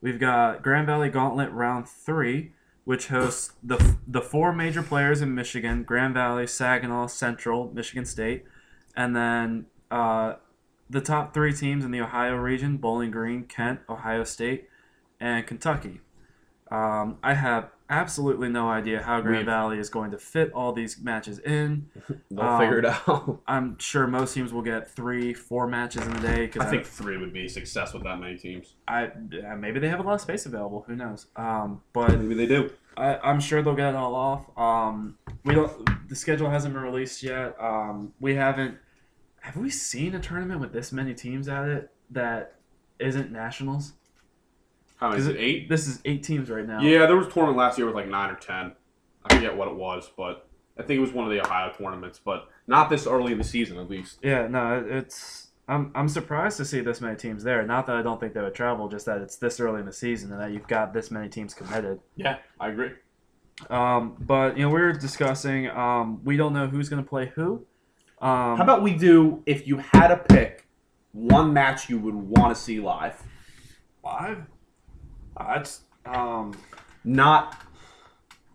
We've 0.00 0.20
got 0.20 0.62
Grand 0.62 0.86
Valley 0.86 1.10
Gauntlet 1.10 1.50
Round 1.50 1.88
Three, 1.88 2.52
which 2.84 3.08
hosts 3.08 3.52
the 3.62 3.96
the 4.06 4.22
four 4.22 4.52
major 4.52 4.82
players 4.82 5.20
in 5.20 5.34
Michigan: 5.34 5.82
Grand 5.82 6.14
Valley, 6.14 6.46
Saginaw, 6.46 7.08
Central, 7.08 7.70
Michigan 7.74 8.06
State, 8.06 8.44
and 8.96 9.14
then 9.14 9.66
uh, 9.90 10.34
the 10.88 11.00
top 11.00 11.34
three 11.34 11.52
teams 11.52 11.84
in 11.84 11.90
the 11.90 12.00
Ohio 12.00 12.36
region: 12.36 12.76
Bowling 12.76 13.10
Green, 13.10 13.44
Kent, 13.44 13.80
Ohio 13.88 14.24
State, 14.24 14.68
and 15.18 15.46
Kentucky. 15.46 16.00
Um, 16.70 17.18
I 17.22 17.34
have 17.34 17.70
absolutely 17.88 18.48
no 18.48 18.68
idea 18.68 19.02
how 19.02 19.20
Grand 19.20 19.38
We've- 19.38 19.46
Valley 19.46 19.78
is 19.80 19.90
going 19.90 20.12
to 20.12 20.18
fit 20.18 20.52
all 20.52 20.72
these 20.72 21.00
matches 21.00 21.40
in. 21.40 21.88
They'll 22.30 22.40
Um, 22.40 22.60
figure 22.60 22.78
it 22.78 22.84
out. 22.84 23.40
I'm 23.48 23.76
sure 23.78 24.06
most 24.06 24.32
teams 24.34 24.52
will 24.52 24.62
get 24.62 24.88
three, 24.88 25.34
four 25.34 25.66
matches 25.66 26.06
in 26.06 26.14
a 26.16 26.20
day. 26.20 26.46
Cause 26.46 26.62
I 26.62 26.70
think 26.70 26.86
three 26.86 27.16
would 27.16 27.32
be 27.32 27.48
success 27.48 27.92
with 27.92 28.04
that 28.04 28.20
many 28.20 28.36
teams. 28.36 28.74
I, 28.86 29.10
yeah, 29.32 29.56
maybe 29.56 29.80
they 29.80 29.88
have 29.88 29.98
a 29.98 30.04
lot 30.04 30.14
of 30.14 30.20
space 30.20 30.46
available. 30.46 30.84
Who 30.86 30.94
knows? 30.94 31.26
Um, 31.34 31.82
but 31.92 32.16
Maybe 32.20 32.34
they 32.34 32.46
do. 32.46 32.70
I, 32.96 33.16
I'm 33.18 33.40
sure 33.40 33.62
they'll 33.62 33.74
get 33.74 33.90
it 33.90 33.96
all 33.96 34.14
off. 34.14 34.58
Um, 34.58 35.16
we 35.44 35.54
don't. 35.54 36.08
The 36.08 36.14
schedule 36.14 36.50
hasn't 36.50 36.74
been 36.74 36.82
released 36.82 37.22
yet. 37.22 37.56
Um, 37.60 38.12
we 38.20 38.34
haven't. 38.34 38.76
Have 39.40 39.56
we 39.56 39.70
seen 39.70 40.14
a 40.14 40.20
tournament 40.20 40.60
with 40.60 40.72
this 40.72 40.92
many 40.92 41.14
teams 41.14 41.48
at 41.48 41.66
it 41.68 41.90
that 42.10 42.56
isn't 42.98 43.32
nationals? 43.32 43.94
How 45.00 45.08
many? 45.08 45.20
Is 45.20 45.26
it 45.26 45.36
eight? 45.38 45.68
This 45.68 45.88
is 45.88 46.00
eight 46.04 46.22
teams 46.22 46.50
right 46.50 46.66
now. 46.66 46.80
Yeah, 46.80 47.06
there 47.06 47.16
was 47.16 47.26
a 47.26 47.30
tournament 47.30 47.58
last 47.58 47.78
year 47.78 47.86
with 47.86 47.94
like 47.96 48.08
nine 48.08 48.30
or 48.30 48.36
ten. 48.36 48.72
I 49.24 49.34
forget 49.34 49.56
what 49.56 49.68
it 49.68 49.74
was, 49.74 50.10
but 50.14 50.46
I 50.78 50.82
think 50.82 50.98
it 50.98 51.00
was 51.00 51.12
one 51.12 51.24
of 51.26 51.32
the 51.32 51.40
Ohio 51.40 51.72
tournaments, 51.76 52.20
but 52.22 52.48
not 52.66 52.90
this 52.90 53.06
early 53.06 53.32
in 53.32 53.38
the 53.38 53.44
season 53.44 53.78
at 53.78 53.88
least. 53.88 54.18
Yeah, 54.22 54.46
no, 54.46 54.84
it's. 54.86 55.48
I'm, 55.68 55.92
I'm 55.94 56.08
surprised 56.08 56.56
to 56.56 56.64
see 56.64 56.80
this 56.80 57.00
many 57.00 57.16
teams 57.16 57.44
there. 57.44 57.64
Not 57.64 57.86
that 57.86 57.94
I 57.94 58.02
don't 58.02 58.18
think 58.18 58.34
they 58.34 58.40
would 58.40 58.54
travel, 58.54 58.88
just 58.88 59.06
that 59.06 59.18
it's 59.18 59.36
this 59.36 59.60
early 59.60 59.78
in 59.78 59.86
the 59.86 59.92
season 59.92 60.32
and 60.32 60.40
that 60.40 60.50
you've 60.50 60.66
got 60.66 60.92
this 60.92 61.12
many 61.12 61.28
teams 61.28 61.54
committed. 61.54 62.00
Yeah, 62.16 62.38
I 62.58 62.70
agree. 62.70 62.90
Um, 63.68 64.16
but 64.18 64.56
you 64.56 64.64
know, 64.64 64.70
we 64.70 64.80
were 64.80 64.92
discussing. 64.92 65.68
Um, 65.68 66.24
we 66.24 66.36
don't 66.36 66.52
know 66.52 66.66
who's 66.66 66.88
going 66.88 67.02
to 67.02 67.08
play 67.08 67.30
who. 67.34 67.64
Um, 68.20 68.56
How 68.56 68.62
about 68.64 68.82
we 68.82 68.94
do 68.94 69.42
if 69.46 69.66
you 69.66 69.78
had 69.78 70.10
a 70.10 70.16
pick 70.16 70.66
one 71.12 71.52
match 71.52 71.88
you 71.88 71.98
would 71.98 72.14
want 72.14 72.54
to 72.54 72.60
see 72.60 72.80
live? 72.80 73.22
live? 74.02 74.42
It's 75.56 75.82
um. 76.06 76.54
Not 77.02 77.56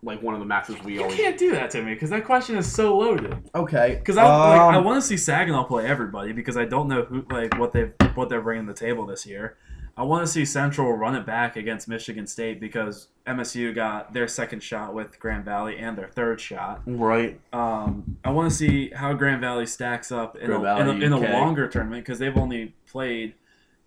like 0.02 0.22
one 0.22 0.34
of 0.34 0.40
the 0.40 0.46
matches 0.46 0.76
we 0.84 0.94
You 0.94 1.02
always. 1.02 1.16
can't 1.16 1.36
do 1.36 1.50
that 1.52 1.70
to 1.70 1.82
me 1.82 1.94
because 1.94 2.10
that 2.10 2.24
question 2.24 2.56
is 2.56 2.70
so 2.70 2.96
loaded. 2.96 3.36
Okay. 3.54 3.96
Because 3.98 4.16
I 4.16 4.22
like, 4.22 4.60
I 4.60 4.76
um, 4.76 4.84
want 4.84 5.02
to 5.02 5.06
see 5.06 5.16
Saginaw 5.16 5.64
play 5.64 5.86
everybody 5.86 6.32
because 6.32 6.56
I 6.56 6.64
don't 6.64 6.88
know 6.88 7.02
who 7.02 7.26
like 7.30 7.58
what 7.58 7.72
they 7.72 7.92
what 8.14 8.28
they're 8.28 8.40
bringing 8.40 8.66
to 8.66 8.72
the 8.72 8.78
table 8.78 9.06
this 9.06 9.26
year. 9.26 9.56
I 9.98 10.02
want 10.02 10.26
to 10.26 10.30
see 10.30 10.44
Central 10.44 10.92
run 10.92 11.14
it 11.16 11.24
back 11.24 11.56
against 11.56 11.88
Michigan 11.88 12.26
State 12.26 12.60
because 12.60 13.08
MSU 13.26 13.74
got 13.74 14.12
their 14.12 14.28
second 14.28 14.62
shot 14.62 14.92
with 14.92 15.18
Grand 15.18 15.46
Valley 15.46 15.78
and 15.78 15.96
their 15.96 16.08
third 16.08 16.38
shot. 16.38 16.82
Right. 16.84 17.40
Um, 17.50 18.18
I 18.22 18.30
want 18.30 18.50
to 18.50 18.54
see 18.54 18.90
how 18.90 19.14
Grand 19.14 19.40
Valley 19.40 19.64
stacks 19.64 20.12
up 20.12 20.36
in, 20.36 20.50
a, 20.50 20.58
Grand 20.58 21.02
in, 21.02 21.02
a, 21.02 21.06
in 21.06 21.12
a 21.14 21.32
longer 21.32 21.66
tournament 21.66 22.04
because 22.04 22.18
they've 22.18 22.36
only 22.36 22.74
played 22.86 23.32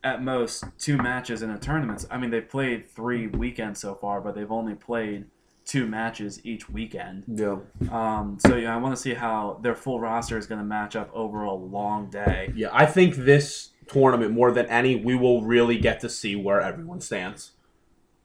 at 0.04 0.24
most 0.24 0.64
two 0.78 0.98
matches 0.98 1.42
in 1.42 1.50
a 1.50 1.58
tournament. 1.58 2.06
I 2.10 2.18
mean, 2.18 2.30
they've 2.30 2.48
played 2.48 2.90
three 2.90 3.28
weekends 3.28 3.82
so 3.82 3.96
far, 3.96 4.22
but 4.22 4.36
they've 4.36 4.52
only 4.52 4.76
played 4.76 5.26
two 5.66 5.86
matches 5.86 6.40
each 6.44 6.70
weekend. 6.70 7.24
Yeah. 7.28 7.58
Um, 7.92 8.38
so 8.40 8.56
yeah, 8.56 8.74
I 8.74 8.78
want 8.78 8.96
to 8.96 9.02
see 9.02 9.14
how 9.14 9.60
their 9.62 9.76
full 9.76 10.00
roster 10.00 10.38
is 10.38 10.48
going 10.48 10.60
to 10.60 10.66
match 10.66 10.96
up 10.96 11.12
over 11.14 11.44
a 11.44 11.54
long 11.54 12.10
day. 12.10 12.52
Yeah, 12.56 12.70
I 12.72 12.86
think 12.86 13.16
this 13.16 13.70
tournament 13.88 14.32
more 14.32 14.52
than 14.52 14.66
any, 14.68 14.96
we 14.96 15.16
will 15.16 15.42
really 15.42 15.78
get 15.78 16.00
to 16.00 16.10
see 16.10 16.36
where 16.36 16.62
everyone 16.62 17.02
stands. 17.02 17.52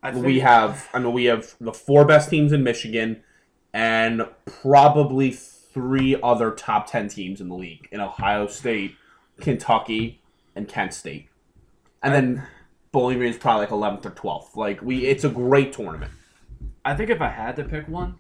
I 0.02 0.10
we 0.12 0.40
have, 0.40 0.88
I 0.92 0.98
mean, 0.98 1.12
we 1.12 1.24
have 1.24 1.54
the 1.60 1.72
four 1.72 2.04
best 2.04 2.28
teams 2.28 2.52
in 2.52 2.62
Michigan, 2.62 3.22
and 3.72 4.26
probably 4.44 5.30
three 5.30 6.18
other 6.22 6.50
top 6.50 6.90
ten 6.90 7.08
teams 7.08 7.40
in 7.40 7.48
the 7.48 7.54
league 7.54 7.88
in 7.90 8.00
Ohio 8.00 8.46
State, 8.46 8.96
Kentucky, 9.40 10.20
and 10.54 10.68
Kent 10.68 10.92
State, 10.92 11.28
and 12.04 12.14
then 12.14 12.46
Bowling 12.92 13.18
Green 13.18 13.30
is 13.30 13.36
probably 13.38 13.62
like 13.62 13.72
eleventh 13.72 14.06
or 14.06 14.10
twelfth. 14.10 14.56
Like 14.56 14.80
we, 14.82 15.06
it's 15.06 15.24
a 15.24 15.28
great 15.28 15.72
tournament. 15.72 16.12
I 16.84 16.94
think 16.94 17.10
if 17.10 17.20
I 17.20 17.28
had 17.28 17.56
to 17.56 17.64
pick 17.64 17.88
one, 17.88 18.18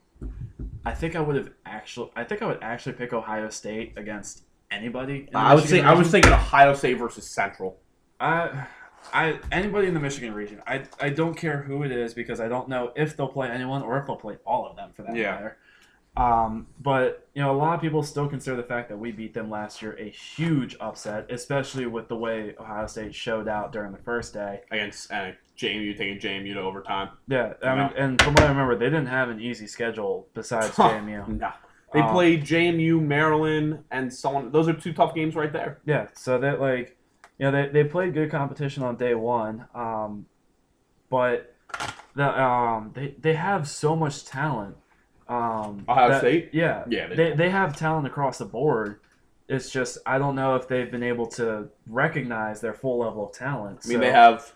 I 0.84 0.92
think 0.92 1.16
I 1.16 1.20
would 1.20 1.36
have 1.36 1.50
actually. 1.66 2.10
I 2.16 2.24
think 2.24 2.42
I 2.42 2.46
would 2.46 2.62
actually 2.62 2.94
pick 2.94 3.12
Ohio 3.12 3.48
State 3.50 3.92
against 3.96 4.42
anybody. 4.70 5.28
I 5.34 5.54
would 5.54 5.64
say 5.64 5.80
I 5.80 5.92
was 5.94 6.10
thinking 6.10 6.32
Ohio 6.32 6.74
State 6.74 6.94
versus 6.94 7.28
Central. 7.28 7.78
I, 8.20 8.66
I 9.12 9.38
anybody 9.52 9.86
in 9.86 9.94
the 9.94 10.00
Michigan 10.00 10.32
region. 10.34 10.62
I 10.66 10.84
I 11.00 11.10
don't 11.10 11.34
care 11.34 11.62
who 11.62 11.82
it 11.82 11.92
is 11.92 12.14
because 12.14 12.40
I 12.40 12.48
don't 12.48 12.68
know 12.68 12.92
if 12.96 13.16
they'll 13.16 13.28
play 13.28 13.48
anyone 13.48 13.82
or 13.82 13.98
if 13.98 14.06
they'll 14.06 14.16
play 14.16 14.38
all 14.46 14.66
of 14.66 14.76
them 14.76 14.92
for 14.94 15.02
that 15.02 15.14
Yeah. 15.14 15.32
matter. 15.32 15.58
Um, 16.16 16.68
but 16.80 17.26
you 17.34 17.42
know, 17.42 17.50
a 17.50 17.56
lot 17.58 17.74
of 17.74 17.80
people 17.80 18.02
still 18.04 18.28
consider 18.28 18.56
the 18.56 18.62
fact 18.62 18.88
that 18.88 18.96
we 18.96 19.10
beat 19.10 19.34
them 19.34 19.50
last 19.50 19.82
year 19.82 19.96
a 19.98 20.08
huge 20.08 20.76
upset, 20.80 21.26
especially 21.30 21.86
with 21.86 22.06
the 22.08 22.14
way 22.16 22.54
Ohio 22.60 22.86
State 22.86 23.14
showed 23.14 23.48
out 23.48 23.72
during 23.72 23.90
the 23.90 23.98
first 23.98 24.32
day. 24.32 24.60
against 24.70 25.10
uh, 25.10 25.32
JMU 25.58 25.96
taking 25.98 26.18
JMU 26.20 26.54
to 26.54 26.60
overtime. 26.60 27.08
Yeah, 27.26 27.54
I 27.64 27.74
mean, 27.74 27.90
and 27.96 28.22
from 28.22 28.34
what 28.34 28.44
I 28.44 28.48
remember, 28.48 28.76
they 28.76 28.86
didn't 28.86 29.06
have 29.06 29.28
an 29.28 29.40
easy 29.40 29.66
schedule 29.66 30.28
besides 30.34 30.70
JMU. 30.70 31.26
No. 31.40 31.50
They 31.92 32.00
Um, 32.00 32.12
played 32.12 32.42
JMU, 32.44 33.00
Maryland, 33.00 33.84
and 33.92 34.12
someone. 34.12 34.50
Those 34.50 34.68
are 34.68 34.72
two 34.72 34.92
tough 34.92 35.14
games 35.14 35.36
right 35.36 35.52
there. 35.52 35.78
Yeah, 35.84 36.08
so 36.14 36.38
that 36.38 36.60
like, 36.60 36.96
you 37.38 37.48
know, 37.48 37.52
they, 37.52 37.68
they 37.72 37.88
played 37.88 38.14
good 38.14 38.30
competition 38.32 38.82
on 38.82 38.96
day 38.96 39.14
one, 39.14 39.66
um, 39.74 40.26
but 41.10 41.54
the 42.16 42.40
um 42.42 42.92
they 42.94 43.14
they 43.20 43.34
have 43.34 43.68
so 43.68 43.94
much 43.96 44.24
talent. 44.24 44.76
Um, 45.28 45.84
Ohio 45.88 46.08
that- 46.10 46.20
State? 46.20 46.50
yeah, 46.52 46.84
Yeah, 46.88 47.06
they 47.08 47.14
they 47.16 47.32
they 47.32 47.50
have 47.50 47.76
talent 47.76 48.06
across 48.06 48.38
the 48.38 48.44
board. 48.44 49.00
It's 49.48 49.70
just 49.70 49.98
I 50.06 50.18
don't 50.18 50.34
know 50.34 50.56
if 50.56 50.68
they've 50.68 50.90
been 50.90 51.02
able 51.02 51.26
to 51.32 51.68
recognize 51.86 52.60
their 52.60 52.74
full 52.74 52.98
level 52.98 53.26
of 53.26 53.32
talent. 53.32 53.80
I 53.84 53.88
mean, 53.88 53.96
so- 53.98 54.00
they 54.00 54.10
have 54.12 54.52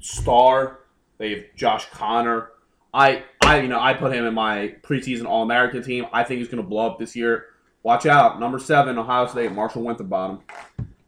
Star. 0.00 0.80
They 1.18 1.30
have 1.30 1.44
Josh 1.56 1.86
Connor. 1.90 2.50
I, 2.92 3.24
I, 3.42 3.60
you 3.60 3.68
know, 3.68 3.80
I 3.80 3.94
put 3.94 4.12
him 4.12 4.24
in 4.24 4.34
my 4.34 4.74
preseason 4.82 5.26
All 5.26 5.42
American 5.42 5.82
team. 5.82 6.06
I 6.12 6.22
think 6.22 6.38
he's 6.38 6.48
going 6.48 6.62
to 6.62 6.68
blow 6.68 6.86
up 6.86 6.98
this 6.98 7.16
year. 7.16 7.46
Watch 7.82 8.06
out, 8.06 8.38
number 8.40 8.58
seven, 8.58 8.96
Ohio 8.98 9.26
State, 9.26 9.52
Marshall 9.52 9.82
Winterbottom. 9.82 10.40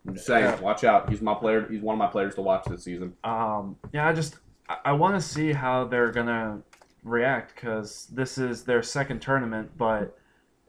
I'm 0.07 0.15
just 0.15 0.27
saying, 0.27 0.45
Yeah. 0.45 0.61
watch 0.61 0.85
out. 0.85 1.09
He's 1.09 1.23
my 1.23 1.35
player. 1.35 1.67
He's 1.71 1.81
one 1.81 1.95
of 1.95 1.99
my 1.99 2.07
players 2.09 2.35
to 2.37 2.43
watch 2.43 2.65
this 2.67 2.83
season. 2.85 3.15
Um, 3.25 3.77
yeah, 3.93 4.07
I 4.09 4.13
just 4.13 4.39
I, 4.69 4.77
I 4.87 4.93
want 4.93 5.15
to 5.15 5.21
see 5.21 5.53
how 5.53 5.85
they're 5.85 6.11
gonna 6.13 6.61
react 7.07 7.55
because 7.55 8.07
this 8.13 8.37
is 8.39 8.65
their 8.65 8.83
second 8.83 9.21
tournament, 9.23 9.71
but 9.79 10.19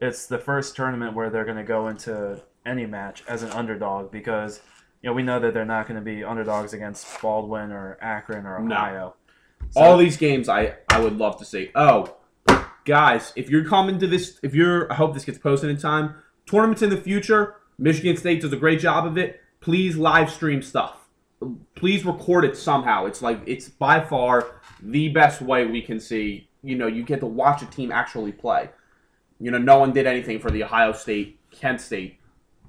it's 0.00 0.26
the 0.26 0.38
first 0.38 0.76
tournament 0.76 1.14
where 1.14 1.28
they're 1.30 1.44
gonna 1.44 1.64
go 1.64 1.88
into 1.88 2.42
any 2.64 2.86
match 2.86 3.22
as 3.26 3.42
an 3.42 3.50
underdog 3.50 4.10
because 4.10 4.60
you 5.02 5.08
know 5.08 5.14
we 5.14 5.22
know 5.22 5.40
that 5.40 5.54
they're 5.54 5.64
not 5.64 5.86
going 5.88 5.98
to 5.98 6.04
be 6.04 6.22
underdogs 6.24 6.72
against 6.74 7.06
Baldwin 7.22 7.72
or 7.72 7.96
Akron 8.02 8.44
or 8.46 8.58
No. 8.60 8.74
Ohio. 8.74 9.14
So- 9.70 9.80
All 9.80 9.96
these 9.96 10.16
games, 10.16 10.48
I, 10.48 10.74
I 10.90 11.00
would 11.00 11.16
love 11.16 11.38
to 11.38 11.44
see. 11.44 11.70
Oh, 11.74 12.14
guys, 12.84 13.32
if 13.36 13.48
you're 13.48 13.64
coming 13.64 13.98
to 14.00 14.06
this, 14.06 14.38
if 14.42 14.54
you're, 14.54 14.90
I 14.92 14.96
hope 14.96 15.14
this 15.14 15.24
gets 15.24 15.38
posted 15.38 15.70
in 15.70 15.78
time. 15.78 16.16
Tournaments 16.46 16.82
in 16.82 16.90
the 16.90 16.96
future, 16.96 17.54
Michigan 17.78 18.16
State 18.16 18.40
does 18.42 18.52
a 18.52 18.56
great 18.56 18.80
job 18.80 19.06
of 19.06 19.16
it. 19.16 19.40
Please 19.60 19.96
live 19.96 20.30
stream 20.30 20.62
stuff. 20.62 21.08
Please 21.74 22.04
record 22.04 22.44
it 22.44 22.56
somehow. 22.56 23.06
It's 23.06 23.22
like 23.22 23.40
it's 23.46 23.68
by 23.68 24.04
far 24.04 24.57
the 24.82 25.08
best 25.08 25.40
way 25.40 25.66
we 25.66 25.82
can 25.82 26.00
see. 26.00 26.48
You 26.62 26.76
know, 26.76 26.86
you 26.86 27.02
get 27.02 27.20
to 27.20 27.26
watch 27.26 27.62
a 27.62 27.66
team 27.66 27.92
actually 27.92 28.32
play. 28.32 28.70
You 29.40 29.50
know, 29.50 29.58
no 29.58 29.78
one 29.78 29.92
did 29.92 30.06
anything 30.06 30.40
for 30.40 30.50
the 30.50 30.64
Ohio 30.64 30.92
State, 30.92 31.38
Kent 31.50 31.80
State, 31.80 32.18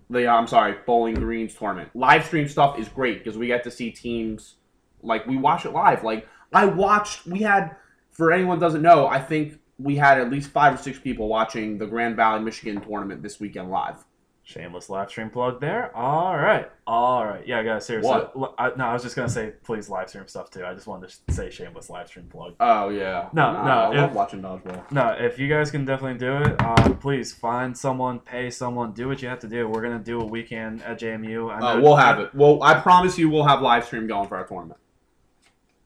the 0.09 0.27
I'm 0.27 0.47
sorry, 0.47 0.75
Bowling 0.85 1.15
Greens 1.15 1.53
tournament. 1.55 1.89
Live 1.95 2.25
stream 2.25 2.47
stuff 2.47 2.77
is 2.77 2.87
great 2.87 3.23
because 3.23 3.37
we 3.37 3.47
get 3.47 3.63
to 3.63 3.71
see 3.71 3.91
teams 3.91 4.55
like 5.01 5.25
we 5.25 5.37
watch 5.37 5.65
it 5.65 5.71
live. 5.71 6.03
Like 6.03 6.27
I 6.53 6.65
watched, 6.65 7.25
we 7.25 7.39
had 7.39 7.75
for 8.11 8.31
anyone 8.31 8.59
doesn't 8.59 8.81
know, 8.81 9.07
I 9.07 9.19
think 9.19 9.59
we 9.77 9.95
had 9.95 10.19
at 10.19 10.29
least 10.29 10.49
five 10.51 10.73
or 10.73 10.77
six 10.77 10.99
people 10.99 11.27
watching 11.27 11.77
the 11.77 11.85
Grand 11.85 12.15
Valley 12.15 12.43
Michigan 12.43 12.81
tournament 12.81 13.23
this 13.23 13.39
weekend 13.39 13.71
live. 13.71 14.03
Shameless 14.49 14.89
live 14.89 15.11
stream 15.11 15.29
plug 15.29 15.61
there. 15.61 15.95
All 15.95 16.35
right, 16.35 16.71
all 16.87 17.23
right. 17.23 17.45
Yeah, 17.47 17.61
guys, 17.61 17.85
seriously. 17.85 18.09
What? 18.33 18.55
I, 18.57 18.71
no, 18.75 18.85
I 18.85 18.93
was 18.93 19.03
just 19.03 19.15
gonna 19.15 19.29
say 19.29 19.53
please 19.63 19.89
live 19.91 20.09
stream 20.09 20.27
stuff 20.27 20.49
too. 20.49 20.65
I 20.65 20.73
just 20.73 20.87
wanted 20.87 21.11
to 21.27 21.31
say 21.35 21.51
shameless 21.51 21.87
live 21.91 22.07
stream 22.07 22.25
plug. 22.25 22.55
Oh 22.59 22.89
yeah, 22.89 23.29
No, 23.31 23.53
Nah, 23.53 23.63
no, 23.63 23.71
I 23.71 23.87
love 24.01 24.09
if- 24.09 24.15
watching 24.15 24.41
dodgeball. 24.41 24.91
No, 24.91 25.09
if 25.19 25.37
you 25.37 25.47
guys 25.47 25.69
can 25.69 25.85
definitely 25.85 26.17
do 26.17 26.37
it, 26.37 26.59
um, 26.63 26.97
please 26.97 27.31
find 27.31 27.77
someone, 27.77 28.17
pay 28.17 28.49
someone, 28.49 28.91
do 28.93 29.07
what 29.07 29.21
you 29.21 29.29
have 29.29 29.37
to 29.41 29.47
do. 29.47 29.67
We're 29.67 29.83
gonna 29.83 29.99
do 29.99 30.17
what 30.17 30.31
we 30.31 30.41
can 30.41 30.81
at 30.81 30.99
JMU. 30.99 31.51
I 31.51 31.59
Uh, 31.75 31.79
we'll 31.81 31.95
have 31.97 32.17
it. 32.19 32.33
Well, 32.33 32.63
I 32.63 32.79
promise 32.79 33.19
you, 33.19 33.29
we'll 33.29 33.45
have 33.45 33.61
live 33.61 33.85
stream 33.85 34.07
going 34.07 34.27
for 34.27 34.35
our 34.37 34.47
tournament. 34.47 34.79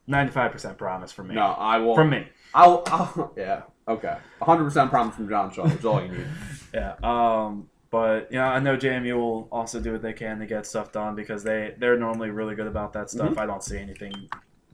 Ninety-five 0.08 0.54
percent 0.54 0.78
promise 0.78 1.12
from 1.12 1.28
me. 1.28 1.36
No, 1.36 1.48
I 1.48 1.80
will. 1.80 1.96
From 1.96 2.12
me. 2.12 2.28
I'll, 2.54 2.84
I'll. 2.88 3.34
Yeah. 3.38 3.64
Okay. 3.90 4.16
100 4.40 4.64
percent 4.64 4.90
promise 4.90 5.16
from 5.16 5.28
John 5.28 5.52
Shaw. 5.52 5.66
That's 5.68 5.84
all 5.84 6.02
you 6.02 6.08
need. 6.14 6.28
Yeah. 6.74 6.96
Um. 7.04 7.68
But 7.94 8.32
you 8.32 8.40
know, 8.40 8.46
I 8.46 8.58
know 8.58 8.76
JMU 8.76 9.16
will 9.16 9.48
also 9.52 9.80
do 9.80 9.92
what 9.92 10.02
they 10.02 10.14
can 10.14 10.40
to 10.40 10.48
get 10.48 10.66
stuff 10.66 10.92
done 10.92 11.14
because 11.14 11.44
they 11.44 11.76
they're 11.78 11.96
normally 11.96 12.32
really 12.32 12.56
good 12.56 12.66
about 12.66 12.92
that 12.94 13.12
stuff. 13.12 13.38
I 13.38 13.46
don't 13.46 13.64
see 13.64 13.78
anything 13.78 14.30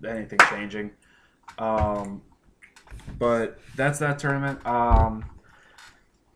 anything 0.08 0.40
changing. 0.50 0.92
Um. 1.58 2.22
But 3.18 3.60
that's 3.76 4.00
that 4.00 4.20
tournament. 4.20 4.66
Um. 4.66 5.26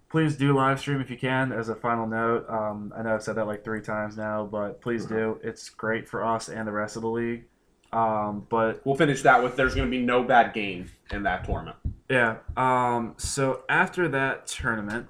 Please 0.10 0.36
do 0.36 0.54
live 0.54 0.78
stream 0.78 1.00
if 1.00 1.10
you 1.10 1.16
can. 1.16 1.54
As 1.54 1.70
a 1.70 1.76
final 1.76 2.06
note, 2.06 2.46
um, 2.50 2.94
I 2.98 3.02
know 3.02 3.16
I've 3.16 3.24
said 3.24 3.36
that 3.36 3.48
like 3.48 3.64
three 3.64 3.82
times 3.82 4.18
now, 4.18 4.44
but 4.44 4.82
please 4.82 5.06
do. 5.06 5.40
It's 5.42 5.70
great 5.70 6.10
for 6.10 6.22
us 6.26 6.50
and 6.50 6.68
the 6.68 6.74
rest 6.74 6.98
of 6.98 7.04
the 7.04 7.10
league. 7.10 7.46
Um, 7.94 8.46
but 8.50 8.86
We'll 8.86 8.96
finish 8.96 9.22
that 9.22 9.42
with 9.42 9.56
there's 9.56 9.74
going 9.74 9.88
to 9.88 9.92
be 9.92 10.04
no 10.04 10.22
bad 10.22 10.54
game 10.54 10.92
in 11.12 11.24
that 11.24 11.46
tournament. 11.46 11.78
Yeah. 12.10 12.38
Um, 12.58 13.16
so 13.18 13.64
after 13.70 14.08
that 14.10 14.46
tournament, 14.48 15.08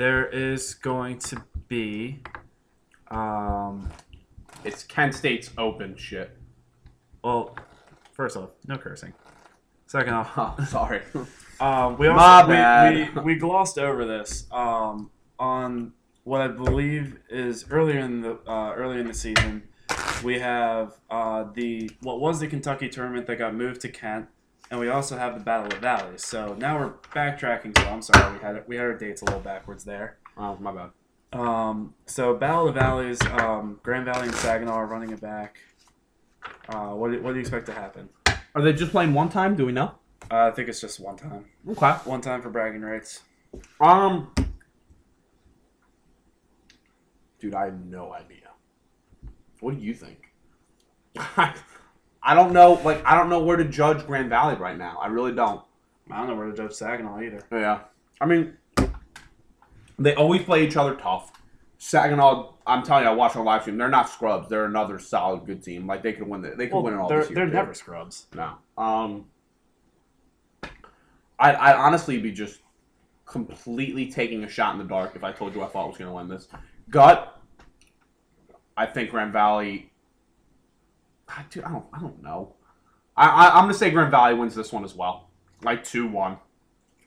there 0.00 0.26
is 0.26 0.72
going 0.72 1.18
to 1.18 1.42
be, 1.68 2.22
um, 3.10 3.86
It's 4.64 4.82
Kent 4.82 5.14
State's 5.14 5.50
open 5.58 5.94
shit. 5.94 6.38
well, 7.22 7.54
first 8.14 8.34
off, 8.34 8.48
no 8.66 8.78
cursing. 8.78 9.12
Second 9.88 10.14
off, 10.14 10.32
Oh, 10.38 10.64
sorry. 10.70 11.02
um, 11.60 11.98
we 11.98 12.08
My 12.08 12.14
also 12.14 12.48
we, 12.48 12.54
bad. 12.54 13.14
we, 13.14 13.22
we 13.22 13.34
glossed 13.34 13.76
over 13.78 14.06
this 14.06 14.46
um, 14.50 15.10
on 15.38 15.92
what 16.24 16.40
I 16.40 16.48
believe 16.48 17.18
is 17.28 17.66
earlier 17.70 17.98
in 17.98 18.22
the 18.22 18.38
uh, 18.50 18.72
earlier 18.74 19.00
in 19.00 19.06
the 19.06 19.12
season. 19.12 19.64
We 20.24 20.38
have 20.38 20.94
uh, 21.10 21.44
the 21.52 21.90
what 22.00 22.20
was 22.20 22.40
the 22.40 22.46
Kentucky 22.46 22.88
tournament 22.88 23.26
that 23.26 23.36
got 23.36 23.54
moved 23.54 23.82
to 23.82 23.90
Kent, 23.90 24.28
and 24.70 24.78
we 24.78 24.88
also 24.88 25.16
have 25.16 25.34
the 25.34 25.44
Battle 25.44 25.66
of 25.66 25.82
Valleys. 25.82 26.24
So 26.24 26.54
now 26.58 26.78
we're 26.78 26.92
backtracking. 27.14 27.76
So 27.78 27.84
I'm 27.88 28.02
sorry, 28.02 28.34
we 28.34 28.40
had 28.40 28.64
we 28.68 28.76
had 28.76 28.84
our 28.86 28.94
dates 28.94 29.22
a 29.22 29.24
little 29.24 29.40
backwards 29.40 29.84
there. 29.84 30.18
oh, 30.36 30.56
my 30.60 30.72
bad. 30.72 30.90
Um, 31.32 31.94
so 32.06 32.34
Battle 32.34 32.68
of 32.68 32.74
the 32.74 32.80
Valleys, 32.80 33.20
um, 33.32 33.78
Grand 33.82 34.04
Valley 34.04 34.28
and 34.28 34.34
Saginaw 34.34 34.72
are 34.72 34.86
running 34.86 35.10
it 35.10 35.20
back. 35.20 35.58
Uh, 36.68 36.88
what, 36.90 37.12
do, 37.12 37.22
what 37.22 37.30
do 37.30 37.36
you 37.36 37.40
expect 37.40 37.66
to 37.66 37.72
happen? 37.72 38.08
Are 38.54 38.62
they 38.62 38.72
just 38.72 38.90
playing 38.90 39.14
one 39.14 39.28
time? 39.28 39.54
Do 39.54 39.66
we 39.66 39.72
know? 39.72 39.94
Uh, 40.30 40.46
I 40.46 40.50
think 40.50 40.68
it's 40.68 40.80
just 40.80 40.98
one 40.98 41.16
time. 41.16 41.44
Okay. 41.68 41.92
One 42.04 42.20
time 42.20 42.42
for 42.42 42.50
bragging 42.50 42.82
rights. 42.82 43.20
Um, 43.80 44.32
dude, 47.38 47.54
I 47.54 47.66
have 47.66 47.84
no 47.84 48.12
idea. 48.12 48.48
What 49.60 49.78
do 49.78 49.84
you 49.84 49.94
think? 49.94 50.32
I 52.22 52.34
don't 52.34 52.52
know. 52.52 52.74
Like, 52.84 53.04
I 53.04 53.16
don't 53.16 53.28
know 53.30 53.40
where 53.40 53.56
to 53.56 53.64
judge 53.64 54.06
Grand 54.06 54.28
Valley 54.28 54.56
right 54.56 54.76
now. 54.76 54.98
I 55.00 55.06
really 55.08 55.32
don't. 55.32 55.62
I 56.10 56.18
don't 56.18 56.28
know 56.28 56.36
where 56.36 56.50
to 56.50 56.56
judge 56.56 56.72
Saginaw 56.72 57.20
either. 57.22 57.42
Yeah. 57.52 57.80
I 58.20 58.26
mean, 58.26 58.56
they 59.98 60.14
always 60.14 60.42
play 60.42 60.66
each 60.66 60.76
other 60.76 60.94
tough. 60.94 61.32
Saginaw, 61.78 62.52
I'm 62.66 62.82
telling 62.82 63.04
you, 63.04 63.10
I 63.10 63.14
watched 63.14 63.36
on 63.36 63.44
live 63.44 63.62
stream. 63.62 63.78
They're 63.78 63.88
not 63.88 64.10
scrubs. 64.10 64.48
They're 64.48 64.66
another 64.66 64.98
solid, 64.98 65.46
good 65.46 65.62
team. 65.62 65.86
Like 65.86 66.02
they 66.02 66.12
could 66.12 66.28
win. 66.28 66.42
The, 66.42 66.50
they 66.50 66.66
could 66.66 66.80
win 66.80 66.94
it 66.94 66.98
all 66.98 67.08
they're, 67.08 67.20
this 67.20 67.30
year. 67.30 67.36
they're 67.36 67.46
never 67.46 67.72
scrubs. 67.72 68.26
No. 68.34 68.54
Um. 68.76 69.26
I'd, 71.38 71.54
I'd 71.54 71.76
honestly 71.76 72.18
be 72.18 72.32
just 72.32 72.60
completely 73.24 74.10
taking 74.10 74.44
a 74.44 74.48
shot 74.48 74.74
in 74.74 74.78
the 74.78 74.84
dark 74.84 75.16
if 75.16 75.24
I 75.24 75.32
told 75.32 75.54
you 75.54 75.62
I 75.62 75.68
thought 75.68 75.84
I 75.84 75.88
was 75.88 75.96
going 75.96 76.10
to 76.10 76.14
win 76.14 76.28
this. 76.28 76.48
Gut. 76.90 77.40
I 78.76 78.84
think 78.84 79.10
Grand 79.10 79.32
Valley. 79.32 79.89
I, 81.36 81.44
dude, 81.50 81.64
I 81.64 81.70
don't. 81.70 81.84
I 81.92 82.00
don't 82.00 82.22
know. 82.22 82.54
I, 83.16 83.28
I 83.28 83.48
I'm 83.50 83.64
going 83.64 83.72
to 83.72 83.78
say 83.78 83.90
Grand 83.90 84.10
Valley 84.10 84.34
wins 84.34 84.54
this 84.54 84.72
one 84.72 84.84
as 84.84 84.94
well, 84.94 85.28
like 85.62 85.84
two 85.84 86.06
one. 86.06 86.38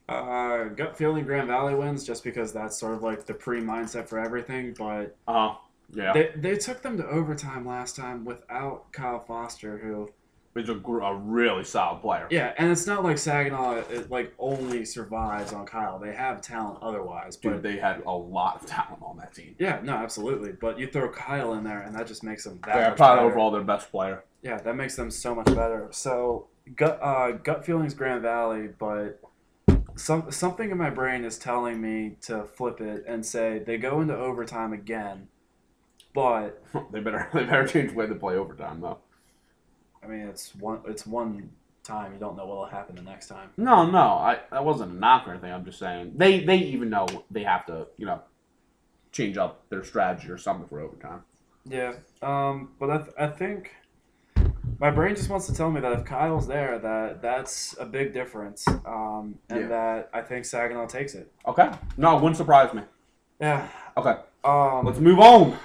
Uh, 0.09 0.65
gut 0.65 0.97
feeling 0.97 1.23
Grand 1.23 1.47
Valley 1.47 1.75
wins 1.75 2.03
just 2.05 2.23
because 2.23 2.51
that's 2.51 2.77
sort 2.77 2.93
of 2.93 3.03
like 3.03 3.25
the 3.25 3.33
pre 3.33 3.61
mindset 3.61 4.07
for 4.07 4.19
everything. 4.19 4.73
But 4.77 5.15
Uh. 5.27 5.55
Yeah. 5.95 6.11
they, 6.13 6.31
they 6.35 6.55
took 6.57 6.81
them 6.81 6.97
to 6.97 7.05
overtime 7.07 7.67
last 7.67 7.95
time 7.95 8.25
without 8.25 8.91
Kyle 8.93 9.19
Foster, 9.23 9.77
who 9.77 10.09
He's 10.55 10.69
a, 10.69 10.73
a 10.75 11.15
really 11.15 11.63
solid 11.63 12.01
player. 12.01 12.27
yeah, 12.29 12.53
and 12.59 12.71
it's 12.71 12.85
not 12.85 13.03
like 13.03 13.17
Saginaw 13.17 13.77
it, 13.89 14.11
like 14.11 14.33
only 14.37 14.85
survives 14.85 15.51
on 15.51 15.65
Kyle. 15.65 15.97
They 15.97 16.13
have 16.13 16.41
talent 16.41 16.77
otherwise, 16.83 17.35
but 17.37 17.53
Dude, 17.53 17.63
they 17.63 17.77
had 17.77 18.03
a 18.05 18.11
lot 18.11 18.61
of 18.61 18.67
talent 18.67 19.01
on 19.01 19.17
that 19.17 19.33
team. 19.33 19.55
yeah, 19.57 19.79
no, 19.83 19.93
absolutely. 19.93 20.51
But 20.51 20.77
you 20.77 20.87
throw 20.87 21.09
Kyle 21.09 21.53
in 21.55 21.63
there, 21.63 21.81
and 21.81 21.95
that 21.95 22.05
just 22.05 22.23
makes 22.23 22.43
them 22.43 22.59
that 22.65 22.75
They're 22.75 22.91
probably 22.91 23.17
better. 23.23 23.29
overall 23.31 23.49
their 23.51 23.63
best 23.63 23.89
player. 23.89 24.23
Yeah, 24.43 24.57
that 24.57 24.75
makes 24.75 24.95
them 24.95 25.09
so 25.09 25.33
much 25.33 25.47
better. 25.47 25.87
So 25.91 26.47
gut 26.75 26.99
uh, 27.01 27.31
gut 27.31 27.65
feelings 27.65 27.93
Grand 27.95 28.21
Valley, 28.21 28.69
but 28.77 29.19
some 29.95 30.31
something 30.31 30.69
in 30.69 30.77
my 30.77 30.89
brain 30.91 31.23
is 31.25 31.37
telling 31.39 31.81
me 31.81 32.17
to 32.21 32.43
flip 32.43 32.79
it 32.81 33.05
and 33.07 33.25
say 33.25 33.59
they 33.59 33.77
go 33.77 34.01
into 34.01 34.15
overtime 34.15 34.71
again. 34.73 35.29
But 36.13 36.63
they 36.91 36.99
better 36.99 37.27
they 37.33 37.43
better 37.43 37.65
change 37.67 37.91
the 37.91 37.95
way 37.97 38.05
they 38.05 38.13
play 38.15 38.35
overtime 38.35 38.81
though. 38.81 38.99
I 40.03 40.07
mean, 40.07 40.21
it's 40.27 40.53
one 40.55 40.79
it's 40.85 41.05
one 41.05 41.49
time. 41.83 42.13
You 42.13 42.19
don't 42.19 42.35
know 42.37 42.45
what'll 42.45 42.65
happen 42.65 42.95
the 42.95 43.01
next 43.01 43.27
time. 43.27 43.49
No, 43.57 43.85
no, 43.89 43.99
I 43.99 44.39
that 44.51 44.63
wasn't 44.63 44.91
a 44.91 44.95
knock 44.95 45.27
or 45.27 45.31
anything. 45.31 45.51
I'm 45.51 45.65
just 45.65 45.79
saying 45.79 46.13
they 46.15 46.43
they 46.43 46.57
even 46.57 46.89
know 46.89 47.07
they 47.31 47.43
have 47.43 47.65
to 47.67 47.87
you 47.97 48.05
know 48.05 48.21
change 49.11 49.37
up 49.37 49.67
their 49.69 49.83
strategy 49.83 50.29
or 50.29 50.37
something 50.37 50.67
for 50.67 50.79
overtime. 50.81 51.21
Yeah. 51.65 51.93
Um. 52.21 52.71
But 52.79 52.89
I, 52.89 52.97
th- 52.97 53.15
I 53.17 53.27
think 53.27 53.71
my 54.79 54.89
brain 54.91 55.15
just 55.15 55.29
wants 55.29 55.45
to 55.47 55.53
tell 55.53 55.71
me 55.71 55.79
that 55.81 55.93
if 55.93 56.03
Kyle's 56.03 56.47
there, 56.47 56.77
that 56.79 57.21
that's 57.21 57.75
a 57.79 57.85
big 57.85 58.13
difference. 58.13 58.67
Um. 58.85 59.39
And 59.49 59.61
Yeah. 59.61 59.67
that 59.67 60.09
I 60.13 60.21
think 60.21 60.45
Saginaw 60.45 60.87
takes 60.87 61.13
it. 61.15 61.31
Okay, 61.47 61.69
no, 61.97 62.17
it 62.17 62.21
wouldn't 62.21 62.37
surprise 62.37 62.73
me. 62.73 62.81
Yeah. 63.39 63.67
Okay, 63.97 64.15
Um. 64.43 64.85
let's 64.85 64.99
move 64.99 65.19
on. 65.19 65.57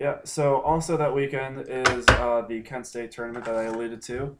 Yeah, 0.00 0.16
so 0.24 0.62
also 0.62 0.96
that 0.96 1.14
weekend 1.14 1.66
is 1.68 2.06
uh, 2.08 2.42
the 2.48 2.62
Kent 2.62 2.86
State 2.86 3.12
tournament 3.12 3.44
that 3.44 3.54
I 3.54 3.64
alluded 3.64 4.00
to. 4.02 4.34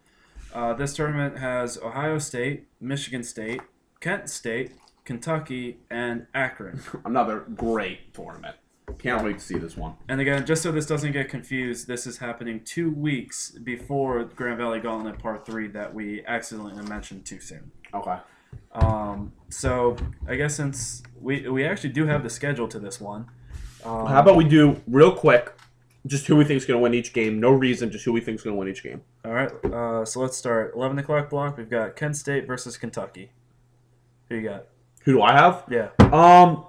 Uh, 0.55 0.73
this 0.73 0.95
tournament 0.95 1.37
has 1.37 1.77
Ohio 1.77 2.19
State, 2.19 2.67
Michigan 2.81 3.23
State, 3.23 3.61
Kent 4.01 4.31
State, 4.31 4.73
Kentucky, 5.05 5.77
and 5.91 6.27
Akron. 6.33 6.81
Another 7.05 7.41
great 7.41 8.15
tournament. 8.15 8.57
Can't 8.99 9.23
wait 9.23 9.39
to 9.39 9.45
see 9.45 9.59
this 9.59 9.77
one. 9.77 9.95
And 10.09 10.19
again, 10.21 10.47
just 10.47 10.63
so 10.63 10.73
this 10.73 10.87
doesn't 10.87 11.13
get 11.13 11.29
confused, 11.29 11.87
this 11.87 12.07
is 12.07 12.19
happening 12.19 12.63
two 12.65 12.91
weeks 12.91 13.51
before 13.51 14.25
Grand 14.25 14.57
Valley 14.57 14.81
Gauntlet 14.81 15.19
Part 15.19 15.45
3 15.45 15.69
that 15.69 15.95
we 15.95 16.25
accidentally 16.25 16.83
mentioned 16.87 17.27
too 17.27 17.39
soon. 17.39 17.71
Okay. 17.93 18.17
Um, 18.73 19.33
so 19.51 19.97
I 20.27 20.37
guess 20.37 20.57
since 20.57 21.03
we, 21.21 21.49
we 21.49 21.65
actually 21.65 21.91
do 21.91 22.07
have 22.07 22.23
the 22.23 22.31
schedule 22.31 22.67
to 22.69 22.79
this 22.79 22.99
one. 22.99 23.27
Um, 23.85 24.07
How 24.07 24.21
about 24.21 24.37
we 24.37 24.45
do 24.45 24.81
real 24.87 25.13
quick, 25.13 25.53
just 26.07 26.27
who 26.27 26.37
we 26.37 26.45
think 26.45 26.59
is 26.59 26.67
going 26.67 26.79
to 26.79 26.83
win 26.83 26.95
each 26.95 27.13
game? 27.13 27.41
No 27.41 27.51
reason, 27.51 27.91
just 27.91 28.05
who 28.05 28.13
we 28.13 28.21
think 28.21 28.37
is 28.37 28.43
going 28.43 28.55
to 28.55 28.59
win 28.59 28.69
each 28.69 28.83
game. 28.83 29.03
All 29.25 29.33
right, 29.33 29.51
uh, 29.67 30.05
so 30.05 30.21
let's 30.21 30.37
start. 30.37 30.75
11 30.75 30.99
o'clock 30.99 31.31
block, 31.31 31.57
we've 31.57 31.71
got 31.71 31.97
Kent 31.97 32.17
State 32.17 32.47
versus 32.47 32.77
Kentucky. 32.77 33.31
Who 34.29 34.37
you 34.37 34.49
got? 34.49 34.67
Who 35.05 35.13
do 35.13 35.23
I 35.23 35.33
have? 35.33 35.65
Yeah. 35.69 35.89
Um, 35.99 36.67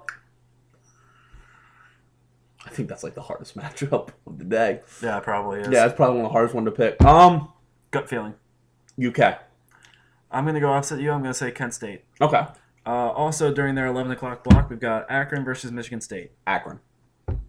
I 2.64 2.70
think 2.70 2.88
that's 2.88 3.02
like 3.04 3.14
the 3.14 3.22
hardest 3.22 3.56
matchup 3.58 4.08
of 4.26 4.38
the 4.38 4.44
day. 4.44 4.80
Yeah, 5.02 5.18
it 5.18 5.24
probably 5.24 5.60
is. 5.60 5.68
Yeah, 5.68 5.86
it's 5.86 5.94
probably 5.94 6.16
one 6.16 6.24
of 6.26 6.30
the 6.30 6.32
hardest 6.32 6.54
one 6.54 6.64
to 6.64 6.70
pick. 6.70 7.02
Um, 7.04 7.52
Gut 7.90 8.08
feeling. 8.08 8.34
UK. 9.02 9.38
I'm 10.30 10.44
going 10.44 10.54
to 10.54 10.60
go 10.60 10.72
opposite 10.72 11.00
you. 11.00 11.10
I'm 11.10 11.20
going 11.20 11.32
to 11.32 11.38
say 11.38 11.50
Kent 11.50 11.74
State. 11.74 12.04
Okay. 12.20 12.46
Uh, 12.86 13.10
also, 13.10 13.52
during 13.52 13.74
their 13.74 13.86
11 13.86 14.10
o'clock 14.12 14.42
block, 14.42 14.70
we've 14.70 14.80
got 14.80 15.06
Akron 15.10 15.44
versus 15.44 15.70
Michigan 15.70 16.00
State. 16.00 16.32
Akron. 16.46 16.80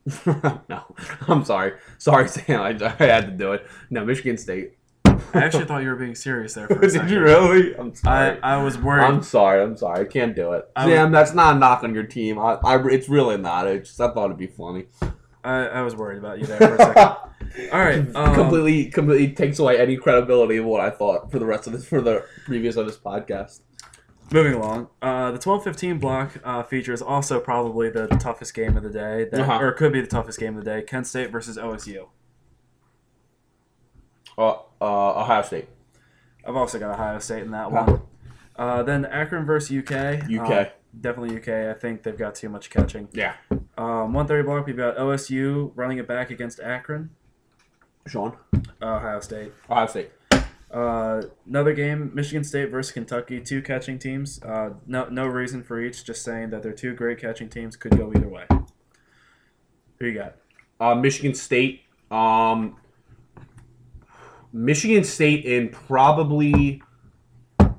no, 0.25 0.83
I'm 1.27 1.45
sorry. 1.45 1.73
Sorry, 1.97 2.27
Sam. 2.27 2.61
I, 2.61 2.69
I 2.99 3.05
had 3.05 3.25
to 3.25 3.31
do 3.31 3.53
it. 3.53 3.65
No, 3.89 4.03
Michigan 4.05 4.37
State. 4.37 4.73
I 5.05 5.39
actually 5.45 5.65
thought 5.65 5.83
you 5.83 5.89
were 5.89 5.95
being 5.95 6.15
serious 6.15 6.53
there 6.55 6.67
for 6.67 6.73
a 6.77 6.81
Did 6.81 6.91
second. 6.91 7.09
you 7.09 7.21
really? 7.21 7.75
I'm 7.75 7.93
sorry. 7.95 8.41
I 8.41 8.61
was 8.61 8.77
worried. 8.77 9.03
I'm 9.03 9.23
sorry. 9.23 9.61
I'm 9.63 9.77
sorry. 9.77 10.01
I 10.01 10.05
can't 10.05 10.35
do 10.35 10.53
it. 10.53 10.69
I 10.75 10.85
was- 10.85 10.93
Sam, 10.95 11.11
that's 11.11 11.33
not 11.33 11.55
a 11.55 11.59
knock 11.59 11.83
on 11.83 11.93
your 11.93 12.03
team. 12.03 12.37
I, 12.39 12.55
I, 12.63 12.87
it's 12.87 13.07
really 13.09 13.37
not. 13.37 13.67
It's 13.67 13.89
just 13.89 14.01
I 14.01 14.11
thought 14.11 14.25
it'd 14.25 14.37
be 14.37 14.47
funny. 14.47 14.85
I, 15.43 15.65
I 15.67 15.81
was 15.81 15.95
worried 15.95 16.17
about 16.19 16.39
you 16.39 16.45
there 16.45 16.57
for 16.57 16.73
a 16.75 16.77
second. 16.77 17.69
All 17.73 17.79
right. 17.79 18.15
Um, 18.15 18.33
completely, 18.33 18.85
completely 18.85 19.33
takes 19.33 19.59
away 19.59 19.79
any 19.79 19.97
credibility 19.97 20.57
of 20.57 20.65
what 20.65 20.81
I 20.81 20.89
thought 20.89 21.31
for 21.31 21.37
the 21.39 21.45
rest 21.45 21.67
of 21.67 21.73
this, 21.73 21.85
for 21.87 22.01
the 22.01 22.25
previous 22.45 22.75
of 22.77 22.85
this 22.85 22.97
podcast. 22.97 23.59
Moving 24.33 24.53
along, 24.55 24.87
uh, 24.99 25.29
the 25.29 25.37
twelve 25.37 25.63
fifteen 25.63 25.99
block 25.99 26.31
uh, 26.43 26.63
features 26.63 27.03
also 27.03 27.39
probably 27.39 27.91
the 27.91 28.07
toughest 28.07 28.55
game 28.55 28.75
of 28.75 28.81
the 28.81 28.89
day, 28.89 29.25
that, 29.31 29.41
Uh-huh. 29.41 29.59
or 29.63 29.71
could 29.73 29.93
be 29.93 30.01
the 30.01 30.07
toughest 30.07 30.39
game 30.39 30.57
of 30.57 30.65
the 30.65 30.71
day. 30.71 30.81
Kent 30.81 31.05
State 31.05 31.29
versus 31.31 31.55
OSU. 31.55 32.07
Uh, 34.35 34.53
uh, 34.81 35.21
Ohio 35.21 35.43
State. 35.43 35.67
I've 36.47 36.55
also 36.55 36.79
got 36.79 36.89
Ohio 36.95 37.19
State 37.19 37.43
in 37.43 37.51
that 37.51 37.71
Huh. 37.71 37.83
one. 37.85 38.01
Uh, 38.55 38.81
then 38.81 39.05
Akron 39.05 39.45
versus 39.45 39.69
UK. 39.71 40.23
UK. 40.27 40.51
Uh, 40.51 40.65
definitely 40.99 41.35
UK. 41.37 41.69
I 41.69 41.73
think 41.73 42.01
they've 42.01 42.17
got 42.17 42.33
too 42.33 42.49
much 42.49 42.71
catching. 42.71 43.09
Yeah. 43.13 43.33
Um, 43.77 44.13
one 44.13 44.25
thirty 44.25 44.41
block. 44.41 44.65
We've 44.65 44.75
got 44.75 44.97
OSU 44.97 45.71
running 45.75 45.99
it 45.99 46.07
back 46.07 46.31
against 46.31 46.59
Akron. 46.59 47.11
Sean. 48.07 48.35
Ohio 48.81 49.19
State. 49.19 49.51
Ohio 49.69 49.85
State. 49.85 50.09
Uh, 50.73 51.21
another 51.47 51.71
game, 51.73 52.09
Michigan 52.15 52.43
State 52.43 52.71
versus 52.71 52.91
Kentucky, 52.91 53.39
two 53.39 53.61
catching 53.61 53.99
teams. 53.99 54.41
Uh, 54.41 54.71
no, 54.87 55.07
no 55.07 55.27
reason 55.27 55.61
for 55.61 55.79
each, 55.79 56.03
just 56.03 56.23
saying 56.23 56.49
that 56.49 56.63
they're 56.63 56.73
two 56.73 56.95
great 56.95 57.19
catching 57.19 57.47
teams. 57.47 57.75
Could 57.75 57.95
go 57.95 58.11
either 58.15 58.27
way. 58.27 58.45
Who 59.99 60.07
you 60.07 60.15
got? 60.15 60.35
Uh, 60.79 60.95
Michigan 60.95 61.35
State. 61.35 61.83
Um, 62.09 62.77
Michigan 64.51 65.03
State 65.03 65.45
in 65.45 65.69
probably 65.69 66.81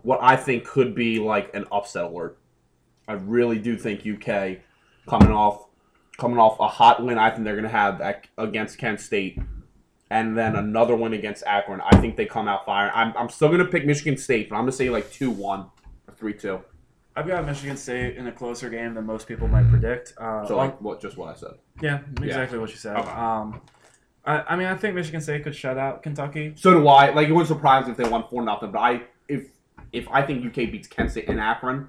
what 0.03 0.21
I 0.23 0.37
think 0.37 0.65
could 0.65 0.95
be 0.95 1.19
like 1.19 1.53
an 1.55 1.65
upset 1.73 2.05
alert. 2.05 2.39
I 3.09 3.15
really 3.15 3.59
do 3.59 3.77
think 3.77 4.07
UK 4.07 4.59
coming 5.09 5.33
off 5.33 5.67
coming 6.17 6.39
off 6.39 6.61
a 6.61 6.69
hot 6.69 7.05
win. 7.05 7.19
I 7.19 7.31
think 7.31 7.45
they're 7.45 7.55
going 7.55 7.65
to 7.65 7.71
have 7.71 8.01
against 8.39 8.79
Kent 8.79 9.01
State, 9.01 9.39
and 10.15 10.39
then 10.39 10.55
another 10.55 10.95
win 10.95 11.13
against 11.13 11.43
Akron. 11.45 11.81
I 11.81 12.01
think 12.01 12.17
they 12.17 12.25
come 12.25 12.47
out 12.47 12.65
firing. 12.65 12.93
I'm, 12.95 13.13
I'm 13.17 13.29
still 13.29 13.49
going 13.49 13.59
to 13.59 13.65
pick 13.67 13.85
Michigan 13.85 14.17
State, 14.17 14.49
but 14.49 14.55
I'm 14.55 14.63
going 14.63 14.71
to 14.71 14.77
say 14.77 14.89
like 14.89 15.11
two 15.11 15.29
one 15.31 15.67
or 16.07 16.15
three 16.15 16.33
two. 16.35 16.61
I've 17.17 17.27
got 17.27 17.45
Michigan 17.45 17.77
State 17.77 18.17
in 18.17 18.29
a 18.29 18.33
closer 18.33 18.71
game 18.71 18.95
than 18.95 19.07
most 19.07 19.27
people 19.27 19.49
might 19.49 19.69
predict. 19.71 20.15
Uh, 20.17 20.47
So 20.47 20.57
like 20.57 20.81
what 20.81 21.01
just 21.01 21.17
what 21.17 21.31
I 21.31 21.35
said. 21.35 21.55
yeah, 21.83 21.99
exactly 22.23 22.59
what 22.61 22.71
you 22.71 22.77
said. 22.77 22.97
Okay. 22.97 23.11
Um, 23.11 23.61
I, 24.25 24.43
I 24.51 24.57
mean, 24.57 24.69
I 24.69 24.77
think 24.77 24.95
Michigan 24.95 25.21
State 25.21 25.43
could 25.43 25.55
shut 25.55 25.77
out 25.79 26.03
Kentucky. 26.05 26.55
So 26.57 26.73
do 26.73 26.87
I. 26.87 27.11
Like 27.13 27.29
it 27.29 27.33
wouldn't 27.33 27.49
surprise 27.49 27.87
me 27.87 27.91
if 27.91 27.97
they 27.97 28.09
won 28.09 28.25
four 28.31 28.43
nothing. 28.45 28.71
But 28.71 28.79
I 28.79 29.03
if 29.29 29.49
if 29.93 30.07
I 30.11 30.23
think 30.23 30.47
UK 30.47 30.71
beats 30.71 30.87
Kent 30.87 31.11
State 31.11 31.29
and 31.29 31.41
Akron 31.41 31.89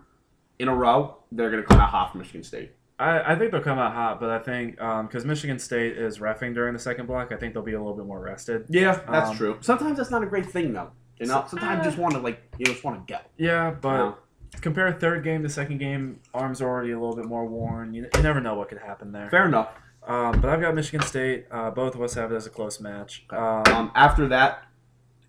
in 0.57 0.67
a 0.67 0.75
row, 0.75 1.17
they're 1.31 1.51
gonna 1.51 1.63
come 1.63 1.79
out 1.79 1.89
hot 1.89 2.11
for 2.11 2.17
Michigan 2.17 2.43
State. 2.43 2.71
I, 2.97 3.33
I 3.33 3.35
think 3.35 3.51
they'll 3.51 3.61
come 3.61 3.77
out 3.77 3.93
hot, 3.93 4.19
but 4.21 4.29
I 4.29 4.39
think 4.39 4.75
because 4.77 5.25
Michigan 5.25 5.59
State 5.59 5.97
is 5.97 6.19
refing 6.19 6.53
during 6.53 6.73
the 6.73 6.79
second 6.79 7.07
block, 7.07 7.31
I 7.31 7.35
think 7.35 7.53
they'll 7.53 7.63
be 7.63 7.73
a 7.73 7.77
little 7.79 7.95
bit 7.95 8.05
more 8.05 8.19
rested. 8.21 8.65
Yeah, 8.69 8.99
that's 9.09 9.31
Um, 9.31 9.35
true. 9.37 9.57
Sometimes 9.61 9.97
that's 9.97 10.11
not 10.11 10.23
a 10.23 10.25
great 10.27 10.45
thing 10.45 10.73
though. 10.73 10.91
You 11.19 11.27
know, 11.27 11.45
sometimes 11.47 11.79
you 11.79 11.83
just 11.91 11.97
want 11.97 12.13
to 12.13 12.19
like 12.19 12.41
you 12.57 12.65
just 12.65 12.83
want 12.83 13.05
to 13.05 13.13
go. 13.13 13.19
Yeah, 13.37 13.71
but 13.71 13.91
you 13.91 13.97
know? 13.97 14.17
compare 14.61 14.91
third 14.93 15.23
game 15.23 15.43
to 15.43 15.49
second 15.49 15.77
game, 15.79 16.19
arms 16.33 16.61
are 16.61 16.67
already 16.69 16.91
a 16.91 16.99
little 16.99 17.15
bit 17.15 17.25
more 17.25 17.45
worn. 17.45 17.93
You, 17.93 18.07
you 18.15 18.21
never 18.23 18.39
know 18.41 18.55
what 18.55 18.69
could 18.69 18.77
happen 18.79 19.11
there. 19.11 19.29
Fair 19.29 19.45
enough. 19.47 19.69
Um, 20.07 20.39
but 20.39 20.49
I've 20.49 20.61
got 20.61 20.75
Michigan 20.75 21.01
State. 21.01 21.47
Uh, 21.49 21.71
both 21.71 21.95
of 21.95 22.01
us 22.01 22.13
have 22.13 22.31
it 22.31 22.35
as 22.35 22.45
a 22.45 22.49
close 22.49 22.79
match. 22.79 23.25
Um, 23.31 23.63
Um, 23.67 23.91
after 23.95 24.27
that 24.27 24.63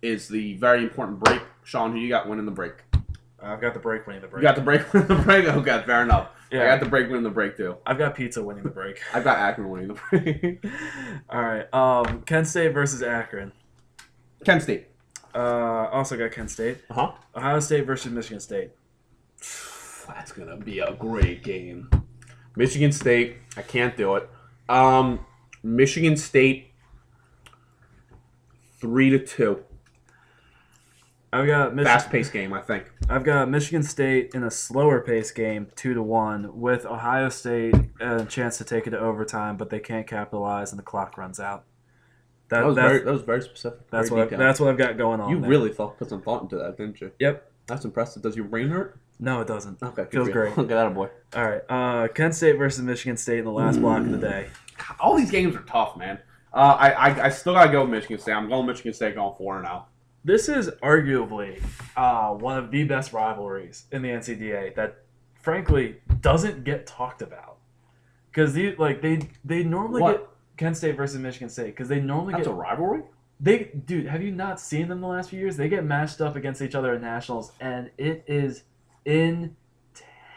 is 0.01 0.27
the 0.27 0.53
very 0.55 0.83
important 0.83 1.19
break. 1.19 1.41
Sean, 1.63 1.91
who 1.93 1.97
you 1.99 2.09
got 2.09 2.29
winning 2.29 2.45
the 2.45 2.51
break? 2.51 2.83
I've 3.41 3.59
got 3.59 3.73
the 3.73 3.79
break 3.79 4.05
winning 4.07 4.21
the 4.21 4.27
break. 4.27 4.41
You 4.43 4.47
got 4.47 4.55
the 4.55 4.61
break 4.61 4.93
winning 4.93 5.07
the 5.07 5.15
break. 5.15 5.45
Okay, 5.47 5.83
fair 5.85 6.03
enough. 6.03 6.29
Yeah. 6.51 6.63
I 6.63 6.65
got 6.67 6.79
the 6.79 6.89
break 6.89 7.07
winning 7.07 7.23
the 7.23 7.29
break 7.29 7.57
too. 7.57 7.75
I've 7.85 7.97
got 7.97 8.15
pizza 8.15 8.41
winning 8.41 8.63
the 8.63 8.69
break. 8.69 9.01
I've 9.13 9.23
got 9.23 9.37
Akron 9.37 9.69
winning 9.69 9.87
the 9.89 9.99
break. 10.09 10.63
All 11.29 11.41
right. 11.41 11.73
Um, 11.73 12.21
Kent 12.21 12.47
State 12.47 12.73
versus 12.73 13.03
Akron. 13.03 13.51
Kent 14.45 14.63
State. 14.63 14.87
Uh, 15.35 15.89
also 15.91 16.17
got 16.17 16.31
Kent 16.31 16.49
State. 16.49 16.77
Uh 16.89 16.93
huh. 16.93 17.11
Ohio 17.35 17.59
State 17.59 17.85
versus 17.85 18.11
Michigan 18.11 18.39
State. 18.39 18.71
That's 20.07 20.31
gonna 20.31 20.57
be 20.57 20.79
a 20.79 20.93
great 20.93 21.43
game. 21.43 21.89
Michigan 22.55 22.91
State. 22.91 23.37
I 23.57 23.61
can't 23.61 23.97
do 23.97 24.15
it. 24.15 24.29
Um, 24.69 25.25
Michigan 25.63 26.15
State. 26.15 26.71
Three 28.79 29.09
to 29.09 29.19
two. 29.19 29.63
I've 31.41 31.47
got 31.47 31.75
Mich- 31.75 31.85
Fast 31.85 32.09
paced 32.09 32.33
game, 32.33 32.53
I 32.53 32.61
think. 32.61 32.91
I've 33.09 33.23
got 33.23 33.49
Michigan 33.49 33.83
State 33.83 34.31
in 34.33 34.43
a 34.43 34.51
slower 34.51 35.01
paced 35.01 35.35
game, 35.35 35.67
two 35.75 35.93
to 35.93 36.01
one, 36.03 36.59
with 36.59 36.85
Ohio 36.85 37.29
State 37.29 37.75
a 37.99 38.25
chance 38.25 38.57
to 38.57 38.63
take 38.63 38.87
it 38.87 38.91
to 38.91 38.99
overtime, 38.99 39.57
but 39.57 39.69
they 39.69 39.79
can't 39.79 40.07
capitalize 40.07 40.71
and 40.71 40.79
the 40.79 40.83
clock 40.83 41.17
runs 41.17 41.39
out. 41.39 41.63
That, 42.49 42.59
That 42.59 42.65
was 42.65 42.75
that's 42.75 42.87
very, 42.87 43.03
that 43.03 43.11
was 43.11 43.21
very 43.23 43.41
specific. 43.41 43.79
that's 43.91 44.09
very 44.09 44.21
what 44.21 44.25
detailed. 44.29 44.41
that's 44.41 44.59
what 44.59 44.69
I've 44.69 44.77
got 44.77 44.97
going 44.97 45.19
on. 45.19 45.29
you 45.29 45.39
there. 45.41 45.49
really 45.49 45.71
thought 45.73 45.97
put 45.97 46.09
some 46.09 46.21
thought 46.21 46.43
into 46.43 46.55
that, 46.57 46.77
didn't 46.77 47.01
you? 47.01 47.11
Yep. 47.19 47.51
That's 47.67 47.83
impressive. 47.83 48.21
Does 48.23 48.35
your 48.37 48.45
brain 48.45 48.69
hurt? 48.69 48.97
No, 49.19 49.41
it 49.41 49.47
doesn't. 49.47 49.81
Okay, 49.83 50.03
good 50.03 50.11
Feels 50.11 50.29
for 50.29 50.47
you. 50.47 50.53
great. 50.53 50.67
Get 50.69 50.75
that, 50.75 50.93
boy. 50.93 51.09
All 51.35 51.49
right. 51.49 51.61
Uh, 51.67 52.07
Kent 52.07 52.35
State 52.35 52.53
versus 52.57 52.81
Michigan 52.83 53.17
State 53.17 53.39
in 53.39 53.45
the 53.45 53.51
last 53.51 53.81
block 53.81 53.99
of 54.01 54.11
the 54.11 54.17
day. 54.17 54.47
All 54.99 55.15
these 55.17 55.31
games 55.31 55.55
are 55.55 55.63
tough, 55.63 55.97
man. 55.97 56.19
Uh, 56.53 56.77
I, 56.79 56.89
I 56.91 57.25
I 57.25 57.29
still 57.29 57.53
gotta 57.53 57.69
go 57.71 57.81
with 57.81 57.89
Michigan 57.89 58.19
State. 58.19 58.31
I'm 58.33 58.47
going 58.47 58.65
Michigan 58.65 58.93
State, 58.93 59.15
going 59.15 59.35
four 59.37 59.61
now. 59.61 59.87
This 60.27 60.49
is 60.49 60.69
arguably 60.83 61.63
uh, 61.95 62.33
one 62.33 62.57
of 62.57 62.69
the 62.69 62.83
best 62.83 63.13
rivalries 63.13 63.85
in 63.93 64.01
the 64.01 64.09
NCDA 64.09 64.75
that, 64.75 64.97
frankly, 65.35 66.01
doesn't 66.19 66.65
get 66.65 66.85
talked 66.85 67.21
about. 67.21 67.59
Because 68.29 68.53
like 68.77 69.01
they 69.01 69.21
they 69.45 69.63
normally 69.63 70.01
What? 70.01 70.17
get 70.17 70.29
Kent 70.57 70.75
State 70.75 70.97
versus 70.97 71.17
Michigan 71.21 71.47
State 71.47 71.67
because 71.67 71.87
they 71.87 72.01
normally 72.01 72.33
That's 72.33 72.45
get 72.45 72.51
a 72.51 72.55
rivalry. 72.55 73.03
They, 73.39 73.71
dude, 73.85 74.07
have 74.07 74.21
you 74.21 74.33
not 74.33 74.59
seen 74.59 74.89
them 74.89 74.99
the 74.99 75.07
last 75.07 75.29
few 75.29 75.39
years? 75.39 75.55
They 75.55 75.69
get 75.69 75.85
matched 75.85 76.19
up 76.19 76.35
against 76.35 76.61
each 76.61 76.75
other 76.75 76.93
at 76.93 76.99
nationals, 76.99 77.53
and 77.61 77.89
it 77.97 78.25
is 78.27 78.63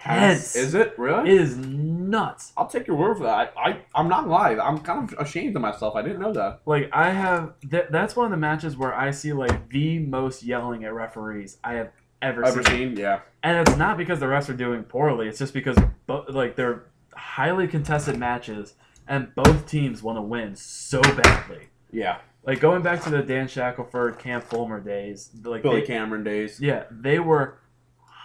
intense. 0.04 0.56
Is 0.56 0.74
it 0.74 0.98
really? 0.98 1.30
It 1.30 1.40
is 1.40 1.56
nuts. 1.56 2.52
I'll 2.56 2.66
take 2.66 2.86
your 2.86 2.96
word 2.96 3.18
for 3.18 3.24
that. 3.24 3.52
I, 3.56 3.70
I 3.70 3.80
I'm 3.94 4.08
not 4.08 4.28
lying. 4.28 4.60
I'm 4.60 4.78
kind 4.78 5.10
of 5.12 5.18
ashamed 5.18 5.54
of 5.56 5.62
myself. 5.62 5.94
I 5.96 6.02
didn't 6.02 6.20
know 6.20 6.32
that. 6.32 6.60
Like 6.66 6.90
I 6.92 7.10
have, 7.10 7.54
th- 7.70 7.86
that's 7.90 8.16
one 8.16 8.24
of 8.26 8.30
the 8.30 8.36
matches 8.36 8.76
where 8.76 8.94
I 8.94 9.10
see 9.10 9.32
like 9.32 9.68
the 9.70 9.98
most 10.00 10.42
yelling 10.42 10.84
at 10.84 10.92
referees 10.94 11.58
I 11.62 11.74
have 11.74 11.90
ever, 12.22 12.44
Ever 12.44 12.62
seen. 12.64 12.94
seen? 12.94 12.96
Yeah. 12.96 13.20
And 13.42 13.66
it's 13.66 13.76
not 13.78 13.96
because 13.96 14.20
the 14.20 14.26
refs 14.26 14.48
are 14.48 14.54
doing 14.56 14.82
poorly. 14.84 15.28
It's 15.28 15.38
just 15.38 15.54
because 15.54 15.76
like 16.08 16.56
they're 16.56 16.84
highly 17.14 17.66
contested 17.68 18.16
matches, 18.18 18.74
and 19.08 19.34
both 19.34 19.66
teams 19.68 20.02
want 20.02 20.16
to 20.18 20.22
win 20.22 20.54
so 20.56 21.00
badly. 21.02 21.68
Yeah. 21.90 22.18
Like 22.42 22.60
going 22.60 22.82
back 22.82 23.02
to 23.02 23.10
the 23.10 23.22
Dan 23.22 23.48
Shackelford, 23.48 24.18
Cam 24.18 24.40
Fulmer 24.40 24.80
days, 24.80 25.30
like 25.44 25.62
Billy 25.62 25.80
they- 25.80 25.86
Cameron 25.86 26.24
days. 26.24 26.58
Yeah, 26.60 26.84
they 26.90 27.18
were 27.18 27.58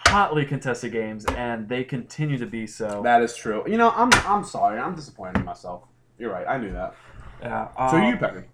hotly 0.06 0.44
contested 0.44 0.92
games, 0.92 1.24
and 1.26 1.68
they 1.68 1.84
continue 1.84 2.38
to 2.38 2.46
be 2.46 2.66
so. 2.66 3.02
That 3.02 3.22
is 3.22 3.36
true. 3.36 3.62
You 3.66 3.76
know, 3.76 3.90
I'm 3.96 4.10
I'm 4.26 4.44
sorry. 4.44 4.78
I'm 4.78 4.94
disappointed 4.94 5.38
in 5.40 5.44
myself. 5.44 5.82
You're 6.18 6.32
right. 6.32 6.46
I 6.48 6.56
knew 6.58 6.72
that. 6.72 6.94
yeah. 7.42 7.68
So 7.90 7.96
um, 7.96 8.04
you 8.04 8.16
picking? 8.16 8.44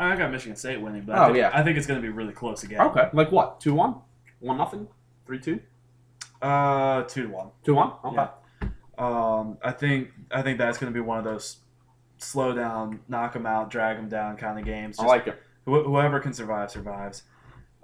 I 0.00 0.16
got 0.16 0.30
Michigan 0.32 0.56
State 0.56 0.80
winning, 0.80 1.02
but 1.02 1.16
Oh, 1.16 1.22
I 1.22 1.26
think, 1.26 1.36
yeah. 1.38 1.50
I 1.54 1.62
think 1.62 1.78
it's 1.78 1.86
going 1.86 2.00
to 2.00 2.02
be 2.06 2.12
really 2.12 2.32
close 2.32 2.64
again. 2.64 2.80
Okay. 2.80 3.08
Like 3.12 3.30
what? 3.30 3.60
Two 3.60 3.74
one? 3.74 3.94
One 4.40 4.58
nothing? 4.58 4.88
Three 5.26 5.38
two? 5.38 5.60
Uh, 6.42 7.02
two 7.04 7.22
to 7.22 7.28
one. 7.28 7.48
Two 7.64 7.74
one? 7.74 7.92
Okay. 8.04 8.16
Yeah. 8.16 8.28
Um, 8.98 9.58
I 9.62 9.70
think 9.72 10.10
I 10.30 10.42
think 10.42 10.58
that's 10.58 10.78
going 10.78 10.92
to 10.92 10.94
be 10.94 11.00
one 11.00 11.18
of 11.18 11.24
those 11.24 11.58
slow 12.18 12.54
down, 12.54 13.00
knock 13.08 13.32
them 13.32 13.46
out, 13.46 13.70
drag 13.70 13.96
them 13.96 14.08
down 14.08 14.36
kind 14.36 14.58
of 14.58 14.64
games. 14.64 14.98
I 14.98 15.04
like 15.04 15.26
it. 15.26 15.34
wh- 15.64 15.84
whoever 15.84 16.20
can 16.20 16.32
survive 16.32 16.70
survives. 16.70 17.22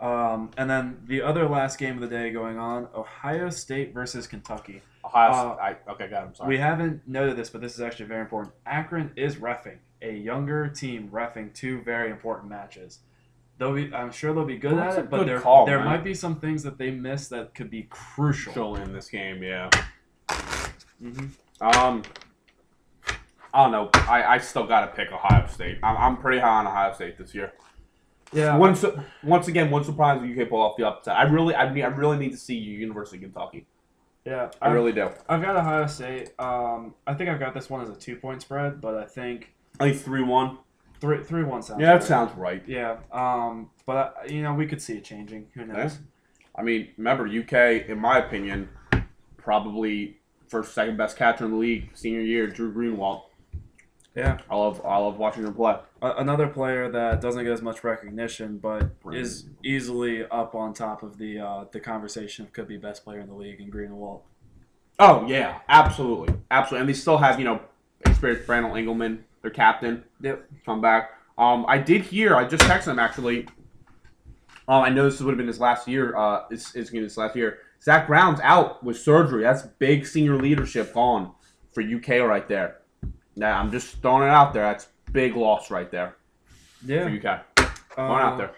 Um, 0.01 0.51
and 0.57 0.69
then 0.71 1.03
the 1.07 1.23
other 1.23 1.47
last 1.49 1.79
game 1.79 2.03
of 2.03 2.09
the 2.09 2.17
day 2.17 2.31
going 2.31 2.59
on: 2.59 2.89
Ohio 2.95 3.51
State 3.51 3.93
versus 3.93 4.27
Kentucky. 4.27 4.83
Ohio. 5.05 5.31
Uh, 5.31 5.57
I, 5.61 5.77
okay, 5.93 6.09
got 6.09 6.23
it. 6.23 6.27
I'm 6.29 6.35
sorry. 6.35 6.49
We 6.49 6.59
haven't 6.59 7.07
noted 7.07 7.37
this, 7.37 7.51
but 7.51 7.61
this 7.61 7.75
is 7.75 7.81
actually 7.81 8.07
very 8.07 8.23
important. 8.23 8.55
Akron 8.67 9.13
is 9.17 9.37
refing 9.37 9.79
a 10.03 10.13
younger 10.13 10.69
team 10.69 11.11
refing 11.13 11.53
two 11.55 11.81
very 11.83 12.11
important 12.11 12.49
matches. 12.49 13.01
They'll 13.59 13.75
be, 13.75 13.93
I'm 13.93 14.11
sure 14.11 14.33
they'll 14.33 14.47
be 14.47 14.57
good 14.57 14.73
Well, 14.73 14.91
at 14.91 14.99
it, 14.99 15.11
but 15.11 15.27
there 15.27 15.41
call, 15.41 15.67
there 15.67 15.79
man. 15.79 15.87
might 15.87 16.05
be 16.05 16.15
some 16.15 16.37
things 16.41 16.63
that 16.63 16.79
they 16.79 16.91
miss 16.91 17.29
that 17.29 17.55
could 17.55 17.69
be 17.71 17.87
crucial. 17.91 18.53
Still 18.53 18.77
in 18.77 18.93
this 18.93 19.09
game, 19.11 19.43
yeah. 19.43 19.69
hmm 20.99 21.27
Um, 21.61 22.03
I 23.53 23.63
don't 23.65 23.73
know. 23.73 23.91
I, 23.95 24.23
I 24.25 24.39
still 24.39 24.67
got 24.67 24.81
to 24.83 24.87
pick 24.97 25.13
Ohio 25.13 25.47
State. 25.49 25.79
I'm, 25.83 25.97
I'm 25.97 26.17
pretty 26.17 26.39
high 26.41 26.61
on 26.61 26.67
Ohio 26.67 26.95
State 26.95 27.19
this 27.19 27.35
year. 27.35 27.53
Yeah, 28.33 28.57
Once 28.57 28.85
once 29.25 29.49
again, 29.49 29.71
one 29.71 29.83
surprise 29.85 30.21
the 30.23 30.43
UK 30.43 30.49
pull 30.49 30.63
off 30.63 30.77
the 30.77 30.87
upset. 30.87 31.17
I 31.17 31.25
really 31.25 31.55
I 31.55 31.73
mean 31.73 31.85
I 31.85 31.89
really 31.89 32.17
need 32.17 32.31
to 32.31 32.37
see 32.37 32.57
you 32.57 32.79
University 32.79 33.17
of 33.17 33.23
Kentucky. 33.33 33.67
yeah. 34.25 34.51
I 34.63 34.69
really 34.71 34.93
do. 34.93 35.11
I've 35.29 35.43
got 35.43 35.57
Ohio 35.57 35.87
State. 35.87 36.31
Um, 36.39 36.95
I 37.07 37.15
think 37.15 37.29
I've 37.29 37.41
got 37.41 37.55
this 37.55 37.69
one 37.69 37.81
as 37.83 37.89
a 37.91 37.97
two 37.97 38.17
point 38.17 38.43
spread, 38.43 38.81
but 38.81 38.95
I 38.95 39.05
think 39.05 39.53
I 39.81 39.91
think 39.91 40.03
three 40.03 40.23
one. 40.23 40.59
three 41.01 41.25
three 41.25 41.43
one 41.43 41.63
sounds. 41.63 41.81
Yeah, 41.81 41.89
that 41.89 41.93
right. 41.95 42.03
sounds 42.05 42.37
right. 42.37 42.63
Yeah. 42.67 42.99
Um, 43.11 43.71
but 43.87 43.97
uh, 43.97 44.13
you 44.29 44.43
know 44.43 44.55
we 44.55 44.67
could 44.67 44.81
see 44.81 44.95
it 44.97 45.05
changing. 45.05 45.49
Who 45.55 45.65
knows? 45.67 45.99
I 46.55 46.63
mean, 46.63 46.89
remember 46.99 47.27
UK, 47.27 47.89
in 47.89 47.99
my 47.99 48.19
opinion, 48.19 48.69
probably 49.37 50.19
first 50.49 50.75
second 50.75 50.97
best 50.97 51.17
catcher 51.17 51.45
in 51.45 51.53
the 51.53 51.57
league 51.57 51.91
senior 51.95 52.21
year, 52.21 52.47
Drew 52.47 52.73
Greenwald. 52.73 53.23
Yeah. 54.15 54.39
I 54.51 54.57
love 54.57 54.85
I 54.85 54.97
love 54.97 55.19
watching 55.19 55.45
him 55.45 55.55
play. 55.55 55.77
Another 56.03 56.49
player 56.49 56.91
that 56.91 57.21
doesn't 57.21 57.45
get 57.45 57.53
as 57.53 57.63
much 57.63 57.85
recognition, 57.85 58.59
but 58.59 59.01
Brandon. 59.01 59.23
is 59.23 59.47
easily 59.65 60.25
up 60.25 60.55
on 60.55 60.75
top 60.75 61.03
of 61.03 61.17
the 61.19 61.39
uh, 61.39 61.65
the 61.71 61.79
conversation 61.79 62.45
of 62.45 62.53
could 62.53 62.67
be 62.67 62.77
best 62.77 63.05
player 63.05 63.21
in 63.21 63.29
the 63.29 63.35
league 63.35 63.61
in 63.61 63.71
Greenwald. 63.71 64.23
Oh 64.99 65.27
yeah, 65.27 65.61
absolutely, 65.69 66.35
absolutely, 66.51 66.81
and 66.81 66.89
they 66.89 66.95
still 66.95 67.19
have 67.19 67.39
you 67.39 67.45
know 67.45 67.61
experienced 68.05 68.47
Brandon 68.47 68.77
Engelman, 68.77 69.25
their 69.43 69.51
captain. 69.51 70.05
Yep. 70.21 70.45
come 70.67 70.81
back. 70.81 71.13
Um, 71.39 71.65
I 71.69 71.79
did 71.79 72.03
hear. 72.03 72.35
I 72.35 72.47
just 72.47 72.65
texted 72.65 72.89
him 72.89 72.99
actually. 72.99 73.47
Um, 74.69 74.83
I 74.83 74.89
know 74.89 75.05
this 75.05 75.21
would 75.21 75.31
have 75.31 75.39
been 75.39 75.47
his 75.47 75.61
last 75.61 75.87
year. 75.87 76.17
Uh, 76.17 76.45
it's 76.51 76.75
it's 76.75 76.91
gonna 76.91 77.03
be 77.03 77.05
his 77.05 77.17
last 77.17 77.37
year. 77.37 77.61
Zach 77.83 78.09
Brown's 78.09 78.41
out 78.41 78.83
with 78.83 78.99
surgery. 78.99 79.43
That's 79.43 79.63
big 79.63 80.05
senior 80.05 80.37
leadership 80.37 80.93
gone 80.93 81.33
for 81.73 81.83
UK 81.83 82.27
right 82.29 82.47
there. 82.49 82.80
Now 83.41 83.59
I'm 83.59 83.71
just 83.71 84.03
throwing 84.03 84.25
it 84.25 84.31
out 84.31 84.53
there. 84.53 84.65
That's 84.65 84.89
big 85.13 85.35
loss 85.35 85.71
right 85.71 85.91
there 85.91 86.15
for 86.85 86.93
Yeah. 86.93 87.07
UK. 87.07 87.47
Going 87.97 88.21
out 88.21 88.37
there. 88.37 88.51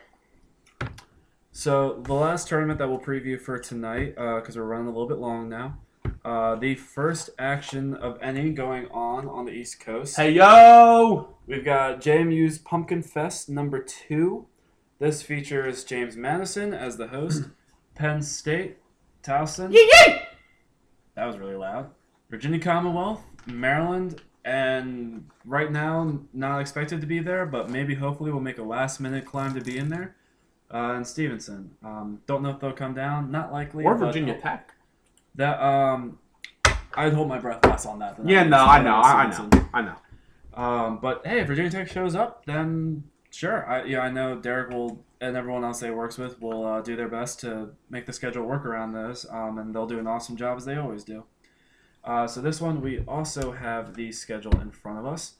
So 1.52 2.00
the 2.02 2.14
last 2.14 2.48
tournament 2.48 2.80
that 2.80 2.88
we'll 2.88 2.98
preview 2.98 3.40
for 3.40 3.58
tonight, 3.60 4.16
because 4.16 4.56
we're 4.56 4.64
running 4.64 4.88
a 4.88 4.90
little 4.90 5.06
bit 5.06 5.18
long 5.18 5.48
now. 5.48 5.78
Uh, 6.24 6.56
the 6.56 6.74
first 6.74 7.30
action 7.38 7.94
of 7.94 8.18
any 8.20 8.50
going 8.50 8.88
on 8.88 9.28
on 9.28 9.44
the 9.44 9.52
East 9.52 9.78
Coast. 9.78 10.16
Hey 10.16 10.32
yo! 10.32 11.36
We've 11.46 11.64
got 11.64 12.00
JMU's 12.00 12.58
Pumpkin 12.58 13.02
Fest 13.04 13.48
number 13.48 13.80
two. 13.80 14.46
This 14.98 15.22
features 15.22 15.84
James 15.84 16.16
Madison 16.16 16.74
as 16.74 16.96
the 16.96 17.06
host, 17.08 17.44
Penn 17.94 18.20
State, 18.22 18.78
Towson. 19.22 19.72
That 21.14 21.26
was 21.26 21.38
really 21.38 21.54
loud. 21.56 21.90
Virginia 22.30 22.58
Commonwealth, 22.58 23.22
Maryland, 23.46 24.22
and 24.44 25.28
right 25.44 25.70
now 25.70 26.20
not 26.32 26.60
expected 26.60 27.00
to 27.00 27.06
be 27.06 27.20
there, 27.20 27.46
but 27.46 27.70
maybe 27.70 27.94
hopefully 27.94 28.30
we'll 28.30 28.40
make 28.40 28.58
a 28.58 28.62
last 28.62 29.00
minute 29.00 29.24
climb 29.24 29.54
to 29.54 29.60
be 29.60 29.78
in 29.78 29.88
there. 29.88 30.16
Uh, 30.72 30.94
and 30.94 31.06
Stevenson. 31.06 31.72
Um, 31.84 32.22
don't 32.26 32.42
know 32.42 32.50
if 32.50 32.58
they'll 32.58 32.72
come 32.72 32.94
down. 32.94 33.30
Not 33.30 33.52
likely. 33.52 33.84
Or 33.84 33.94
Virginia 33.94 34.38
Tech. 34.40 34.72
That 35.34 35.62
um, 35.62 36.18
I'd 36.94 37.12
hold 37.12 37.28
my 37.28 37.38
breath 37.38 37.64
less 37.64 37.86
on 37.86 37.98
that. 37.98 38.16
Than 38.16 38.28
Yeah, 38.28 38.42
would 38.42 38.50
no, 38.50 38.64
I 38.64 38.82
know, 38.82 38.96
I, 38.96 39.12
I 39.12 39.30
know, 39.30 39.68
I 39.74 39.82
know. 39.82 39.96
Um, 40.54 40.98
but 41.00 41.26
hey, 41.26 41.40
if 41.40 41.46
Virginia 41.46 41.70
Tech 41.70 41.88
shows 41.88 42.14
up, 42.14 42.44
then 42.46 43.04
sure. 43.30 43.66
I 43.66 43.84
yeah, 43.84 44.00
I 44.00 44.10
know 44.10 44.36
Derek 44.36 44.70
will 44.70 45.04
and 45.20 45.36
everyone 45.36 45.64
else 45.64 45.80
they 45.80 45.90
works 45.90 46.18
with 46.18 46.40
will 46.40 46.66
uh, 46.66 46.80
do 46.80 46.96
their 46.96 47.08
best 47.08 47.40
to 47.40 47.70
make 47.88 48.06
the 48.06 48.12
schedule 48.12 48.44
work 48.44 48.66
around 48.66 48.92
those, 48.92 49.24
um, 49.30 49.58
and 49.58 49.74
they'll 49.74 49.86
do 49.86 49.98
an 49.98 50.06
awesome 50.06 50.36
job 50.36 50.58
as 50.58 50.64
they 50.64 50.76
always 50.76 51.04
do. 51.04 51.24
Uh, 52.04 52.26
so 52.26 52.40
this 52.40 52.60
one 52.60 52.80
we 52.80 53.00
also 53.06 53.52
have 53.52 53.94
the 53.94 54.10
schedule 54.12 54.60
in 54.60 54.70
front 54.70 54.98
of 54.98 55.06
us. 55.06 55.34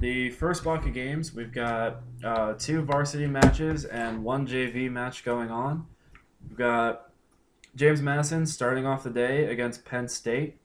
The 0.00 0.30
first 0.30 0.62
block 0.62 0.86
of 0.86 0.94
games, 0.94 1.34
we've 1.34 1.52
got 1.52 2.02
uh, 2.22 2.54
two 2.54 2.82
varsity 2.82 3.26
matches 3.26 3.84
and 3.84 4.22
one 4.22 4.46
JV 4.46 4.90
match 4.90 5.24
going 5.24 5.50
on. 5.50 5.86
We've 6.48 6.56
got 6.56 7.10
James 7.74 8.00
Madison 8.00 8.46
starting 8.46 8.86
off 8.86 9.02
the 9.02 9.10
day 9.10 9.46
against 9.46 9.84
Penn 9.84 10.08
State. 10.08 10.56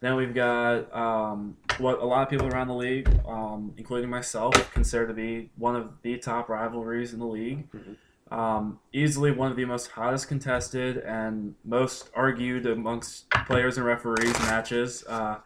Then 0.00 0.16
we've 0.16 0.34
got 0.34 0.92
um, 0.92 1.56
what 1.78 2.00
a 2.00 2.04
lot 2.04 2.24
of 2.24 2.28
people 2.28 2.48
around 2.48 2.66
the 2.66 2.74
league, 2.74 3.08
um, 3.26 3.72
including 3.76 4.10
myself, 4.10 4.52
consider 4.74 5.06
to 5.06 5.14
be 5.14 5.50
one 5.56 5.76
of 5.76 5.92
the 6.02 6.18
top 6.18 6.48
rivalries 6.48 7.12
in 7.12 7.20
the 7.20 7.26
league. 7.26 7.70
Mhm. 7.70 7.96
Um, 8.32 8.78
easily 8.94 9.30
one 9.30 9.50
of 9.50 9.58
the 9.58 9.66
most 9.66 9.88
hottest 9.88 10.26
contested 10.26 10.96
and 10.96 11.54
most 11.64 12.08
argued 12.14 12.64
amongst 12.64 13.28
players 13.46 13.76
and 13.76 13.84
referees 13.84 14.38
matches. 14.40 15.04
Uh, 15.06 15.38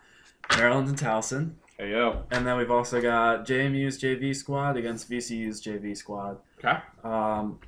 Maryland 0.56 0.88
and 0.88 0.96
Towson. 0.96 1.54
Hey 1.76 1.90
yo. 1.90 2.22
And 2.30 2.46
then 2.46 2.56
we've 2.56 2.70
also 2.70 3.02
got 3.02 3.44
JMU's 3.44 4.00
JV 4.00 4.34
squad 4.36 4.76
against 4.76 5.10
VCU's 5.10 5.60
JV 5.60 5.96
squad. 5.96 6.38
Okay. 6.58 6.78
Um, 7.02 7.58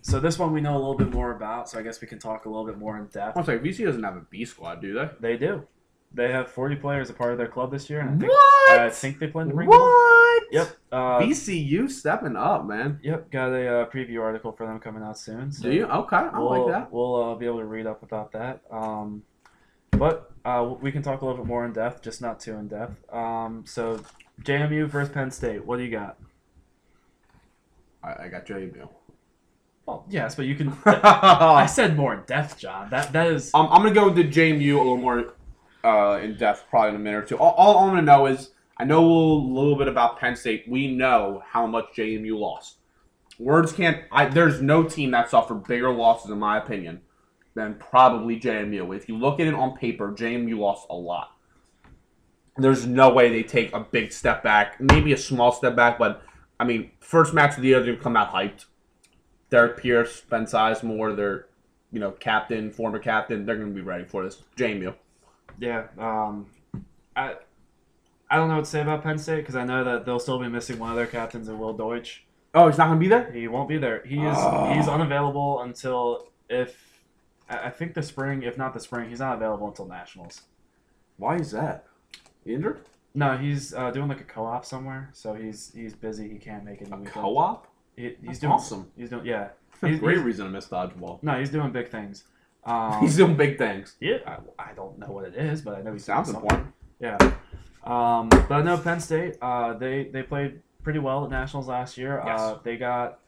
so 0.00 0.20
this 0.20 0.38
one 0.38 0.52
we 0.52 0.60
know 0.60 0.76
a 0.76 0.78
little 0.78 0.96
bit 0.96 1.12
more 1.12 1.32
about, 1.32 1.68
so 1.68 1.78
I 1.80 1.82
guess 1.82 2.00
we 2.00 2.06
can 2.06 2.20
talk 2.20 2.44
a 2.44 2.48
little 2.48 2.64
bit 2.64 2.78
more 2.78 2.96
in 2.98 3.06
depth. 3.06 3.36
I'm 3.36 3.44
sorry, 3.44 3.58
VC 3.58 3.84
doesn't 3.84 4.02
have 4.04 4.16
a 4.16 4.24
B 4.30 4.44
squad, 4.44 4.80
do 4.80 4.94
they? 4.94 5.10
They 5.20 5.36
do. 5.36 5.66
They 6.12 6.32
have 6.32 6.50
40 6.50 6.76
players 6.76 7.10
a 7.10 7.12
part 7.12 7.32
of 7.32 7.38
their 7.38 7.48
club 7.48 7.70
this 7.70 7.90
year, 7.90 8.00
and 8.00 8.10
I 8.10 8.18
think, 8.18 8.32
What? 8.32 8.78
I 8.80 8.90
think 8.90 9.18
they 9.18 9.26
plan 9.26 9.48
to 9.48 9.54
bring 9.54 9.68
more. 9.68 9.78
what? 9.78 10.42
Yep. 10.50 10.76
Uh, 10.90 11.18
VCU 11.20 11.90
stepping 11.90 12.34
up, 12.34 12.64
man. 12.66 12.98
Yep. 13.02 13.30
Got 13.30 13.50
a 13.50 13.80
uh, 13.80 13.90
preview 13.90 14.22
article 14.22 14.52
for 14.52 14.66
them 14.66 14.78
coming 14.80 15.02
out 15.02 15.18
soon. 15.18 15.52
So 15.52 15.64
Do 15.64 15.72
you? 15.72 15.84
Okay, 15.86 16.16
I 16.16 16.38
we'll, 16.38 16.64
like 16.66 16.72
that. 16.72 16.90
We'll 16.92 17.14
uh, 17.32 17.34
be 17.34 17.44
able 17.44 17.58
to 17.58 17.66
read 17.66 17.86
up 17.86 18.02
about 18.02 18.32
that. 18.32 18.62
Um, 18.70 19.22
but 19.90 20.32
uh, 20.44 20.74
we 20.80 20.90
can 20.92 21.02
talk 21.02 21.20
a 21.20 21.26
little 21.26 21.42
bit 21.42 21.46
more 21.46 21.66
in 21.66 21.72
depth, 21.72 22.02
just 22.02 22.22
not 22.22 22.40
too 22.40 22.54
in 22.54 22.68
depth. 22.68 22.96
Um, 23.12 23.64
so 23.66 24.00
JMU 24.42 24.88
versus 24.88 25.12
Penn 25.12 25.30
State. 25.30 25.64
What 25.64 25.76
do 25.76 25.84
you 25.84 25.90
got? 25.90 26.16
I, 28.02 28.24
I 28.24 28.28
got 28.28 28.46
JMU. 28.46 28.88
Well, 29.86 30.04
yes, 30.08 30.34
but 30.34 30.46
you 30.46 30.54
can. 30.54 30.72
I 30.86 31.66
said 31.66 31.96
more 31.96 32.14
in 32.14 32.22
depth, 32.26 32.58
John. 32.58 32.90
That 32.90 33.12
that 33.12 33.26
is. 33.28 33.50
I'm 33.54 33.68
gonna 33.68 33.90
go 33.92 34.08
into 34.08 34.24
JMU 34.24 34.74
a 34.74 34.78
little 34.78 34.96
more 34.98 35.34
uh, 35.84 36.18
in 36.22 36.36
depth, 36.36 36.64
probably 36.70 36.90
in 36.90 36.96
a 36.96 36.98
minute 36.98 37.18
or 37.18 37.26
two. 37.26 37.38
All, 37.38 37.52
all 37.52 37.78
I'm 37.78 37.90
gonna 37.90 38.02
know 38.02 38.26
is 38.26 38.50
I 38.76 38.84
know 38.84 39.04
a 39.04 39.08
little 39.08 39.76
bit 39.76 39.88
about 39.88 40.18
Penn 40.18 40.36
State. 40.36 40.64
We 40.68 40.94
know 40.94 41.42
how 41.46 41.66
much 41.66 41.86
JMU 41.96 42.38
lost. 42.38 42.76
Words 43.38 43.72
can't. 43.72 44.02
I, 44.10 44.26
there's 44.26 44.60
no 44.60 44.84
team 44.84 45.10
that 45.12 45.30
suffered 45.30 45.64
bigger 45.66 45.92
losses, 45.92 46.30
in 46.30 46.38
my 46.38 46.58
opinion, 46.58 47.02
than 47.54 47.74
probably 47.74 48.38
JMU. 48.38 48.96
If 48.96 49.08
you 49.08 49.16
look 49.16 49.40
at 49.40 49.46
it 49.46 49.54
on 49.54 49.76
paper, 49.76 50.12
JMU 50.12 50.58
lost 50.58 50.86
a 50.90 50.94
lot. 50.94 51.32
There's 52.56 52.86
no 52.86 53.10
way 53.10 53.28
they 53.28 53.44
take 53.44 53.72
a 53.72 53.80
big 53.80 54.12
step 54.12 54.42
back, 54.42 54.80
maybe 54.80 55.12
a 55.12 55.16
small 55.16 55.52
step 55.52 55.76
back, 55.76 55.98
but 55.98 56.22
I 56.58 56.64
mean, 56.64 56.90
first 57.00 57.32
match 57.32 57.56
of 57.56 57.62
the 57.62 57.68
year, 57.68 57.82
they're 57.82 57.96
come 57.96 58.16
out 58.16 58.32
hyped. 58.32 58.64
Derek 59.50 59.80
Pierce, 59.80 60.22
Ben 60.22 60.44
Sizemore, 60.44 61.16
their 61.16 61.46
you 61.92 62.00
know 62.00 62.10
captain, 62.10 62.70
former 62.70 62.98
captain, 62.98 63.46
they're 63.46 63.56
gonna 63.56 63.70
be 63.70 63.80
ready 63.80 64.04
for 64.04 64.24
this. 64.24 64.42
JMU. 64.56 64.94
Yeah. 65.60 65.86
Um, 65.98 66.46
I 67.16 67.34
I 68.30 68.36
don't 68.36 68.48
know 68.48 68.56
what 68.56 68.64
to 68.64 68.70
say 68.70 68.82
about 68.82 69.02
Penn 69.02 69.18
State 69.18 69.38
because 69.38 69.56
I 69.56 69.64
know 69.64 69.84
that 69.84 70.04
they'll 70.04 70.20
still 70.20 70.38
be 70.38 70.48
missing 70.48 70.78
one 70.78 70.90
of 70.90 70.96
their 70.96 71.06
captains 71.06 71.48
in 71.48 71.58
Will 71.58 71.72
Deutsch. 71.72 72.24
Oh, 72.54 72.68
he's 72.68 72.78
not 72.78 72.88
gonna 72.88 73.00
be 73.00 73.08
there. 73.08 73.30
He 73.32 73.48
won't 73.48 73.68
be 73.68 73.78
there. 73.78 74.02
He 74.04 74.16
is 74.24 74.36
Oh. 74.38 74.72
he's 74.74 74.88
unavailable 74.88 75.60
until 75.62 76.28
if 76.48 77.02
I 77.48 77.70
think 77.70 77.94
the 77.94 78.02
spring. 78.02 78.42
If 78.42 78.58
not 78.58 78.74
the 78.74 78.80
spring, 78.80 79.08
he's 79.08 79.20
not 79.20 79.36
available 79.36 79.68
until 79.68 79.86
nationals. 79.86 80.42
Why 81.16 81.36
is 81.36 81.50
that? 81.52 81.84
Injured? 82.44 82.80
No, 83.14 83.36
he's 83.36 83.74
uh, 83.74 83.90
doing 83.90 84.08
like 84.08 84.20
a 84.20 84.24
co-op 84.24 84.64
somewhere, 84.64 85.10
so 85.12 85.34
he's 85.34 85.72
he's 85.74 85.94
busy. 85.94 86.28
He 86.28 86.38
can't 86.38 86.64
make 86.64 86.80
it. 86.82 86.88
A 86.92 86.96
co-op? 86.98 87.66
He, 87.96 88.02
he's 88.02 88.16
That's 88.26 88.38
doing 88.40 88.52
awesome. 88.52 88.90
He's 88.96 89.10
doing 89.10 89.24
yeah. 89.26 89.48
He's, 89.80 89.98
Great 90.00 90.14
he's- 90.16 90.26
reason 90.26 90.44
to 90.46 90.50
miss 90.50 90.66
dodgeball. 90.66 91.22
no, 91.22 91.38
he's 91.38 91.50
doing 91.50 91.70
big 91.70 91.88
things. 91.88 92.24
Um, 92.64 93.00
He's 93.00 93.16
doing 93.16 93.36
big 93.36 93.56
things. 93.58 93.96
yeah, 94.00 94.18
I, 94.26 94.70
I 94.70 94.72
don't 94.74 94.98
know 94.98 95.08
what 95.08 95.24
it 95.24 95.34
is, 95.36 95.62
but 95.62 95.74
I 95.76 95.82
know 95.82 95.92
He 95.92 95.98
sounds 95.98 96.28
important. 96.28 96.68
Yeah. 97.00 97.16
Um, 97.84 98.28
but 98.28 98.52
I 98.52 98.62
know 98.62 98.76
Penn 98.76 99.00
State, 99.00 99.36
uh, 99.40 99.72
they, 99.74 100.04
they 100.12 100.22
played 100.22 100.60
pretty 100.82 100.98
well 100.98 101.24
at 101.24 101.30
Nationals 101.30 101.68
last 101.68 101.96
year. 101.96 102.20
Yes. 102.24 102.40
Uh, 102.40 102.58
they 102.62 102.76
got 102.76 103.20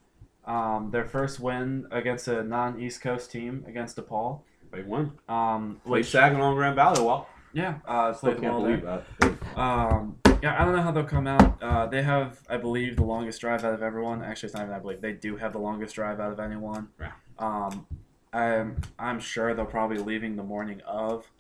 um, 0.45 0.91
their 0.91 1.05
first 1.07 1.41
win 1.41 1.87
against 1.91 2.29
a 2.29 2.43
non 2.43 2.81
East 2.81 3.01
Coast 3.01 3.31
team 3.31 3.65
against 3.67 3.97
DePaul. 3.97 4.41
They 4.73 4.83
won. 4.83 5.13
Um, 5.29 5.81
Played 5.87 6.07
Saginaw 6.07 6.55
Grand 6.55 6.77
Valley 6.77 7.03
well. 7.03 7.29
yeah, 7.53 7.79
uh, 7.87 8.13
Still 8.13 8.31
played 8.33 8.43
can't 8.43 8.55
well 8.55 8.63
believe 8.63 8.83
there. 8.83 9.03
that. 9.21 9.59
Um, 9.59 10.17
yeah, 10.43 10.61
I 10.61 10.65
don't 10.65 10.77
know 10.77 10.83
how 10.83 10.93
they'll 10.93 11.05
come 11.05 11.27
out. 11.27 11.61
Uh, 11.63 11.87
they 11.87 12.03
have, 12.03 12.41
I 12.49 12.57
believe, 12.57 12.97
the 12.97 13.03
longest 13.05 13.41
drive 13.41 13.65
out 13.65 13.75
of 13.75 13.83
everyone. 13.83 14.23
Actually, 14.23 14.49
it's 14.49 14.55
not 14.55 14.63
even 14.65 14.75
I 14.75 14.79
believe. 14.79 15.01
They 15.01 15.13
do 15.13 15.37
have 15.37 15.53
the 15.53 15.59
longest 15.59 15.95
drive 15.97 16.21
out 16.21 16.33
of 16.33 16.39
anyone. 16.41 16.89
Yeah. 17.01 17.13
Um, 17.39 17.87
I'm, 18.33 18.81
I'm 18.99 19.21
sure 19.21 19.55
they'll 19.55 19.67
probably 19.67 19.97
be 19.97 20.03
leaving 20.03 20.37
the 20.37 20.43
morning 20.43 20.81
of, 20.87 21.31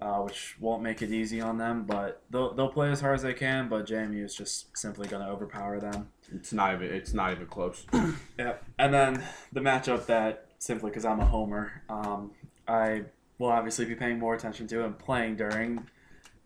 uh, 0.00 0.18
which 0.18 0.56
won't 0.60 0.82
make 0.82 1.02
it 1.02 1.10
easy 1.10 1.40
on 1.40 1.58
them. 1.58 1.84
But 1.84 2.22
they'll, 2.30 2.54
they'll 2.54 2.68
play 2.68 2.90
as 2.90 3.00
hard 3.00 3.14
as 3.16 3.22
they 3.22 3.34
can. 3.34 3.68
But 3.68 3.86
JMU 3.86 4.24
is 4.24 4.34
just 4.34 4.76
simply 4.76 5.08
going 5.08 5.24
to 5.24 5.30
overpower 5.30 5.80
them. 5.80 6.08
It's 6.32 6.52
not 6.52 6.74
even. 6.74 6.88
It's 6.94 7.12
not 7.14 7.32
even 7.32 7.46
close. 7.46 7.86
Yeah. 8.38 8.54
And 8.78 8.92
then 8.92 9.22
the 9.52 9.60
matchup 9.60 10.06
that 10.06 10.48
simply 10.58 10.90
because 10.90 11.04
I'm 11.04 11.20
a 11.20 11.24
homer, 11.24 11.82
um, 11.88 12.32
I 12.66 13.04
will 13.38 13.50
obviously 13.50 13.84
be 13.84 13.94
paying 13.94 14.18
more 14.18 14.34
attention 14.34 14.66
to 14.68 14.84
and 14.84 14.98
playing 14.98 15.36
during. 15.36 15.86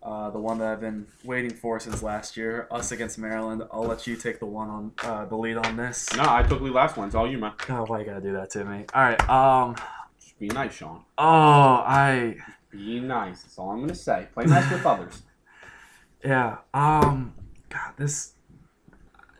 Uh, 0.01 0.29
the 0.29 0.39
one 0.39 0.57
that 0.59 0.67
I've 0.69 0.79
been 0.79 1.07
waiting 1.25 1.51
for 1.51 1.77
since 1.79 2.01
last 2.01 2.37
year, 2.37 2.67
us 2.71 2.91
against 2.93 3.17
Maryland. 3.17 3.63
I'll 3.71 3.83
let 3.83 4.07
you 4.07 4.15
take 4.15 4.39
the 4.39 4.45
one 4.45 4.69
on 4.69 4.91
uh, 5.03 5.25
the 5.25 5.35
lead 5.35 5.57
on 5.57 5.75
this. 5.75 6.07
no, 6.15 6.23
I 6.25 6.41
took 6.43 6.61
lead 6.61 6.71
last 6.71 6.95
one. 6.95 7.07
It's 7.07 7.15
all 7.15 7.29
you, 7.29 7.37
man. 7.37 7.51
Oh, 7.67 7.83
why 7.85 7.99
you 7.99 8.05
gotta 8.05 8.21
do 8.21 8.31
that 8.33 8.49
to 8.51 8.63
me? 8.63 8.85
All 8.93 9.01
right. 9.01 9.29
Um. 9.29 9.75
Just 10.21 10.39
be 10.39 10.47
nice, 10.47 10.73
Sean. 10.73 11.03
Oh, 11.17 11.23
I. 11.85 12.37
Be 12.71 13.01
nice. 13.01 13.41
That's 13.41 13.59
all 13.59 13.71
I'm 13.71 13.81
gonna 13.81 13.93
say. 13.93 14.27
Play 14.33 14.45
nice 14.45 14.69
with 14.71 14.85
others. 14.85 15.21
Yeah. 16.23 16.57
Um. 16.73 17.33
God, 17.69 17.93
this. 17.97 18.33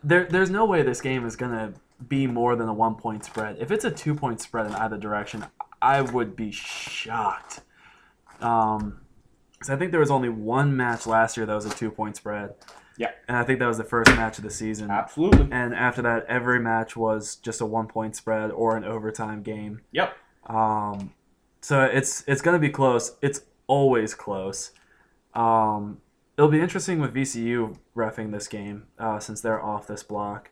There, 0.02 0.24
there's 0.24 0.48
no 0.48 0.64
way 0.64 0.80
this 0.80 1.02
game 1.02 1.26
is 1.26 1.36
gonna 1.36 1.74
be 2.08 2.26
more 2.26 2.56
than 2.56 2.68
a 2.68 2.72
one 2.72 2.94
point 2.94 3.24
spread. 3.24 3.58
If 3.60 3.70
it's 3.70 3.84
a 3.84 3.90
two 3.90 4.14
point 4.14 4.40
spread 4.40 4.64
in 4.66 4.72
either 4.72 4.96
direction, 4.96 5.44
I 5.82 6.00
would 6.00 6.36
be 6.36 6.50
shocked. 6.50 7.60
Um, 8.40 8.99
because 9.60 9.70
I 9.70 9.76
think 9.76 9.90
there 9.90 10.00
was 10.00 10.10
only 10.10 10.30
one 10.30 10.74
match 10.74 11.06
last 11.06 11.36
year 11.36 11.44
that 11.44 11.54
was 11.54 11.66
a 11.66 11.70
two 11.70 11.90
point 11.90 12.16
spread. 12.16 12.54
Yeah. 12.96 13.10
And 13.28 13.36
I 13.36 13.44
think 13.44 13.58
that 13.58 13.66
was 13.66 13.76
the 13.76 13.84
first 13.84 14.10
match 14.16 14.38
of 14.38 14.44
the 14.44 14.50
season. 14.50 14.90
Absolutely. 14.90 15.48
And 15.52 15.74
after 15.74 16.02
that, 16.02 16.24
every 16.26 16.58
match 16.58 16.96
was 16.96 17.36
just 17.36 17.60
a 17.60 17.66
one 17.66 17.86
point 17.86 18.16
spread 18.16 18.50
or 18.50 18.76
an 18.76 18.84
overtime 18.84 19.42
game. 19.42 19.82
Yep. 19.92 20.16
Um, 20.46 21.12
so 21.60 21.82
it's 21.82 22.24
it's 22.26 22.40
gonna 22.40 22.58
be 22.58 22.70
close. 22.70 23.16
It's 23.20 23.42
always 23.66 24.14
close. 24.14 24.72
Um, 25.34 25.98
it'll 26.38 26.50
be 26.50 26.60
interesting 26.60 26.98
with 26.98 27.14
VCU 27.14 27.76
refing 27.94 28.32
this 28.32 28.48
game 28.48 28.86
uh, 28.98 29.18
since 29.18 29.42
they're 29.42 29.62
off 29.62 29.86
this 29.86 30.02
block. 30.02 30.50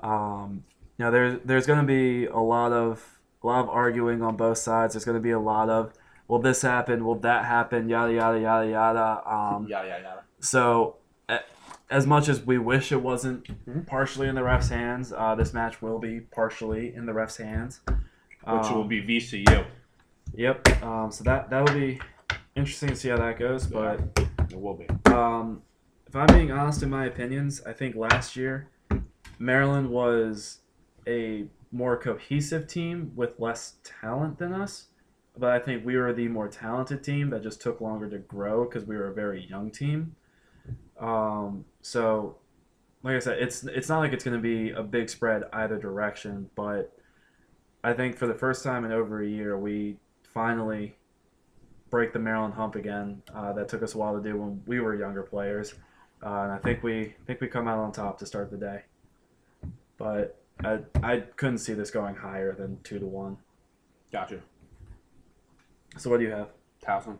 Um, 0.00 0.64
you 0.98 1.04
know, 1.04 1.10
there's 1.10 1.40
there's 1.44 1.66
gonna 1.66 1.86
be 1.86 2.24
a 2.24 2.38
lot 2.38 2.72
of 2.72 3.18
a 3.42 3.46
lot 3.46 3.60
of 3.60 3.68
arguing 3.68 4.22
on 4.22 4.36
both 4.36 4.56
sides. 4.56 4.94
There's 4.94 5.04
gonna 5.04 5.20
be 5.20 5.32
a 5.32 5.40
lot 5.40 5.68
of 5.68 5.92
will 6.28 6.38
this 6.40 6.62
happen? 6.62 7.04
Will 7.04 7.18
that 7.20 7.44
happen? 7.44 7.88
Yada 7.88 8.12
yada 8.12 8.40
yada 8.40 8.68
yada. 8.70 9.22
Um, 9.30 9.66
yeah, 9.68 9.84
yeah, 9.84 9.98
yeah. 9.98 10.14
so, 10.40 10.96
as 11.88 12.04
much 12.06 12.28
as 12.28 12.44
we 12.44 12.58
wish 12.58 12.90
it 12.90 13.00
wasn't 13.00 13.44
Mhm. 13.64 13.86
partially 13.86 14.26
in 14.28 14.34
the 14.34 14.42
ref's 14.42 14.68
hands, 14.70 15.12
uh, 15.16 15.34
this 15.36 15.54
match 15.54 15.80
will 15.80 16.00
be 16.00 16.20
partially 16.20 16.92
in 16.94 17.06
the 17.06 17.12
ref's 17.12 17.36
hands. 17.36 17.80
Which 17.86 18.66
Um, 18.66 18.74
will 18.74 18.84
be 18.84 19.00
VCU. 19.00 19.64
Yep. 20.34 20.82
Um, 20.82 21.10
so 21.12 21.22
that 21.24 21.48
that'll 21.50 21.74
be 21.74 22.00
interesting 22.56 22.88
to 22.90 22.96
see 22.96 23.08
how 23.08 23.16
that 23.18 23.38
goes. 23.38 23.66
But 23.66 24.00
It 24.50 24.60
will 24.60 24.74
be. 24.74 24.86
um, 25.12 25.62
if 26.08 26.14
I'm 26.16 26.26
being 26.26 26.50
honest 26.52 26.82
in 26.82 26.90
my 26.90 27.06
opinions, 27.06 27.62
I 27.64 27.72
think 27.72 27.94
last 27.96 28.36
year 28.36 28.68
Maryland 29.38 29.90
was 29.90 30.60
a 31.06 31.46
more 31.72 31.96
cohesive 31.96 32.66
team 32.66 33.12
with 33.14 33.38
less 33.38 33.76
talent 33.84 34.38
than 34.38 34.52
us. 34.52 34.88
But 35.38 35.50
I 35.50 35.58
think 35.58 35.84
we 35.84 35.96
were 35.96 36.12
the 36.12 36.28
more 36.28 36.48
talented 36.48 37.04
team 37.04 37.30
that 37.30 37.42
just 37.42 37.60
took 37.60 37.80
longer 37.80 38.08
to 38.08 38.18
grow 38.18 38.64
because 38.64 38.84
we 38.84 38.96
were 38.96 39.08
a 39.08 39.14
very 39.14 39.46
young 39.46 39.70
team. 39.70 40.16
Um, 40.98 41.64
so, 41.82 42.36
like 43.02 43.16
I 43.16 43.18
said, 43.18 43.38
it's 43.38 43.64
it's 43.64 43.88
not 43.88 43.98
like 43.98 44.12
it's 44.12 44.24
going 44.24 44.36
to 44.36 44.42
be 44.42 44.70
a 44.70 44.82
big 44.82 45.10
spread 45.10 45.44
either 45.52 45.78
direction. 45.78 46.50
But 46.54 46.96
I 47.84 47.92
think 47.92 48.16
for 48.16 48.26
the 48.26 48.34
first 48.34 48.64
time 48.64 48.84
in 48.84 48.92
over 48.92 49.22
a 49.22 49.26
year, 49.26 49.58
we 49.58 49.96
finally 50.22 50.96
break 51.90 52.12
the 52.12 52.18
Maryland 52.18 52.54
hump 52.54 52.74
again. 52.74 53.22
Uh, 53.34 53.52
that 53.52 53.68
took 53.68 53.82
us 53.82 53.94
a 53.94 53.98
while 53.98 54.16
to 54.16 54.22
do 54.22 54.36
when 54.38 54.62
we 54.66 54.80
were 54.80 54.94
younger 54.94 55.22
players, 55.22 55.74
uh, 56.24 56.42
and 56.42 56.52
I 56.52 56.58
think 56.58 56.82
we 56.82 57.14
think 57.26 57.40
we 57.40 57.48
come 57.48 57.68
out 57.68 57.78
on 57.78 57.92
top 57.92 58.18
to 58.20 58.26
start 58.26 58.50
the 58.50 58.56
day. 58.56 58.82
But 59.98 60.40
I 60.64 60.78
I 61.02 61.20
couldn't 61.36 61.58
see 61.58 61.74
this 61.74 61.90
going 61.90 62.16
higher 62.16 62.54
than 62.54 62.80
two 62.82 62.98
to 62.98 63.06
one. 63.06 63.36
Gotcha. 64.10 64.40
So 65.96 66.10
what 66.10 66.18
do 66.18 66.24
you 66.24 66.30
have? 66.32 66.48
Towson. 66.84 67.18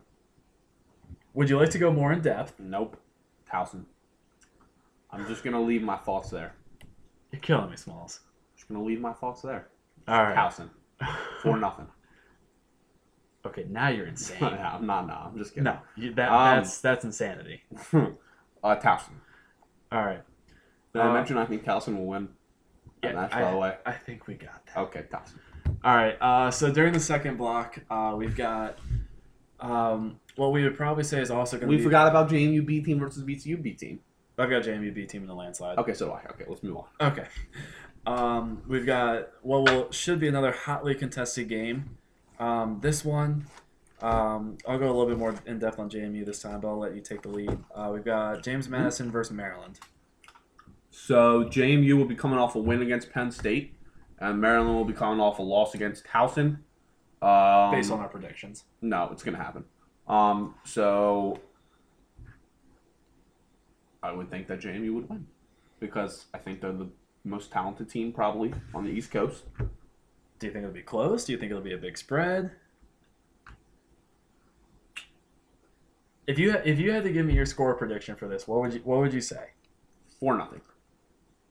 Would 1.35 1.49
you 1.51 1.59
like 1.59 1.71
to 1.71 1.79
go 1.79 1.93
more 1.93 2.13
in 2.13 2.21
depth? 2.21 2.55
Nope. 2.59 2.97
Towson. 3.51 3.85
I'm 5.11 5.27
just 5.27 5.43
gonna 5.45 5.61
leave 5.63 5.83
my 5.83 5.97
thoughts 5.97 6.31
there. 6.31 6.55
You're 7.33 7.41
killing 7.41 7.71
me, 7.71 7.77
Smalls. 7.77 8.21
Just 8.57 8.69
gonna 8.69 8.83
leave 8.83 9.01
my 9.01 9.13
thoughts 9.13 9.43
there. 9.43 9.69
All 10.09 10.23
right. 10.23 10.37
Towson. 10.37 10.71
For 11.43 11.57
nothing. 11.59 11.87
Okay, 13.47 13.65
now 13.69 13.89
you're 13.89 14.07
insane. 14.07 14.39
yeah, 14.41 14.75
I'm 14.75 14.87
not. 14.87 15.07
No, 15.07 15.15
I'm 15.15 15.39
just 15.39 15.51
kidding. 15.53 15.65
no, 15.65 15.79
you, 15.97 16.13
that 16.15 16.31
Um, 16.31 16.57
that's 16.57 16.81
that's 16.81 17.05
insanity. 17.05 17.63
uh, 17.93 18.77
Towson. 18.77 19.13
All 19.93 20.05
right. 20.05 20.23
Did 20.93 21.03
I 21.03 21.09
Uh, 21.11 21.13
mention 21.15 21.39
I 21.39 21.45
think 21.47 21.65
Towson 21.65 21.97
will 21.97 22.07
win? 22.07 22.29
Yeah, 23.05 23.13
match, 23.13 23.31
by 23.33 23.51
the 23.51 23.57
way. 23.57 23.77
I 23.87 23.93
think 23.93 24.27
we 24.27 24.35
got 24.35 24.67
that. 24.67 24.79
Okay, 24.79 25.05
Towson. 25.11 25.39
All 25.87 25.95
right. 25.95 26.21
Uh, 26.21 26.51
so 26.51 26.73
during 26.73 26.93
the 26.93 26.99
second 26.99 27.37
block, 27.37 27.79
uh, 27.89 28.13
we've 28.17 28.35
got 28.35 28.77
um, 29.61 30.19
what 30.35 30.53
we 30.53 30.65
would 30.65 30.77
probably 30.77 31.05
say 31.05 31.21
is 31.21 31.31
also 31.31 31.59
going 31.59 31.69
to 31.69 31.71
be. 31.71 31.75
We 31.75 31.77
be. 31.77 31.85
forgot 31.85 32.09
about 32.09 32.29
JMU 32.29 32.67
B 32.67 32.81
team 32.81 32.99
versus 32.99 33.23
VCU 33.23 33.63
B 33.63 33.73
team. 33.73 34.01
I've 34.37 34.51
got 34.51 34.65
JMU 34.65 34.93
B 34.93 35.07
team 35.07 35.23
in 35.23 35.29
the 35.29 35.35
landslide. 35.35 35.79
Okay, 35.79 35.95
so 35.95 36.07
do 36.07 36.13
I. 36.13 36.23
Okay, 36.33 36.45
let's 36.49 36.65
move 36.65 36.79
on. 36.79 36.87
Okay. 37.01 37.27
Um, 38.05 38.63
we've 38.67 38.85
got 38.85 39.29
what 39.43 39.63
will 39.63 39.93
should 39.93 40.19
be 40.19 40.27
another 40.27 40.51
hotly 40.51 40.97
contested 40.97 41.49
game. 41.49 41.97
Um, 42.41 42.81
this 42.83 43.05
one, 43.05 43.47
um, 44.03 44.59
I'll 44.67 44.79
go 44.79 44.87
a 44.87 44.91
little 44.91 45.07
bit 45.07 45.19
more 45.19 45.37
in 45.47 45.61
depth 45.61 45.79
on 45.79 45.89
JMU 45.89 46.27
this 46.27 46.43
time, 46.43 46.59
but 46.59 46.69
I'll 46.69 46.81
let 46.81 46.97
you 46.97 47.01
take 47.01 47.23
the 47.23 47.29
lead. 47.29 47.57
Uh, 47.73 47.91
we've 47.95 48.05
got 48.05 48.43
James 48.43 48.69
Madison 48.69 49.13
versus 49.13 49.33
Maryland. 49.33 49.79
So 50.91 51.45
JMU 51.45 51.97
will 51.97 52.07
be 52.07 52.17
coming 52.17 52.41
off 52.41 52.57
a 52.57 52.59
win 52.59 52.83
against 52.83 53.13
Penn 53.13 53.31
State, 53.31 53.76
and 54.19 54.41
Maryland 54.41 54.75
will 54.75 54.85
be 54.85 54.93
coming 54.93 55.21
off 55.21 55.39
a 55.39 55.43
loss 55.43 55.75
against 55.75 56.05
Towson. 56.05 56.59
Um, 57.23 57.71
Based 57.73 57.91
on 57.91 58.01
our 58.01 58.09
predictions. 58.09 58.65
No, 58.83 59.09
it's 59.13 59.23
gonna 59.23 59.39
happen. 59.39 59.65
Um, 60.09 60.55
so 60.65 61.39
I 64.03 64.13
would 64.13 64.31
think 64.31 64.47
that 64.49 64.61
JMU 64.61 64.95
would 64.95 65.09
win 65.09 65.27
because 65.81 66.27
I 66.33 66.39
think 66.39 66.61
they're 66.61 66.73
the 66.73 66.89
most 67.25 67.51
talented 67.51 67.91
team 67.91 68.13
probably 68.13 68.55
on 68.75 68.85
the 68.85 68.91
East 68.91 69.11
Coast. 69.11 69.45
Do 70.39 70.47
you 70.47 70.53
think 70.53 70.65
it'll 70.65 70.75
be 70.75 70.83
close? 70.83 71.25
Do 71.25 71.33
you 71.33 71.39
think 71.39 71.51
it'll 71.51 71.63
be 71.63 71.73
a 71.75 71.79
big 71.79 71.99
spread? 71.99 72.53
If 76.27 76.39
you 76.39 76.53
if 76.65 76.79
you 76.79 76.91
had 76.93 77.05
to 77.05 77.13
give 77.13 77.25
me 77.25 77.35
your 77.35 77.47
score 77.47 77.75
prediction 77.75 78.17
for 78.17 78.29
this, 78.29 78.47
what 78.47 78.61
would 78.61 78.75
you 78.75 78.81
what 78.85 78.99
would 78.99 79.13
you 79.13 79.21
say? 79.21 79.51
Four 80.21 80.37
nothing. 80.37 80.61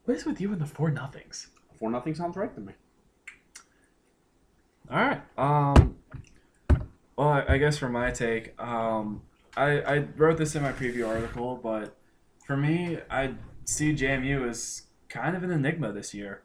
What 0.06 0.18
is 0.18 0.26
with 0.26 0.40
you 0.40 0.52
and 0.52 0.62
the 0.62 0.66
four 0.66 0.92
nothings? 0.92 1.48
Four 1.80 1.92
nothing 1.92 2.16
sounds 2.16 2.36
right 2.38 2.54
to 2.56 2.62
me. 2.62 2.74
All 4.90 4.98
right. 4.98 5.22
Um. 5.38 5.96
Well, 7.18 7.30
I, 7.30 7.46
I 7.50 7.58
guess 7.58 7.78
for 7.78 7.90
my 7.90 8.12
take, 8.12 8.60
um, 8.62 9.22
I 9.56 9.80
I 9.82 9.98
wrote 10.18 10.38
this 10.38 10.56
in 10.56 10.62
my 10.64 10.72
preview 10.74 11.08
article, 11.08 11.60
but 11.62 11.96
for 12.46 12.58
me, 12.58 13.00
I 13.10 13.34
see 13.66 13.94
JMU 13.94 14.48
as 14.50 14.84
kind 15.10 15.36
of 15.36 15.44
an 15.44 15.52
enigma 15.52 15.92
this 15.94 16.14
year. 16.14 16.44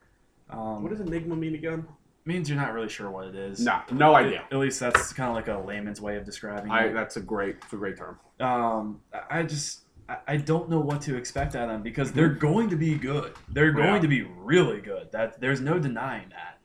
Um, 0.48 0.82
What 0.82 0.90
does 0.90 1.00
enigma 1.00 1.36
mean 1.36 1.54
again? 1.54 1.86
means 2.26 2.48
you're 2.48 2.58
not 2.58 2.72
really 2.74 2.88
sure 2.88 3.10
what 3.10 3.26
it 3.26 3.34
is. 3.34 3.60
No, 3.60 3.80
no 3.90 4.14
idea. 4.14 4.44
At 4.52 4.58
least 4.58 4.78
that's 4.78 5.12
kind 5.12 5.30
of 5.30 5.34
like 5.34 5.48
a 5.48 5.66
layman's 5.66 6.00
way 6.00 6.16
of 6.16 6.24
describing 6.24 6.70
I 6.70 6.84
it. 6.84 6.92
that's 6.94 7.16
a 7.16 7.20
great, 7.20 7.56
it's 7.64 7.72
a 7.72 7.76
great 7.76 7.96
term. 7.96 8.18
um, 8.40 9.00
I 9.30 9.42
just 9.42 9.80
I- 10.26 10.36
don't 10.36 10.68
know 10.68 10.80
what 10.80 11.00
to 11.02 11.16
expect 11.16 11.54
out 11.54 11.64
of 11.64 11.68
them 11.70 11.82
because 11.82 12.12
they're 12.12 12.28
going 12.28 12.68
to 12.70 12.76
be 12.76 12.94
good. 12.96 13.32
They're 13.48 13.72
going 13.72 13.94
Yeah. 13.96 14.00
to 14.00 14.08
be 14.08 14.22
really 14.22 14.80
good. 14.80 15.12
That 15.12 15.40
there's 15.40 15.60
no 15.60 15.78
denying 15.78 16.30
that. 16.30 16.58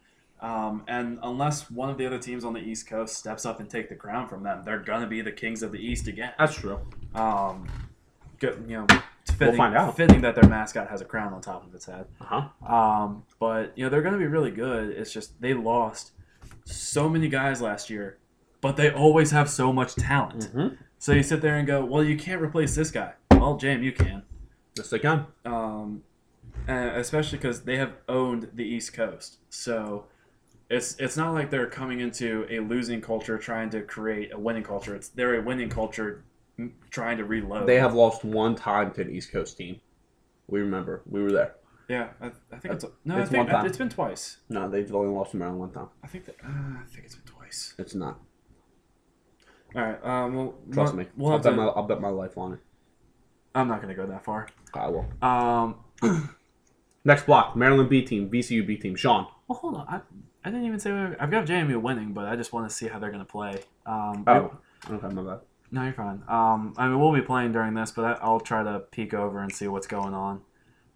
Um, 0.45 0.83
and 0.87 1.17
unless 1.23 1.71
one 1.71 1.89
of 1.89 1.97
the 1.97 2.05
other 2.05 2.19
teams 2.19 2.43
on 2.43 2.53
the 2.53 2.59
East 2.59 2.87
Coast 2.87 3.15
steps 3.15 3.45
up 3.45 3.59
and 3.59 3.69
take 3.69 3.89
the 3.89 3.95
crown 3.95 4.27
from 4.27 4.43
them, 4.43 4.63
they're 4.63 4.79
gonna 4.79 5.07
be 5.07 5.21
the 5.21 5.31
kings 5.31 5.63
of 5.63 5.71
the 5.71 5.79
East 5.79 6.07
again. 6.07 6.33
That's 6.37 6.53
true. 6.55 6.79
Um, 7.15 7.67
good, 8.39 8.63
you 8.67 8.77
know, 8.77 8.87
fitting, 9.37 9.55
find 9.55 9.75
out. 9.75 9.95
Fitting 9.95 10.21
that 10.21 10.35
their 10.35 10.47
mascot 10.49 10.89
has 10.89 11.01
a 11.01 11.05
crown 11.05 11.33
on 11.33 11.41
top 11.41 11.65
of 11.65 11.73
its 11.73 11.85
head. 11.85 12.05
Uh 12.21 12.25
huh. 12.61 12.73
Um, 12.73 13.23
but 13.39 13.73
you 13.75 13.85
know 13.85 13.89
they're 13.89 14.01
going 14.01 14.13
to 14.13 14.19
be 14.19 14.27
really 14.27 14.51
good. 14.51 14.89
It's 14.89 15.11
just 15.11 15.39
they 15.41 15.53
lost 15.53 16.11
so 16.65 17.09
many 17.09 17.27
guys 17.29 17.61
last 17.61 17.89
year, 17.89 18.17
but 18.61 18.75
they 18.75 18.91
always 18.91 19.31
have 19.31 19.49
so 19.49 19.71
much 19.73 19.95
talent. 19.95 20.49
Mm-hmm. 20.53 20.75
So 20.99 21.11
you 21.13 21.23
sit 21.23 21.41
there 21.41 21.55
and 21.55 21.67
go, 21.67 21.83
well, 21.85 22.03
you 22.03 22.17
can't 22.17 22.41
replace 22.41 22.73
this 22.75 22.89
guy. 22.91 23.13
Well, 23.45 23.57
Jam, 23.57 23.83
you 23.83 23.91
can. 23.91 24.23
Yes, 24.75 24.89
they 24.89 24.97
can. 24.97 25.27
Um, 25.45 26.01
especially 26.67 27.37
because 27.37 27.61
they 27.61 27.77
have 27.77 27.93
owned 28.09 28.49
the 28.55 28.63
East 28.63 28.93
Coast, 28.93 29.37
so 29.51 30.05
it's 30.67 30.95
it's 30.97 31.15
not 31.15 31.35
like 31.35 31.51
they're 31.51 31.69
coming 31.69 31.99
into 31.99 32.47
a 32.49 32.59
losing 32.59 33.01
culture 33.01 33.37
trying 33.37 33.69
to 33.69 33.83
create 33.83 34.33
a 34.33 34.39
winning 34.39 34.63
culture. 34.63 34.95
It's 34.95 35.09
they're 35.09 35.39
a 35.39 35.43
winning 35.43 35.69
culture 35.69 36.23
trying 36.89 37.17
to 37.17 37.23
reload. 37.23 37.67
They 37.67 37.77
have 37.77 37.93
lost 37.93 38.23
one 38.23 38.55
time 38.55 38.91
to 38.93 39.01
an 39.01 39.11
East 39.11 39.31
Coast 39.31 39.57
team. 39.57 39.79
We 40.47 40.61
remember. 40.61 41.03
We 41.07 41.21
were 41.21 41.31
there. 41.31 41.53
yeah. 41.87 42.07
I, 42.19 42.31
I 42.51 42.57
think 42.57 42.73
it's 42.73 42.85
no. 43.05 43.19
It's 43.19 43.31
I 43.31 43.45
think 43.45 43.65
it's 43.65 43.77
been 43.77 43.89
twice. 43.89 44.37
No, 44.49 44.67
they've 44.67 44.91
only 44.91 45.13
lost 45.13 45.31
to 45.31 45.37
Maryland 45.37 45.59
one 45.59 45.71
time. 45.71 45.89
I 46.03 46.07
think 46.07 46.25
that 46.25 46.37
uh, 46.43 46.47
I 46.49 46.85
think 46.91 47.05
it's 47.05 47.15
been 47.15 47.31
twice. 47.31 47.75
It's 47.77 47.93
not. 47.93 48.19
All 49.75 49.83
right. 49.83 50.03
Um. 50.03 50.33
Well, 50.33 50.55
Trust 50.73 50.95
we'll- 50.95 51.05
me. 51.05 51.11
We'll 51.15 51.31
I'll 51.33 51.37
bet 51.37 51.51
to, 51.51 51.57
my 51.57 51.65
I'll 51.67 51.83
bet 51.83 52.01
my 52.01 52.09
life 52.09 52.39
on 52.39 52.53
it. 52.53 52.59
I'm 53.55 53.67
not 53.67 53.81
going 53.81 53.95
to 53.95 53.99
go 53.99 54.05
that 54.07 54.23
far. 54.23 54.47
I 54.73 54.87
will. 54.89 55.05
Um. 55.21 55.75
Next 57.05 57.25
block, 57.27 57.55
Maryland 57.55 57.89
B 57.89 58.01
team, 58.01 58.29
VCU 58.29 58.65
B 58.65 58.77
team. 58.77 58.95
Sean. 58.95 59.27
Well, 59.47 59.57
hold 59.59 59.75
on. 59.75 59.87
I, 59.87 60.01
I 60.43 60.49
didn't 60.49 60.65
even 60.65 60.79
say 60.79 60.91
we- 60.91 61.15
I've 61.19 61.29
got 61.29 61.45
JMU 61.45 61.79
winning, 61.81 62.13
but 62.13 62.25
I 62.25 62.35
just 62.35 62.51
want 62.51 62.67
to 62.67 62.75
see 62.75 62.87
how 62.87 62.97
they're 62.99 63.11
going 63.11 63.23
to 63.25 63.31
play. 63.31 63.61
Um. 63.85 64.23
we- 64.25 64.33
Oh, 64.33 64.51
okay, 64.91 65.07
my 65.13 65.21
bad. 65.21 65.39
No, 65.71 65.83
you're 65.83 65.93
fine. 65.93 66.23
Um. 66.27 66.73
I 66.77 66.87
mean, 66.87 66.99
we'll 66.99 67.13
be 67.13 67.21
playing 67.21 67.51
during 67.53 67.73
this, 67.75 67.91
but 67.91 68.05
I, 68.05 68.11
I'll 68.21 68.39
try 68.39 68.63
to 68.63 68.79
peek 68.91 69.13
over 69.13 69.39
and 69.39 69.51
see 69.51 69.67
what's 69.67 69.87
going 69.87 70.13
on. 70.13 70.41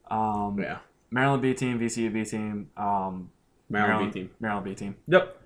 Um. 0.10 0.60
Yeah, 0.60 0.80
Maryland 1.12 1.41
B 1.41 1.53
team, 1.53 1.80
VCU 1.80 2.12
B 2.12 2.26
team. 2.26 2.70
Um. 2.76 3.30
Maryland, 3.70 4.12
B 4.12 4.20
team. 4.22 4.30
Maryland 4.39 4.66
B 4.66 4.74
team. 4.76 4.95
Yep. 5.07 5.41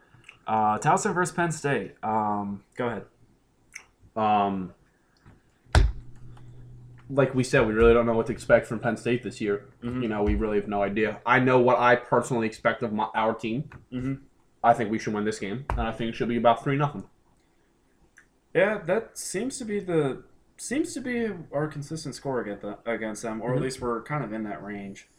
Uh. 0.47 0.77
Towson 0.79 1.13
versus 1.13 1.35
Penn 1.35 1.51
State. 1.51 1.95
Um. 2.03 2.63
Go 2.77 2.87
ahead. 2.87 3.03
Um, 4.15 4.73
like 7.09 7.35
we 7.35 7.43
said, 7.43 7.67
we 7.67 7.73
really 7.73 7.93
don't 7.93 8.05
know 8.05 8.13
what 8.13 8.27
to 8.27 8.31
expect 8.31 8.65
from 8.67 8.79
Penn 8.79 8.97
State 8.97 9.23
this 9.23 9.41
year. 9.41 9.65
Mhm. 9.83 10.01
You 10.03 10.07
know, 10.07 10.23
we 10.23 10.35
really 10.35 10.57
have 10.59 10.67
no 10.67 10.81
idea. 10.83 11.21
I 11.25 11.39
know 11.39 11.59
what 11.59 11.77
I 11.79 11.95
personally 11.95 12.47
expect 12.47 12.81
of 12.83 12.93
my, 12.93 13.07
our 13.15 13.33
team. 13.33 13.69
Mhm. 13.91 14.19
I 14.63 14.73
think 14.73 14.89
we 14.91 14.97
should 14.99 15.13
win 15.13 15.25
this 15.25 15.39
game, 15.39 15.65
and 15.71 15.81
I 15.81 15.91
think 15.91 16.09
it 16.09 16.15
should 16.15 16.29
be 16.29 16.37
about 16.37 16.63
three 16.63 16.77
nothing. 16.77 17.03
Yeah, 18.53 18.79
that 18.85 19.17
seems 19.17 19.57
to 19.59 19.65
be 19.65 19.79
the 19.79 20.23
seems 20.55 20.93
to 20.93 21.01
be 21.01 21.29
our 21.51 21.67
consistent 21.67 22.13
score 22.15 22.39
against 22.39 22.61
the, 22.61 22.77
against 22.85 23.23
them, 23.23 23.41
or 23.41 23.51
Mhm. 23.51 23.55
at 23.57 23.61
least 23.63 23.81
we're 23.81 24.01
kind 24.03 24.23
of 24.23 24.31
in 24.31 24.43
that 24.43 24.63
range. 24.63 25.09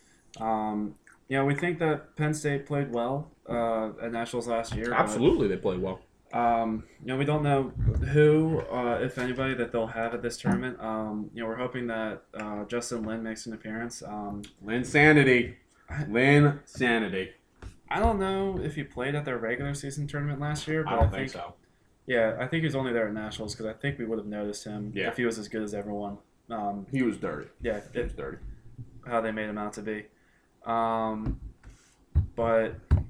Um, 0.41 0.95
you 1.29 1.37
know, 1.37 1.45
we 1.45 1.55
think 1.55 1.81
that 1.81 2.15
Penn 2.17 2.33
State 2.33 2.67
played 2.67 2.93
well 2.93 3.31
uh, 3.49 3.91
at 4.01 4.13
nationals 4.13 4.47
last 4.49 4.75
year. 4.75 4.93
Absolutely, 4.95 5.49
they 5.49 5.57
played 5.57 5.81
well. 5.83 6.01
Um, 6.35 6.85
you 7.01 7.07
know, 7.07 7.17
we 7.17 7.25
don't 7.25 7.43
know 7.43 7.69
who, 8.13 8.61
uh, 8.71 8.99
if 9.01 9.19
anybody, 9.19 9.55
that 9.55 9.71
they'll 9.73 9.87
have 9.87 10.15
at 10.15 10.21
this 10.23 10.37
tournament. 10.37 10.79
Um, 10.81 11.31
you 11.33 11.43
know, 11.43 11.49
we're 11.49 11.57
hoping 11.57 11.87
that 11.87 12.23
uh, 12.35 12.65
Justin 12.65 13.05
Lin 13.05 13.23
makes 13.23 13.47
an 13.47 13.53
appearance. 13.55 14.03
Um, 14.03 14.43
Lin 14.63 14.85
Sanity, 14.85 15.57
Lin 16.09 16.61
Sanity. 16.65 17.31
I 17.89 18.01
don't 18.01 18.19
know 18.19 18.59
if 18.61 18.75
he 18.75 18.83
played 18.83 19.15
at 19.15 19.25
their 19.25 19.39
regular 19.39 19.75
season 19.75 20.07
tournament 20.09 20.41
last 20.41 20.67
year, 20.67 20.83
but 20.83 20.93
I 20.95 20.97
don't 21.01 21.13
think 21.13 21.31
so. 21.31 21.55
Yeah, 22.07 22.37
I 22.41 22.47
think 22.47 22.63
he 22.63 22.67
was 22.67 22.75
only 22.75 22.93
there 22.93 23.07
at 23.09 23.15
nationals 23.15 23.55
because 23.55 23.67
I 23.67 23.73
think 23.79 23.99
we 23.99 24.05
would 24.05 24.19
have 24.19 24.27
noticed 24.27 24.65
him 24.65 24.93
Yeah. 24.95 25.09
if 25.09 25.17
he 25.17 25.25
was 25.25 25.39
as 25.39 25.49
good 25.49 25.63
as 25.63 25.73
everyone. 25.73 26.19
Um, 26.51 26.87
He 26.91 27.03
was 27.03 27.17
dirty. 27.17 27.49
yeah, 27.63 27.81
He 27.93 27.99
if, 28.01 28.05
was 28.07 28.13
dirty. 28.15 28.39
how 29.07 29.21
they 29.23 29.31
made 29.31 29.49
him 29.49 29.57
out 29.57 29.73
to 29.75 29.83
be. 29.83 30.05
Um, 30.67 31.39
but 32.35 32.75
What 32.91 33.05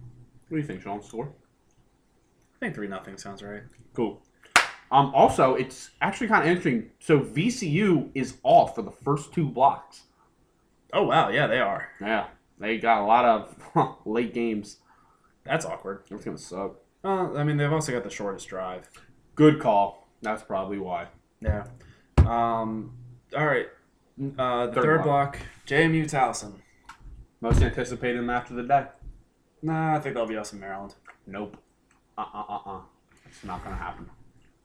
do 0.51 0.57
you 0.57 0.63
think, 0.63 0.83
Sean? 0.83 1.03
Score? 1.03 1.29
Think 2.65 2.77
three 2.77 2.89
nothing 2.89 3.19
sounds 3.19 3.43
right. 3.43 3.61
Cool. 3.93 4.23
Um, 4.91 5.13
also, 5.15 5.55
it's 5.55 5.91
actually 6.01 6.29
kind 6.29 6.45
of 6.45 6.49
interesting. 6.49 6.93
So 6.99 7.21
VCU 7.21 8.09
is 8.15 8.39
off 8.43 8.75
for 8.75 8.81
the 8.81 8.91
first 8.91 9.35
two 9.35 9.47
blocks. 9.51 10.05
Oh 10.91 11.03
wow, 11.03 11.29
yeah, 11.29 11.47
they 11.47 11.59
are. 11.61 11.91
Yeah, 12.01 12.29
they 12.59 12.79
got 12.79 13.03
a 13.03 13.05
lot 13.05 13.27
of 13.27 13.99
late 14.07 14.33
games. 14.33 14.79
That's 15.45 15.67
awkward. 15.67 16.05
It's 16.11 16.25
gonna 16.25 16.39
suck. 16.39 16.77
Well, 17.03 17.37
I 17.37 17.45
mean, 17.45 17.59
they've 17.59 17.71
also 17.71 17.93
got 17.93 18.03
the 18.03 18.09
shortest 18.09 18.49
drive. 18.49 18.89
Good 19.35 19.61
call. 19.61 20.09
That's 20.23 20.43
probably 20.43 20.79
why. 20.79 21.09
Yeah. 21.43 21.65
Um. 22.21 22.97
All 23.37 23.45
right. 23.45 23.67
Uh, 24.39 24.69
the 24.69 24.73
Third 24.73 24.83
third, 24.85 25.03
block. 25.03 25.33
block, 25.33 25.47
JMU 25.67 26.11
Towson. 26.11 26.55
Most 27.43 27.61
anticipated 27.61 28.23
match 28.23 28.49
of 28.49 28.57
the 28.57 28.63
day. 28.63 28.87
Nah, 29.61 29.97
I 29.97 30.01
think 30.01 30.15
that'll 30.15 30.27
be 30.27 30.39
us 30.39 30.55
in 30.55 30.61
Maryland. 30.61 30.95
Nope. 31.27 31.59
Uh 32.17 32.25
uh 32.35 32.45
uh 32.49 32.59
uh. 32.67 32.81
It's 33.27 33.45
not 33.45 33.65
gonna 33.65 33.77
happen. 33.77 34.11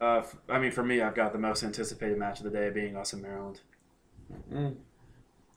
Uh, 0.02 0.18
f- 0.20 0.38
I 0.48 0.60
mean, 0.60 0.72
for 0.72 0.84
me, 0.84 1.02
I've 1.02 1.16
got 1.16 1.34
the 1.34 1.40
most 1.40 1.64
anticipated 1.64 2.18
match 2.18 2.40
of 2.40 2.46
the 2.46 2.52
day 2.52 2.70
being 2.70 2.96
us 2.96 3.14
in 3.14 3.22
Maryland. 3.22 3.60
Mm. 4.54 4.76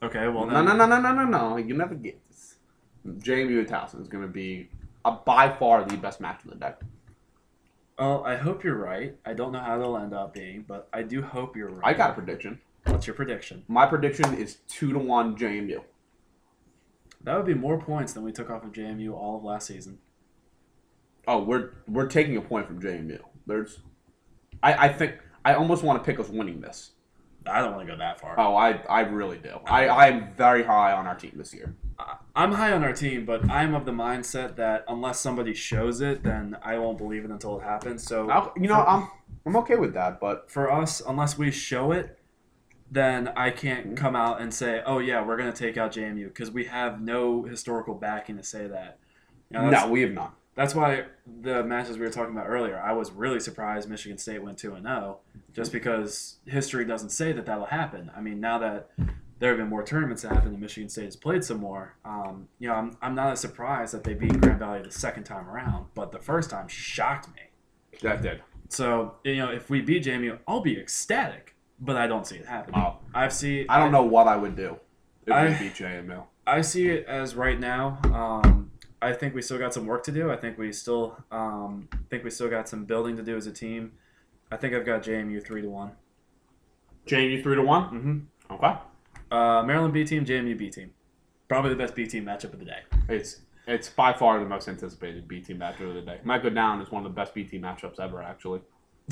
Okay, 0.01 0.27
well 0.27 0.45
no, 0.45 0.53
then, 0.55 0.65
no, 0.65 0.85
no, 0.85 0.85
no, 0.85 0.99
no, 0.99 1.13
no, 1.13 1.25
no. 1.25 1.57
You 1.57 1.75
never 1.75 1.95
get 1.95 2.19
this. 2.27 2.55
JMU 3.05 3.59
and 3.59 3.67
Towson 3.67 4.01
is 4.01 4.07
gonna 4.07 4.27
be 4.27 4.69
uh, 5.05 5.17
by 5.25 5.49
far 5.55 5.85
the 5.85 5.95
best 5.97 6.19
match 6.19 6.43
of 6.43 6.49
the 6.49 6.57
day. 6.57 6.73
Well, 7.97 8.23
I 8.25 8.35
hope 8.35 8.63
you're 8.63 8.77
right. 8.77 9.15
I 9.25 9.33
don't 9.33 9.51
know 9.51 9.59
how 9.59 9.79
it'll 9.79 9.97
end 9.97 10.13
up 10.13 10.33
being, 10.33 10.65
but 10.67 10.89
I 10.91 11.03
do 11.03 11.21
hope 11.21 11.55
you're 11.55 11.69
right. 11.69 11.93
I 11.93 11.93
got 11.93 12.09
a 12.09 12.13
prediction. 12.13 12.59
What's 12.85 13.07
your 13.07 13.15
prediction? 13.15 13.63
My 13.67 13.85
prediction 13.85 14.33
is 14.33 14.57
two 14.67 14.91
to 14.91 14.99
one 14.99 15.37
JMU. 15.37 15.81
That 17.23 17.37
would 17.37 17.45
be 17.45 17.53
more 17.53 17.79
points 17.79 18.13
than 18.13 18.23
we 18.23 18.33
took 18.33 18.49
off 18.49 18.63
of 18.63 18.73
JMU 18.73 19.13
all 19.13 19.37
of 19.37 19.43
last 19.43 19.67
season. 19.67 19.99
Oh, 21.27 21.43
we're 21.43 21.71
we're 21.87 22.07
taking 22.07 22.37
a 22.37 22.41
point 22.41 22.67
from 22.67 22.81
JMU. 22.81 23.19
There's, 23.45 23.79
I 24.61 24.87
I 24.87 24.89
think 24.89 25.15
I 25.45 25.53
almost 25.53 25.83
want 25.83 26.03
to 26.03 26.05
pick 26.05 26.19
us 26.19 26.29
winning 26.29 26.61
this. 26.61 26.91
I 27.45 27.59
don't 27.61 27.75
want 27.75 27.85
to 27.87 27.93
go 27.93 27.97
that 27.97 28.19
far. 28.19 28.39
Oh, 28.39 28.55
I 28.55 28.81
I 28.89 29.01
really 29.01 29.37
do. 29.37 29.59
I 29.65 29.87
I 29.87 30.07
am 30.07 30.33
very 30.35 30.63
high 30.63 30.93
on 30.93 31.07
our 31.07 31.15
team 31.15 31.33
this 31.35 31.53
year. 31.53 31.75
I'm 32.35 32.51
high 32.53 32.71
on 32.71 32.83
our 32.83 32.93
team, 32.93 33.25
but 33.25 33.49
I'm 33.49 33.75
of 33.75 33.85
the 33.85 33.91
mindset 33.91 34.55
that 34.55 34.83
unless 34.87 35.19
somebody 35.19 35.53
shows 35.53 36.01
it, 36.01 36.23
then 36.23 36.57
I 36.63 36.77
won't 36.79 36.97
believe 36.97 37.23
it 37.23 37.31
until 37.31 37.59
it 37.59 37.63
happens. 37.63 38.03
So 38.03 38.29
I'll, 38.29 38.53
you 38.55 38.67
know, 38.67 38.83
I'm 38.83 39.09
I'm 39.45 39.55
okay 39.57 39.75
with 39.75 39.93
that, 39.93 40.19
but 40.19 40.49
for 40.49 40.71
us, 40.71 41.01
unless 41.05 41.37
we 41.37 41.51
show 41.51 41.91
it, 41.91 42.17
then 42.89 43.29
I 43.35 43.51
can't 43.51 43.87
mm-hmm. 43.87 43.95
come 43.95 44.15
out 44.15 44.41
and 44.41 44.53
say, 44.53 44.81
"Oh 44.85 44.99
yeah, 44.99 45.25
we're 45.25 45.37
going 45.37 45.51
to 45.51 45.57
take 45.57 45.77
out 45.77 45.93
JMU" 45.93 46.25
because 46.25 46.51
we 46.51 46.65
have 46.65 47.01
no 47.01 47.43
historical 47.43 47.95
backing 47.95 48.37
to 48.37 48.43
say 48.43 48.67
that. 48.67 48.99
You 49.49 49.59
know, 49.59 49.69
no, 49.69 49.87
we 49.89 50.01
have 50.01 50.11
not. 50.11 50.35
That's 50.55 50.75
why 50.75 51.05
the 51.41 51.63
matches 51.63 51.97
we 51.97 52.05
were 52.05 52.11
talking 52.11 52.33
about 52.33 52.47
earlier, 52.47 52.79
I 52.79 52.93
was 52.93 53.11
really 53.11 53.39
surprised 53.39 53.89
Michigan 53.89 54.17
State 54.17 54.43
went 54.43 54.57
two 54.57 54.73
and 54.75 54.85
zero, 54.85 55.19
just 55.53 55.71
because 55.71 56.37
history 56.45 56.85
doesn't 56.85 57.09
say 57.09 57.31
that 57.33 57.45
that'll 57.45 57.65
happen. 57.65 58.11
I 58.15 58.21
mean, 58.21 58.39
now 58.39 58.59
that 58.59 58.89
there 59.39 59.49
have 59.49 59.57
been 59.57 59.67
more 59.69 59.83
tournaments 59.83 60.21
that 60.21 60.29
happened 60.31 60.51
and 60.53 60.61
Michigan 60.61 60.89
State 60.89 61.05
has 61.05 61.15
played 61.15 61.43
some 61.43 61.57
more, 61.57 61.95
um, 62.05 62.47
you 62.59 62.67
know, 62.67 62.75
I'm, 62.75 62.97
I'm 63.01 63.15
not 63.15 63.31
as 63.31 63.39
surprised 63.39 63.93
that 63.93 64.03
they 64.03 64.13
beat 64.13 64.39
Grand 64.39 64.59
Valley 64.59 64.81
the 64.83 64.91
second 64.91 65.23
time 65.23 65.49
around, 65.49 65.87
but 65.95 66.11
the 66.11 66.19
first 66.19 66.49
time 66.49 66.67
shocked 66.67 67.27
me. 67.29 67.99
That 68.01 68.21
did. 68.21 68.41
So 68.69 69.15
you 69.23 69.37
know, 69.37 69.49
if 69.51 69.69
we 69.69 69.81
beat 69.81 70.03
JMU, 70.05 70.39
I'll 70.47 70.61
be 70.61 70.79
ecstatic, 70.79 71.55
but 71.79 71.95
I 71.95 72.07
don't 72.07 72.25
see 72.25 72.37
it 72.37 72.45
happening. 72.45 72.79
Wow. 72.79 72.99
I've 73.13 73.33
seen. 73.33 73.65
I 73.69 73.79
don't 73.79 73.91
know 73.91 74.03
what 74.03 74.27
I 74.27 74.35
would 74.35 74.55
do 74.55 74.77
if 75.25 75.33
I- 75.33 75.47
we 75.49 75.55
beat 75.57 75.73
JMU. 75.75 76.23
I 76.45 76.61
see 76.61 76.89
it 76.89 77.05
as 77.05 77.35
right 77.35 77.57
now. 77.59 77.99
Um, 78.05 78.62
I 79.03 79.13
think 79.13 79.35
we 79.35 79.41
still 79.41 79.59
got 79.59 79.73
some 79.73 79.85
work 79.85 80.03
to 80.05 80.11
do. 80.11 80.31
I 80.31 80.37
think 80.37 80.57
we 80.57 80.71
still 80.71 81.17
um, 81.31 81.89
think 82.09 82.23
we 82.23 82.29
still 82.29 82.49
got 82.49 82.69
some 82.69 82.85
building 82.85 83.17
to 83.17 83.23
do 83.23 83.35
as 83.35 83.47
a 83.47 83.51
team. 83.51 83.91
I 84.51 84.57
think 84.57 84.73
I've 84.73 84.85
got 84.85 85.03
JMU 85.03 85.43
three 85.43 85.61
to 85.61 85.69
one. 85.69 85.91
JMU 87.07 87.43
three 87.43 87.55
to 87.55 87.61
one. 87.61 87.83
Mm-hmm. 87.83 88.53
Okay. 88.53 88.79
Uh, 89.31 89.63
Maryland 89.63 89.93
B 89.93 90.05
team, 90.05 90.25
JMU 90.25 90.57
B 90.57 90.69
team. 90.69 90.91
Probably 91.47 91.71
the 91.71 91.75
best 91.75 91.95
B 91.95 92.05
team 92.05 92.25
matchup 92.25 92.53
of 92.53 92.59
the 92.59 92.65
day. 92.65 92.79
It's 93.09 93.41
it's 93.67 93.89
by 93.89 94.13
far 94.13 94.39
the 94.39 94.45
most 94.45 94.67
anticipated 94.69 95.27
B 95.27 95.41
team 95.41 95.57
matchup 95.59 95.89
of 95.89 95.95
the 95.95 96.01
day. 96.01 96.19
Might 96.23 96.43
go 96.43 96.49
down 96.49 96.81
as 96.81 96.91
one 96.91 97.05
of 97.05 97.11
the 97.11 97.15
best 97.15 97.33
B 97.33 97.43
team 97.43 97.61
matchups 97.63 97.99
ever. 97.99 98.21
Actually, 98.21 98.61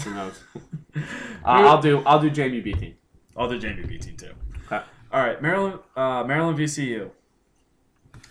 who 0.03 0.13
knows? 0.13 0.43
uh, 0.95 1.01
I'll 1.43 1.81
do 1.81 2.01
I'll 2.05 2.19
do 2.19 2.29
JMU 2.31 2.63
B 2.63 2.73
team. 2.73 2.95
I'll 3.35 3.49
do 3.49 3.59
JMU 3.59 3.87
B 3.87 3.97
team 3.97 4.15
too. 4.15 4.31
Okay. 4.65 4.83
All 5.11 5.21
right, 5.21 5.41
Maryland, 5.41 5.79
uh, 5.97 6.23
Maryland 6.23 6.57
VCU. 6.57 7.09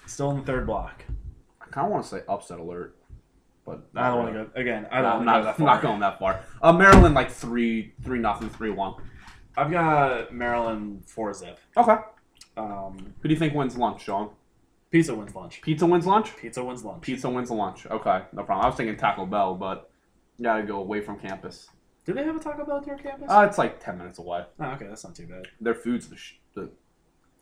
Still 0.06 0.30
in 0.30 0.38
the 0.38 0.42
third 0.44 0.66
block. 0.66 1.04
I 1.71 1.73
kind 1.73 1.87
of 1.87 1.93
want 1.93 2.05
to 2.05 2.11
say 2.11 2.23
upset 2.29 2.59
alert, 2.59 2.97
but 3.64 3.87
I 3.95 4.09
don't 4.09 4.18
want 4.18 4.35
to 4.35 4.45
go 4.45 4.61
again. 4.61 4.89
I 4.91 5.01
don't. 5.03 5.21
I'm 5.21 5.25
not, 5.25 5.43
go 5.43 5.55
I'm 5.59 5.64
not 5.64 5.83
going 5.83 6.01
that 6.01 6.18
far. 6.18 6.41
Uh, 6.61 6.73
Maryland 6.73 7.14
like 7.14 7.31
three 7.31 7.95
three 8.03 8.18
nothing 8.18 8.49
three 8.51 8.71
one. 8.71 8.95
I've 9.57 9.71
got 9.71 10.35
Maryland 10.35 11.05
four 11.07 11.33
zip. 11.33 11.61
Okay. 11.77 11.97
Um, 12.57 13.14
Who 13.21 13.29
do 13.29 13.35
you 13.35 13.39
think 13.39 13.55
wins 13.55 13.77
lunch, 13.77 14.03
Sean? 14.03 14.31
pizza 14.91 15.14
wins 15.14 15.35
lunch. 15.35 15.62
Pizza 15.62 15.87
wins 15.87 16.05
lunch. 16.05 16.37
Pizza 16.37 16.64
wins 16.64 16.85
lunch. 16.85 17.03
Pizza 17.03 17.31
wins 17.31 17.51
lunch. 17.51 17.87
Okay, 17.87 18.23
no 18.33 18.43
problem. 18.43 18.64
I 18.64 18.68
was 18.68 18.77
thinking 18.77 18.97
Taco 18.97 19.25
Bell, 19.27 19.55
but 19.55 19.91
you 20.39 20.45
gotta 20.45 20.64
go 20.64 20.79
away 20.79 21.01
from 21.01 21.18
campus. 21.21 21.68
Do 22.05 22.12
they 22.12 22.25
have 22.25 22.35
a 22.35 22.41
Taco 22.41 22.64
Bell 22.64 22.79
at 22.79 22.87
your 22.87 22.99
campus? 22.99 23.31
Uh, 23.31 23.47
it's 23.49 23.59
like 23.59 23.79
ten 23.79 23.99
minutes 23.99 24.18
away. 24.18 24.45
oh, 24.59 24.64
okay, 24.73 24.87
that's 24.89 25.05
not 25.05 25.14
too 25.14 25.27
bad. 25.27 25.47
Their 25.61 25.75
food's 25.75 26.09
the. 26.09 26.16
Sh- 26.16 26.35
the 26.55 26.68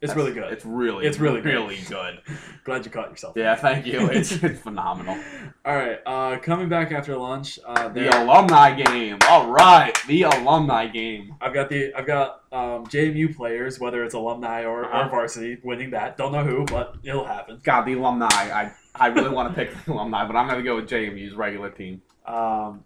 It's 0.01 0.14
really 0.14 0.32
good. 0.32 0.53
It's 0.53 0.64
really. 0.64 1.07
It's 1.07 1.18
really 1.18 1.40
really 1.40 1.78
good. 1.88 2.20
Glad 2.64 2.84
you 2.84 2.90
caught 2.90 3.11
yourself. 3.11 3.36
Yeah, 3.36 3.55
thank 3.57 3.84
you. 3.86 4.09
It's, 4.11 4.30
it's 4.42 4.61
phenomenal. 4.61 5.18
All 5.64 5.76
right. 5.76 5.99
Uh, 6.07 6.38
coming 6.38 6.68
back 6.68 6.92
after 6.92 7.16
lunch, 7.16 7.59
uh, 7.66 7.88
The 7.88 8.09
alumni 8.22 8.74
game. 8.80 9.18
All 9.28 9.51
right, 9.51 9.96
the 10.07 10.22
alumni 10.22 10.86
game. 10.86 11.34
I've 11.40 11.53
got 11.55 11.68
the 11.68 11.92
I've 11.94 12.07
got 12.07 12.42
um, 12.53 12.86
JMU 12.86 13.36
players, 13.36 13.80
whether 13.80 14.05
it's 14.05 14.14
alumni 14.14 14.64
or, 14.64 14.84
Uh-huh. 14.84 15.07
or 15.07 15.11
varsity, 15.11 15.59
winning 15.64 15.90
that. 15.90 16.16
Don't 16.16 16.32
know 16.32 16.44
who, 16.44 16.64
but 16.64 16.96
it'll 17.03 17.24
happen. 17.26 17.61
God, 17.64 17.84
the 17.84 17.94
alumni. 17.94 18.26
I 18.30 18.72
I 18.94 19.09
really 19.09 19.30
want 19.30 19.49
to 19.49 19.55
pick 19.55 19.72
the 19.84 19.92
alumni, 19.92 20.26
but 20.26 20.36
I'm 20.36 20.49
gonna 20.49 20.62
go 20.62 20.76
with 20.76 20.88
JMU's 20.88 21.34
regular 21.34 21.70
team. 21.70 22.03
Um, 22.26 22.84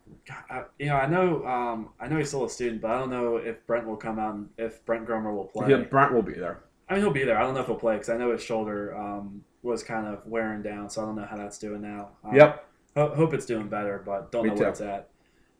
I, 0.48 0.62
you 0.78 0.86
know, 0.86 0.96
I 0.96 1.06
know 1.06 1.44
um, 1.46 1.88
I 2.00 2.06
know 2.08 2.16
he's 2.16 2.28
still 2.28 2.44
a 2.44 2.50
student, 2.50 2.80
but 2.80 2.90
I 2.92 2.98
don't 3.00 3.10
know 3.10 3.36
if 3.36 3.66
Brent 3.66 3.86
will 3.86 3.96
come 3.96 4.18
out 4.18 4.34
and 4.34 4.48
if 4.56 4.84
Brent 4.86 5.06
Gromer 5.06 5.34
will 5.34 5.46
play. 5.46 5.68
Yeah, 5.70 5.78
Brent 5.78 6.12
will 6.14 6.22
be 6.22 6.34
there. 6.34 6.60
I 6.88 6.94
mean, 6.94 7.02
he'll 7.02 7.12
be 7.12 7.24
there. 7.24 7.38
I 7.38 7.42
don't 7.42 7.54
know 7.54 7.60
if 7.60 7.66
he'll 7.66 7.76
play 7.76 7.94
because 7.94 8.08
I 8.10 8.16
know 8.16 8.32
his 8.32 8.42
shoulder 8.42 8.94
um, 8.96 9.42
was 9.62 9.82
kind 9.82 10.06
of 10.06 10.26
wearing 10.26 10.62
down, 10.62 10.90
so 10.90 11.02
I 11.02 11.06
don't 11.06 11.16
know 11.16 11.24
how 11.28 11.36
that's 11.36 11.58
doing 11.58 11.80
now. 11.82 12.10
Um, 12.24 12.34
Yep. 12.34 12.68
Ho- 12.96 13.14
hope 13.14 13.32
it's 13.34 13.46
doing 13.46 13.68
better, 13.68 14.02
but 14.04 14.30
don't 14.30 14.42
Me 14.44 14.50
know 14.50 14.54
too. 14.56 14.60
where 14.62 14.70
it's 14.70 14.80
at. 14.82 15.08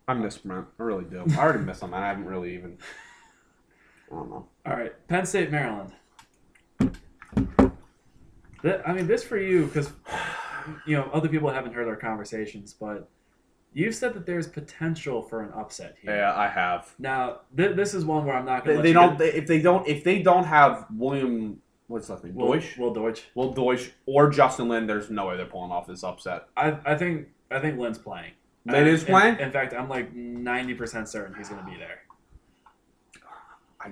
I 0.07 0.15
miss 0.15 0.37
Brent. 0.39 0.67
I 0.79 0.83
really 0.83 1.05
do. 1.05 1.25
I 1.31 1.39
already 1.39 1.61
miss 1.61 1.81
him. 1.81 1.95
I 1.95 2.01
haven't 2.07 2.27
really 2.27 2.55
even. 2.55 2.77
I 4.11 4.15
don't 4.17 4.29
know. 4.31 4.47
All 4.67 4.77
right, 4.77 4.93
Penn 5.09 5.25
State, 5.25 5.51
Maryland. 5.51 5.93
Th- 8.63 8.81
I 8.87 8.93
mean, 8.93 9.07
this 9.07 9.25
for 9.25 9.39
you 9.39 9.67
because 9.67 9.91
you 10.87 10.97
know 10.97 11.09
other 11.13 11.29
people 11.29 11.49
haven't 11.49 11.73
heard 11.73 11.89
our 11.89 11.97
conversations, 11.97 12.75
but 12.79 13.09
you've 13.73 13.95
said 13.95 14.15
that 14.15 14.27
there's 14.27 14.47
potential 14.47 15.23
for 15.23 15.43
an 15.43 15.53
upset 15.53 15.97
here. 16.01 16.17
Yeah, 16.17 16.35
I 16.35 16.49
have. 16.49 16.95
Now, 16.99 17.41
th- 17.57 17.77
this 17.77 17.95
is 17.95 18.05
one 18.05 18.25
where 18.25 18.37
I'm 18.37 18.45
not 18.45 18.65
They, 18.65 18.73
going 18.73 18.77
to. 18.79 18.89
they 18.89 18.93
don't. 18.93 19.19
They, 19.19 19.33
if 19.33 19.47
they 19.47 19.61
don't. 19.61 19.87
If 19.87 20.05
they 20.05 20.23
don't 20.23 20.45
have 20.45 20.87
William, 20.95 21.61
what's 21.87 22.09
last 22.09 22.25
name? 22.25 22.35
Will, 22.35 22.53
Deutsch. 22.53 22.77
Will 22.77 22.93
Deutsch. 22.93 23.25
Will 23.35 23.53
Deutsch 23.53 23.93
or 24.07 24.31
Justin 24.31 24.69
Lin. 24.69 24.87
There's 24.87 25.11
no 25.11 25.27
way 25.27 25.37
they're 25.37 25.47
pulling 25.47 25.71
off 25.71 25.87
this 25.87 26.05
upset. 26.05 26.49
I, 26.57 26.79
I 26.85 26.97
think 26.97 27.29
I 27.51 27.61
think 27.61 27.79
Lin's 27.79 27.99
playing. 27.99 28.33
Lin 28.65 28.87
is 28.87 29.05
playing? 29.05 29.39
In, 29.39 29.51
fact, 29.51 29.75
I'm 29.75 29.89
like 29.89 30.15
90% 30.15 31.09
certain 31.09 31.35
he's 31.35 31.49
going 31.49 31.65
to 31.65 31.69
be 31.69 31.77
there. 31.77 32.03
I, 33.81 33.91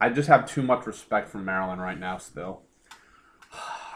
I 0.00 0.08
just 0.08 0.28
have 0.28 0.46
too 0.46 0.62
much 0.62 0.86
respect 0.86 1.28
for 1.28 1.38
Maryland 1.38 1.80
right 1.82 1.98
now. 1.98 2.16
Still, 2.16 2.62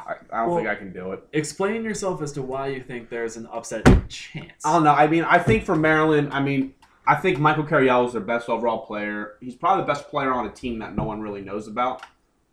I, 0.07 0.13
I 0.33 0.41
don't 0.41 0.49
Well- 0.49 0.57
think 0.59 0.69
I 0.69 0.75
can 0.75 0.93
do 0.93 1.13
it. 1.13 1.27
Explain 1.33 1.83
yourself 1.85 2.23
as 2.23 2.33
to 2.33 2.43
why 2.43 2.69
you 2.69 2.83
think 2.83 3.09
there's 3.09 3.37
an 3.37 3.47
upset 3.53 3.85
chance. 4.09 4.65
I 4.65 4.73
don't 4.73 4.85
know. 4.85 4.93
I 4.93 5.07
mean, 5.07 5.25
I 5.25 5.39
think 5.39 5.65
for 5.65 5.77
Maryland, 5.77 6.29
I 6.33 6.41
mean, 6.41 6.75
I 7.07 7.15
think 7.17 7.39
Michael 7.39 7.65
Carriello 7.65 8.07
is 8.07 8.13
their 8.13 8.21
best 8.23 8.49
overall 8.49 8.85
player. 8.87 9.35
He's 9.41 9.55
probably 9.55 9.83
the 9.83 9.87
best 9.87 10.09
player 10.09 10.33
on 10.33 10.47
a 10.47 10.51
team 10.51 10.79
that 10.81 10.95
no 10.97 11.05
one 11.05 11.21
really 11.21 11.41
knows 11.43 11.69
about, 11.69 12.03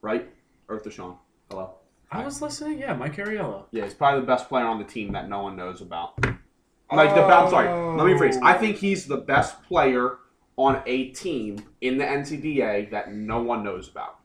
right? 0.01 0.29
Earth 0.69 0.91
Sean. 0.91 1.17
Hello. 1.49 1.75
I 2.11 2.23
was 2.23 2.41
listening. 2.41 2.77
Yeah, 2.79 2.93
Mike 2.93 3.15
Cariello. 3.15 3.65
Yeah, 3.71 3.85
he's 3.85 3.95
probably 3.95 4.21
the 4.21 4.27
best 4.27 4.47
player 4.47 4.65
on 4.65 4.77
the 4.77 4.85
team 4.85 5.11
that 5.13 5.27
no 5.27 5.41
one 5.41 5.55
knows 5.55 5.81
about. 5.81 6.23
Like 6.91 7.15
the 7.15 7.23
I'm 7.23 7.49
sorry, 7.49 7.67
let 7.97 8.05
me 8.05 8.13
rephrase. 8.13 8.39
I 8.43 8.53
think 8.53 8.77
he's 8.77 9.07
the 9.07 9.17
best 9.17 9.63
player 9.63 10.17
on 10.57 10.83
a 10.85 11.05
team 11.09 11.57
in 11.81 11.97
the 11.97 12.03
NCDA 12.05 12.91
that 12.91 13.11
no 13.11 13.41
one 13.41 13.63
knows 13.63 13.89
about. 13.89 14.19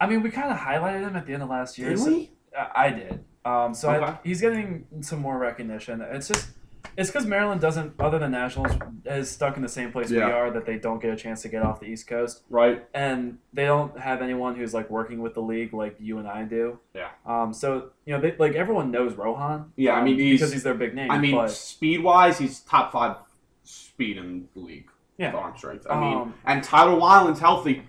I 0.00 0.06
mean, 0.06 0.22
we 0.22 0.30
kind 0.30 0.50
of 0.50 0.56
highlighted 0.56 1.02
him 1.06 1.14
at 1.16 1.26
the 1.26 1.34
end 1.34 1.42
of 1.42 1.50
last 1.50 1.76
year. 1.78 1.90
Did 1.90 1.98
so- 1.98 2.06
we? 2.10 2.30
I 2.58 2.86
I 2.86 2.90
did. 2.90 3.24
Um, 3.44 3.74
so 3.74 3.90
Okay. 3.90 4.04
I, 4.04 4.18
he's 4.22 4.40
getting 4.40 4.86
some 5.00 5.20
more 5.20 5.36
recognition. 5.36 6.00
It's 6.00 6.28
just, 6.28 6.50
it's 6.96 7.10
because 7.10 7.26
Maryland 7.26 7.60
doesn't, 7.60 7.94
other 7.98 8.18
than 8.20 8.30
nationals, 8.30 8.70
is 9.04 9.28
stuck 9.30 9.56
in 9.56 9.62
the 9.62 9.68
same 9.68 9.90
place 9.90 10.10
we 10.10 10.20
are 10.20 10.50
that 10.52 10.64
they 10.64 10.78
don't 10.78 11.02
get 11.02 11.12
a 11.12 11.16
chance 11.16 11.42
to 11.42 11.48
get 11.48 11.62
off 11.62 11.80
the 11.80 11.86
East 11.86 12.06
Coast, 12.06 12.42
Right. 12.50 12.84
and 12.94 13.38
they 13.52 13.64
don't 13.64 13.98
have 13.98 14.22
anyone 14.22 14.54
who's 14.54 14.72
like 14.72 14.88
working 14.90 15.20
with 15.22 15.34
the 15.34 15.40
league 15.42 15.72
like 15.74 15.96
you 15.98 16.18
and 16.18 16.28
I 16.28 16.44
do. 16.44 16.78
Yeah. 16.94 17.08
Um. 17.26 17.52
So 17.52 17.90
you 18.04 18.14
know, 18.14 18.20
they 18.20 18.36
like 18.38 18.54
everyone 18.54 18.90
knows 18.92 19.14
Rohan. 19.14 19.72
Yeah, 19.76 19.94
I 19.94 19.98
um, 19.98 20.04
mean, 20.04 20.18
he's- 20.18 20.38
because 20.40 20.52
he's 20.52 20.62
their 20.62 20.74
big 20.74 20.94
name. 20.94 21.10
I 21.10 21.18
mean, 21.18 21.34
but, 21.34 21.50
speed 21.50 22.02
wise, 22.04 22.38
he's 22.38 22.60
top 22.60 22.92
five 22.92 23.16
speed 23.64 24.18
in 24.18 24.48
the 24.54 24.60
league. 24.60 24.88
Yeah. 25.18 25.32
arm 25.32 25.56
strength. 25.56 25.86
I 25.90 26.00
mean, 26.00 26.14
Um, 26.16 26.34
and 26.46 26.62
Tyler 26.64 26.98
Weiland's 26.98 27.38
healthy. 27.40 27.82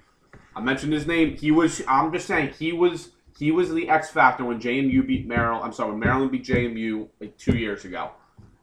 I 0.56 0.62
mentioned 0.62 0.94
his 0.94 1.08
name. 1.08 1.36
He 1.36 1.52
was. 1.52 1.82
I'm 1.88 2.12
just 2.12 2.26
saying 2.28 2.54
he 2.60 2.74
was. 2.74 3.10
He 3.38 3.52
was 3.52 3.74
the 3.74 3.90
X 3.90 4.10
factor 4.10 4.46
when 4.46 4.60
JMU 4.60 5.06
beat 5.08 5.28
Maryland. 5.28 5.64
I'm 5.64 5.74
sorry, 5.74 5.92
when 5.92 6.00
Maryland 6.00 6.32
beat 6.32 6.46
JMU 6.46 7.08
like 7.20 7.38
two 7.38 7.58
years 7.58 7.86
ago, 7.86 8.12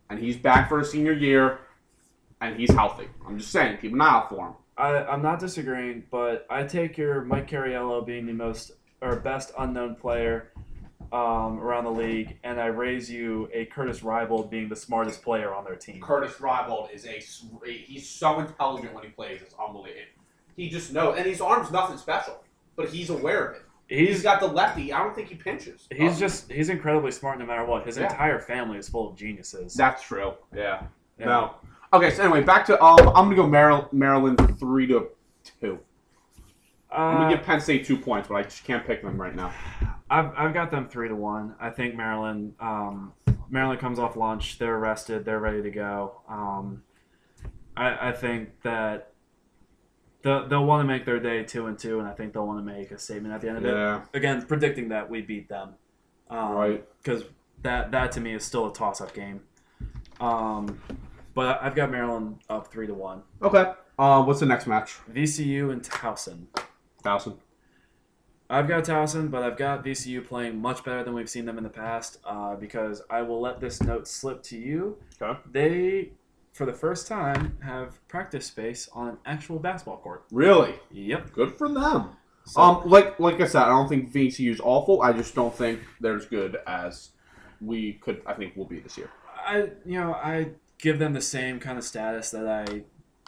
and 0.08 0.18
he's 0.18 0.36
back 0.36 0.68
for 0.68 0.78
his 0.78 0.90
senior 0.90 1.12
year, 1.12 1.58
and 2.40 2.56
he's 2.56 2.72
healthy. 2.72 3.08
I'm 3.26 3.38
just 3.38 3.50
saying, 3.50 3.78
keep 3.78 3.92
an 3.92 4.00
eye 4.00 4.08
out 4.08 4.28
for 4.28 4.48
him. 4.48 4.54
I, 4.76 5.04
I'm 5.04 5.22
not 5.22 5.40
disagreeing, 5.40 6.04
but 6.10 6.46
I 6.48 6.62
take 6.64 6.96
your 6.96 7.24
Mike 7.24 7.50
Cariello 7.50 8.04
being 8.06 8.26
the 8.26 8.32
most 8.32 8.72
or 9.02 9.16
best 9.16 9.52
unknown 9.58 9.96
player 9.96 10.52
um, 11.12 11.58
around 11.58 11.84
the 11.84 11.90
league, 11.90 12.38
and 12.44 12.60
I 12.60 12.66
raise 12.66 13.10
you 13.10 13.48
a 13.52 13.64
Curtis 13.66 14.00
Ribold 14.00 14.50
being 14.50 14.68
the 14.68 14.76
smartest 14.76 15.22
player 15.22 15.52
on 15.52 15.64
their 15.64 15.74
team. 15.74 16.00
Curtis 16.00 16.34
Ribold 16.34 16.94
is 16.94 17.06
a. 17.06 17.20
He's 17.68 18.08
so 18.08 18.38
intelligent 18.38 18.94
when 18.94 19.04
he 19.04 19.10
plays. 19.10 19.42
It's 19.42 19.54
unbelievable. 19.54 20.02
He 20.56 20.68
just 20.68 20.92
knows, 20.92 21.16
and 21.18 21.26
his 21.26 21.40
arm's 21.40 21.70
nothing 21.70 21.96
special, 21.96 22.42
but 22.76 22.90
he's 22.90 23.10
aware 23.10 23.46
of 23.46 23.56
it. 23.56 23.62
He's 23.90 24.22
got 24.22 24.38
the 24.38 24.46
lefty. 24.46 24.92
I 24.92 25.00
don't 25.02 25.14
think 25.16 25.28
he 25.28 25.34
pinches. 25.34 25.88
he's 25.92 26.12
Um, 26.12 26.18
just 26.18 26.50
he's 26.50 26.68
incredibly 26.68 27.10
smart 27.10 27.40
no 27.40 27.44
matter 27.46 27.64
what. 27.64 27.84
His 27.86 27.96
Yeah. 27.98 28.04
entire 28.04 28.38
family 28.38 28.78
is 28.78 28.88
full 28.88 29.10
of 29.10 29.16
geniuses. 29.16 29.74
That's 29.74 30.00
true. 30.02 30.34
Yeah. 30.54 30.84
Yeah. 31.18 31.26
No. 31.26 31.54
Okay. 31.92 32.10
So 32.12 32.22
anyway, 32.22 32.42
back 32.44 32.64
to 32.66 32.80
um, 32.82 33.00
I'm 33.08 33.24
gonna 33.24 33.34
go 33.34 33.48
Maryland, 33.48 33.88
Maryland 33.92 34.58
three 34.60 34.86
to 34.86 35.08
two. 35.60 35.80
I'm 36.92 37.16
Uh, 37.16 37.18
gonna 37.22 37.36
give 37.36 37.44
Penn 37.44 37.60
State 37.60 37.84
two 37.84 37.96
points, 37.96 38.28
but 38.28 38.36
I 38.36 38.42
just 38.44 38.62
can't 38.62 38.86
pick 38.86 39.02
them 39.02 39.20
right 39.20 39.34
now. 39.34 39.52
I've, 40.08 40.32
I've 40.36 40.54
got 40.54 40.70
them 40.70 40.88
three 40.88 41.08
to 41.08 41.16
one. 41.16 41.56
I 41.60 41.70
think 41.70 41.96
Maryland 41.96 42.54
um, 42.60 43.12
Maryland 43.48 43.80
comes 43.80 43.98
off 43.98 44.14
lunch. 44.16 44.58
They're 44.58 44.78
rested. 44.78 45.24
They're 45.24 45.40
ready 45.40 45.62
to 45.62 45.70
go. 45.70 46.20
Um, 46.28 46.84
I, 47.76 48.10
I 48.10 48.12
think 48.12 48.50
that 48.62 49.12
they'll, 50.22 50.46
they'll 50.48 50.64
want 50.64 50.82
to 50.82 50.86
make 50.86 51.04
their 51.04 51.18
day 51.20 51.42
two 51.44 51.66
and 51.66 51.78
two, 51.78 51.98
and 51.98 52.08
I 52.08 52.12
think 52.12 52.32
they'll 52.32 52.46
want 52.46 52.64
to 52.64 52.72
make 52.74 52.90
a 52.90 52.98
statement 52.98 53.34
at 53.34 53.40
the 53.40 53.48
end 53.48 53.58
of 53.58 53.64
it. 53.64 53.72
Yeah. 53.72 54.02
Again, 54.14 54.42
predicting 54.46 54.88
that 54.90 55.08
we 55.10 55.22
beat 55.22 55.48
them, 55.48 55.70
um, 56.28 56.52
Right. 56.52 56.84
Because 57.02 57.24
that 57.62 57.90
that 57.92 58.12
to 58.12 58.20
me 58.20 58.34
is 58.34 58.44
still 58.44 58.68
a 58.70 58.72
toss 58.72 59.00
up 59.00 59.12
game. 59.14 59.42
Um, 60.20 60.80
But 61.34 61.62
I've 61.62 61.74
got 61.74 61.90
Maryland 61.90 62.38
up 62.48 62.68
three 62.72 62.86
to 62.86 62.94
one. 62.94 63.22
Okay. 63.40 63.72
Uh, 63.98 64.22
what's 64.24 64.40
the 64.40 64.46
next 64.46 64.66
match? 64.66 64.96
VCU 65.12 65.70
and 65.72 65.82
Towson. 65.82 66.46
Towson. 67.04 67.36
I've 68.48 68.66
got 68.66 68.82
Towson, 68.84 69.30
but 69.30 69.42
I've 69.44 69.56
got 69.56 69.84
VCU 69.84 70.26
playing 70.26 70.60
much 70.60 70.82
better 70.82 71.04
than 71.04 71.14
we've 71.14 71.30
seen 71.30 71.44
them 71.44 71.56
in 71.56 71.62
the 71.62 71.70
past. 71.70 72.18
Uh, 72.24 72.56
because 72.56 73.02
I 73.08 73.22
will 73.22 73.40
let 73.40 73.60
this 73.60 73.80
note 73.80 74.08
slip 74.08 74.42
to 74.44 74.58
you. 74.58 74.96
Okay. 75.22 75.38
They, 75.52 76.10
for 76.52 76.66
the 76.66 76.72
first 76.72 77.06
time, 77.06 77.56
have 77.62 78.06
practice 78.08 78.46
space 78.46 78.88
on 78.92 79.08
an 79.08 79.18
actual 79.24 79.58
basketball 79.58 79.98
court. 79.98 80.24
Really? 80.32 80.74
Yep. 80.90 81.32
Good 81.32 81.56
for 81.56 81.68
them. 81.68 82.10
So, 82.44 82.60
Um, 82.60 82.82
like 82.88 83.18
like 83.20 83.40
I 83.40 83.46
said, 83.46 83.62
I 83.62 83.68
don't 83.68 83.88
think 83.88 84.12
VCU 84.12 84.50
is 84.50 84.60
awful. 84.60 85.02
I 85.02 85.12
just 85.12 85.34
don't 85.34 85.54
think 85.54 85.80
they're 86.00 86.16
as 86.16 86.26
good 86.26 86.56
as 86.66 87.10
we 87.60 87.94
could. 87.94 88.22
I 88.26 88.34
think 88.34 88.54
we'll 88.56 88.66
be 88.66 88.80
this 88.80 88.96
year. 88.98 89.10
I 89.46 89.70
you 89.84 90.00
know 90.00 90.14
I 90.14 90.50
give 90.78 90.98
them 90.98 91.12
the 91.12 91.20
same 91.20 91.60
kind 91.60 91.78
of 91.78 91.84
status 91.84 92.30
that 92.30 92.46
I 92.48 92.82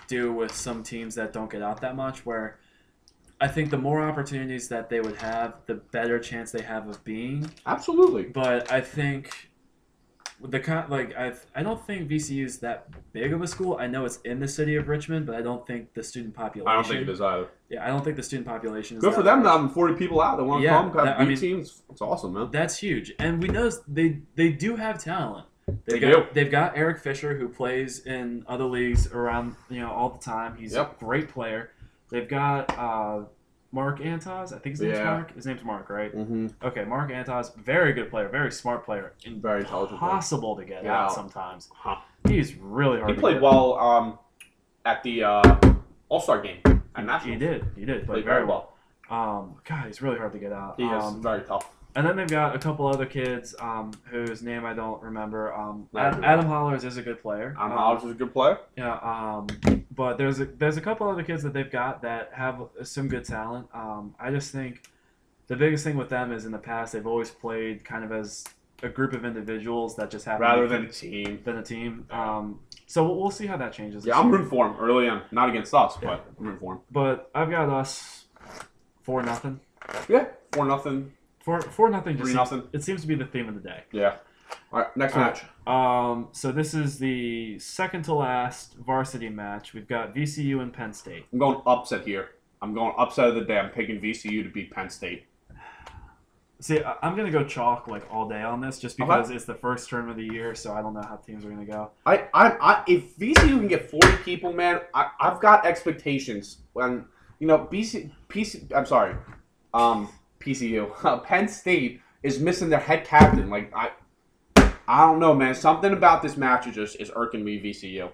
do 0.08 0.32
with 0.32 0.52
some 0.54 0.82
teams 0.82 1.14
that 1.14 1.32
don't 1.32 1.50
get 1.50 1.62
out 1.62 1.80
that 1.82 1.94
much. 1.94 2.24
Where 2.26 2.58
I 3.40 3.48
think 3.48 3.70
the 3.70 3.78
more 3.78 4.00
opportunities 4.02 4.68
that 4.68 4.88
they 4.88 5.00
would 5.00 5.16
have, 5.16 5.54
the 5.66 5.74
better 5.74 6.18
chance 6.18 6.50
they 6.50 6.62
have 6.62 6.88
of 6.88 7.04
being. 7.04 7.50
Absolutely. 7.66 8.24
But 8.24 8.70
I 8.72 8.80
think 8.80 9.50
the 10.44 10.58
kind 10.60 10.88
like 10.90 11.16
I 11.16 11.32
I 11.54 11.62
don't 11.62 11.84
think 11.86 12.08
VCU 12.08 12.44
is 12.44 12.58
that 12.60 12.88
big 13.12 13.32
of 13.32 13.42
a 13.42 13.46
school. 13.46 13.76
I 13.80 13.86
know 13.86 14.04
it's 14.04 14.16
in 14.22 14.40
the 14.40 14.48
city 14.48 14.76
of 14.76 14.88
Richmond, 14.88 15.26
but 15.26 15.34
I 15.36 15.42
don't 15.42 15.66
think 15.66 15.94
the 15.94 16.02
student 16.02 16.34
population. 16.34 16.68
I 16.68 16.74
don't 16.74 16.86
think 16.86 17.02
it 17.02 17.08
is 17.08 17.20
either. 17.20 17.46
Yeah, 17.68 17.84
I 17.84 17.88
don't 17.88 18.04
think 18.04 18.16
the 18.16 18.22
student 18.22 18.46
population 18.46 18.96
is 18.96 19.02
Good 19.02 19.14
for 19.14 19.22
them. 19.22 19.44
Having 19.44 19.70
forty 19.70 19.94
people 19.94 20.20
out 20.20 20.36
that 20.38 20.44
want 20.44 20.60
to 20.62 20.64
Yeah, 20.66 20.72
come, 20.78 20.92
have 20.92 21.04
that- 21.04 21.20
I 21.20 21.24
mean- 21.24 21.36
teams. 21.36 21.82
It's 21.90 22.00
awesome, 22.02 22.34
man. 22.34 22.50
That's 22.50 22.76
huge, 22.78 23.12
and 23.18 23.40
we 23.42 23.48
know 23.48 23.70
they 23.88 24.20
they 24.34 24.50
do 24.52 24.76
have 24.76 25.02
talent. 25.02 25.46
They 25.66 25.74
They've 25.86 26.00
got, 26.00 26.10
do. 26.10 26.26
They've 26.34 26.50
got 26.50 26.76
Eric 26.76 26.98
Fisher, 27.00 27.36
who 27.38 27.48
plays 27.48 28.04
in 28.04 28.44
other 28.48 28.64
leagues 28.64 29.06
around 29.12 29.54
you 29.70 29.80
know 29.80 29.90
all 29.92 30.10
the 30.10 30.18
time. 30.18 30.56
He's 30.56 30.74
Yep. 30.74 30.96
a 31.00 31.04
great 31.04 31.28
player. 31.28 31.70
They've 32.10 32.28
got 32.28 32.76
uh, 32.76 33.20
Mark 33.72 34.00
Antos. 34.00 34.52
I 34.52 34.58
think 34.58 34.74
his 34.74 34.80
name's 34.82 34.98
Yeah. 34.98 35.04
Mark. 35.04 35.34
His 35.34 35.46
name's 35.46 35.64
Mark, 35.64 35.88
right? 35.88 36.14
Mm-hmm. 36.14 36.48
Okay, 36.62 36.84
Mark 36.84 37.10
Antos, 37.10 37.54
very 37.56 37.92
good 37.94 38.10
player, 38.10 38.28
very 38.28 38.52
smart 38.52 38.84
player. 38.84 39.14
and 39.24 39.40
Very 39.40 39.60
intelligent. 39.60 39.98
player. 39.98 40.10
Impossible 40.10 40.56
to 40.56 40.64
get 40.64 40.84
Yeah. 40.84 41.04
out 41.04 41.12
sometimes. 41.12 41.70
Huh. 41.74 41.96
He's 42.28 42.54
really 42.56 42.98
hard. 43.00 43.14
He 43.14 43.18
played 43.18 43.34
get. 43.36 43.42
well 43.42 43.78
um, 43.78 44.18
at 44.84 45.02
the 45.02 45.24
uh, 45.24 45.56
All 46.10 46.20
Star 46.20 46.40
game 46.42 46.58
at 46.66 46.80
He 46.96 47.02
Nationals. 47.06 47.40
did. 47.40 47.64
He 47.76 47.84
did. 47.86 48.04
Played 48.04 48.06
Played 48.06 48.24
very 48.26 48.44
well. 48.44 48.74
Um, 49.10 49.56
God, 49.64 49.86
he's 49.86 50.00
really 50.02 50.18
hard 50.18 50.32
to 50.32 50.38
get 50.38 50.52
out. 50.52 50.74
He 50.78 50.84
is 50.86 51.04
um, 51.04 51.22
very 51.22 51.42
tough. 51.42 51.68
And 51.94 52.06
then 52.06 52.16
they've 52.16 52.26
got 52.26 52.56
a 52.56 52.58
couple 52.58 52.86
other 52.86 53.04
kids 53.04 53.54
um, 53.60 53.92
whose 54.04 54.42
name 54.42 54.64
I 54.64 54.72
don't 54.72 55.02
remember. 55.02 55.52
Um, 55.54 55.88
Adam. 55.94 56.24
Adam 56.24 56.46
Hollers 56.46 56.84
is 56.84 56.96
a 56.96 57.02
good 57.02 57.20
player. 57.20 57.54
Adam 57.58 57.72
Um, 57.72 57.78
Hollins 57.78 58.04
is 58.04 58.10
a 58.12 58.14
good 58.14 58.32
player. 58.32 58.58
Yeah, 58.78 58.94
um, 59.02 59.46
but 59.94 60.16
there's 60.16 60.40
a, 60.40 60.46
there's 60.46 60.78
a 60.78 60.80
couple 60.80 61.08
other 61.08 61.22
kids 61.22 61.42
that 61.42 61.52
they've 61.52 61.70
got 61.70 62.00
that 62.02 62.30
have 62.32 62.62
some 62.82 63.08
good 63.08 63.24
talent. 63.26 63.66
Um, 63.74 64.14
I 64.18 64.30
just 64.30 64.52
think 64.52 64.88
the 65.48 65.56
biggest 65.56 65.84
thing 65.84 65.98
with 65.98 66.08
them 66.08 66.32
is 66.32 66.46
in 66.46 66.52
the 66.52 66.58
past 66.58 66.94
they've 66.94 67.06
always 67.06 67.30
played 67.30 67.84
kind 67.84 68.04
of 68.04 68.12
as 68.12 68.44
a 68.82 68.88
group 68.88 69.12
of 69.12 69.24
individuals 69.26 69.94
that 69.96 70.10
just 70.10 70.24
have 70.24 70.40
Rather 70.40 70.66
than 70.66 70.86
a 70.86 70.88
team. 70.90 71.40
than 71.44 71.58
a 71.58 71.62
team. 71.62 72.06
Um, 72.10 72.58
so 72.86 73.04
we'll, 73.04 73.16
we'll 73.20 73.30
see 73.30 73.46
how 73.46 73.56
that 73.58 73.72
changes. 73.74 74.06
Yeah, 74.06 74.18
I'm 74.18 74.30
rooting 74.30 74.48
for 74.48 74.66
him 74.66 74.76
early 74.80 75.08
on. 75.08 75.22
Not 75.30 75.50
against 75.50 75.74
us, 75.74 75.96
Yeah. 76.02 76.08
but 76.08 76.26
I'm 76.38 76.46
rooting 76.46 76.58
for 76.60 76.72
him. 76.74 76.80
But 76.90 77.30
I've 77.34 77.50
got 77.50 77.68
us 77.68 78.24
four 79.02 79.22
nothing. 79.22 79.60
Yeah, 80.08 80.26
four 80.52 80.64
nothing. 80.64 81.12
Four 81.42 81.60
four 81.60 81.90
nothing. 81.90 82.16
Three 82.16 82.34
nothing. 82.34 82.68
It 82.72 82.82
seems 82.82 83.02
to 83.02 83.06
be 83.06 83.14
the 83.14 83.26
theme 83.26 83.48
of 83.48 83.54
the 83.54 83.60
day. 83.60 83.82
Yeah. 83.92 84.16
All 84.72 84.80
right, 84.80 84.96
next 84.96 85.14
All 85.14 85.20
match. 85.20 85.42
Um, 85.66 86.28
so 86.32 86.52
this 86.52 86.74
is 86.74 86.98
the 86.98 87.58
second 87.58 88.04
to 88.04 88.14
last 88.14 88.74
varsity 88.76 89.28
match. 89.28 89.72
We've 89.74 89.88
got 89.88 90.14
VCU 90.14 90.60
and 90.60 90.72
Penn 90.72 90.92
State. 90.92 91.24
I'm 91.32 91.38
going 91.38 91.60
upset 91.66 92.06
here. 92.06 92.30
I'm 92.60 92.74
going 92.74 92.94
upset 92.96 93.28
of 93.28 93.34
the 93.34 93.44
day. 93.44 93.58
I'm 93.58 93.70
picking 93.70 94.00
VCU 94.00 94.42
to 94.44 94.50
beat 94.50 94.70
Penn 94.70 94.88
State. 94.90 95.24
See, 96.60 96.80
I'm 97.02 97.16
gonna 97.16 97.32
go 97.32 97.42
chalk 97.42 97.88
like 97.88 98.06
all 98.08 98.28
day 98.28 98.42
on 98.42 98.60
this, 98.60 98.78
just 98.78 99.00
Okay. 99.00 99.04
because 99.04 99.30
it's 99.30 99.44
the 99.44 99.54
first 99.54 99.90
term 99.90 100.08
of 100.08 100.16
the 100.16 100.22
year, 100.22 100.54
so 100.54 100.72
I 100.72 100.80
don't 100.80 100.94
know 100.94 101.02
how 101.02 101.16
teams 101.16 101.44
are 101.44 101.50
gonna 101.50 101.64
go. 101.64 101.90
I, 102.06 102.28
I, 102.32 102.50
I 102.60 102.84
if 102.86 103.16
VCU 103.16 103.58
can 103.58 103.66
get 103.66 103.90
40 103.90 104.18
people, 104.18 104.52
man, 104.52 104.80
I, 104.94 105.08
I've 105.18 105.40
got 105.40 105.66
expectations. 105.66 106.58
When 106.72 107.06
you 107.40 107.48
know, 107.48 107.58
BC, 107.58 108.12
PC, 108.28 108.72
I'm 108.72 108.86
sorry, 108.86 109.16
um, 109.74 110.08
PCU, 110.42 111.24
Penn 111.24 111.48
State 111.48 112.00
is 112.22 112.38
missing 112.38 112.68
their 112.68 112.80
head 112.80 113.04
captain. 113.04 113.50
Like 113.50 113.72
I, 113.74 113.90
I 114.86 115.06
don't 115.06 115.18
know, 115.18 115.34
man. 115.34 115.54
Something 115.54 115.92
about 115.92 116.22
this 116.22 116.36
match 116.36 116.66
is 116.66 116.74
just 116.74 117.00
is 117.00 117.10
irking 117.14 117.44
me. 117.44 117.60
VCU. 117.60 118.10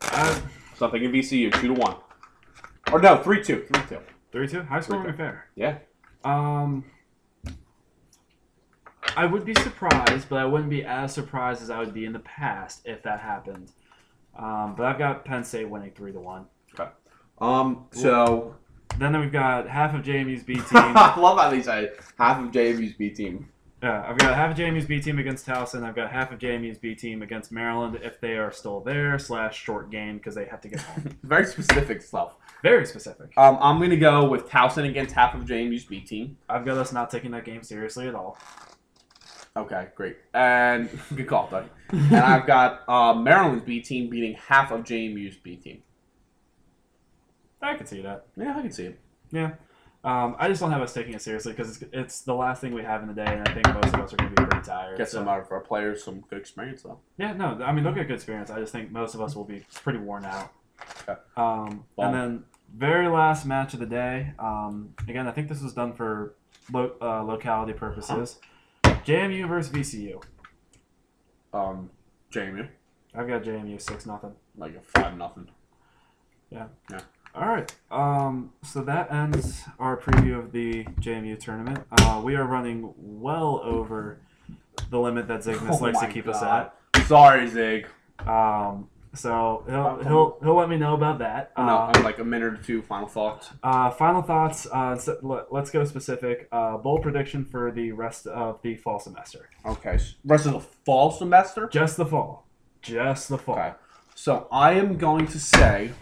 Uh, 0.00 0.40
So 0.76 0.86
I'm 0.86 0.92
VCU 0.92 1.52
two 1.60 1.74
to 1.74 1.80
one, 1.80 1.96
or 2.90 3.00
no, 3.00 3.16
three 3.22 3.42
two, 3.42 3.64
three 3.72 3.82
two. 3.88 3.98
three 4.32 4.48
two, 4.48 4.62
high 4.62 4.80
scoring 4.80 5.08
affair. 5.10 5.46
Yeah. 5.54 5.78
Um, 6.24 6.84
I 9.16 9.26
would 9.26 9.44
be 9.44 9.54
surprised, 9.54 10.28
but 10.28 10.38
I 10.38 10.44
wouldn't 10.44 10.70
be 10.70 10.84
as 10.84 11.12
surprised 11.12 11.62
as 11.62 11.70
I 11.70 11.78
would 11.78 11.92
be 11.94 12.04
in 12.04 12.12
the 12.12 12.20
past 12.20 12.82
if 12.84 13.02
that 13.02 13.20
happened. 13.20 13.70
Um, 14.38 14.74
but 14.76 14.86
I've 14.86 14.98
got 14.98 15.24
Penn 15.24 15.44
State 15.44 15.68
winning 15.68 15.92
three 15.92 16.12
to 16.12 16.20
one. 16.20 16.46
Okay. 16.78 16.90
Um. 17.40 17.86
So 17.92 18.56
Then 18.98 19.18
we've 19.18 19.32
got 19.32 19.68
half 19.68 19.94
of 19.94 20.02
JMU's 20.02 20.42
B 20.42 20.54
team. 20.56 20.64
I 20.72 21.18
love 21.18 21.38
how 21.38 21.50
they 21.50 21.62
say 21.62 21.90
half 22.18 22.40
of 22.42 22.50
JMU's 22.50 22.94
B 22.94 23.10
team. 23.10 23.48
Yeah, 23.82 24.04
I've 24.06 24.16
got 24.16 24.36
half 24.36 24.52
of 24.52 24.56
JMU's 24.56 24.86
B 24.86 25.00
team 25.00 25.18
against 25.18 25.44
Towson. 25.44 25.82
I've 25.82 25.96
got 25.96 26.12
half 26.12 26.30
of 26.30 26.38
JMU's 26.38 26.78
B 26.78 26.94
team 26.94 27.20
against 27.20 27.50
Maryland 27.50 27.98
if 28.02 28.20
they 28.20 28.34
are 28.36 28.52
still 28.52 28.78
there 28.78 29.18
slash 29.18 29.60
short 29.60 29.90
game 29.90 30.18
because 30.18 30.36
they 30.36 30.44
have 30.44 30.60
to 30.60 30.68
get 30.68 30.80
home. 30.80 31.18
Very 31.24 31.46
specific 31.46 32.00
stuff. 32.00 32.36
Very 32.62 32.86
specific. 32.86 33.32
Um, 33.36 33.58
I'm 33.60 33.80
gonna 33.80 33.96
go 33.96 34.28
with 34.28 34.48
Towson 34.48 34.88
against 34.88 35.14
half 35.16 35.34
of 35.34 35.42
JMU's 35.46 35.84
B 35.84 36.00
team. 36.00 36.36
I've 36.48 36.64
got 36.64 36.78
us 36.78 36.92
not 36.92 37.10
taking 37.10 37.32
that 37.32 37.44
game 37.44 37.64
seriously 37.64 38.06
at 38.06 38.14
all. 38.14 38.38
Okay, 39.56 39.88
great. 39.96 40.16
And 40.32 40.88
good 41.16 41.26
call, 41.26 41.48
Doug. 41.50 41.64
and 41.90 42.14
I've 42.14 42.46
got 42.46 42.82
uh, 42.88 43.14
Maryland's 43.14 43.64
B 43.64 43.80
team 43.80 44.08
beating 44.08 44.34
half 44.34 44.70
of 44.70 44.82
JMU's 44.84 45.36
B 45.36 45.56
team. 45.56 45.82
I 47.62 47.74
can 47.74 47.86
see 47.86 48.02
that. 48.02 48.26
Yeah, 48.36 48.56
I 48.56 48.62
can 48.62 48.72
see 48.72 48.86
it. 48.86 49.00
Yeah. 49.30 49.52
Um, 50.04 50.34
I 50.38 50.48
just 50.48 50.60
don't 50.60 50.72
have 50.72 50.82
us 50.82 50.92
taking 50.92 51.14
it 51.14 51.22
seriously 51.22 51.52
because 51.52 51.80
it's, 51.80 51.84
it's 51.92 52.20
the 52.22 52.34
last 52.34 52.60
thing 52.60 52.74
we 52.74 52.82
have 52.82 53.02
in 53.02 53.08
the 53.08 53.14
day, 53.14 53.24
and 53.24 53.48
I 53.48 53.54
think 53.54 53.66
most 53.72 53.94
of 53.94 54.00
us 54.00 54.12
are 54.12 54.16
going 54.16 54.34
to 54.34 54.42
be 54.42 54.46
pretty 54.48 54.66
tired. 54.66 54.98
Get 54.98 55.08
so- 55.08 55.18
some 55.18 55.28
out 55.28 55.40
of 55.40 55.52
our 55.52 55.60
players 55.60 56.02
some 56.02 56.20
good 56.28 56.38
experience 56.38 56.82
though. 56.82 56.98
Yeah, 57.18 57.34
no, 57.34 57.60
I 57.64 57.72
mean, 57.72 57.84
they'll 57.84 57.92
get 57.92 58.08
good 58.08 58.14
experience. 58.14 58.50
I 58.50 58.58
just 58.58 58.72
think 58.72 58.90
most 58.90 59.14
of 59.14 59.20
us 59.20 59.36
will 59.36 59.44
be 59.44 59.64
pretty 59.84 60.00
worn 60.00 60.24
out. 60.24 60.52
Okay. 61.08 61.20
Um, 61.36 61.84
and 61.98 62.12
then, 62.14 62.44
very 62.74 63.06
last 63.06 63.46
match 63.46 63.74
of 63.74 63.80
the 63.80 63.86
day. 63.86 64.32
Um, 64.38 64.94
again, 65.06 65.28
I 65.28 65.30
think 65.30 65.48
this 65.48 65.62
was 65.62 65.72
done 65.74 65.92
for 65.92 66.34
lo- 66.72 66.96
uh, 67.00 67.22
locality 67.22 67.74
purposes. 67.74 68.40
JMU 68.82 69.46
versus 69.46 69.72
VCU. 69.72 70.20
Um, 71.52 71.90
JMU 72.32 72.68
I've 73.14 73.28
got 73.28 73.42
JMU 73.42 73.80
six 73.80 74.06
nothing. 74.06 74.32
like 74.56 74.74
a 74.74 74.80
five 74.80 75.16
nothing. 75.16 75.48
All 77.34 77.48
right. 77.48 77.74
Um, 77.90 78.52
so 78.62 78.82
that 78.82 79.10
ends 79.12 79.62
our 79.78 79.96
preview 79.96 80.38
of 80.38 80.52
the 80.52 80.84
JMU 81.00 81.38
tournament. 81.38 81.80
Uh, 81.90 82.20
we 82.22 82.36
are 82.36 82.44
running 82.44 82.92
well 82.98 83.60
over 83.64 84.18
the 84.90 84.98
limit 85.00 85.28
that 85.28 85.40
Zygmus 85.40 85.80
Oh 85.80 85.84
likes 85.84 86.00
to 86.00 86.06
my 86.06 86.12
keep 86.12 86.28
us 86.28 86.42
at. 86.42 86.74
Sorry, 87.06 87.46
Zig. 87.48 87.86
Um, 88.26 88.88
so 89.14 89.64
he'll, 89.66 90.02
he'll 90.04 90.38
he'll 90.42 90.54
let 90.56 90.68
me 90.68 90.76
know 90.76 90.94
about 90.94 91.18
that. 91.20 91.52
no, 91.56 91.62
Uh, 91.64 91.92
I'm 91.94 92.02
like 92.02 92.18
a 92.18 92.24
minute 92.24 92.52
or 92.54 92.56
two. 92.58 92.82
Final 92.82 93.08
thoughts. 93.08 93.48
uh, 93.62 93.90
final 93.90 94.22
thoughts. 94.22 94.66
Uh, 94.70 94.96
so 94.96 95.18
let, 95.22 95.52
let's 95.52 95.70
go 95.70 95.84
specific. 95.84 96.48
Uh, 96.52 96.76
bold 96.76 97.02
prediction 97.02 97.44
for 97.46 97.70
the 97.72 97.92
rest 97.92 98.26
of 98.26 98.60
the 98.62 98.76
fall 98.76 98.98
semester. 98.98 99.48
Okay, 99.66 99.98
rest 100.24 100.46
of 100.46 100.52
the 100.52 100.60
fall 100.60 101.10
semester. 101.10 101.66
Just 101.68 101.96
the 101.96 102.06
fall. 102.06 102.46
Just 102.82 103.28
the 103.30 103.38
fall. 103.38 103.58
Okay. 103.58 103.72
So 104.14 104.48
I 104.52 104.72
am 104.72 104.96
going 104.98 105.26
to 105.28 105.38
say 105.40 105.92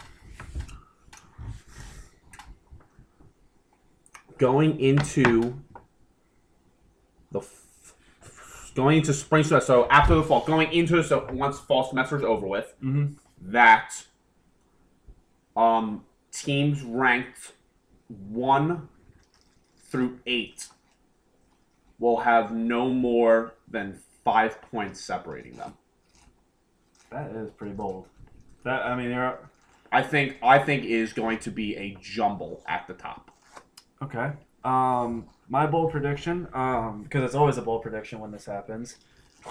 going 4.41 4.79
into 4.79 5.53
the 7.31 7.39
f- 7.39 7.93
going 8.75 8.97
into 8.97 9.13
spring 9.13 9.43
semester. 9.43 9.65
So 9.67 9.87
after 9.89 10.15
the 10.15 10.23
fall, 10.23 10.43
going 10.45 10.73
into 10.73 11.01
so 11.03 11.27
once 11.31 11.59
fall 11.59 11.83
semester 11.87 12.17
is 12.17 12.23
over 12.23 12.47
with, 12.47 12.73
Mm-hmm. 12.83 13.13
that 13.51 14.03
um 15.55 16.03
teams 16.31 16.81
ranked 16.81 17.51
one 18.07 18.87
through 19.89 20.19
eight 20.25 20.67
will 21.99 22.17
have 22.17 22.51
no 22.51 22.89
more 22.89 23.53
than 23.69 23.99
five 24.25 24.59
points 24.63 24.99
separating 25.01 25.53
them. 25.57 25.73
That 27.11 27.29
is 27.31 27.51
pretty 27.51 27.73
bold. 27.73 28.07
That 28.63 28.85
I 28.85 28.95
mean, 28.95 29.09
there 29.09 29.23
are 29.23 29.49
I 29.91 30.01
think 30.01 30.37
I 30.41 30.57
think 30.59 30.85
is 30.85 31.13
going 31.13 31.37
to 31.39 31.51
be 31.51 31.75
a 31.75 31.95
jumble 32.01 32.63
at 32.67 32.87
the 32.87 32.93
top. 32.93 33.30
Okay. 34.03 34.31
Um, 34.63 35.25
my 35.49 35.65
bold 35.67 35.91
prediction, 35.91 36.47
um, 36.53 37.03
because 37.03 37.23
it's 37.23 37.35
always 37.35 37.57
a 37.57 37.61
bold 37.61 37.81
prediction 37.81 38.19
when 38.19 38.31
this 38.31 38.45
happens. 38.45 38.97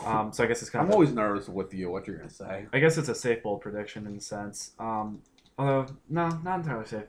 Um, 0.06 0.32
so 0.32 0.44
I 0.44 0.47
guess 0.47 0.62
it's 0.62 0.70
kind 0.70 0.82
of. 0.82 0.86
I'm 0.86 0.90
of 0.90 0.94
always 0.94 1.12
nervous 1.12 1.48
with 1.48 1.74
you. 1.74 1.90
What 1.90 2.06
you're 2.06 2.16
gonna 2.16 2.31
say? 2.31 2.66
I 2.72 2.78
guess 2.78 2.97
it's 2.97 3.09
a 3.09 3.14
safe 3.14 3.43
bold 3.43 3.60
prediction 3.60 4.06
in 4.06 4.16
a 4.16 4.20
sense. 4.20 4.72
Um, 4.78 5.20
although 5.59 5.86
no, 6.09 6.28
not 6.44 6.60
entirely 6.60 6.86
safe. 6.86 7.05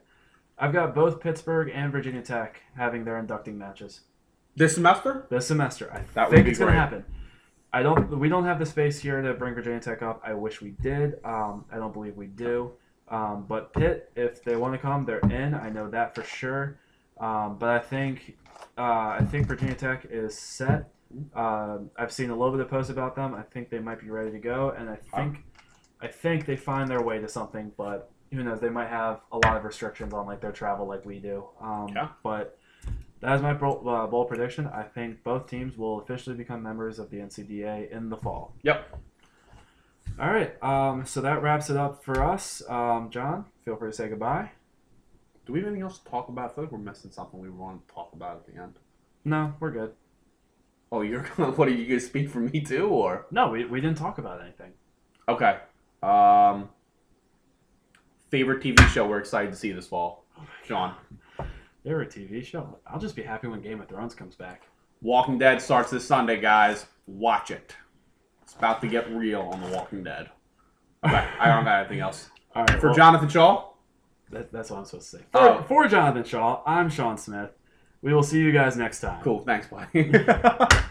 I've 0.57 0.73
got 0.73 0.93
both 0.95 1.19
Pittsburgh 1.21 1.71
and 1.73 1.91
Virginia 1.91 2.21
Tech 2.21 2.61
having 2.75 3.03
their 3.03 3.17
inducting 3.17 3.57
matches 3.57 4.01
This 4.55 4.75
semester? 4.75 5.25
this 5.29 5.47
semester. 5.47 5.91
I 5.91 6.01
That 6.13 6.29
would 6.29 6.35
think 6.35 6.45
be 6.45 6.51
it's 6.51 6.59
going 6.59 6.71
to 6.71 6.77
great. 6.77 6.79
happen. 6.79 7.05
I 7.73 7.81
don't. 7.83 8.19
We 8.19 8.29
don't 8.29 8.45
have 8.45 8.59
the 8.59 8.65
space 8.65 8.99
here 8.99 9.21
to 9.21 9.33
bring 9.33 9.53
Virginia 9.53 9.79
Tech 9.79 10.01
up. 10.01 10.21
I 10.25 10.33
wish 10.33 10.61
we 10.61 10.71
did. 10.81 11.19
Um, 11.23 11.65
I 11.71 11.77
don't 11.77 11.93
believe 11.93 12.15
we 12.17 12.27
do. 12.27 12.71
Um, 13.09 13.45
but 13.47 13.73
Pitt, 13.73 14.11
if 14.15 14.43
they 14.43 14.55
want 14.55 14.73
to 14.73 14.77
come, 14.79 15.05
they're 15.05 15.19
in. 15.19 15.53
I 15.53 15.69
know 15.69 15.87
that 15.89 16.13
for 16.15 16.23
sure. 16.23 16.77
Um, 17.21 17.57
but 17.57 17.69
I 17.69 17.79
think 17.79 18.35
uh, 18.77 19.15
I 19.19 19.27
think 19.29 19.47
Virginia 19.47 19.75
Tech 19.75 20.05
is 20.09 20.37
set. 20.37 20.89
Uh, 21.35 21.79
I've 21.97 22.11
seen 22.11 22.29
a 22.31 22.35
little 22.35 22.51
bit 22.51 22.61
of 22.61 22.69
posts 22.69 22.89
about 22.89 23.15
them. 23.15 23.35
I 23.35 23.43
think 23.43 23.69
they 23.69 23.79
might 23.79 24.01
be 24.01 24.09
ready 24.09 24.31
to 24.31 24.39
go, 24.39 24.71
and 24.71 24.89
I 24.89 24.97
think 25.15 25.37
I 26.01 26.07
think 26.07 26.45
they 26.45 26.55
find 26.55 26.89
their 26.89 27.01
way 27.01 27.19
to 27.19 27.27
something. 27.27 27.71
But 27.77 28.09
who 28.33 28.43
knows? 28.43 28.59
They 28.59 28.69
might 28.69 28.89
have 28.89 29.21
a 29.31 29.37
lot 29.37 29.55
of 29.55 29.63
restrictions 29.63 30.13
on 30.13 30.25
like 30.25 30.41
their 30.41 30.51
travel, 30.51 30.87
like 30.87 31.05
we 31.05 31.19
do. 31.19 31.45
Um, 31.61 31.89
Yeah. 31.93 32.09
But 32.23 32.57
that 33.19 33.35
is 33.35 33.41
my 33.41 33.53
bold, 33.53 33.87
uh, 33.87 34.07
bold 34.07 34.27
prediction. 34.27 34.65
I 34.67 34.83
think 34.83 35.23
both 35.23 35.47
teams 35.47 35.77
will 35.77 35.99
officially 35.99 36.35
become 36.35 36.63
members 36.63 36.97
of 36.97 37.11
the 37.11 37.17
NCDA 37.17 37.91
in 37.91 38.09
the 38.09 38.17
fall. 38.17 38.55
Yep. 38.63 38.99
All 40.19 40.31
right. 40.31 40.61
Um, 40.63 41.05
so 41.05 41.21
that 41.21 41.43
wraps 41.43 41.69
it 41.69 41.77
up 41.77 42.03
for 42.03 42.23
us. 42.23 42.63
Um, 42.67 43.09
John, 43.11 43.45
feel 43.63 43.75
free 43.75 43.91
to 43.91 43.95
say 43.95 44.09
goodbye. 44.09 44.51
Do 45.45 45.53
we 45.53 45.59
have 45.59 45.67
anything 45.67 45.83
else 45.83 45.99
to 45.99 46.09
talk 46.09 46.29
about? 46.29 46.51
I 46.51 46.53
feel 46.53 46.63
like 46.65 46.71
we're 46.73 46.79
missing 46.79 47.11
something 47.11 47.39
we 47.39 47.49
want 47.49 47.87
to 47.87 47.93
talk 47.93 48.11
about 48.13 48.37
at 48.37 48.53
the 48.53 48.61
end. 48.61 48.73
No, 49.25 49.53
we're 49.59 49.71
good. 49.71 49.93
Oh, 50.91 51.01
you're 51.01 51.25
gonna 51.37 51.51
what 51.55 51.67
are 51.67 51.71
you 51.71 51.85
gonna 51.87 51.99
speak 51.99 52.29
for 52.29 52.39
me 52.39 52.61
too, 52.61 52.87
or 52.87 53.25
No, 53.31 53.49
we, 53.49 53.65
we 53.65 53.81
didn't 53.81 53.97
talk 53.97 54.17
about 54.17 54.41
anything. 54.41 54.71
okay? 55.27 55.59
Um, 56.03 56.69
favorite 58.29 58.61
TV 58.63 58.79
show 58.89 59.07
we're 59.07 59.19
excited 59.19 59.51
to 59.51 59.57
see 59.57 59.71
this 59.71 59.87
fall, 59.87 60.25
Sean. 60.65 60.95
They're 61.83 62.05
TV 62.05 62.45
show. 62.45 62.77
I'll 62.85 62.99
just 62.99 63.15
be 63.15 63.23
happy 63.23 63.47
when 63.47 63.61
Game 63.61 63.81
of 63.81 63.87
Thrones 63.87 64.13
comes 64.13 64.35
back. 64.35 64.63
Walking 65.01 65.39
Dead 65.39 65.61
starts 65.61 65.89
this 65.89 66.05
Sunday, 66.05 66.39
guys. 66.39 66.85
Watch 67.07 67.49
it. 67.49 67.75
It's 68.43 68.53
about 68.53 68.81
to 68.81 68.87
get 68.87 69.09
real 69.11 69.41
on 69.41 69.61
The 69.61 69.75
Walking 69.75 70.03
Dead. 70.03 70.29
Okay, 71.03 71.27
I 71.39 71.47
don't 71.47 71.63
got 71.63 71.79
anything 71.79 71.99
else. 71.99 72.29
All 72.55 72.63
right. 72.65 72.79
For 72.79 72.87
well, 72.87 72.95
Jonathan 72.95 73.29
Shaw, 73.29 73.70
that, 74.31 74.51
that's 74.51 74.69
what 74.69 74.79
I'm 74.79 74.85
supposed 74.85 75.11
to 75.11 75.17
say. 75.17 75.23
For, 75.31 75.39
Oh. 75.39 75.63
for 75.67 75.87
Jonathan 75.87 76.23
Shaw, 76.23 76.61
I'm 76.65 76.89
Sean 76.89 77.17
Smith. 77.17 77.51
We 78.01 78.13
will 78.13 78.23
see 78.23 78.39
you 78.39 78.51
guys 78.51 78.75
next 78.77 79.01
time. 79.01 79.21
cool. 79.23 79.41
Thanks, 79.41 79.67
buddy. 79.67 80.11